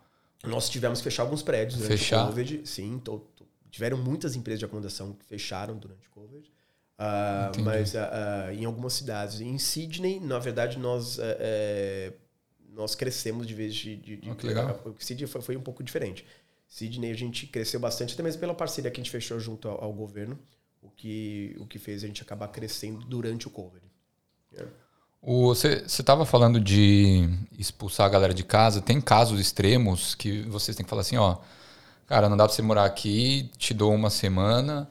Nós 0.43 0.69
tivemos 0.69 0.99
que 0.99 1.05
fechar 1.05 1.23
alguns 1.23 1.43
prédios 1.43 1.81
durante 1.81 1.99
fechar. 1.99 2.25
o 2.25 2.27
Covid. 2.27 2.61
Sim, 2.67 3.01
tô, 3.03 3.21
tô, 3.35 3.47
tiveram 3.71 3.97
muitas 3.97 4.37
empresas 4.37 4.59
de 4.59 4.67
acomodação 4.67 5.15
que 5.15 5.25
fecharam 5.25 5.77
durante 5.77 6.07
o 6.07 6.11
Covid. 6.11 6.54
Uh, 6.97 7.61
mas 7.63 7.95
uh, 7.95 8.53
em 8.53 8.65
algumas 8.65 8.93
cidades. 8.93 9.41
Em 9.41 9.59
Sydney, 9.59 10.21
na 10.21 10.39
verdade, 10.39 10.79
nós, 10.79 11.19
é, 11.21 12.13
nós 12.73 12.95
crescemos 12.95 13.47
de 13.47 13.55
vez 13.55 13.75
de. 13.75 13.97
de, 13.97 14.17
de 14.17 14.31
oh, 14.31 14.35
que 14.35 14.47
legal. 14.47 14.81
Sydney 14.99 15.27
foi, 15.27 15.41
foi 15.41 15.57
um 15.57 15.61
pouco 15.61 15.83
diferente. 15.83 16.25
Sydney 16.69 17.11
a 17.11 17.15
gente 17.15 17.47
cresceu 17.47 17.81
bastante, 17.81 18.15
até 18.15 18.23
mesmo 18.23 18.41
pela 18.41 18.55
parceria 18.55 18.91
que 18.91 19.01
a 19.01 19.03
gente 19.03 19.11
fechou 19.11 19.39
junto 19.41 19.69
ao, 19.69 19.85
ao 19.85 19.93
governo, 19.93 20.39
o 20.81 20.89
que, 20.89 21.57
o 21.59 21.67
que 21.67 21.79
fez 21.79 22.05
a 22.05 22.07
gente 22.07 22.23
acabar 22.23 22.49
crescendo 22.49 23.05
durante 23.07 23.47
o 23.47 23.51
Covid. 23.51 23.85
Yeah. 24.53 24.73
Você 25.21 25.83
estava 25.87 26.27
falando 26.27 26.61
de 26.61 27.29
expulsar 27.59 28.07
a 28.07 28.11
galera 28.11 28.35
de 28.35 28.45
casa. 28.45 28.81
Tem 28.81 29.01
casos 29.01 29.41
extremos 29.41 30.15
que 30.15 30.43
vocês 30.43 30.77
têm 30.77 30.85
que 30.85 30.91
falar 30.91 31.01
assim, 31.01 31.17
ó, 31.17 31.39
cara, 32.07 32.29
não 32.29 32.37
dá 32.37 32.45
para 32.45 32.55
você 32.55 32.63
morar 32.63 32.85
aqui, 32.85 33.51
te 33.57 33.73
dou 33.73 33.93
uma 33.95 34.11
semana 34.11 34.89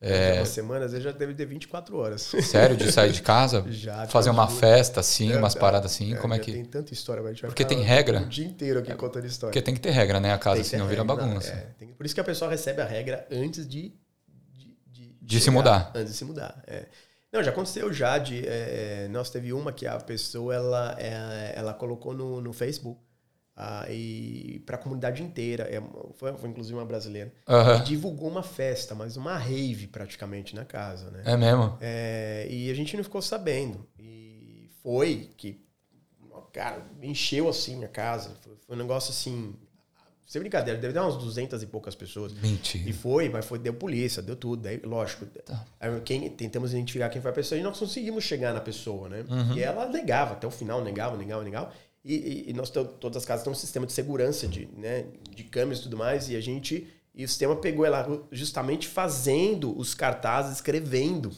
é... 0.00 0.34
Uma 0.34 0.46
semana, 0.46 0.84
às 0.84 0.92
vezes 0.92 1.04
já 1.04 1.10
deve 1.10 1.34
ter 1.34 1.44
24 1.44 1.96
horas. 1.96 2.22
Sério, 2.22 2.76
de 2.76 2.92
sair 2.92 3.10
de 3.10 3.20
casa? 3.20 3.64
já. 3.68 4.06
Fazer 4.06 4.30
uma 4.30 4.46
festa 4.46 5.00
assim, 5.00 5.32
é, 5.32 5.36
umas 5.36 5.56
paradas 5.56 5.92
assim? 5.92 6.14
É, 6.14 6.16
como 6.16 6.34
é 6.34 6.38
que. 6.38 6.52
Tem 6.52 6.64
tanta 6.64 6.92
história, 6.92 7.20
mas 7.20 7.30
a 7.30 7.34
gente 7.34 7.46
Porque 7.46 7.64
tem 7.64 7.82
regra. 7.82 8.20
O 8.20 8.26
dia 8.26 8.46
inteiro 8.46 8.78
aqui 8.78 8.92
é, 8.92 8.94
contando 8.94 9.26
história. 9.26 9.50
Porque 9.50 9.62
tem 9.62 9.74
que 9.74 9.80
ter 9.80 9.90
regra, 9.90 10.20
né? 10.20 10.32
A 10.32 10.38
casa, 10.38 10.62
senão 10.62 10.86
vira 10.86 11.02
bagunça. 11.02 11.50
É, 11.50 11.74
tem, 11.78 11.88
por 11.88 12.06
isso 12.06 12.14
que 12.14 12.20
a 12.20 12.24
pessoa 12.24 12.48
recebe 12.48 12.80
a 12.80 12.84
regra 12.84 13.26
antes 13.30 13.66
de. 13.66 13.92
De, 14.54 14.76
de, 14.86 15.16
de 15.20 15.40
se 15.40 15.50
mudar. 15.50 15.90
Antes 15.94 16.12
de 16.12 16.18
se 16.18 16.24
mudar. 16.24 16.62
É. 16.66 16.86
Não, 17.32 17.42
já 17.42 17.50
aconteceu 17.50 17.92
já 17.92 18.18
de. 18.18 18.46
É, 18.46 19.08
nós 19.10 19.30
teve 19.30 19.52
uma 19.52 19.72
que 19.72 19.84
a 19.84 19.98
pessoa 19.98 20.54
ela, 20.54 20.96
ela 21.00 21.74
colocou 21.74 22.14
no, 22.14 22.40
no 22.40 22.52
Facebook 22.52 23.00
ah, 23.60 23.84
e 23.90 24.62
para 24.64 24.76
a 24.76 24.78
comunidade 24.78 25.20
inteira. 25.20 25.64
É, 25.64 25.82
foi, 26.14 26.32
foi, 26.36 26.48
inclusive 26.48 26.78
uma 26.78 26.84
brasileira. 26.84 27.32
Uhum. 27.48 27.82
divulgou 27.82 28.28
uma 28.28 28.42
festa, 28.42 28.94
mas 28.94 29.16
uma 29.16 29.36
rave 29.36 29.88
praticamente 29.88 30.54
na 30.54 30.64
casa, 30.64 31.10
né? 31.10 31.22
É 31.24 31.36
mesmo? 31.36 31.76
É, 31.80 32.46
e 32.48 32.70
a 32.70 32.74
gente 32.74 32.96
não 32.96 33.02
ficou 33.02 33.20
sabendo. 33.20 33.84
E 33.98 34.70
foi 34.80 35.30
que, 35.36 35.60
cara, 36.52 36.86
encheu 37.02 37.48
assim 37.48 37.82
a 37.82 37.88
casa. 37.88 38.30
Foi, 38.42 38.54
foi 38.64 38.76
um 38.76 38.78
negócio 38.78 39.10
assim. 39.10 39.52
Sem 40.24 40.40
brincadeira, 40.40 40.78
deve 40.78 40.92
dar 40.92 41.04
umas 41.04 41.16
200 41.16 41.60
e 41.60 41.66
poucas 41.66 41.96
pessoas. 41.96 42.34
Mentira. 42.34 42.88
E 42.88 42.92
foi, 42.92 43.28
mas 43.28 43.44
foi, 43.44 43.58
deu 43.58 43.74
polícia, 43.74 44.22
deu 44.22 44.36
tudo. 44.36 44.62
Daí, 44.62 44.78
lógico, 44.84 45.24
tá. 45.26 45.66
quem, 46.04 46.28
tentamos 46.28 46.72
identificar 46.72 47.08
quem 47.08 47.20
foi 47.20 47.30
a 47.30 47.34
pessoa 47.34 47.58
e 47.58 47.62
nós 47.62 47.78
conseguimos 47.78 48.22
chegar 48.22 48.52
na 48.52 48.60
pessoa, 48.60 49.08
né? 49.08 49.24
Uhum. 49.26 49.56
E 49.56 49.62
ela 49.62 49.88
negava, 49.88 50.34
até 50.34 50.46
o 50.46 50.50
final 50.50 50.84
negava, 50.84 51.16
negava, 51.16 51.42
negava. 51.42 51.72
E, 52.10 52.48
e, 52.48 52.52
nós 52.54 52.70
todas 52.70 53.18
as 53.18 53.24
casas 53.26 53.44
têm 53.44 53.52
um 53.52 53.56
sistema 53.56 53.84
de 53.84 53.92
segurança 53.92 54.48
de, 54.48 54.66
né, 54.74 55.04
de 55.30 55.44
câmeras 55.44 55.80
e 55.80 55.82
tudo 55.82 55.98
mais, 55.98 56.30
e 56.30 56.36
a 56.36 56.40
gente 56.40 56.88
e 57.14 57.24
o 57.24 57.28
sistema 57.28 57.56
pegou 57.56 57.84
ela 57.84 58.26
justamente 58.30 58.86
fazendo 58.86 59.76
os 59.76 59.92
cartazes, 59.92 60.54
escrevendo. 60.54 61.32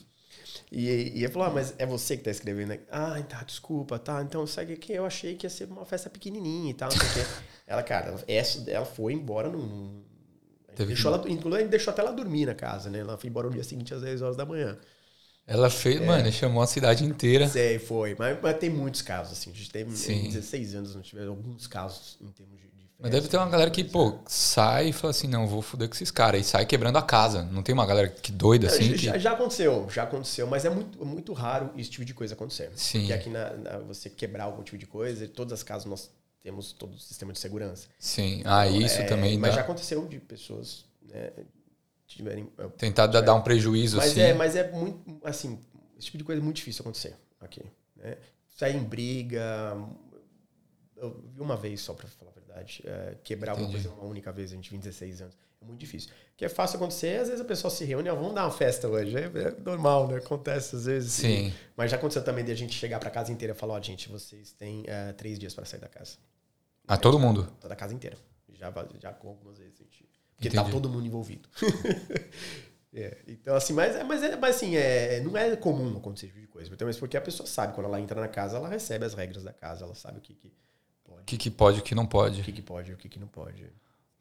E, 0.71 0.89
e 0.89 1.25
ele 1.25 1.29
falou: 1.29 1.49
ah, 1.49 1.51
mas 1.51 1.75
é 1.79 1.87
você 1.87 2.17
que 2.17 2.21
está 2.21 2.31
escrevendo? 2.31 2.79
Ah, 2.91 3.21
tá, 3.27 3.43
desculpa, 3.43 3.99
tá. 3.99 4.23
Então 4.23 4.47
segue 4.47 4.75
aqui. 4.75 4.93
Eu 4.93 5.07
achei 5.07 5.35
que 5.35 5.47
ia 5.47 5.51
ser 5.51 5.65
uma 5.65 5.87
festa 5.87 6.11
pequenininha 6.11 6.71
e 6.71 6.75
tal. 6.75 6.91
ela, 7.67 7.83
cara, 7.83 8.15
essa, 8.29 8.71
ela 8.71 8.85
foi 8.85 9.15
embora 9.15 9.49
num. 9.49 10.03
Deixou 10.77 11.13
ela, 11.13 11.29
inclusive, 11.31 11.69
deixou 11.69 11.93
até 11.93 12.03
ela 12.03 12.13
dormir 12.13 12.47
na 12.47 12.55
casa, 12.55 12.91
né? 12.91 13.01
Ela 13.01 13.17
foi 13.17 13.29
embora 13.29 13.49
no 13.49 13.55
dia 13.55 13.65
seguinte 13.65 13.93
às 13.93 14.03
10 14.03 14.23
horas 14.23 14.37
da 14.37 14.45
manhã. 14.45 14.79
Ela 15.51 15.69
fez, 15.69 16.01
é. 16.01 16.07
mano, 16.07 16.31
chamou 16.31 16.63
a 16.63 16.67
cidade 16.69 17.05
inteira. 17.05 17.49
Sei, 17.49 17.77
foi. 17.81 18.15
Mas, 18.17 18.39
mas 18.41 18.57
tem 18.57 18.71
muitos 18.71 19.03
casos, 19.03 19.33
assim. 19.33 19.51
A 19.51 19.53
gente 19.53 19.69
teve 19.69 19.91
Sim. 19.97 20.23
16 20.23 20.77
anos, 20.77 20.95
não 20.95 21.03
tivemos 21.03 21.29
alguns 21.29 21.67
casos 21.67 22.17
em 22.21 22.29
termos 22.29 22.57
de. 22.57 22.69
de 22.69 22.71
mas 23.01 23.11
deve 23.11 23.27
ter 23.27 23.37
uma 23.37 23.49
galera 23.49 23.69
que, 23.69 23.83
pô, 23.83 24.17
sai 24.29 24.91
e 24.91 24.93
fala 24.93 25.11
assim, 25.11 25.27
não, 25.27 25.49
vou 25.49 25.61
foder 25.61 25.89
com 25.89 25.95
esses 25.97 26.13
caras. 26.13 26.43
E 26.43 26.45
sai 26.45 26.65
quebrando 26.67 26.99
a 26.99 27.03
casa. 27.03 27.43
Não 27.43 27.65
tem 27.65 27.73
uma 27.73 27.85
galera 27.85 28.07
que 28.09 28.31
doida 28.31 28.69
assim? 28.69 28.97
Já, 28.97 29.13
que... 29.15 29.19
já 29.19 29.33
aconteceu, 29.33 29.89
já 29.91 30.05
aconteceu. 30.05 30.47
Mas 30.47 30.65
é 30.65 30.71
muito, 30.71 31.05
muito 31.05 31.33
raro 31.33 31.71
esse 31.77 31.91
tipo 31.91 32.05
de 32.05 32.15
coisa 32.15 32.35
acontecer. 32.35 32.71
Sim. 32.77 33.01
Porque 33.01 33.13
aqui 33.13 33.29
na, 33.29 33.51
na, 33.55 33.79
você 33.79 34.09
quebrar 34.09 34.45
algum 34.45 34.63
tipo 34.63 34.79
de 34.79 34.87
coisa, 34.87 35.27
todas 35.27 35.53
as 35.53 35.65
casas 35.65 35.85
nós 35.87 36.11
temos 36.45 36.71
todo 36.71 36.95
o 36.95 36.99
sistema 36.99 37.33
de 37.33 37.41
segurança. 37.41 37.89
Sim. 37.99 38.43
Ah, 38.45 38.69
então, 38.69 38.81
isso 38.81 39.01
é, 39.01 39.05
também. 39.05 39.37
Mas 39.37 39.51
dá... 39.51 39.57
já 39.57 39.63
aconteceu 39.63 40.07
de 40.07 40.21
pessoas. 40.21 40.85
Né, 41.03 41.33
tiverem. 42.17 42.47
Tentar 42.77 43.07
tiverem, 43.07 43.27
dar 43.27 43.35
um 43.35 43.43
prejuízo 43.43 43.97
mas 43.97 44.11
assim. 44.11 44.21
É, 44.21 44.35
mas 44.35 44.57
é 44.57 44.71
muito. 44.71 45.21
Assim, 45.25 45.59
esse 45.97 46.07
tipo 46.07 46.19
de 46.19 46.25
coisa 46.25 46.41
é 46.41 46.45
muito 46.45 46.57
difícil 46.57 46.83
acontecer 46.83 47.17
aqui. 47.41 47.63
Né? 47.97 48.17
Sair 48.57 48.77
em 48.77 48.85
briga. 48.85 49.77
Eu 50.97 51.19
vi 51.35 51.41
uma 51.41 51.57
vez 51.57 51.81
só, 51.81 51.95
para 51.95 52.09
falar 52.09 52.31
a 52.31 52.35
verdade. 52.35 52.83
É, 52.85 53.17
quebrar 53.25 53.53
Entendi. 53.53 53.65
alguma 53.67 53.83
coisa 53.83 54.01
uma 54.01 54.11
única 54.11 54.31
vez, 54.33 54.53
a 54.53 54.57
gente 54.57 54.71
tem 54.71 54.79
16 54.79 55.23
anos. 55.23 55.37
É 55.63 55.65
muito 55.65 55.81
difícil. 55.81 56.11
O 56.11 56.37
que 56.37 56.45
é 56.45 56.49
fácil 56.49 56.77
acontecer, 56.77 57.21
às 57.21 57.29
vezes 57.29 57.41
a 57.41 57.45
pessoa 57.45 57.71
se 57.71 57.85
reúne, 57.85 58.11
vamos 58.11 58.35
dar 58.35 58.45
uma 58.45 58.51
festa 58.51 58.89
hoje. 58.89 59.15
É, 59.17 59.25
é 59.25 59.55
normal, 59.63 60.09
né? 60.09 60.17
Acontece 60.17 60.77
às 60.77 60.87
vezes. 60.87 61.13
Sim. 61.13 61.53
Mas 61.77 61.91
já 61.91 61.97
aconteceu 61.97 62.25
também 62.25 62.45
de 62.45 62.51
a 62.51 62.55
gente 62.55 62.75
chegar 62.75 62.99
para 62.99 63.11
casa 63.11 63.31
inteira 63.31 63.55
e 63.55 63.57
falar: 63.57 63.75
ó, 63.75 63.79
oh, 63.79 63.83
gente, 63.83 64.09
vocês 64.09 64.53
têm 64.53 64.83
uh, 64.83 65.13
três 65.17 65.39
dias 65.39 65.55
para 65.55 65.65
sair 65.65 65.81
da 65.81 65.89
casa. 65.89 66.17
Ah, 66.89 66.97
todo 66.97 67.19
mundo? 67.19 67.47
Toda 67.61 67.75
a 67.75 67.77
casa 67.77 67.95
inteira. 67.95 68.17
Já, 68.55 68.73
já 69.01 69.13
com 69.13 69.29
algumas 69.29 69.59
vezes. 69.59 69.79
Gente, 69.79 70.00
porque 70.41 70.49
tá 70.49 70.63
Entendi. 70.63 70.65
tá 70.65 70.73
todo 70.73 70.89
mundo 70.89 71.07
envolvido. 71.07 71.47
É, 72.93 73.19
então, 73.29 73.55
assim, 73.55 73.73
mas, 73.73 73.95
é, 73.95 74.03
mas, 74.03 74.21
é, 74.21 74.35
mas 74.35 74.57
assim, 74.57 74.75
é, 74.75 75.21
não 75.21 75.37
é 75.37 75.55
comum 75.55 75.97
acontecer 75.97 76.27
esse 76.27 76.35
tipo 76.35 76.45
de 76.45 76.53
coisa. 76.53 76.69
Mas 76.85 76.99
porque 76.99 77.17
a 77.17 77.21
pessoa 77.21 77.47
sabe, 77.47 77.73
quando 77.73 77.87
ela 77.87 78.01
entra 78.01 78.21
na 78.21 78.27
casa, 78.27 78.57
ela 78.57 78.69
recebe 78.69 79.05
as 79.05 79.15
regras 79.15 79.45
da 79.45 79.53
casa, 79.53 79.85
ela 79.85 79.95
sabe 79.95 80.19
o 80.19 80.21
que, 80.21 80.35
que 80.35 80.53
pode. 81.05 81.21
O 81.21 81.25
que, 81.25 81.37
que 81.37 81.51
pode 81.53 81.77
e 81.77 81.81
o 81.81 81.85
que 81.85 81.95
não 81.95 82.05
pode. 82.05 82.41
O 82.41 82.43
que, 82.45 82.51
que 82.51 82.61
pode 82.61 82.91
e 82.91 82.95
o 82.95 82.97
que, 82.97 83.09
que 83.09 83.21
não 83.21 83.29
pode. 83.29 83.65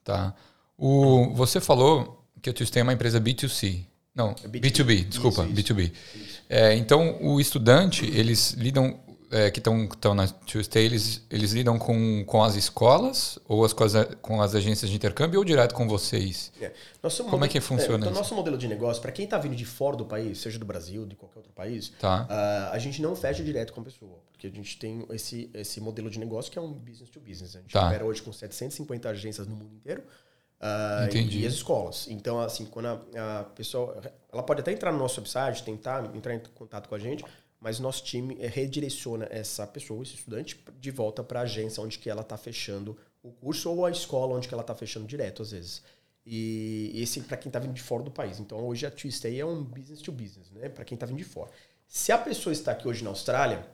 Tá. 0.04 0.36
O, 0.78 1.34
você 1.34 1.60
falou 1.60 2.24
que 2.44 2.52
a 2.52 2.54
Tuesday 2.54 2.82
é 2.82 2.84
uma 2.84 2.94
empresa 2.94 3.20
B2C. 3.20 3.88
Não, 4.14 4.36
B2B, 4.36 4.62
B2B 4.62 5.04
desculpa, 5.06 5.46
isso, 5.46 5.54
isso. 5.54 5.74
B2B. 5.74 5.92
Isso. 6.14 6.44
É, 6.48 6.76
então, 6.76 7.18
o 7.24 7.42
estudante, 7.42 8.06
eles 8.06 8.52
lidam 8.52 9.00
é, 9.32 9.52
que 9.52 9.60
estão 9.60 10.16
na 10.16 10.28
Tuesday, 10.28 10.86
eles, 10.86 11.24
eles 11.30 11.52
lidam 11.52 11.78
com, 11.78 12.24
com 12.26 12.44
as 12.44 12.56
escolas 12.56 13.38
ou 13.48 13.64
as, 13.64 13.74
com, 13.74 13.84
as, 13.84 13.94
com 14.22 14.42
as 14.42 14.56
agências 14.56 14.90
de 14.90 14.96
intercâmbio 14.96 15.40
ou 15.40 15.46
direto 15.46 15.74
com 15.74 15.88
vocês? 15.88 16.52
É. 16.60 16.72
Como 17.02 17.24
modelo, 17.24 17.46
é 17.46 17.48
que 17.48 17.62
funciona 17.62 18.06
é, 18.06 18.10
então, 18.10 18.12
Nosso 18.12 18.36
modelo 18.36 18.58
de 18.58 18.68
negócio, 18.68 19.02
para 19.02 19.12
quem 19.12 19.26
está 19.26 19.38
vindo 19.38 19.56
de 19.56 19.66
fora 19.66 19.96
do 19.96 20.06
país, 20.06 20.40
seja 20.40 20.58
do 20.58 20.66
Brasil, 20.66 21.06
de 21.06 21.16
qualquer 21.16 21.40
outro 21.40 21.54
país, 21.54 21.94
tá. 22.00 22.24
uh, 22.24 22.74
a 22.74 22.80
gente 22.80 23.02
não 23.02 23.16
fecha 23.16 23.44
direto 23.44 23.74
com 23.74 23.82
a 23.82 23.84
pessoa. 23.84 24.20
Porque 24.32 24.48
a 24.48 24.52
gente 24.52 24.78
tem 24.80 25.06
esse, 25.12 25.50
esse 25.54 25.82
modelo 25.82 26.10
de 26.10 26.18
negócio 26.18 26.52
que 26.52 26.58
é 26.58 26.62
um 26.62 26.72
business 26.72 27.10
to 27.10 27.20
business. 27.20 27.56
A 27.56 27.60
gente 27.60 27.74
tá. 27.74 27.88
opera 27.88 28.06
hoje 28.06 28.22
com 28.22 28.32
750 28.32 29.10
agências 29.10 29.48
no 29.48 29.56
mundo 29.56 29.76
inteiro. 29.76 30.02
Uh, 30.62 31.16
e, 31.16 31.42
e, 31.42 31.48
as 31.48 31.54
escolas. 31.54 32.08
Então, 32.10 32.40
assim, 32.40 32.66
quando 32.66 32.88
a, 32.88 33.40
a, 33.40 33.44
pessoa. 33.44 34.02
Ela 34.32 34.44
pode 34.44 34.60
até 34.62 34.72
entrar 34.72 34.92
no 34.92 34.98
nosso 34.98 35.20
website, 35.20 35.64
tentar 35.64 36.14
entrar 36.14 36.36
em 36.36 36.42
contato 36.54 36.90
com 36.90 36.96
a 36.96 37.00
gente, 37.00 37.24
mas 37.60 37.80
nosso 37.80 38.04
time 38.04 38.38
eh, 38.40 38.48
redireciona 38.48 39.28
essa 39.30 39.68
pessoa, 39.68 40.02
esse 40.04 40.16
estudante, 40.16 40.60
de 40.80 40.92
volta 40.92 41.24
para 41.24 41.42
a 41.42 41.44
agência 41.44 41.84
onde 41.84 42.00
que 42.00 42.10
ela 42.10 42.22
está 42.22 42.38
fechando 42.38 42.98
o 43.22 43.32
curso 43.32 43.70
ou 43.70 43.86
a 43.86 43.92
escola 43.92 44.36
onde 44.36 44.48
que 44.48 44.54
ela 44.54 44.62
está 44.62 44.76
fechando 44.76 45.06
direto, 45.06 45.42
às 45.42 45.52
vezes. 45.52 45.84
E 46.26 46.92
esse 46.96 47.22
para 47.22 47.38
quem 47.38 47.50
está 47.50 47.60
vindo 47.60 47.74
de 47.74 47.82
fora 47.82 48.04
do 48.04 48.12
país. 48.12 48.40
Então, 48.40 48.60
hoje 48.66 48.86
a 48.86 48.92
Twistay 48.92 49.40
é 49.40 49.46
um 49.46 49.64
business 49.64 50.02
to 50.02 50.12
business, 50.12 50.52
né? 50.52 50.70
Para 50.70 50.86
quem 50.86 50.96
está 50.96 51.06
vindo 51.06 51.18
de 51.18 51.24
fora. 51.24 51.50
Se 51.88 52.12
a 52.12 52.18
pessoa 52.18 52.54
está 52.54 52.72
aqui 52.72 52.88
hoje 52.88 53.04
na 53.04 53.10
Austrália, 53.10 53.66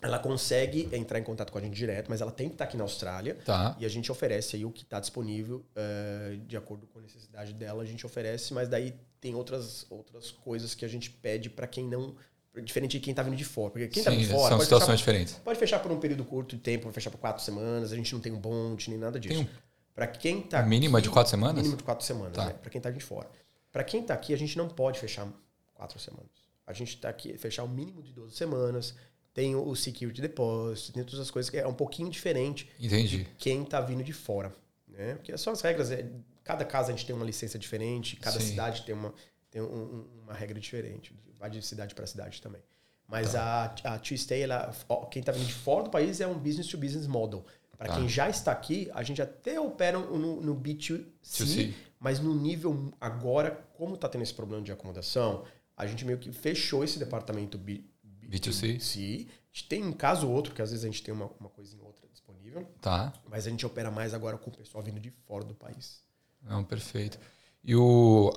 ela 0.00 0.18
consegue 0.18 0.88
entrar 0.92 1.18
em 1.18 1.22
contato 1.22 1.50
com 1.50 1.58
a 1.58 1.60
gente 1.60 1.74
direto, 1.74 2.08
mas 2.08 2.20
ela 2.20 2.30
tem 2.30 2.48
que 2.48 2.54
estar 2.54 2.64
tá 2.64 2.68
aqui 2.68 2.76
na 2.76 2.84
Austrália. 2.84 3.34
Tá. 3.44 3.76
E 3.80 3.84
a 3.84 3.88
gente 3.88 4.12
oferece 4.12 4.56
aí 4.56 4.64
o 4.64 4.70
que 4.70 4.82
está 4.82 5.00
disponível 5.00 5.64
uh, 5.74 6.36
de 6.46 6.56
acordo 6.56 6.86
com 6.86 6.98
a 6.98 7.02
necessidade 7.02 7.52
dela, 7.52 7.82
a 7.82 7.86
gente 7.86 8.06
oferece, 8.06 8.54
mas 8.54 8.68
daí 8.68 8.94
tem 9.20 9.34
outras, 9.34 9.86
outras 9.90 10.30
coisas 10.30 10.74
que 10.74 10.84
a 10.84 10.88
gente 10.88 11.10
pede 11.10 11.50
para 11.50 11.66
quem 11.66 11.88
não 11.88 12.14
diferente 12.62 12.92
de 12.92 13.00
quem 13.00 13.12
está 13.12 13.22
vindo 13.22 13.36
de 13.36 13.44
fora. 13.44 13.70
Porque 13.70 13.88
quem 13.88 14.00
está 14.00 14.10
vindo 14.10 14.20
de 14.20 14.28
fora. 14.28 14.48
São 14.50 14.60
situações 14.60 15.00
fechar, 15.00 15.12
diferentes. 15.12 15.34
Pode 15.34 15.58
fechar 15.58 15.78
por 15.80 15.92
um 15.92 15.98
período 15.98 16.24
curto 16.24 16.56
de 16.56 16.62
tempo, 16.62 16.84
pode 16.84 16.94
fechar 16.94 17.10
por 17.10 17.18
quatro 17.18 17.42
semanas, 17.42 17.92
a 17.92 17.96
gente 17.96 18.12
não 18.12 18.20
tem 18.20 18.32
um 18.32 18.38
bonde 18.38 18.90
nem 18.90 18.98
nada 18.98 19.18
disso. 19.18 19.40
Um... 19.40 19.46
Para 19.94 20.06
quem 20.06 20.40
está. 20.40 20.62
Mínima 20.62 21.00
de 21.00 21.08
quatro 21.08 21.30
semanas? 21.30 21.56
Mínimo 21.56 21.76
de 21.76 21.82
quatro 21.82 22.04
semanas, 22.04 22.34
tá. 22.34 22.46
né? 22.46 22.52
Para 22.52 22.70
quem 22.70 22.78
está 22.78 22.90
vindo 22.90 22.98
de 22.98 23.04
fora. 23.04 23.30
Para 23.72 23.82
quem 23.82 24.02
está 24.02 24.12
aqui, 24.14 24.34
a 24.34 24.36
gente 24.36 24.56
não 24.58 24.68
pode 24.68 24.98
fechar 24.98 25.26
quatro 25.74 25.98
semanas. 25.98 26.30
A 26.66 26.72
gente 26.72 26.96
está 26.96 27.08
aqui, 27.08 27.36
fechar 27.38 27.62
o 27.64 27.68
mínimo 27.68 28.02
de 28.02 28.12
12 28.12 28.36
semanas. 28.36 28.94
Tem 29.32 29.54
o 29.54 29.74
security 29.74 30.20
deposit, 30.20 30.92
tem 30.92 31.04
todas 31.04 31.20
as 31.20 31.30
coisas 31.30 31.50
que 31.50 31.58
é 31.58 31.66
um 31.66 31.74
pouquinho 31.74 32.08
diferente 32.10 32.68
Entendi. 32.80 33.18
de 33.18 33.24
quem 33.36 33.62
está 33.62 33.80
vindo 33.80 34.02
de 34.02 34.12
fora. 34.12 34.54
Né? 34.88 35.14
Porque 35.14 35.36
são 35.36 35.52
as 35.52 35.60
regras. 35.60 35.90
É, 35.90 36.06
cada 36.42 36.64
casa 36.64 36.88
a 36.88 36.96
gente 36.96 37.06
tem 37.06 37.14
uma 37.14 37.24
licença 37.24 37.58
diferente, 37.58 38.16
cada 38.16 38.40
Sim. 38.40 38.46
cidade 38.46 38.82
tem 38.86 38.94
uma, 38.94 39.12
tem 39.56 39.62
um, 39.62 40.04
uma 40.22 40.34
regra 40.34 40.60
diferente. 40.60 41.14
Vai 41.38 41.48
de 41.48 41.62
cidade 41.62 41.94
para 41.94 42.06
cidade 42.06 42.42
também. 42.42 42.60
Mas 43.08 43.32
tá. 43.32 43.74
a, 43.84 43.94
a 43.94 43.98
Tuesday, 43.98 44.42
ela, 44.42 44.70
quem 45.10 45.20
está 45.20 45.32
vindo 45.32 45.46
de 45.46 45.54
fora 45.54 45.84
do 45.84 45.90
país 45.90 46.20
é 46.20 46.26
um 46.26 46.38
business 46.38 46.66
to 46.66 46.76
business 46.76 47.06
model. 47.06 47.42
Para 47.78 47.88
tá. 47.88 47.94
quem 47.96 48.08
já 48.08 48.28
está 48.28 48.52
aqui, 48.52 48.90
a 48.92 49.02
gente 49.02 49.22
até 49.22 49.58
opera 49.58 49.98
no, 49.98 50.42
no 50.42 50.54
B2C, 50.54 51.72
mas 51.98 52.20
no 52.20 52.34
nível 52.34 52.92
agora, 53.00 53.50
como 53.74 53.94
está 53.94 54.08
tendo 54.08 54.22
esse 54.22 54.34
problema 54.34 54.62
de 54.62 54.72
acomodação, 54.72 55.44
a 55.74 55.86
gente 55.86 56.04
meio 56.04 56.18
que 56.18 56.30
fechou 56.32 56.84
esse 56.84 56.98
departamento 56.98 57.56
B, 57.56 57.84
B, 58.02 58.38
2 58.38 58.82
c. 58.82 59.26
A 59.30 59.56
gente 59.56 59.68
tem 59.68 59.84
um 59.84 59.92
caso 59.92 60.28
ou 60.28 60.34
outro, 60.34 60.54
que 60.54 60.60
às 60.60 60.70
vezes 60.70 60.84
a 60.84 60.88
gente 60.88 61.02
tem 61.02 61.14
uma, 61.14 61.30
uma 61.40 61.48
coisinha 61.48 61.80
ou 61.80 61.88
outra 61.88 62.06
disponível. 62.08 62.66
Tá. 62.80 63.12
Mas 63.30 63.46
a 63.46 63.50
gente 63.50 63.64
opera 63.64 63.90
mais 63.90 64.12
agora 64.12 64.36
com 64.36 64.50
o 64.50 64.54
pessoal 64.54 64.84
vindo 64.84 65.00
de 65.00 65.10
fora 65.10 65.44
do 65.44 65.54
país. 65.54 66.02
Não, 66.42 66.62
perfeito. 66.62 67.18
E 67.64 67.74
o. 67.74 68.32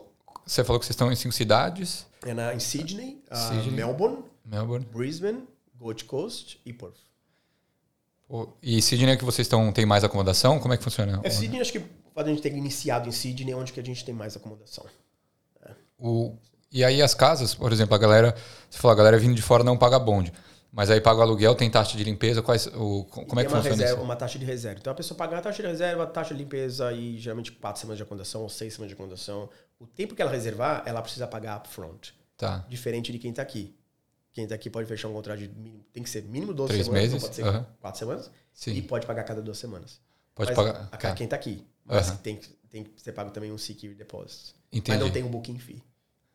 Você 0.49 0.63
falou 0.63 0.79
que 0.79 0.85
vocês 0.87 0.95
estão 0.95 1.11
em 1.11 1.15
cinco 1.15 1.35
cidades? 1.35 2.07
É 2.25 2.33
na, 2.33 2.55
em 2.55 2.59
Sydney, 2.59 3.23
uh, 3.31 3.35
Sydney. 3.35 3.71
Melbourne, 3.71 4.23
Melbourne, 4.43 4.83
Brisbane, 4.91 5.43
Gold 5.77 6.03
Coast 6.05 6.59
e 6.65 6.73
Perth. 6.73 6.97
e 8.59 8.81
Sydney 8.81 9.11
é 9.11 9.15
que 9.15 9.23
vocês 9.23 9.45
estão 9.45 9.71
tem 9.71 9.85
mais 9.85 10.03
acomodação? 10.03 10.59
Como 10.59 10.73
é 10.73 10.77
que 10.77 10.83
funciona? 10.83 11.21
É, 11.23 11.29
Sydney 11.29 11.61
acho 11.61 11.71
que 11.71 11.83
a 12.15 12.23
gente 12.23 12.41
ter 12.41 12.51
iniciado 12.51 13.07
em 13.07 13.11
Sydney 13.11 13.53
onde 13.53 13.71
que 13.71 13.79
a 13.79 13.83
gente 13.83 14.03
tem 14.03 14.13
mais 14.13 14.35
acomodação. 14.35 14.87
É. 15.63 15.71
O, 15.99 16.35
e 16.71 16.83
aí 16.83 16.99
as 16.99 17.13
casas, 17.13 17.53
por 17.53 17.71
exemplo, 17.71 17.93
a 17.93 17.99
galera, 17.99 18.35
você 18.67 18.79
falou, 18.79 18.93
a 18.93 18.97
galera 18.97 19.19
vindo 19.19 19.35
de 19.35 19.43
fora 19.43 19.63
não 19.63 19.77
paga 19.77 19.99
bonde. 19.99 20.33
Mas 20.71 20.89
aí 20.89 20.99
paga 20.99 21.19
o 21.19 21.21
aluguel, 21.21 21.53
tem 21.53 21.69
taxa 21.69 21.95
de 21.95 22.03
limpeza, 22.03 22.41
quais, 22.41 22.65
o, 22.67 23.03
como 23.05 23.39
é 23.39 23.43
que 23.43 23.49
uma 23.51 23.57
funciona 23.57 23.75
reserva, 23.75 23.93
isso? 23.93 24.03
Uma 24.03 24.15
taxa 24.15 24.39
de 24.39 24.45
reserva. 24.45 24.79
Então 24.79 24.93
a 24.93 24.95
pessoa 24.95 25.17
paga 25.17 25.37
a 25.37 25.41
taxa 25.41 25.61
de 25.61 25.67
reserva, 25.67 26.03
a 26.03 26.07
taxa 26.07 26.33
de 26.33 26.41
limpeza 26.43 26.91
e 26.91 27.19
geralmente 27.19 27.51
quatro 27.51 27.79
semanas 27.79 27.97
de 27.97 28.03
acomodação 28.03 28.41
ou 28.41 28.49
seis 28.49 28.73
semanas 28.73 28.89
de 28.89 28.93
acomodação. 28.95 29.47
O 29.79 29.87
tempo 29.87 30.13
que 30.13 30.21
ela 30.21 30.31
reservar, 30.31 30.83
ela 30.85 31.01
precisa 31.01 31.25
pagar 31.27 31.57
upfront. 31.57 32.13
Tá. 32.37 32.65
Diferente 32.69 33.11
de 33.11 33.19
quem 33.19 33.31
está 33.31 33.41
aqui. 33.41 33.75
Quem 34.31 34.43
está 34.43 34.55
aqui 34.55 34.69
pode 34.69 34.87
fechar 34.87 35.07
um 35.07 35.13
contrato 35.13 35.39
de 35.39 35.49
mínimo, 35.49 35.83
tem 35.91 36.03
que 36.03 36.09
ser 36.09 36.23
mínimo 36.23 36.53
12 36.53 36.73
Três 36.73 36.85
semanas, 36.85 37.11
meses? 37.11 37.23
pode 37.23 37.35
ser 37.35 37.45
uhum. 37.45 37.65
quatro 37.79 37.99
semanas. 37.99 38.31
Sim. 38.53 38.73
E 38.73 38.81
pode 38.81 39.05
pagar 39.07 39.23
cada 39.23 39.41
duas 39.41 39.57
semanas. 39.57 39.99
Pode 40.35 40.51
mas 40.51 40.55
pagar. 40.55 40.89
A, 40.91 40.97
tá. 40.97 41.13
Quem 41.13 41.25
está 41.25 41.35
aqui. 41.35 41.65
Mas 41.85 42.09
uhum. 42.09 42.17
tem, 42.17 42.39
tem 42.69 42.83
que 42.83 43.01
ser 43.01 43.11
pago 43.11 43.31
também 43.31 43.51
um 43.51 43.57
security 43.57 43.97
deposit. 43.97 44.53
Entendi. 44.71 44.97
Mas 44.97 44.99
não 44.99 45.11
tem 45.11 45.23
um 45.23 45.29
booking 45.29 45.57
fee. 45.57 45.81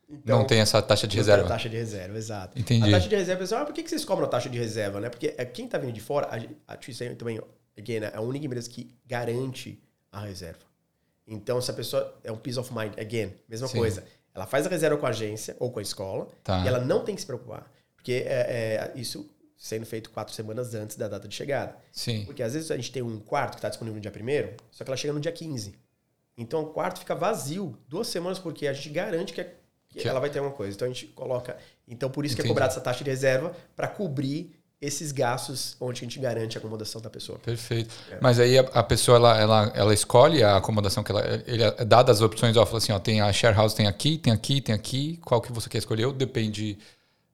Então, 0.09 0.39
não 0.39 0.47
tem 0.47 0.61
essa 0.61 0.83
taxa 0.83 1.07
de 1.07 1.17
reserva. 1.17 1.49
taxa 1.49 1.69
de 1.69 1.77
reserva, 1.77 2.17
exato. 2.19 2.59
Entendi. 2.59 2.89
A 2.89 2.91
taxa 2.91 3.09
de 3.09 3.17
reserva, 3.17 3.41
pessoal, 3.41 3.63
ah, 3.63 3.65
por 3.65 3.75
que 3.75 3.89
vocês 3.89 4.05
cobram 4.05 4.27
a 4.27 4.31
taxa 4.31 4.51
de 4.51 4.59
reserva? 4.59 5.01
Né? 5.01 5.09
Porque 5.09 5.35
é, 5.37 5.45
quem 5.45 5.65
está 5.65 5.79
vindo 5.79 5.93
de 5.93 6.01
fora, 6.01 6.29
a, 6.67 6.75
a 6.75 6.77
também, 7.17 7.41
again, 7.79 8.05
é 8.05 8.13
a 8.15 8.21
única 8.21 8.45
empresa 8.45 8.69
que 8.69 8.95
garante 9.07 9.83
a 10.13 10.21
reserva. 10.21 10.61
Então, 11.27 11.61
se 11.61 11.71
a 11.71 11.75
pessoa 11.75 12.19
é 12.23 12.31
um 12.31 12.37
peace 12.37 12.59
of 12.59 12.73
mind, 12.73 12.99
again, 12.99 13.33
mesma 13.49 13.69
Sim. 13.69 13.79
coisa. 13.79 14.05
Ela 14.35 14.47
faz 14.47 14.67
a 14.67 14.69
reserva 14.69 14.97
com 14.97 15.07
a 15.07 15.11
agência 15.11 15.57
ou 15.61 15.71
com 15.71 15.79
a 15.79 15.83
escola 15.83 16.29
tá. 16.43 16.65
e 16.65 16.69
ela 16.69 16.81
não 16.81 17.05
tem 17.05 17.15
que 17.15 17.21
se 17.21 17.27
preocupar. 17.27 17.71
Porque 17.95 18.25
é, 18.27 18.93
é, 18.93 18.93
isso 18.97 19.31
sendo 19.57 19.87
feito 19.87 20.11
quatro 20.11 20.35
semanas 20.35 20.75
antes 20.75 20.97
da 20.97 21.09
data 21.09 21.27
de 21.27 21.35
chegada. 21.35 21.77
Sim. 21.91 22.25
Porque 22.27 22.43
às 22.43 22.53
vezes 22.53 22.71
a 22.71 22.77
gente 22.77 22.93
tem 22.93 23.03
um 23.03 23.19
quarto 23.19 23.53
que 23.53 23.59
está 23.59 23.69
disponível 23.69 23.95
no 23.95 24.01
dia 24.01 24.11
primeiro, 24.11 24.55
só 24.71 24.85
que 24.85 24.91
ela 24.91 24.97
chega 24.97 25.13
no 25.13 25.21
dia 25.21 25.33
15. 25.33 25.75
Então 26.37 26.63
o 26.63 26.67
quarto 26.67 26.99
fica 26.99 27.15
vazio 27.15 27.79
duas 27.89 28.09
semanas 28.09 28.39
porque 28.39 28.67
a 28.67 28.73
gente 28.73 28.91
garante 28.91 29.33
que, 29.33 29.41
é, 29.41 29.55
que, 29.89 30.01
que 30.01 30.09
ela 30.09 30.21
vai 30.21 30.29
ter 30.29 30.41
uma 30.41 30.51
coisa. 30.51 30.75
Então 30.75 30.87
a 30.87 30.91
gente 30.91 31.07
coloca. 31.09 31.57
Então 31.89 32.11
por 32.11 32.27
isso 32.27 32.35
Entendi. 32.35 32.49
que 32.49 32.49
é 32.49 32.55
cobrada 32.55 32.73
essa 32.73 32.81
taxa 32.81 33.05
de 33.05 33.11
reserva 33.11 33.57
para 33.75 33.89
cobrir 33.89 34.55
esses 34.85 35.13
gastos 35.13 35.77
onde 35.81 36.01
a 36.01 36.05
gente 36.05 36.19
garante 36.19 36.57
a 36.57 36.61
acomodação 36.61 37.01
da 37.01 37.09
pessoa. 37.09 37.39
Perfeito. 37.39 37.95
É. 38.11 38.19
Mas 38.21 38.39
aí 38.39 38.59
a, 38.59 38.63
a, 38.63 38.83
pessoa 38.83 39.17
ela, 39.17 39.41
ela, 39.41 39.73
ela 39.75 39.95
escolhe 39.95 40.43
a 40.43 40.57
acomodação 40.57 41.03
que 41.03 41.11
ela 41.11 41.23
ele 41.47 41.63
é 41.63 41.85
dada 41.85 42.13
as 42.13 42.21
opções, 42.21 42.57
ó, 42.57 42.67
fala 42.67 42.79
assim, 42.79 42.93
ó, 42.93 42.99
tem 42.99 43.21
a 43.21 43.33
share 43.33 43.57
house 43.57 43.73
tem 43.73 43.87
aqui, 43.87 44.19
tem 44.19 44.33
aqui, 44.33 44.61
tem 44.61 44.75
aqui, 44.75 45.19
qual 45.25 45.41
que 45.41 45.53
você 45.53 45.69
quer 45.69 45.79
escolher? 45.79 46.05
Ou 46.07 46.13
depende 46.13 46.79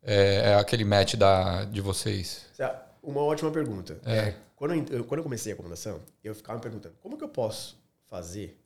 é, 0.02 0.50
é 0.50 0.54
aquele 0.54 0.84
match 0.84 1.14
da 1.14 1.64
de 1.64 1.80
vocês? 1.80 2.46
Uma 3.02 3.22
ótima 3.22 3.50
pergunta. 3.50 3.98
É. 4.04 4.16
é 4.16 4.34
quando, 4.54 4.92
eu, 4.92 5.04
quando 5.04 5.18
eu 5.18 5.24
comecei 5.24 5.52
a 5.52 5.54
acomodação, 5.54 6.00
eu 6.22 6.34
ficava 6.34 6.58
me 6.58 6.62
perguntando, 6.62 6.94
como 7.00 7.16
que 7.16 7.24
eu 7.24 7.28
posso 7.28 7.78
fazer 8.06 8.60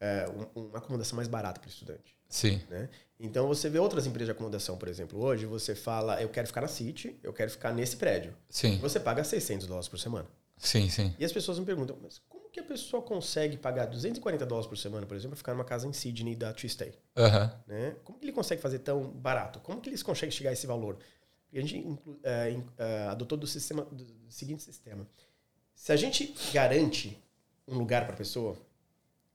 é, 0.00 0.28
uma 0.54 0.78
acomodação 0.78 1.16
mais 1.16 1.28
barata 1.28 1.60
para 1.60 1.68
o 1.68 1.70
estudante? 1.70 2.16
Sim. 2.28 2.60
Né? 2.68 2.88
Então 3.18 3.48
você 3.48 3.68
vê 3.70 3.78
outras 3.78 4.06
empresas 4.06 4.26
de 4.26 4.32
acomodação, 4.32 4.76
por 4.76 4.88
exemplo, 4.88 5.18
hoje 5.22 5.46
você 5.46 5.74
fala, 5.74 6.20
eu 6.20 6.28
quero 6.28 6.46
ficar 6.46 6.60
na 6.60 6.68
City, 6.68 7.18
eu 7.22 7.32
quero 7.32 7.50
ficar 7.50 7.72
nesse 7.72 7.96
prédio. 7.96 8.36
Sim. 8.48 8.78
Você 8.78 9.00
paga 9.00 9.24
600 9.24 9.66
dólares 9.66 9.88
por 9.88 9.98
semana. 9.98 10.28
Sim, 10.58 10.88
sim. 10.88 11.14
E 11.18 11.24
as 11.24 11.32
pessoas 11.32 11.58
me 11.58 11.64
perguntam, 11.64 11.98
mas 12.02 12.20
como 12.28 12.48
que 12.50 12.60
a 12.60 12.62
pessoa 12.62 13.02
consegue 13.02 13.56
pagar 13.56 13.86
240 13.86 14.44
dólares 14.44 14.68
por 14.68 14.76
semana, 14.76 15.06
por 15.06 15.14
exemplo, 15.14 15.30
para 15.30 15.38
ficar 15.38 15.54
numa 15.54 15.64
casa 15.64 15.86
em 15.86 15.92
Sydney 15.92 16.34
da 16.34 16.52
Twistay? 16.52 16.94
Uhum. 17.16 17.50
Né? 17.66 17.96
Como 18.04 18.18
que 18.18 18.24
ele 18.26 18.32
consegue 18.32 18.60
fazer 18.60 18.80
tão 18.80 19.10
barato? 19.10 19.60
Como 19.60 19.80
que 19.80 19.88
eles 19.88 20.02
conseguem 20.02 20.30
chegar 20.30 20.50
a 20.50 20.52
esse 20.52 20.66
valor? 20.66 20.98
E 21.52 21.58
a 21.58 21.62
gente 21.62 21.78
uh, 21.78 21.96
uh, 21.96 23.10
adotou 23.10 23.38
do, 23.38 23.46
sistema, 23.46 23.82
do 23.84 24.04
seguinte 24.28 24.62
sistema. 24.62 25.06
Se 25.74 25.92
a 25.92 25.96
gente 25.96 26.34
garante 26.52 27.22
um 27.66 27.78
lugar 27.78 28.04
para 28.04 28.14
a 28.14 28.16
pessoa, 28.16 28.56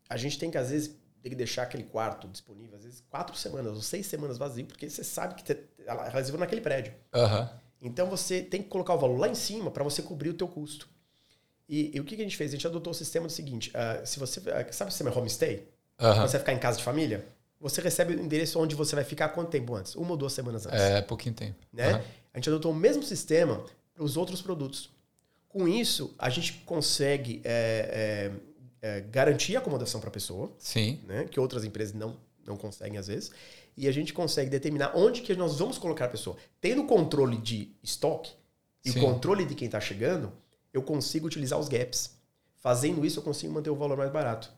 a 0.09 0.17
gente 0.17 0.37
tem 0.37 0.51
que, 0.51 0.57
às 0.57 0.69
vezes, 0.69 0.95
tem 1.21 1.29
que 1.29 1.35
deixar 1.35 1.63
aquele 1.63 1.83
quarto 1.83 2.27
disponível, 2.27 2.77
às 2.77 2.83
vezes, 2.83 3.03
quatro 3.09 3.35
semanas 3.35 3.73
ou 3.73 3.81
seis 3.81 4.07
semanas 4.07 4.37
vazio, 4.37 4.65
porque 4.65 4.89
você 4.89 5.03
sabe 5.03 5.35
que 5.35 5.43
te, 5.43 5.57
ela 5.85 6.09
reservou 6.09 6.39
naquele 6.39 6.61
prédio. 6.61 6.93
Uhum. 7.13 7.47
Então 7.81 8.07
você 8.07 8.41
tem 8.41 8.61
que 8.61 8.69
colocar 8.69 8.93
o 8.93 8.99
valor 8.99 9.19
lá 9.19 9.27
em 9.27 9.35
cima 9.35 9.71
para 9.71 9.83
você 9.83 10.01
cobrir 10.01 10.29
o 10.29 10.33
teu 10.33 10.47
custo. 10.47 10.89
E, 11.67 11.95
e, 11.95 11.99
o 11.99 12.03
que, 12.03 12.15
que 12.15 12.21
a 12.21 12.25
gente 12.25 12.35
fez? 12.35 12.51
A 12.51 12.55
gente 12.55 12.67
adotou 12.67 12.91
o 12.91 12.93
sistema 12.93 13.27
do 13.27 13.31
seguinte: 13.31 13.71
uh, 13.71 14.05
se 14.05 14.19
você. 14.19 14.39
Uh, 14.39 14.71
sabe 14.71 14.89
o 14.89 14.91
sistema 14.91 15.17
homestay? 15.17 15.67
Uhum. 15.99 16.15
Você 16.15 16.31
vai 16.31 16.39
ficar 16.39 16.53
em 16.53 16.59
casa 16.59 16.77
de 16.77 16.83
família? 16.83 17.25
Você 17.59 17.79
recebe 17.79 18.15
o 18.15 18.19
endereço 18.19 18.59
onde 18.59 18.75
você 18.75 18.95
vai 18.95 19.03
ficar 19.03 19.29
quanto 19.29 19.49
tempo 19.49 19.75
antes? 19.75 19.95
Uma 19.95 20.11
ou 20.11 20.17
duas 20.17 20.33
semanas 20.33 20.65
antes. 20.65 20.79
É, 20.79 21.01
pouquinho 21.01 21.35
tempo. 21.35 21.55
Né? 21.71 21.93
Uhum. 21.93 22.01
A 22.33 22.37
gente 22.37 22.49
adotou 22.49 22.71
o 22.71 22.75
mesmo 22.75 23.03
sistema 23.03 23.63
para 23.93 24.03
os 24.03 24.17
outros 24.17 24.41
produtos. 24.41 24.89
Com 25.47 25.67
isso, 25.67 26.13
a 26.17 26.29
gente 26.29 26.53
consegue 26.65 27.41
é, 27.43 28.31
é, 28.33 28.50
é, 28.81 29.01
garantir 29.01 29.55
a 29.55 29.59
acomodação 29.59 29.99
para 30.01 30.09
a 30.09 30.13
pessoa. 30.13 30.51
Sim. 30.57 30.99
Né? 31.05 31.25
Que 31.25 31.39
outras 31.39 31.63
empresas 31.63 31.93
não, 31.93 32.17
não 32.45 32.57
conseguem 32.57 32.97
às 32.97 33.07
vezes. 33.07 33.31
E 33.77 33.87
a 33.87 33.91
gente 33.91 34.13
consegue 34.13 34.49
determinar 34.49 34.93
onde 34.95 35.21
que 35.21 35.33
nós 35.35 35.59
vamos 35.59 35.77
colocar 35.77 36.05
a 36.05 36.09
pessoa. 36.09 36.35
Tendo 36.59 36.83
controle 36.85 37.37
de 37.37 37.71
estoque 37.81 38.33
e 38.83 38.91
Sim. 38.91 38.99
controle 38.99 39.45
de 39.45 39.55
quem 39.55 39.67
está 39.67 39.79
chegando, 39.79 40.31
eu 40.73 40.81
consigo 40.81 41.27
utilizar 41.27 41.59
os 41.59 41.67
gaps. 41.67 42.17
Fazendo 42.57 43.05
isso, 43.05 43.19
eu 43.19 43.23
consigo 43.23 43.53
manter 43.53 43.69
o 43.69 43.75
valor 43.75 43.97
mais 43.97 44.11
barato. 44.11 44.51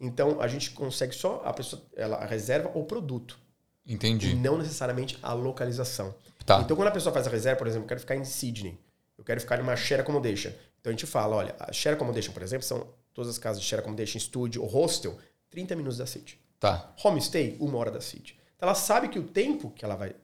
Então, 0.00 0.40
a 0.40 0.48
gente 0.48 0.70
consegue 0.72 1.14
só, 1.14 1.42
a 1.44 1.52
pessoa, 1.52 1.82
ela 1.94 2.24
reserva 2.24 2.70
o 2.74 2.84
produto. 2.84 3.38
Entendi. 3.86 4.30
E 4.30 4.34
não 4.34 4.58
necessariamente 4.58 5.18
a 5.22 5.32
localização. 5.32 6.14
Tá. 6.44 6.60
Então, 6.60 6.76
quando 6.76 6.88
a 6.88 6.90
pessoa 6.90 7.12
faz 7.12 7.26
a 7.26 7.30
reserva, 7.30 7.58
por 7.58 7.66
exemplo, 7.66 7.84
eu 7.84 7.88
quero 7.88 8.00
ficar 8.00 8.16
em 8.16 8.24
Sydney, 8.24 8.78
eu 9.16 9.24
quero 9.24 9.40
ficar 9.40 9.58
em 9.58 9.62
uma 9.62 9.76
share 9.76 10.00
accommodation. 10.00 10.50
Então, 10.80 10.90
a 10.90 10.92
gente 10.92 11.06
fala, 11.06 11.36
olha, 11.36 11.54
a 11.58 11.72
share 11.72 11.94
accommodation, 11.94 12.32
por 12.32 12.42
exemplo, 12.42 12.66
são 12.66 12.88
todas 13.14 13.30
as 13.30 13.38
casas 13.38 13.62
de 13.62 13.66
share 13.66 13.80
accommodation, 13.80 14.18
studio 14.18 14.62
ou 14.62 14.68
hostel, 14.68 15.16
30 15.50 15.76
minutos 15.76 15.98
da 15.98 16.06
City. 16.06 16.38
Tá. 16.58 16.92
Homestay, 17.02 17.56
uma 17.60 17.78
hora 17.78 17.90
da 17.90 18.00
City. 18.00 18.36
Então, 18.56 18.68
ela 18.68 18.74
sabe 18.74 19.08
que 19.08 19.18
o 19.18 19.22
tempo 19.22 19.70
que 19.70 19.84
ela 19.84 19.94
vai 19.94 20.14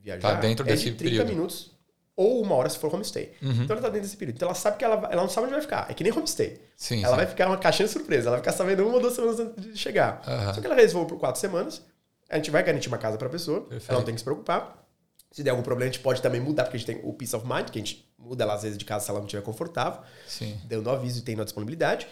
viajar 0.00 0.34
Tá 0.34 0.40
dentro 0.40 0.64
é 0.66 0.72
desse 0.72 0.84
de 0.84 0.92
30 0.92 1.02
período. 1.02 1.28
minutos 1.28 1.76
ou 2.14 2.40
uma 2.40 2.54
hora 2.54 2.68
se 2.70 2.78
for 2.78 2.94
homestay. 2.94 3.32
Uhum. 3.42 3.64
Então, 3.64 3.76
ela 3.76 3.82
tá 3.82 3.88
dentro 3.88 4.02
desse 4.02 4.16
período. 4.16 4.36
Então, 4.36 4.46
ela 4.48 4.54
sabe 4.54 4.78
que 4.78 4.84
ela, 4.84 4.94
ela 5.10 5.22
não 5.22 5.28
sabe 5.28 5.46
onde 5.46 5.54
vai 5.54 5.62
ficar. 5.62 5.90
É 5.90 5.94
que 5.94 6.02
nem 6.02 6.12
homestay. 6.12 6.58
Sim. 6.76 7.00
Ela 7.04 7.10
sim. 7.10 7.16
vai 7.16 7.26
ficar 7.26 7.46
uma 7.48 7.58
caixinha 7.58 7.86
de 7.86 7.92
surpresa. 7.92 8.28
Ela 8.28 8.36
vai 8.36 8.40
ficar 8.40 8.52
sabendo 8.52 8.84
uma 8.86 8.94
ou 8.94 9.00
duas 9.00 9.14
semanas 9.14 9.38
antes 9.38 9.72
de 9.72 9.78
chegar. 9.78 10.22
Aham. 10.26 10.54
Só 10.54 10.60
que 10.60 10.66
ela 10.66 10.76
reservou 10.76 11.04
por 11.04 11.18
quatro 11.18 11.40
semanas. 11.40 11.82
A 12.30 12.36
gente 12.36 12.50
vai 12.50 12.62
garantir 12.62 12.88
uma 12.88 12.98
casa 12.98 13.18
para 13.18 13.26
a 13.26 13.30
pessoa. 13.30 13.60
Perfeito. 13.62 13.90
Ela 13.90 13.98
não 13.98 14.04
tem 14.04 14.14
que 14.14 14.20
se 14.20 14.24
preocupar. 14.24 14.86
Se 15.30 15.42
der 15.42 15.50
algum 15.50 15.62
problema, 15.62 15.90
a 15.90 15.92
gente 15.92 16.02
pode 16.02 16.22
também 16.22 16.40
mudar, 16.40 16.64
porque 16.64 16.76
a 16.76 16.80
gente 16.80 16.86
tem 16.86 17.00
o 17.04 17.12
peace 17.12 17.36
of 17.36 17.46
mind, 17.46 17.68
que 17.68 17.78
a 17.78 17.82
gente 17.84 18.08
muda 18.18 18.44
ela 18.44 18.54
às 18.54 18.62
vezes 18.62 18.78
de 18.78 18.84
casa 18.84 19.04
se 19.04 19.10
ela 19.10 19.18
não 19.18 19.26
estiver 19.26 19.42
confortável, 19.42 20.00
Sim. 20.26 20.58
dando 20.64 20.88
aviso 20.88 21.18
e 21.18 21.22
tendo 21.22 21.42
a 21.42 21.44
disponibilidade. 21.44 22.08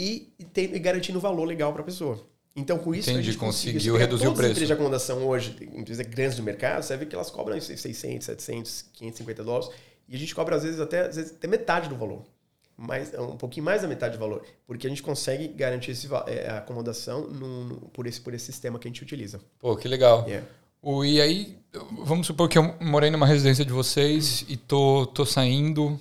E, 0.00 0.32
tem, 0.52 0.72
e 0.74 0.78
garantindo 0.78 1.18
valor 1.18 1.44
legal 1.44 1.72
para 1.72 1.82
a 1.82 1.84
pessoa. 1.84 2.20
Então, 2.54 2.78
com 2.78 2.94
isso, 2.94 3.10
Entendi, 3.10 3.28
a 3.28 3.32
gente 3.32 3.38
conseguiu 3.38 3.96
reduzir 3.96 4.26
o 4.26 4.30
todas 4.30 4.30
as 4.30 4.36
preço. 4.36 4.50
empresas 4.52 4.66
de 4.68 4.72
acomodação 4.72 5.26
hoje, 5.26 5.56
empresas 5.74 6.06
grandes 6.06 6.36
do 6.36 6.42
mercado, 6.42 6.82
você 6.82 6.96
vê 6.96 7.04
que 7.06 7.14
elas 7.14 7.30
cobram 7.30 7.60
600, 7.60 8.24
700, 8.26 8.84
550 8.92 9.42
dólares. 9.44 9.70
E 10.08 10.14
a 10.14 10.18
gente 10.18 10.34
cobra, 10.34 10.56
às 10.56 10.62
vezes, 10.62 10.80
até, 10.80 11.06
às 11.08 11.16
vezes, 11.16 11.32
até 11.32 11.46
metade 11.48 11.88
do 11.88 11.96
valor. 11.96 12.22
Mais, 12.76 13.12
um 13.14 13.36
pouquinho 13.36 13.64
mais 13.64 13.82
da 13.82 13.88
metade 13.88 14.14
do 14.16 14.20
valor. 14.20 14.44
Porque 14.66 14.86
a 14.86 14.90
gente 14.90 15.02
consegue 15.02 15.48
garantir 15.48 15.90
esse, 15.90 16.08
é, 16.28 16.48
a 16.48 16.58
acomodação 16.58 17.28
no- 17.28 17.64
no- 17.64 17.76
por, 17.92 18.06
esse, 18.06 18.20
por 18.20 18.32
esse 18.34 18.46
sistema 18.46 18.78
que 18.78 18.86
a 18.86 18.90
gente 18.90 19.02
utiliza. 19.02 19.40
Pô, 19.58 19.74
que 19.76 19.88
legal. 19.88 20.24
Yeah. 20.28 20.46
O, 20.80 21.04
e 21.04 21.20
aí, 21.20 21.58
vamos 22.04 22.26
supor 22.28 22.48
que 22.48 22.56
eu 22.56 22.74
morei 22.80 23.10
numa 23.10 23.26
residência 23.26 23.64
de 23.64 23.72
vocês 23.72 24.44
e 24.48 24.56
tô, 24.56 25.06
tô 25.06 25.26
saindo. 25.26 26.00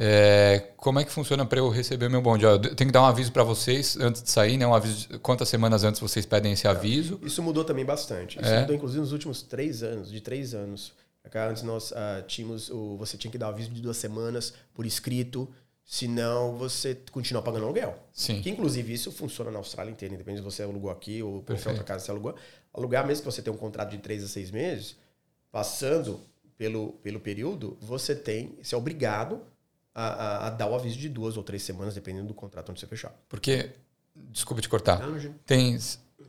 É, 0.00 0.70
como 0.76 1.00
é 1.00 1.04
que 1.04 1.10
funciona 1.10 1.44
para 1.44 1.58
eu 1.58 1.68
receber 1.68 2.08
meu 2.08 2.22
bonde? 2.22 2.46
Ó, 2.46 2.52
Eu 2.52 2.60
tenho 2.60 2.88
que 2.88 2.92
dar 2.92 3.02
um 3.02 3.06
aviso 3.06 3.32
para 3.32 3.42
vocês 3.42 3.96
antes 3.96 4.22
de 4.22 4.30
sair, 4.30 4.56
né? 4.56 4.64
Um 4.64 4.72
aviso, 4.72 5.08
de- 5.08 5.18
quantas 5.18 5.48
semanas 5.48 5.82
antes 5.82 6.00
vocês 6.00 6.24
pedem 6.24 6.52
esse 6.52 6.68
aviso? 6.68 7.18
Isso 7.20 7.42
mudou 7.42 7.64
também 7.64 7.84
bastante. 7.84 8.38
Isso 8.40 8.48
É? 8.48 8.60
mudou, 8.60 8.76
inclusive, 8.76 9.00
nos 9.00 9.10
últimos 9.10 9.42
três 9.42 9.82
anos, 9.82 10.08
de 10.08 10.20
três 10.20 10.54
anos. 10.54 10.92
Antes 11.34 11.62
nós 11.64 11.92
ah, 11.92 12.22
tínhamos 12.26 12.70
o. 12.70 12.96
Você 12.98 13.18
tinha 13.18 13.30
que 13.30 13.36
dar 13.36 13.46
um 13.46 13.50
aviso 13.50 13.70
de 13.70 13.82
duas 13.82 13.96
semanas 13.98 14.54
por 14.72 14.86
escrito, 14.86 15.46
senão 15.84 16.56
você 16.56 16.96
continua 17.10 17.42
pagando 17.42 17.64
aluguel. 17.64 17.98
Sim. 18.12 18.40
Que 18.40 18.48
inclusive 18.50 18.92
isso 18.94 19.10
funciona 19.12 19.50
na 19.50 19.58
Austrália 19.58 19.90
inteira, 19.90 20.14
independente 20.14 20.40
se 20.40 20.44
você 20.44 20.62
alugou 20.62 20.90
aqui 20.90 21.22
ou 21.22 21.42
qualquer 21.42 21.68
outra 21.70 21.84
casa 21.84 22.04
você 22.04 22.10
alugou. 22.12 22.34
Alugar, 22.72 23.04
mesmo 23.06 23.24
que 23.24 23.30
você 23.32 23.42
tenha 23.42 23.52
um 23.52 23.58
contrato 23.58 23.90
de 23.90 23.98
três 23.98 24.22
a 24.24 24.28
seis 24.28 24.50
meses, 24.50 24.96
passando 25.50 26.20
pelo, 26.56 26.92
pelo 27.02 27.20
período, 27.20 27.76
você 27.80 28.14
tem, 28.14 28.56
você 28.62 28.74
é 28.74 28.78
obrigado 28.78 29.40
a, 29.98 30.06
a- 30.06 30.46
a 30.46 30.50
dar 30.50 30.66
o 30.68 30.74
aviso 30.74 30.96
de 30.98 31.08
duas 31.08 31.36
ou 31.36 31.42
três 31.42 31.62
semanas, 31.62 31.94
dependendo 31.94 32.28
do 32.28 32.34
contrato 32.34 32.70
onde 32.70 32.78
você 32.80 32.86
fechar. 32.86 33.12
Porque, 33.28 33.70
desculpa 34.30 34.62
te 34.62 34.68
cortar, 34.68 35.00
tem, 35.44 35.76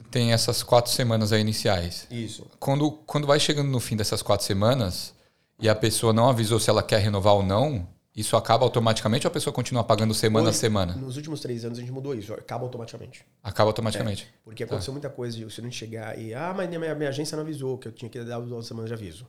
tem 0.09 0.33
essas 0.33 0.63
quatro 0.63 0.91
semanas 0.91 1.31
aí 1.31 1.41
iniciais. 1.41 2.07
Isso. 2.09 2.47
Quando, 2.59 2.91
quando 2.91 3.27
vai 3.27 3.39
chegando 3.39 3.69
no 3.69 3.79
fim 3.79 3.95
dessas 3.95 4.21
quatro 4.21 4.45
semanas 4.45 5.13
e 5.59 5.69
a 5.69 5.75
pessoa 5.75 6.11
não 6.13 6.29
avisou 6.29 6.59
se 6.59 6.69
ela 6.69 6.81
quer 6.81 6.99
renovar 6.99 7.33
ou 7.35 7.43
não, 7.43 7.87
isso 8.15 8.35
acaba 8.35 8.65
automaticamente 8.65 9.25
ou 9.27 9.29
a 9.29 9.33
pessoa 9.33 9.53
continua 9.53 9.83
pagando 9.83 10.13
semana 10.13 10.47
a 10.47 10.49
Hoje- 10.49 10.57
semana? 10.59 10.93
Nos 10.95 11.15
últimos 11.15 11.39
três 11.39 11.63
anos 11.63 11.77
a 11.77 11.81
gente 11.81 11.91
mudou 11.91 12.15
isso, 12.15 12.33
acaba 12.33 12.63
automaticamente. 12.65 13.23
Acaba 13.43 13.69
automaticamente. 13.69 14.27
Porque 14.43 14.63
aconteceu 14.63 14.91
muita 14.91 15.09
coisa 15.09 15.37
de 15.37 15.45
o 15.45 15.49
studente 15.49 15.75
chegar 15.77 16.17
e, 16.19 16.33
ah, 16.33 16.53
mas 16.57 16.67
minha, 16.67 16.95
minha 16.95 17.09
agência 17.09 17.35
não 17.35 17.43
avisou 17.43 17.77
que 17.77 17.87
eu 17.87 17.91
tinha 17.91 18.09
que 18.09 18.19
dar 18.23 18.39
duas 18.39 18.65
semanas 18.65 18.89
de 18.89 18.93
aviso. 18.95 19.27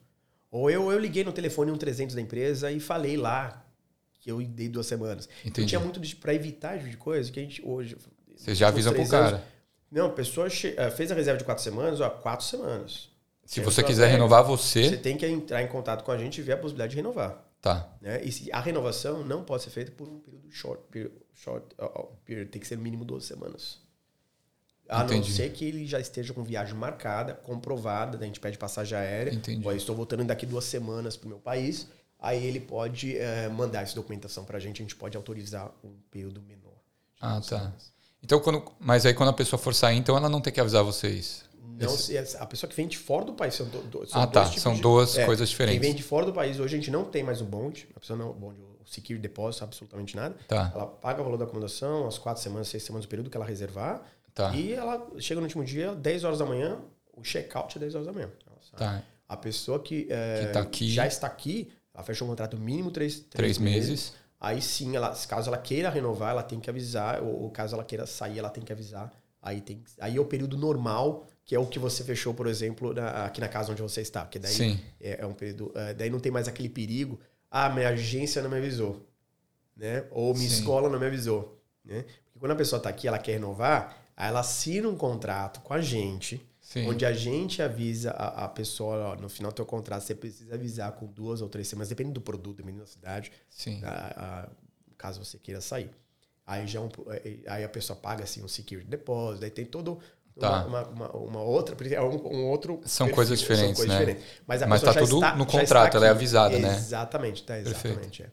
Ou 0.50 0.68
eu, 0.70 0.90
eu 0.90 0.98
liguei 0.98 1.22
no 1.22 1.32
telefone 1.32 1.70
1300 1.70 2.14
da 2.16 2.20
empresa 2.20 2.72
e 2.72 2.80
falei 2.80 3.16
lá 3.16 3.64
que 4.20 4.30
eu 4.30 4.40
dei 4.42 4.68
duas 4.68 4.86
semanas. 4.86 5.28
Entendi. 5.44 5.68
tinha 5.68 5.80
muito 5.80 5.98
pra 6.16 6.34
evitar 6.34 6.76
tipo 6.78 6.90
de 6.90 6.96
coisa 6.96 7.30
que 7.32 7.40
a 7.40 7.42
gente 7.42 7.62
hoje. 7.64 7.96
Vocês 8.36 8.56
já 8.56 8.66
nos 8.66 8.74
avisam 8.74 8.92
pro 8.92 9.00
três 9.02 9.12
anos- 9.14 9.30
cara. 9.32 9.44
Não, 9.90 10.06
a 10.06 10.10
pessoa 10.12 10.46
eh, 10.46 10.90
fez 10.90 11.10
a 11.10 11.14
reserva 11.16 11.38
de 11.38 11.44
quatro 11.44 11.64
semanas, 11.64 12.00
ó, 12.00 12.08
quatro 12.08 12.46
semanas. 12.46 13.08
Se 13.44 13.60
você 13.60 13.80
suas 13.80 13.86
quiser 13.88 14.02
regras. 14.04 14.12
renovar 14.20 14.44
Você 14.44 14.84
você, 14.90 14.96
tem 14.96 15.16
que 15.16 15.26
entrar 15.26 15.60
em 15.62 15.66
contato 15.66 16.04
com 16.04 16.12
a 16.12 16.16
gente 16.18 16.38
e 16.38 16.42
ver 16.42 16.52
a 16.52 16.56
possibilidade 16.56 16.90
de 16.90 16.96
renovar. 16.96 17.44
tá. 17.60 17.92
Né? 18.00 18.22
E 18.22 18.30
se- 18.30 18.52
a 18.52 18.60
renovação 18.60 19.24
não 19.24 19.42
pode 19.42 19.64
ser 19.64 19.70
feita 19.70 19.90
por 19.90 20.08
um 20.08 20.20
período 20.20 20.48
short, 20.50 20.82
period, 20.90 21.12
short 21.34 21.66
uh, 21.80 22.06
period, 22.24 22.48
tem 22.50 22.60
que 22.60 22.66
ser 22.68 22.76
no 22.76 22.82
mínimo 22.82 23.04
12 23.04 23.26
semanas. 23.26 23.78
A 24.88 25.04
Entendi. 25.04 25.28
não 25.28 25.36
ser 25.36 25.50
que 25.52 25.64
ele 25.64 25.86
já 25.86 26.00
esteja 26.00 26.32
com 26.34 26.42
viagem 26.42 26.74
marcada, 26.74 27.34
comprovada, 27.34 28.16
daí 28.18 28.24
a 28.24 28.26
gente 28.28 28.40
pede 28.40 28.58
passagem 28.58 28.96
aérea. 28.98 29.32
Entendi. 29.32 29.66
Ó, 29.66 29.72
estou 29.72 29.94
voltando 29.94 30.24
daqui 30.24 30.46
duas 30.46 30.64
semanas 30.64 31.16
para 31.16 31.26
o 31.26 31.28
meu 31.28 31.38
país. 31.38 31.86
Aí 32.20 32.44
ele 32.44 32.60
pode 32.60 33.16
eh, 33.16 33.48
mandar 33.48 33.82
essa 33.82 33.94
documentação 33.94 34.44
para 34.44 34.58
a 34.58 34.60
gente, 34.60 34.82
a 34.82 34.84
gente 34.84 34.94
pode 34.96 35.16
autorizar 35.16 35.70
um 35.82 35.94
período 36.10 36.42
menor. 36.42 36.74
Ah, 37.20 37.40
tá. 37.40 37.72
Então, 38.22 38.38
quando, 38.40 38.62
mas 38.78 39.06
aí 39.06 39.14
quando 39.14 39.30
a 39.30 39.32
pessoa 39.32 39.58
for 39.58 39.74
sair, 39.74 39.96
então 39.96 40.16
ela 40.16 40.28
não 40.28 40.40
tem 40.40 40.52
que 40.52 40.60
avisar 40.60 40.84
vocês. 40.84 41.44
Não, 41.78 41.88
se- 41.96 42.18
a 42.18 42.44
pessoa 42.44 42.68
que 42.68 42.76
vem 42.76 42.86
de 42.86 42.98
fora 42.98 43.24
do 43.24 43.32
país 43.32 43.54
são, 43.54 43.66
do, 43.66 43.80
do- 43.84 44.06
são 44.06 44.20
Ah, 44.20 44.26
tá. 44.26 44.44
tipos 44.44 44.60
São 44.60 44.74
de- 44.74 44.82
duas 44.82 45.16
é, 45.16 45.24
coisas 45.24 45.48
Quem 45.48 45.52
diferentes. 45.54 45.80
vem 45.80 45.94
de 45.94 46.02
fora 46.02 46.26
do 46.26 46.32
país, 46.32 46.60
hoje 46.60 46.74
a 46.74 46.78
gente 46.78 46.90
não 46.90 47.04
tem 47.04 47.22
mais 47.22 47.40
o 47.40 47.44
bonde. 47.44 47.88
A 47.96 48.00
pessoa 48.00 48.18
não, 48.18 48.30
o 48.30 48.34
bonde, 48.34 48.60
o 48.60 48.84
security 48.84 49.22
deposit, 49.22 49.64
absolutamente 49.64 50.14
nada. 50.14 50.36
Tá, 50.46 50.70
Ela 50.74 50.86
paga 50.86 51.22
o 51.22 51.24
valor 51.24 51.38
da 51.38 51.46
acomodação, 51.46 52.06
as 52.06 52.18
quatro 52.18 52.42
semanas, 52.42 52.68
seis 52.68 52.82
semanas, 52.82 53.06
o 53.06 53.08
período 53.08 53.30
que 53.30 53.36
ela 53.36 53.46
reservar. 53.46 54.02
tá, 54.34 54.54
E 54.54 54.74
ela 54.74 55.06
chega 55.18 55.40
no 55.40 55.46
último 55.46 55.64
dia, 55.64 55.94
10 55.94 56.24
horas 56.24 56.38
da 56.40 56.44
manhã, 56.44 56.78
o 57.14 57.22
check-out 57.22 57.74
é 57.78 57.80
10 57.80 57.94
horas 57.94 58.06
da 58.06 58.12
manhã. 58.12 58.28
Tá. 58.76 59.02
A 59.26 59.36
pessoa 59.36 59.78
que, 59.80 60.06
é, 60.10 60.44
Que 60.46 60.52
tá 60.52 60.60
aqui. 60.60 60.90
já 60.90 61.06
está 61.06 61.26
aqui, 61.26 61.72
ela 61.94 62.02
fecha 62.04 62.24
um 62.24 62.28
contrato 62.28 62.56
mínimo 62.58 62.90
três, 62.90 63.20
Três 63.20 63.58
meses. 63.58 64.12
Aí 64.38 64.62
sim, 64.62 64.96
ela, 64.96 65.14
caso 65.28 65.48
ela 65.50 65.58
queira 65.58 65.90
renovar, 65.90 66.30
ela 66.30 66.42
tem 66.42 66.58
que 66.60 66.70
avisar, 66.70 67.22
ou, 67.22 67.42
ou 67.42 67.50
caso 67.50 67.74
ela 67.74 67.84
queira 67.84 68.06
sair, 68.06 68.38
ela 68.38 68.48
tem 68.48 68.64
que 68.64 68.72
avisar. 68.72 69.12
Aí, 69.42 69.60
tem, 69.60 69.82
aí 69.98 70.16
é 70.16 70.20
o 70.20 70.24
período 70.24 70.56
normal, 70.56 71.26
que 71.44 71.54
é 71.54 71.58
o 71.58 71.66
que 71.66 71.78
você 71.78 72.04
fechou, 72.04 72.32
por 72.34 72.46
exemplo, 72.46 72.92
na- 72.94 73.24
aqui 73.26 73.40
na 73.40 73.48
casa 73.48 73.72
onde 73.72 73.82
você 73.82 74.00
está. 74.02 74.24
Que 74.26 74.38
daí 74.38 74.78
é, 75.00 75.22
é 75.22 75.26
um 75.26 75.32
período. 75.34 75.72
é, 75.74 75.92
daí 75.94 76.08
não 76.10 76.20
tem 76.20 76.30
mais 76.32 76.46
aquele 76.48 76.68
perigo. 76.68 77.18
Ah, 77.50 77.68
minha 77.68 77.88
agência 77.88 78.42
não 78.42 78.50
me 78.50 78.56
avisou. 78.58 79.06
Né? 79.76 80.04
Ou 80.10 80.34
minha 80.34 80.48
Sim. 80.48 80.56
escola 80.56 80.88
não 80.88 80.98
me 81.00 81.06
avisou. 81.06 81.58
Né? 81.84 82.02
Porque 82.24 82.38
quando 82.38 82.52
a 82.52 82.56
pessoa 82.56 82.78
está 82.78 82.90
aqui 82.90 83.08
ela 83.08 83.18
quer 83.18 83.32
renovar, 83.32 83.96
aí 84.16 84.28
ela 84.28 84.40
assina 84.40 84.88
um 84.88 84.96
contrato 84.96 85.60
com 85.60 85.72
a 85.72 85.80
gente, 85.80 86.46
Sim. 86.72 86.88
onde 86.88 87.04
a 87.04 87.12
gente 87.12 87.60
avisa 87.60 88.12
a, 88.12 88.44
a 88.44 88.48
pessoa, 88.48 88.96
ó, 89.08 89.16
no 89.16 89.28
final 89.28 89.50
do 89.50 89.56
teu 89.56 89.66
contrato, 89.66 90.02
você 90.04 90.14
precisa 90.14 90.54
avisar 90.54 90.92
com 90.92 91.04
duas 91.06 91.40
ou 91.42 91.48
três 91.48 91.66
semanas, 91.66 91.88
dependendo 91.88 92.14
do 92.14 92.20
produto, 92.20 92.58
dependendo 92.58 92.84
da 92.84 92.86
cidade, 92.86 93.32
a- 93.82 94.44
a- 94.44 94.48
caso 94.96 95.24
você 95.24 95.36
queira 95.36 95.60
sair. 95.60 95.90
Aí 96.46 96.64
já 96.68 96.78
é 96.78 96.82
um- 96.82 96.90
aí 97.48 97.64
a 97.64 97.68
pessoa 97.68 97.98
paga 97.98 98.22
assim 98.22 98.40
um 98.44 98.46
security 98.46 98.88
deposit, 98.88 99.42
aí 99.44 99.50
tem 99.50 99.64
todo 99.64 99.98
Tá. 100.38 100.64
uma, 100.64 100.86
uma, 100.86 101.10
uma 101.16 101.42
outra 101.42 101.76
é 101.92 102.00
um, 102.00 102.26
um 102.28 102.46
outro 102.46 102.80
São 102.84 103.08
coisas 103.10 103.40
diferentes, 103.40 103.84
né? 103.84 104.16
Mas, 104.46 104.62
a 104.62 104.66
Mas 104.68 104.80
tá 104.80 104.94
tudo 104.94 105.16
está- 105.16 105.34
no 105.34 105.44
contrato, 105.46 105.96
ela 105.96 106.06
é 106.06 106.10
avisada, 106.10 106.56
né? 106.56 106.72
Exatamente, 106.76 107.42
tá, 107.42 107.58
exatamente. 107.58 108.22
é. 108.22 108.30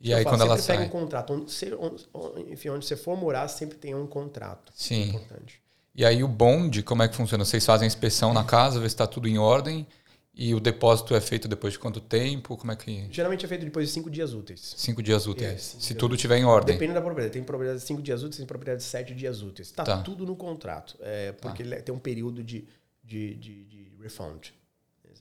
E 0.00 0.10
Eu 0.10 0.18
aí 0.18 0.24
falo, 0.24 0.36
quando 0.36 0.42
ela 0.46 0.56
sempre 0.58 0.66
pega 0.66 0.78
sai. 0.78 0.86
um 0.88 0.90
contrato, 1.02 1.32
onde, 1.32 2.08
onde- 2.12 2.52
enfim, 2.52 2.68
onde 2.68 2.84
você 2.86 2.96
for 2.96 3.16
morar, 3.16 3.48
sempre 3.48 3.78
tem 3.78 3.94
um 3.94 4.06
contrato. 4.06 4.72
Sim. 4.76 5.08
Importante. 5.08 5.60
E 5.98 6.04
aí 6.04 6.22
o 6.22 6.28
bonde, 6.28 6.80
como 6.80 7.02
é 7.02 7.08
que 7.08 7.16
funciona? 7.16 7.44
Vocês 7.44 7.66
fazem 7.66 7.84
a 7.84 7.88
inspeção 7.88 8.32
na 8.32 8.44
casa, 8.44 8.78
ver 8.78 8.88
se 8.88 8.94
está 8.94 9.04
tudo 9.04 9.26
em 9.26 9.36
ordem 9.36 9.84
e 10.32 10.54
o 10.54 10.60
depósito 10.60 11.12
é 11.12 11.20
feito 11.20 11.48
depois 11.48 11.72
de 11.72 11.80
quanto 11.80 12.00
tempo? 12.00 12.56
Como 12.56 12.70
é 12.70 12.76
que... 12.76 13.08
Geralmente 13.10 13.44
é 13.44 13.48
feito 13.48 13.64
depois 13.64 13.88
de 13.88 13.92
cinco 13.92 14.08
dias 14.08 14.32
úteis. 14.32 14.74
Cinco 14.76 15.02
dias 15.02 15.26
úteis. 15.26 15.50
É, 15.50 15.56
cinco 15.58 15.82
se 15.82 15.88
dias 15.88 15.98
tudo 15.98 16.16
tiver 16.16 16.38
em 16.38 16.44
ordem. 16.44 16.76
Depende 16.76 16.94
da 16.94 17.00
propriedade. 17.02 17.32
Tem 17.32 17.42
propriedade 17.42 17.80
de 17.80 17.84
5 17.88 18.00
dias 18.00 18.22
úteis, 18.22 18.36
tem 18.36 18.46
propriedade 18.46 18.84
de 18.84 18.88
7 18.88 19.12
dias 19.12 19.42
úteis. 19.42 19.72
Tá, 19.72 19.82
Tá. 19.82 19.96
tudo 20.02 20.24
no 20.24 20.36
contrato. 20.36 20.96
É, 21.00 21.32
porque 21.32 21.64
ele 21.64 21.82
tem 21.82 21.92
um 21.92 21.98
período 21.98 22.44
de, 22.44 22.64
de, 23.02 23.34
de, 23.34 23.64
de 23.64 23.90
refund. 24.00 24.52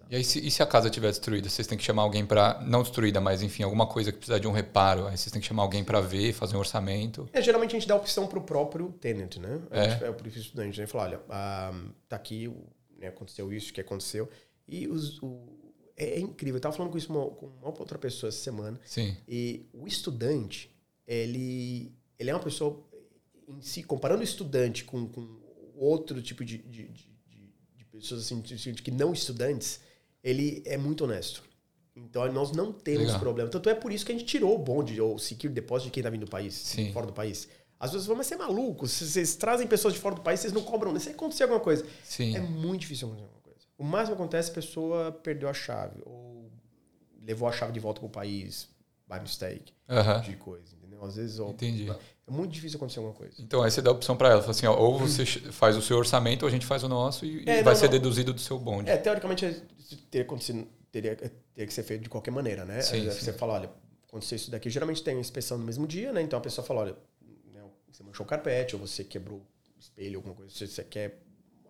E 0.09 0.15
aí, 0.15 0.23
se, 0.23 0.39
e 0.45 0.49
se 0.49 0.63
a 0.63 0.65
casa 0.65 0.88
estiver 0.88 1.09
destruída? 1.09 1.49
Vocês 1.49 1.67
têm 1.67 1.77
que 1.77 1.84
chamar 1.84 2.03
alguém 2.03 2.25
para. 2.25 2.61
Não 2.65 2.81
destruída, 2.81 3.19
mas 3.19 3.41
enfim, 3.41 3.63
alguma 3.63 3.85
coisa 3.85 4.11
que 4.11 4.17
precisa 4.17 4.39
de 4.39 4.47
um 4.47 4.51
reparo. 4.51 5.07
Aí 5.07 5.17
vocês 5.17 5.31
têm 5.31 5.41
que 5.41 5.47
chamar 5.47 5.63
alguém 5.63 5.84
para 5.84 5.99
ver, 5.99 6.31
fazer 6.34 6.55
um 6.55 6.59
orçamento. 6.59 7.27
É, 7.34 7.41
geralmente 7.41 7.75
a 7.75 7.79
gente 7.79 7.88
dá 7.88 7.95
opção 7.95 8.25
pro 8.27 8.41
próprio 8.41 8.91
tenant, 9.01 9.35
né? 9.38 9.61
A 9.69 9.77
É. 9.79 9.89
gente, 9.91 10.03
é 10.05 10.09
o 10.09 10.13
perfil 10.13 10.41
estudante, 10.41 10.79
né? 10.79 10.88
Fala, 10.88 11.03
olha, 11.03 11.21
ah, 11.29 11.73
tá 12.07 12.15
aqui, 12.15 12.47
o- 12.47 12.65
né, 12.97 13.07
aconteceu 13.07 13.51
isso, 13.51 13.73
que 13.73 13.81
aconteceu. 13.81 14.29
E 14.67 14.88
os, 14.88 15.21
o, 15.21 15.45
é, 15.97 16.11
é 16.15 16.19
incrível. 16.19 16.55
Eu 16.57 16.61
tava 16.61 16.75
falando 16.75 16.91
com 16.91 16.97
isso 16.97 17.11
uma- 17.11 17.29
com 17.31 17.47
uma 17.47 17.67
outra 17.79 17.97
pessoa 17.97 18.29
essa 18.29 18.39
semana. 18.39 18.79
Sim. 18.85 19.15
E 19.27 19.65
o 19.73 19.85
estudante, 19.88 20.71
ele, 21.05 21.91
ele 22.17 22.29
é 22.29 22.34
uma 22.34 22.43
pessoa 22.43 22.81
em 23.49 23.61
si, 23.61 23.84
comparando 23.84 24.21
o 24.21 24.23
estudante 24.23 24.84
com, 24.84 25.07
com 25.07 25.39
outro 25.75 26.21
tipo 26.21 26.43
de, 26.45 26.57
de, 26.59 26.88
de, 26.89 27.09
de- 27.27 27.85
pessoas 27.91 28.21
assim, 28.25 28.41
que 28.41 28.91
não 28.91 29.11
estudantes, 29.13 29.79
ele 30.23 30.61
é 30.65 30.77
muito 30.77 31.03
honesto. 31.03 31.44
Então 31.95 32.31
nós 32.31 32.52
não 32.52 32.72
temos 32.72 33.06
Legal. 33.06 33.19
problema. 33.19 33.49
Tanto 33.49 33.69
é 33.69 33.73
por 33.76 33.91
isso 33.91 34.06
que 34.06 34.11
a 34.11 34.15
gente 34.15 34.26
tirou 34.26 34.53
o 34.56 34.60
bonde 34.60 34.99
ou 35.02 35.15
o 35.15 35.19
secure 35.19 35.52
deposit 35.52 35.85
de 35.88 35.91
quem 35.91 36.02
está 36.02 36.10
vindo 36.10 36.26
do 36.26 36.30
país, 36.30 36.53
Sim. 36.53 36.91
fora 36.94 37.06
do 37.07 37.14
país. 37.14 37.48
As 37.80 37.89
pessoas 37.91 38.06
falam, 38.06 38.18
mas 38.18 38.27
você 38.27 38.34
é 38.35 38.38
maluco? 38.38 38.88
Vocês 38.88 39.35
trazem 39.35 39.68
pessoas 39.68 39.94
de 39.94 39.99
fora 39.99 40.15
do 40.15 40.22
país, 40.22 40.39
vocês 40.39 40.53
não 40.53 40.64
cobram. 40.64 40.98
Se 40.99 41.10
acontecer 41.10 41.44
alguma 41.44 41.60
coisa, 41.60 41.85
Sim. 42.03 42.35
é 42.35 42.39
muito 42.39 42.81
difícil 42.81 43.07
acontecer 43.07 43.26
alguma 43.26 43.41
coisa. 43.41 43.60
O 43.77 43.84
máximo 43.84 44.15
que 44.15 44.22
acontece 44.22 44.49
é 44.49 44.52
a 44.52 44.56
pessoa 44.56 45.11
perdeu 45.11 45.48
a 45.49 45.53
chave 45.53 46.02
ou 46.06 46.52
levou 47.22 47.48
a 47.48 47.52
chave 47.52 47.72
de 47.72 47.80
volta 47.80 47.99
para 47.99 48.07
o 48.07 48.10
país 48.11 48.68
by 49.07 49.19
mistake, 49.19 49.73
Aham. 49.89 50.22
de 50.22 50.35
coisa, 50.35 50.76
entendeu? 50.76 51.03
Às 51.03 51.15
vezes 51.15 51.39
ó, 51.39 51.49
Entendi. 51.49 51.91
É 52.27 52.31
muito 52.31 52.51
difícil 52.51 52.77
acontecer 52.77 52.99
alguma 52.99 53.15
coisa. 53.15 53.33
Então 53.39 53.63
aí 53.63 53.71
você 53.71 53.81
dá 53.81 53.89
a 53.89 53.93
opção 53.93 54.15
para 54.17 54.29
ela, 54.29 54.41
fala 54.41 54.51
assim, 54.51 54.65
ó, 54.67 54.75
ou 54.77 54.99
você 54.99 55.25
faz 55.25 55.75
o 55.77 55.81
seu 55.81 55.97
orçamento 55.97 56.43
ou 56.43 56.47
a 56.47 56.51
gente 56.51 56.65
faz 56.65 56.83
o 56.83 56.89
nosso 56.89 57.25
e, 57.25 57.41
É, 57.49 57.63
vai 57.63 57.73
não, 57.73 57.75
ser 57.79 57.85
não. 57.85 57.91
deduzido 57.93 58.33
do 58.33 58.41
seu 58.41 58.59
bonde. 58.59 58.89
É, 58.89 58.97
teoricamente 58.97 59.45
isso 59.79 59.97
teria 60.11 60.25
acontecido, 60.25 60.67
teria, 60.91 61.15
teria 61.15 61.67
que 61.67 61.73
ser 61.73 61.83
feito 61.83 62.03
de 62.03 62.09
qualquer 62.09 62.31
maneira, 62.31 62.65
né? 62.65 62.81
Sim, 62.81 63.07
É, 63.07 63.11
sim. 63.11 63.19
Você 63.21 63.33
fala, 63.33 63.53
olha, 63.53 63.69
aconteceu 64.07 64.35
isso 64.35 64.51
daqui, 64.51 64.69
geralmente 64.69 65.01
tem 65.03 65.15
uma 65.15 65.21
inspeção 65.21 65.57
no 65.57 65.63
mesmo 65.65 65.87
dia, 65.87 66.11
né? 66.11 66.21
Então 66.21 66.37
a 66.37 66.41
pessoa 66.41 66.65
fala, 66.65 66.81
olha, 66.81 66.95
né, 67.53 67.61
você 67.91 68.03
manchou 68.03 68.25
o 68.25 68.29
carpete, 68.29 68.75
ou 68.75 68.81
você 68.85 69.03
quebrou 69.03 69.37
o 69.39 69.79
espelho, 69.79 70.17
alguma 70.19 70.35
coisa, 70.35 70.53
se 70.53 70.67
você 70.67 70.83
quer 70.83 71.19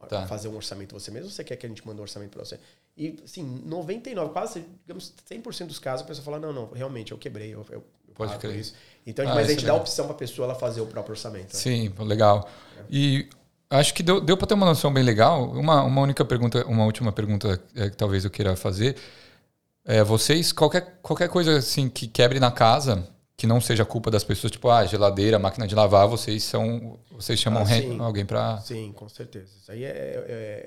Tá. 0.10 0.28
fazer 0.28 0.48
um 0.48 0.56
orçamento 0.56 0.94
você 0.94 1.10
mesmo, 1.10 1.26
ou 1.26 1.32
você 1.32 1.44
quer 1.44 1.56
que 1.56 1.66
a 1.66 1.70
gente 1.70 1.86
mande 1.86 2.00
um 2.00 2.04
orçamento 2.04 2.30
para 2.30 2.46
você? 2.46 2.60
E, 2.96 3.16
assim, 3.26 3.44
99, 3.66 4.32
quase, 4.32 4.64
digamos, 4.86 5.12
100% 5.26 5.68
dos 5.70 5.80
casos, 5.80 6.04
a 6.06 6.08
pessoa 6.08 6.24
fala, 6.24 6.40
não, 6.40 6.54
não, 6.54 6.72
realmente, 6.72 7.12
eu 7.12 7.18
quebrei, 7.18 7.54
eu, 7.54 7.66
eu 7.72 7.84
Pode 8.18 8.32
pago 8.32 8.42
crer. 8.42 8.56
isso. 8.60 8.74
Então, 9.06 9.26
Ah, 9.30 9.36
mas 9.36 9.48
a 9.48 9.52
gente 9.52 9.66
dá 9.66 9.72
a 9.72 9.76
opção 9.76 10.06
para 10.06 10.16
a 10.16 10.18
pessoa 10.18 10.46
ela 10.48 10.56
fazer 10.56 10.82
o 10.82 10.86
próprio 10.86 11.14
orçamento. 11.14 11.54
né? 11.54 11.60
Sim, 11.60 11.94
legal. 12.00 12.50
E 12.90 13.30
acho 13.70 13.94
que 13.94 14.04
deu, 14.04 14.20
deu 14.20 14.36
para 14.36 14.48
ter 14.48 14.54
uma 14.54 14.66
noção 14.66 14.92
bem 14.94 15.04
legal. 15.04 15.50
Uma, 15.52 15.84
uma 15.84 16.02
única 16.02 16.26
pergunta, 16.26 16.66
uma 16.68 16.84
última 16.84 17.12
pergunta 17.12 17.62
é, 17.76 17.90
que 17.90 17.96
talvez 17.96 18.26
eu 18.26 18.30
queira 18.32 18.56
fazer. 18.56 18.98
É, 19.86 20.04
vocês, 20.04 20.52
qualquer, 20.52 21.00
qualquer 21.02 21.30
coisa 21.30 21.58
assim 21.58 21.88
que 21.88 22.08
quebre 22.08 22.40
na 22.40 22.52
casa, 22.52 23.08
que 23.38 23.48
não 23.48 23.62
seja 23.62 23.86
culpa 23.86 24.12
das 24.12 24.24
pessoas, 24.24 24.52
tipo, 24.52 24.70
ah, 24.70 24.86
geladeira, 24.86 25.40
máquina 25.40 25.66
de 25.66 25.74
lavar, 25.76 26.08
vocês 26.08 26.44
são. 26.44 27.00
Vocês 27.12 27.40
chamam 27.40 27.64
Ah, 27.64 28.04
alguém 28.04 28.26
para. 28.26 28.60
Sim, 28.60 28.92
com 28.94 29.08
certeza. 29.08 29.48
Isso 29.62 29.72
aí 29.72 29.84
é, 29.86 29.88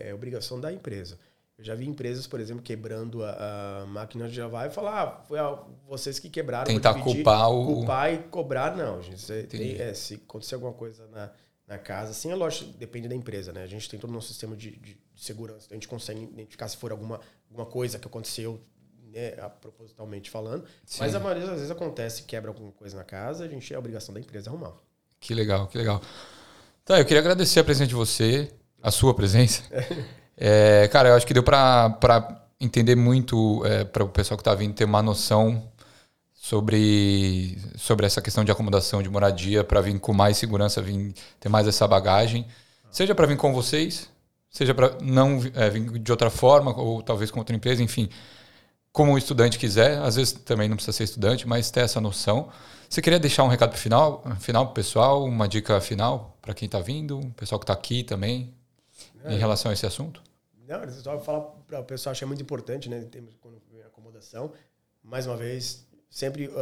é- 0.01 0.09
é 0.09 0.15
obrigação 0.15 0.59
da 0.59 0.73
empresa. 0.73 1.19
Eu 1.61 1.65
já 1.65 1.75
vi 1.75 1.87
empresas, 1.87 2.27
por 2.27 2.41
exemplo, 2.41 2.63
quebrando 2.63 3.23
a, 3.23 3.83
a 3.83 3.87
máquina 3.87 4.27
de 4.31 4.41
lavar 4.41 4.67
e 4.67 4.71
falar, 4.73 5.03
ah, 5.03 5.21
foi 5.29 5.39
a- 5.39 5.63
vocês 5.87 6.19
que 6.19 6.31
quebraram. 6.31 6.65
Tentar 6.65 6.95
dividir, 6.95 7.17
culpar 7.17 7.51
o- 7.51 7.67
Culpar 7.67 8.15
e 8.15 8.19
cobrar, 8.31 8.75
não, 8.75 9.03
gente. 9.03 9.21
Você 9.21 9.43
tem- 9.43 9.61
Entendi. 9.63 9.83
é, 9.83 9.93
se 9.93 10.15
acontecer 10.15 10.55
alguma 10.55 10.73
coisa 10.73 11.07
na, 11.09 11.31
na 11.69 11.77
casa, 11.77 12.15
sim, 12.15 12.31
é 12.31 12.35
lógico, 12.35 12.73
depende 12.79 13.09
da 13.09 13.15
empresa, 13.15 13.53
né? 13.53 13.63
A 13.63 13.67
gente 13.67 13.91
tem 13.91 14.01
todo 14.01 14.09
o 14.09 14.13
nosso 14.15 14.29
sistema 14.29 14.57
de, 14.57 14.71
de- 14.71 14.95
de 15.15 15.23
segurança. 15.23 15.67
então 15.67 15.73
A 15.73 15.75
gente 15.75 15.87
consegue 15.89 16.23
identificar 16.23 16.67
se 16.67 16.79
for 16.79 16.91
alguma, 16.93 17.21
alguma 17.51 17.67
coisa 17.67 17.99
que 17.99 18.07
aconteceu, 18.09 18.59
né, 19.13 19.35
a- 19.39 19.51
propositalmente 19.51 20.31
falando. 20.31 20.65
Mas 20.99 21.11
Sim. 21.11 21.17
a 21.19 21.21
maioria 21.21 21.45
das 21.47 21.57
vezes 21.57 21.71
acontece, 21.71 22.23
quebra 22.23 22.51
alguma 22.51 22.73
coisa 22.73 22.97
na 22.97 23.05
casa, 23.05 23.45
a 23.45 23.49
gente 23.49 23.75
é 23.75 23.79
obrigação 23.79 24.15
da 24.15 24.21
empresa 24.21 24.49
arrumar. 24.49 24.73
Que 25.21 25.35
legal, 25.35 25.67
que 25.67 25.77
legal. 25.77 26.01
Tá, 26.87 26.99
eu 26.99 27.05
queria 27.05 27.21
agradecer 27.21 27.61
a 27.61 27.65
presença 27.65 27.87
de 27.89 27.95
você, 27.95 28.51
a 28.83 28.91
sua 28.91 29.13
presença. 29.13 29.63
É, 30.43 30.89
cara, 30.89 31.11
eu 31.11 31.15
acho 31.15 31.27
que 31.27 31.35
deu 31.35 31.43
para 31.43 32.43
entender 32.59 32.97
muito, 32.97 33.63
para 33.93 34.03
o 34.03 34.09
pessoal 34.09 34.39
que 34.39 34.41
está 34.41 34.55
vindo 34.55 34.73
ter 34.73 34.85
uma 34.85 35.03
noção 35.03 35.71
sobre, 36.33 37.59
sobre 37.77 38.07
essa 38.07 38.23
questão 38.23 38.43
de 38.43 38.51
acomodação, 38.51 39.03
de 39.03 39.11
moradia, 39.11 39.63
para 39.63 39.83
vir 39.83 40.01
com 40.01 40.15
mais 40.15 40.39
segurança, 40.39 40.81
vir 40.81 41.15
ter 41.39 41.51
mais 41.51 41.69
essa 41.69 41.87
bagagem. 41.87 42.47
Seja 42.91 43.15
para 43.15 43.27
vir 43.27 43.37
com 43.37 43.53
vocês, 43.53 44.09
seja 44.49 44.75
para 44.75 44.97
não 45.03 45.43
é, 45.55 45.69
vir 45.69 45.99
de 45.99 46.11
outra 46.11 46.31
forma, 46.31 46.75
ou 46.75 47.03
talvez 47.03 47.31
com 47.31 47.39
outra 47.39 47.55
empresa, 47.55 47.83
enfim. 47.83 48.09
Como 48.91 49.13
o 49.13 49.19
estudante 49.19 49.59
quiser, 49.59 49.99
às 49.99 50.17
vezes 50.17 50.33
também 50.33 50.69
não 50.69 50.77
precisa 50.77 50.97
ser 50.97 51.05
estudante, 51.05 51.47
mas 51.47 51.71
ter 51.71 51.81
essa 51.81 52.01
noção. 52.01 52.49
Você 52.89 53.03
queria 53.03 53.21
deixar 53.21 53.45
um 53.45 53.49
recado 53.49 53.77
final, 53.77 54.25
final 54.41 54.65
pro 54.65 54.75
pessoal, 54.75 55.23
uma 55.23 55.47
dica 55.47 55.79
final 55.83 56.37
para 56.41 56.55
quem 56.55 56.65
está 56.65 56.81
vindo, 56.81 57.21
o 57.21 57.31
pessoal 57.33 57.59
que 57.59 57.65
está 57.65 57.75
aqui 57.75 58.03
também, 58.03 58.55
em 59.27 59.37
relação 59.39 59.71
a 59.71 59.75
esse 59.75 59.85
assunto? 59.85 60.23
Não, 60.71 60.85
eu 60.85 60.91
só 60.93 61.19
falar 61.19 61.41
para 61.67 61.81
o 61.81 61.85
pessoal, 61.85 62.13
acho 62.13 62.21
que 62.21 62.25
é 62.25 62.27
muito 62.29 62.43
importante, 62.43 62.89
né? 62.89 63.05
a 63.83 63.87
acomodação. 63.89 64.53
Mais 65.03 65.27
uma 65.27 65.37
vez, 65.37 65.85
sempre 66.09 66.47
uh, 66.47 66.53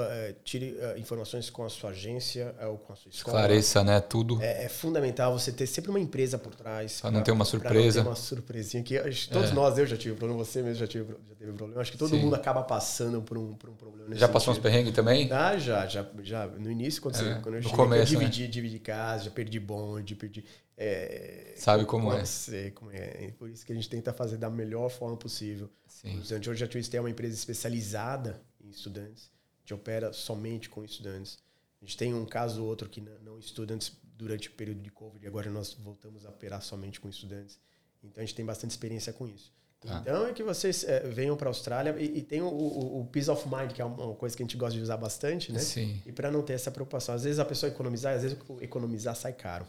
tire 0.45 0.77
uh, 0.77 0.99
informações 0.99 1.51
com 1.51 1.63
a 1.63 1.69
sua 1.69 1.91
agência 1.91 2.55
uh, 2.63 2.69
ou 2.69 2.79
com 2.79 2.95
a 2.95 2.97
sua 2.97 3.11
escola. 3.11 3.37
Esclareça, 3.37 3.85
né? 3.85 4.01
Tudo. 4.01 4.41
É, 4.41 4.65
é 4.65 4.69
fundamental 4.71 5.39
você 5.39 5.53
ter 5.53 5.67
sempre 5.67 5.91
uma 5.91 6.01
empresa 6.01 6.39
por 6.39 6.55
trás. 6.55 7.03
Pra 7.03 7.11
não 7.11 7.23
ter 7.23 7.33
uma 7.33 7.45
surpresa. 7.45 7.99
não 7.99 8.05
ter 8.05 8.09
uma 8.11 8.17
surpresinha 8.17 8.83
que 8.83 8.99
todos 9.31 9.51
É. 9.51 9.55
nós, 9.55 9.77
eu 9.77 9.85
já 9.85 9.97
tive 9.99 10.15
problema, 10.17 10.43
você 10.43 10.63
mesmo 10.63 10.77
já, 10.77 10.87
tive, 10.87 11.13
já 11.29 11.35
teve 11.35 11.53
problema. 11.53 11.83
Acho 11.83 11.93
que 11.93 11.99
todo 11.99 12.11
Sim. 12.11 12.23
mundo 12.23 12.35
acaba 12.35 12.63
passando 12.63 13.21
por 13.21 13.37
um, 13.37 13.53
por 13.55 13.69
um 13.69 13.75
problema 13.75 14.15
Já 14.15 14.27
passou 14.27 14.53
uns 14.53 14.57
sentido. 14.57 14.63
perrengues 14.63 14.95
também? 14.95 15.31
Ah, 15.31 15.59
já, 15.59 15.87
já, 15.87 16.07
já. 16.23 16.47
No 16.47 16.71
início, 16.71 17.03
quando, 17.03 17.17
É, 17.17 17.19
você, 17.19 17.41
quando 17.43 17.57
eu 17.57 17.63
no 17.63 17.69
cheguei, 17.69 17.77
começo, 17.77 18.15
eu 18.15 18.21
né? 18.21 18.25
dividi, 18.27 18.49
dividi 18.49 18.79
casa, 18.79 19.25
já 19.25 19.31
perdi 19.31 19.61
bonde, 19.61 20.15
perdi. 20.15 20.45
É, 20.81 21.55
Sabe 21.57 21.85
como 21.85 22.13
é. 22.13 22.25
Sei 22.25 22.71
como 22.71 22.93
é. 22.93 23.25
E 23.25 23.33
Por 23.33 23.51
isso 23.51 23.67
que 23.67 23.73
a 23.73 23.75
gente 23.75 23.89
tenta 23.89 24.13
fazer 24.13 24.37
da 24.37 24.49
melhor 24.49 24.89
forma 24.89 25.17
possível. 25.17 25.69
Sim. 25.89 26.21
O 26.21 26.51
hoje 26.51 26.55
já 26.55 26.69
tem 26.69 27.01
uma 27.01 27.11
empresa 27.11 27.35
especializada 27.35 28.41
em 28.61 28.71
estudantes. 28.71 29.33
A 29.57 29.61
gente 29.63 29.75
opera 29.75 30.13
somente 30.13 30.71
com 30.71 30.85
estudantes. 30.85 31.39
A 31.83 31.85
gente 31.85 31.97
tem 31.97 32.15
um 32.15 32.25
caso 32.25 32.63
ou 32.63 32.69
outro 32.69 32.89
que 32.89 33.01
não, 33.01 33.41
estudantes 33.41 33.93
durante 34.17 34.49
o 34.49 34.53
período 34.53 34.81
de 34.81 34.91
Covid. 34.91 35.27
Agora 35.27 35.51
nós 35.51 35.75
voltamos 35.75 36.25
a 36.25 36.31
operar 36.31 36.63
somente 36.63 37.01
com 37.01 37.09
estudantes. 37.09 37.59
Então 38.03 38.23
a 38.23 38.25
gente 38.25 38.37
tem 38.37 38.47
bastante 38.47 38.71
experiência 38.71 39.13
com 39.13 39.27
isso. 39.27 39.53
Tá. 39.81 39.99
Então 40.01 40.27
é 40.27 40.33
que 40.33 40.45
vocês 40.45 40.85
é, 40.85 41.01
venham 41.09 41.37
para 41.37 41.49
a 41.49 41.51
Austrália 41.51 41.95
e, 41.99 42.19
e 42.19 42.23
tem 42.23 42.41
o, 42.41 42.47
o, 42.47 43.01
o 43.01 43.07
peace 43.07 43.31
of 43.31 43.49
mind, 43.49 43.73
que 43.73 43.83
é 43.83 43.85
uma 43.85 44.15
coisa 44.15 44.37
que 44.37 44.43
a 44.43 44.47
gente 44.47 44.57
gosta 44.57 44.77
de 44.77 44.83
usar 44.83 44.97
bastante, 44.97 45.53
né? 45.53 45.59
Sim. 45.59 46.01
E 46.07 46.13
para 46.13 46.31
não 46.31 46.43
ter 46.43 46.53
essa 46.53 46.71
preocupação. 46.71 47.17
Às 47.17 47.25
vezes 47.25 47.41
a 47.41 47.45
pessoa 47.45 47.71
economizar, 47.71 48.15
às 48.15 48.23
vezes 48.23 48.39
economizar 48.61 49.17
sai 49.17 49.33
caro. 49.33 49.67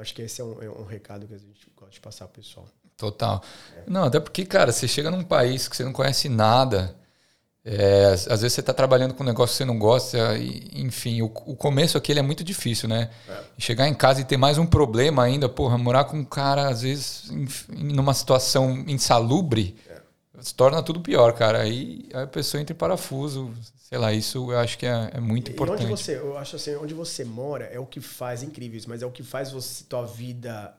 Acho 0.00 0.14
que 0.14 0.22
esse 0.22 0.40
é 0.40 0.44
um, 0.44 0.62
é 0.62 0.68
um 0.70 0.84
recado 0.84 1.26
que 1.26 1.34
a 1.34 1.38
gente 1.38 1.70
gosta 1.76 1.92
de 1.94 2.00
passar 2.00 2.26
pro 2.28 2.42
pessoal. 2.42 2.66
Total. 2.96 3.42
Não, 3.86 4.04
até 4.04 4.20
porque, 4.20 4.44
cara, 4.44 4.72
você 4.72 4.86
chega 4.88 5.10
num 5.10 5.24
país 5.24 5.68
que 5.68 5.76
você 5.76 5.84
não 5.84 5.92
conhece 5.92 6.28
nada. 6.28 6.94
é, 7.64 8.06
às 8.06 8.28
às 8.28 8.40
vezes 8.42 8.54
você 8.54 8.60
está 8.60 8.72
trabalhando 8.74 9.14
com 9.14 9.22
um 9.22 9.26
negócio 9.26 9.52
que 9.54 9.58
você 9.58 9.64
não 9.64 9.78
gosta, 9.78 10.36
e, 10.38 10.70
enfim, 10.82 11.22
o, 11.22 11.26
o 11.26 11.56
começo 11.56 11.98
aqui 11.98 12.12
ele 12.12 12.20
é 12.20 12.22
muito 12.22 12.42
difícil, 12.44 12.88
né? 12.88 13.10
E 13.58 13.62
chegar 13.62 13.88
em 13.88 13.94
casa 13.94 14.20
e 14.20 14.24
ter 14.24 14.36
mais 14.38 14.58
um 14.58 14.66
problema 14.66 15.22
ainda, 15.24 15.48
porra, 15.48 15.76
morar 15.78 16.04
com 16.04 16.18
um 16.18 16.24
cara, 16.24 16.68
às 16.68 16.82
vezes, 16.82 17.30
em, 17.30 17.46
numa 17.94 18.14
situação 18.14 18.84
insalubre, 18.88 19.76
se 20.40 20.54
torna 20.54 20.82
tudo 20.82 21.00
pior, 21.00 21.32
cara. 21.34 21.60
Aí 21.62 22.08
a 22.14 22.26
pessoa 22.26 22.60
entra 22.60 22.74
em 22.74 22.78
parafuso, 22.78 23.52
sei 23.90 23.98
lá, 23.98 24.12
isso 24.12 24.50
eu 24.52 24.58
acho 24.58 24.78
que 24.78 24.86
é, 24.86 25.10
é 25.14 25.20
muito 25.20 25.50
E 25.50 25.52
importante. 25.52 25.82
onde 25.82 25.90
você, 25.90 26.16
eu 26.16 26.38
acho 26.38 26.54
assim, 26.56 26.76
onde 26.76 26.94
você 26.94 27.24
mora 27.24 27.64
é 27.64 27.78
o 27.78 27.84
que 27.84 28.00
faz 28.00 28.42
incrível 28.42 28.78
isso, 28.78 28.88
mas 28.88 29.02
é 29.02 29.06
o 29.06 29.10
que 29.10 29.24
faz 29.24 29.50
você 29.50 29.82
tua 29.84 30.06
vida 30.06 30.74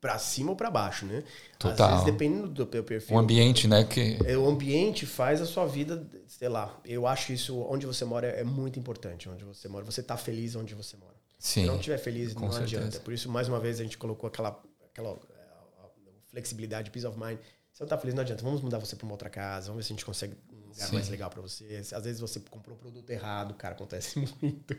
para 0.00 0.18
cima 0.18 0.50
ou 0.50 0.56
para 0.56 0.70
baixo, 0.70 1.06
né? 1.06 1.22
Total. 1.58 1.86
Às 1.86 1.92
vezes 1.92 2.04
dependendo 2.12 2.48
do 2.48 2.66
teu 2.66 2.82
perfil. 2.84 3.16
O 3.16 3.18
ambiente, 3.18 3.66
né? 3.68 3.84
Que, 3.84 4.18
é, 4.26 4.36
o 4.36 4.46
ambiente 4.46 5.06
faz 5.06 5.40
a 5.40 5.46
sua 5.46 5.66
vida, 5.66 6.04
sei 6.26 6.48
lá. 6.48 6.78
Eu 6.84 7.06
acho 7.06 7.32
isso 7.32 7.58
onde 7.70 7.86
você 7.86 8.04
mora 8.04 8.26
é 8.26 8.44
muito 8.44 8.78
importante, 8.78 9.28
onde 9.28 9.44
você 9.44 9.66
mora. 9.68 9.84
Você 9.84 10.02
tá 10.02 10.16
feliz 10.16 10.56
onde 10.56 10.74
você 10.74 10.96
mora. 10.96 11.14
sim. 11.38 11.62
Se 11.62 11.66
não 11.66 11.76
estiver 11.76 11.96
feliz, 11.96 12.34
não 12.34 12.52
certeza. 12.52 12.76
adianta. 12.78 13.00
Por 13.00 13.14
isso, 13.14 13.30
mais 13.30 13.48
uma 13.48 13.58
vez, 13.60 13.80
a 13.80 13.82
gente 13.82 13.96
colocou 13.96 14.28
aquela, 14.28 14.60
aquela 14.90 15.12
a 15.12 15.86
flexibilidade, 16.28 16.90
peace 16.90 17.06
of 17.06 17.18
mind. 17.18 17.38
Se 17.72 17.80
não 17.80 17.88
tá 17.88 17.96
feliz, 17.96 18.14
não 18.14 18.22
adianta. 18.22 18.42
Vamos 18.42 18.60
mudar 18.60 18.78
você 18.78 18.94
para 18.96 19.04
uma 19.06 19.14
outra 19.14 19.30
casa, 19.30 19.68
vamos 19.68 19.78
ver 19.82 19.86
se 19.86 19.92
a 19.92 19.96
gente 19.96 20.04
consegue 20.04 20.34
lugar 20.74 20.88
Sim. 20.88 20.94
mais 20.94 21.08
legal 21.08 21.30
para 21.30 21.40
você. 21.40 21.82
Às 21.92 22.04
vezes 22.04 22.20
você 22.20 22.40
comprou 22.50 22.76
o 22.76 22.78
produto 22.78 23.08
errado, 23.08 23.54
cara, 23.54 23.74
acontece 23.74 24.18
muito. 24.42 24.76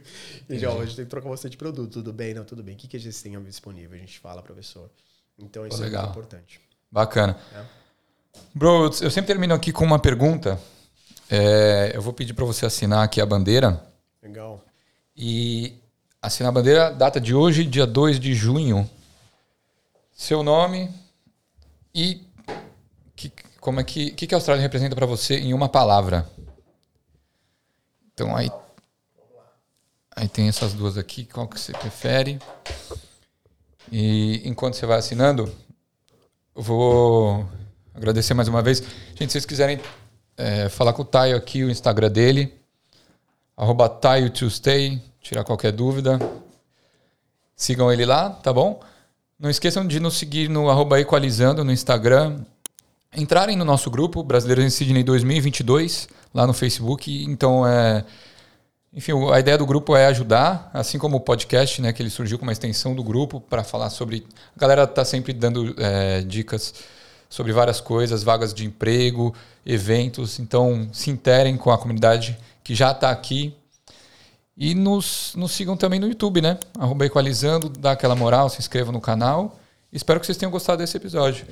E 0.50 0.60
já, 0.60 0.70
gente 0.86 0.96
tem 0.96 1.06
que 1.06 1.10
trocar 1.10 1.30
você 1.30 1.50
de 1.50 1.58
produto. 1.58 1.92
Tudo 1.92 2.12
bem? 2.14 2.34
Não, 2.34 2.44
tudo 2.44 2.62
bem. 2.62 2.76
O 2.76 2.78
que, 2.78 2.88
que 2.88 2.98
a 2.98 3.00
gente 3.00 3.22
tem 3.22 3.42
disponível? 3.44 3.98
A 3.98 4.00
gente 4.00 4.20
fala 4.20 4.42
pessoa. 4.54 4.92
Então, 5.38 5.66
isso 5.66 5.84
é 5.84 5.90
muito 5.90 6.10
importante. 6.10 6.62
Bacana. 6.92 7.38
É. 7.54 7.64
Bro, 8.54 8.86
eu 9.02 9.12
sempre 9.12 9.28
termino 9.28 9.54
aqui 9.54 9.72
com 9.72 9.84
uma 9.84 10.00
pergunta. 10.00 10.60
É, 11.30 11.92
eu 11.94 12.02
vou 12.02 12.14
pedir 12.14 12.34
para 12.34 12.46
você 12.46 12.66
assinar 12.66 13.04
aqui 13.04 13.20
a 13.20 13.26
bandeira. 13.26 13.82
Legal. 14.22 14.64
E 15.16 15.80
assinar 16.22 16.50
a 16.50 16.54
bandeira, 16.54 16.92
data 16.92 17.20
de 17.20 17.34
hoje, 17.34 17.64
dia 17.64 17.88
2 17.88 18.20
de 18.20 18.34
junho. 18.34 18.90
Seu 20.14 20.44
nome 20.44 20.90
e 21.94 22.22
que, 23.16 23.32
como 23.66 23.80
é 23.80 23.84
que, 23.84 24.12
que, 24.12 24.28
que 24.28 24.36
a 24.36 24.38
Austrália 24.38 24.62
representa 24.62 24.96
para 24.96 25.08
você 25.08 25.40
em 25.40 25.52
uma 25.52 25.68
palavra. 25.68 26.30
Então 28.14 28.36
aí, 28.36 28.52
aí 30.16 30.28
tem 30.28 30.48
essas 30.48 30.72
duas 30.72 31.00
aqui, 31.00 31.26
qual 31.26 31.48
que 31.48 31.60
você 31.60 31.72
prefere? 31.72 32.40
E 33.92 34.48
enquanto 34.48 34.76
você 34.76 34.86
vai 34.86 35.00
assinando, 35.00 35.52
eu 36.56 36.62
vou 36.62 37.44
agradecer 37.92 38.36
mais 38.36 38.48
uma 38.48 38.62
vez. 38.62 38.84
Gente, 39.16 39.30
se 39.30 39.32
vocês 39.32 39.46
quiserem 39.48 39.82
é, 40.38 40.70
falar 40.70 40.94
com 40.94 41.02
o 41.02 41.06
Taio 41.06 41.36
aqui, 41.36 41.64
o 41.64 41.72
Instagram 41.72 42.12
dele, 42.12 42.54
arroba 43.58 43.90
Tuesday, 44.32 45.02
tirar 45.20 45.44
qualquer 45.44 45.72
dúvida. 45.72 46.20
Sigam 47.56 47.92
ele 47.92 48.06
lá, 48.06 48.30
tá 48.30 48.54
bom? 48.54 48.80
Não 49.40 49.50
esqueçam 49.50 49.88
de 49.88 50.00
nos 50.00 50.20
seguir 50.20 50.52
no 50.52 50.70
arroba 50.70 51.02
Equalizando 51.02 51.64
no 51.64 51.72
Instagram. 51.72 52.46
Entrarem 53.18 53.56
no 53.56 53.66
nosso 53.66 53.90
grupo, 53.90 54.24
Brasileiros 54.24 54.64
em 54.66 54.70
Sydney 54.70 55.04
2022, 55.04 56.08
lá 56.34 56.46
no 56.46 56.54
Facebook. 56.54 57.24
Então, 57.24 57.66
é... 57.66 58.04
Enfim, 58.94 59.12
a 59.32 59.40
ideia 59.40 59.58
do 59.58 59.66
grupo 59.66 59.96
é 59.96 60.06
ajudar, 60.06 60.70
assim 60.74 60.98
como 60.98 61.18
o 61.18 61.20
podcast, 61.20 61.82
né, 61.82 61.92
que 61.92 62.02
ele 62.02 62.10
surgiu 62.10 62.38
como 62.38 62.50
uma 62.50 62.54
extensão 62.54 62.96
do 62.96 63.04
grupo 63.04 63.42
para 63.42 63.62
falar 63.62 63.90
sobre. 63.90 64.26
A 64.56 64.60
galera 64.60 64.88
tá 64.88 65.04
sempre 65.04 65.34
dando 65.34 65.76
é, 65.78 66.22
dicas 66.22 66.74
sobre 67.30 67.52
várias 67.52 67.82
coisas, 67.82 68.24
vagas 68.24 68.54
de 68.54 68.66
emprego, 68.66 69.36
eventos. 69.66 70.40
Então, 70.40 70.88
se 70.94 71.10
interem 71.10 71.58
com 71.58 71.72
a 71.72 71.78
comunidade 71.78 72.38
que 72.64 72.74
já 72.74 72.92
está 72.92 73.12
aqui. 73.12 73.54
E 74.58 74.74
nos, 74.74 75.34
nos 75.36 75.52
sigam 75.52 75.76
também 75.76 76.00
no 76.00 76.08
YouTube, 76.08 76.42
né? 76.42 76.58
Arroba 76.80 77.06
Equalizando, 77.06 77.68
dá 77.68 77.92
aquela 77.92 78.16
moral, 78.16 78.50
se 78.50 78.60
inscrevam 78.60 78.94
no 78.94 79.02
canal. 79.02 79.60
Espero 79.92 80.20
que 80.20 80.26
vocês 80.26 80.38
tenham 80.38 80.52
gostado 80.52 80.78
desse 80.78 80.96
episódio. 80.96 81.46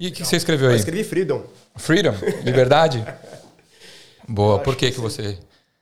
E 0.00 0.08
o 0.08 0.12
que, 0.12 0.22
que 0.22 0.24
você 0.26 0.36
escreveu 0.36 0.68
aí? 0.68 0.76
Eu 0.76 0.78
escrevi 0.78 1.04
Freedom. 1.04 1.46
Freedom? 1.76 2.14
Liberdade? 2.42 3.04
Boa. 4.26 4.58
Por 4.58 4.74
que, 4.74 4.86
que, 4.86 4.94
que 4.94 5.00
você... 5.00 5.38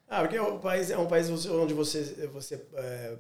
Ah, 0.09 0.23
porque 0.23 0.37
é 0.37 0.43
um 0.43 0.59
país, 0.59 0.91
é 0.91 0.99
um 0.99 1.07
país 1.07 1.31
onde 1.47 1.73
você, 1.73 2.27
você 2.33 2.61
é, 2.75 3.17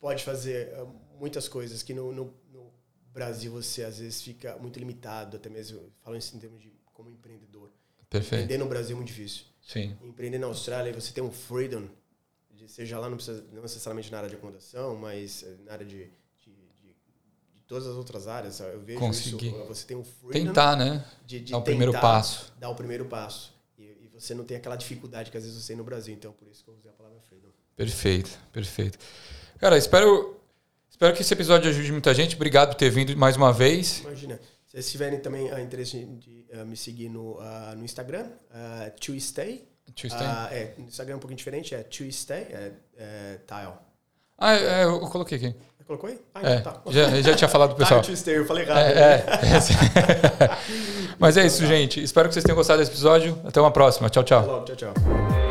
pode 0.00 0.24
fazer 0.24 0.68
é, 0.68 0.86
muitas 1.20 1.48
coisas 1.48 1.82
que 1.82 1.92
no, 1.92 2.12
no, 2.12 2.34
no, 2.50 2.72
Brasil 3.12 3.52
você 3.52 3.84
às 3.84 3.98
vezes 3.98 4.22
fica 4.22 4.56
muito 4.56 4.78
limitado, 4.78 5.36
até 5.36 5.50
mesmo 5.50 5.92
falando 6.02 6.20
isso 6.20 6.34
em 6.34 6.38
termos 6.38 6.62
de 6.62 6.72
como 6.94 7.10
empreendedor. 7.10 7.70
Perfeito. 8.08 8.44
Empreender 8.44 8.64
no 8.64 8.70
Brasil 8.70 8.94
é 8.94 8.96
muito 8.96 9.08
difícil. 9.08 9.44
Sim. 9.60 9.98
Empreender 10.02 10.38
na 10.38 10.46
Austrália, 10.46 10.94
você 10.94 11.12
tem 11.12 11.22
um 11.22 11.30
freedom, 11.30 11.88
de, 12.50 12.70
seja 12.70 12.98
lá 12.98 13.10
não, 13.10 13.16
precisa, 13.16 13.44
não 13.52 13.60
necessariamente 13.60 14.10
na 14.10 14.16
área 14.16 14.30
de 14.30 14.36
acomodação, 14.36 14.96
mas 14.96 15.42
eh, 15.42 15.56
na 15.66 15.72
área 15.72 15.84
de 15.84 16.10
todas 17.68 17.86
as 17.86 17.94
outras 17.94 18.26
áreas. 18.26 18.58
Eu 18.58 18.80
vejo 18.80 18.98
Conseguir. 18.98 19.48
isso, 19.48 19.64
você 19.66 19.86
tem 19.86 19.96
um 19.96 20.02
freedom. 20.02 20.46
Tentar, 20.46 20.74
né? 20.74 21.04
De, 21.24 21.38
de 21.38 21.52
dar 21.52 21.58
o 21.58 21.62
primeiro 21.62 21.92
passo. 21.92 22.52
Dar 22.58 22.70
o 22.70 22.74
primeiro 22.74 23.04
passo. 23.04 23.54
E, 23.78 23.82
e, 23.82 24.10
você 24.12 24.34
não 24.34 24.44
tem 24.44 24.56
aquela 24.56 24.74
dificuldade 24.74 25.30
que 25.30 25.36
às 25.36 25.44
vezes 25.44 25.62
você 25.62 25.68
tem 25.68 25.76
no 25.76 25.84
Brasil. 25.84 26.12
Então, 26.12 26.32
por 26.32 26.48
isso 26.48 26.64
que 26.64 26.70
eu 26.70 26.74
usei 26.74 26.90
a 26.90 26.94
palavra 26.94 27.20
freedom. 27.28 27.48
Perfeito, 27.76 28.36
perfeito. 28.52 28.98
Cara, 29.60 29.78
espero 29.78 30.38
Espero 30.98 31.14
que 31.14 31.22
esse 31.22 31.32
episódio 31.32 31.70
ajude 31.70 31.92
muita 31.92 32.12
gente. 32.12 32.34
Obrigado 32.34 32.70
por 32.70 32.74
ter 32.74 32.90
vindo 32.90 33.16
mais 33.16 33.36
uma 33.36 33.52
vez. 33.52 34.00
Imagina. 34.00 34.40
Se 34.66 34.72
vocês 34.72 34.90
tiverem 34.90 35.20
também 35.20 35.48
a 35.52 35.60
interesse 35.60 36.04
de 36.04 36.44
uh, 36.52 36.66
me 36.66 36.76
seguir 36.76 37.08
no, 37.08 37.38
uh, 37.38 37.76
no 37.76 37.84
Instagram, 37.84 38.26
uh, 38.26 38.90
Tuesday. 38.98 39.64
Tuesday? 39.94 40.26
Uh, 40.26 40.48
é, 40.50 40.74
no 40.76 40.88
Instagram 40.88 41.14
é 41.14 41.16
um 41.16 41.20
pouquinho 41.20 41.38
diferente, 41.38 41.72
é 41.72 41.84
Tuesday, 41.84 42.42
é, 42.50 42.72
é 42.96 43.38
Tile. 43.46 43.74
Ah, 44.36 44.56
é, 44.56 44.84
eu 44.86 44.98
coloquei 45.02 45.38
aqui. 45.38 45.54
Colocou 45.88 46.10
aí? 46.10 46.18
Ah, 46.34 46.40
é, 46.42 46.56
então 46.56 46.70
tá. 46.70 46.80
Já, 46.90 47.22
já 47.22 47.34
tinha 47.34 47.48
falado 47.48 47.70
pro 47.70 47.78
pessoal. 47.82 48.02
Tuesday, 48.02 48.36
eu 48.36 48.44
falei 48.44 48.64
errado. 48.64 48.78
É, 48.78 49.24
é. 49.24 50.50
Mas 51.18 51.38
é 51.38 51.46
isso, 51.46 51.66
gente. 51.66 52.02
Espero 52.02 52.28
que 52.28 52.34
vocês 52.34 52.44
tenham 52.44 52.56
gostado 52.56 52.78
desse 52.78 52.90
episódio. 52.90 53.38
Até 53.46 53.58
uma 53.58 53.70
próxima. 53.70 54.10
Tchau, 54.10 54.22
tchau. 54.22 54.64
Tchau, 54.66 54.76
tchau. 54.76 55.47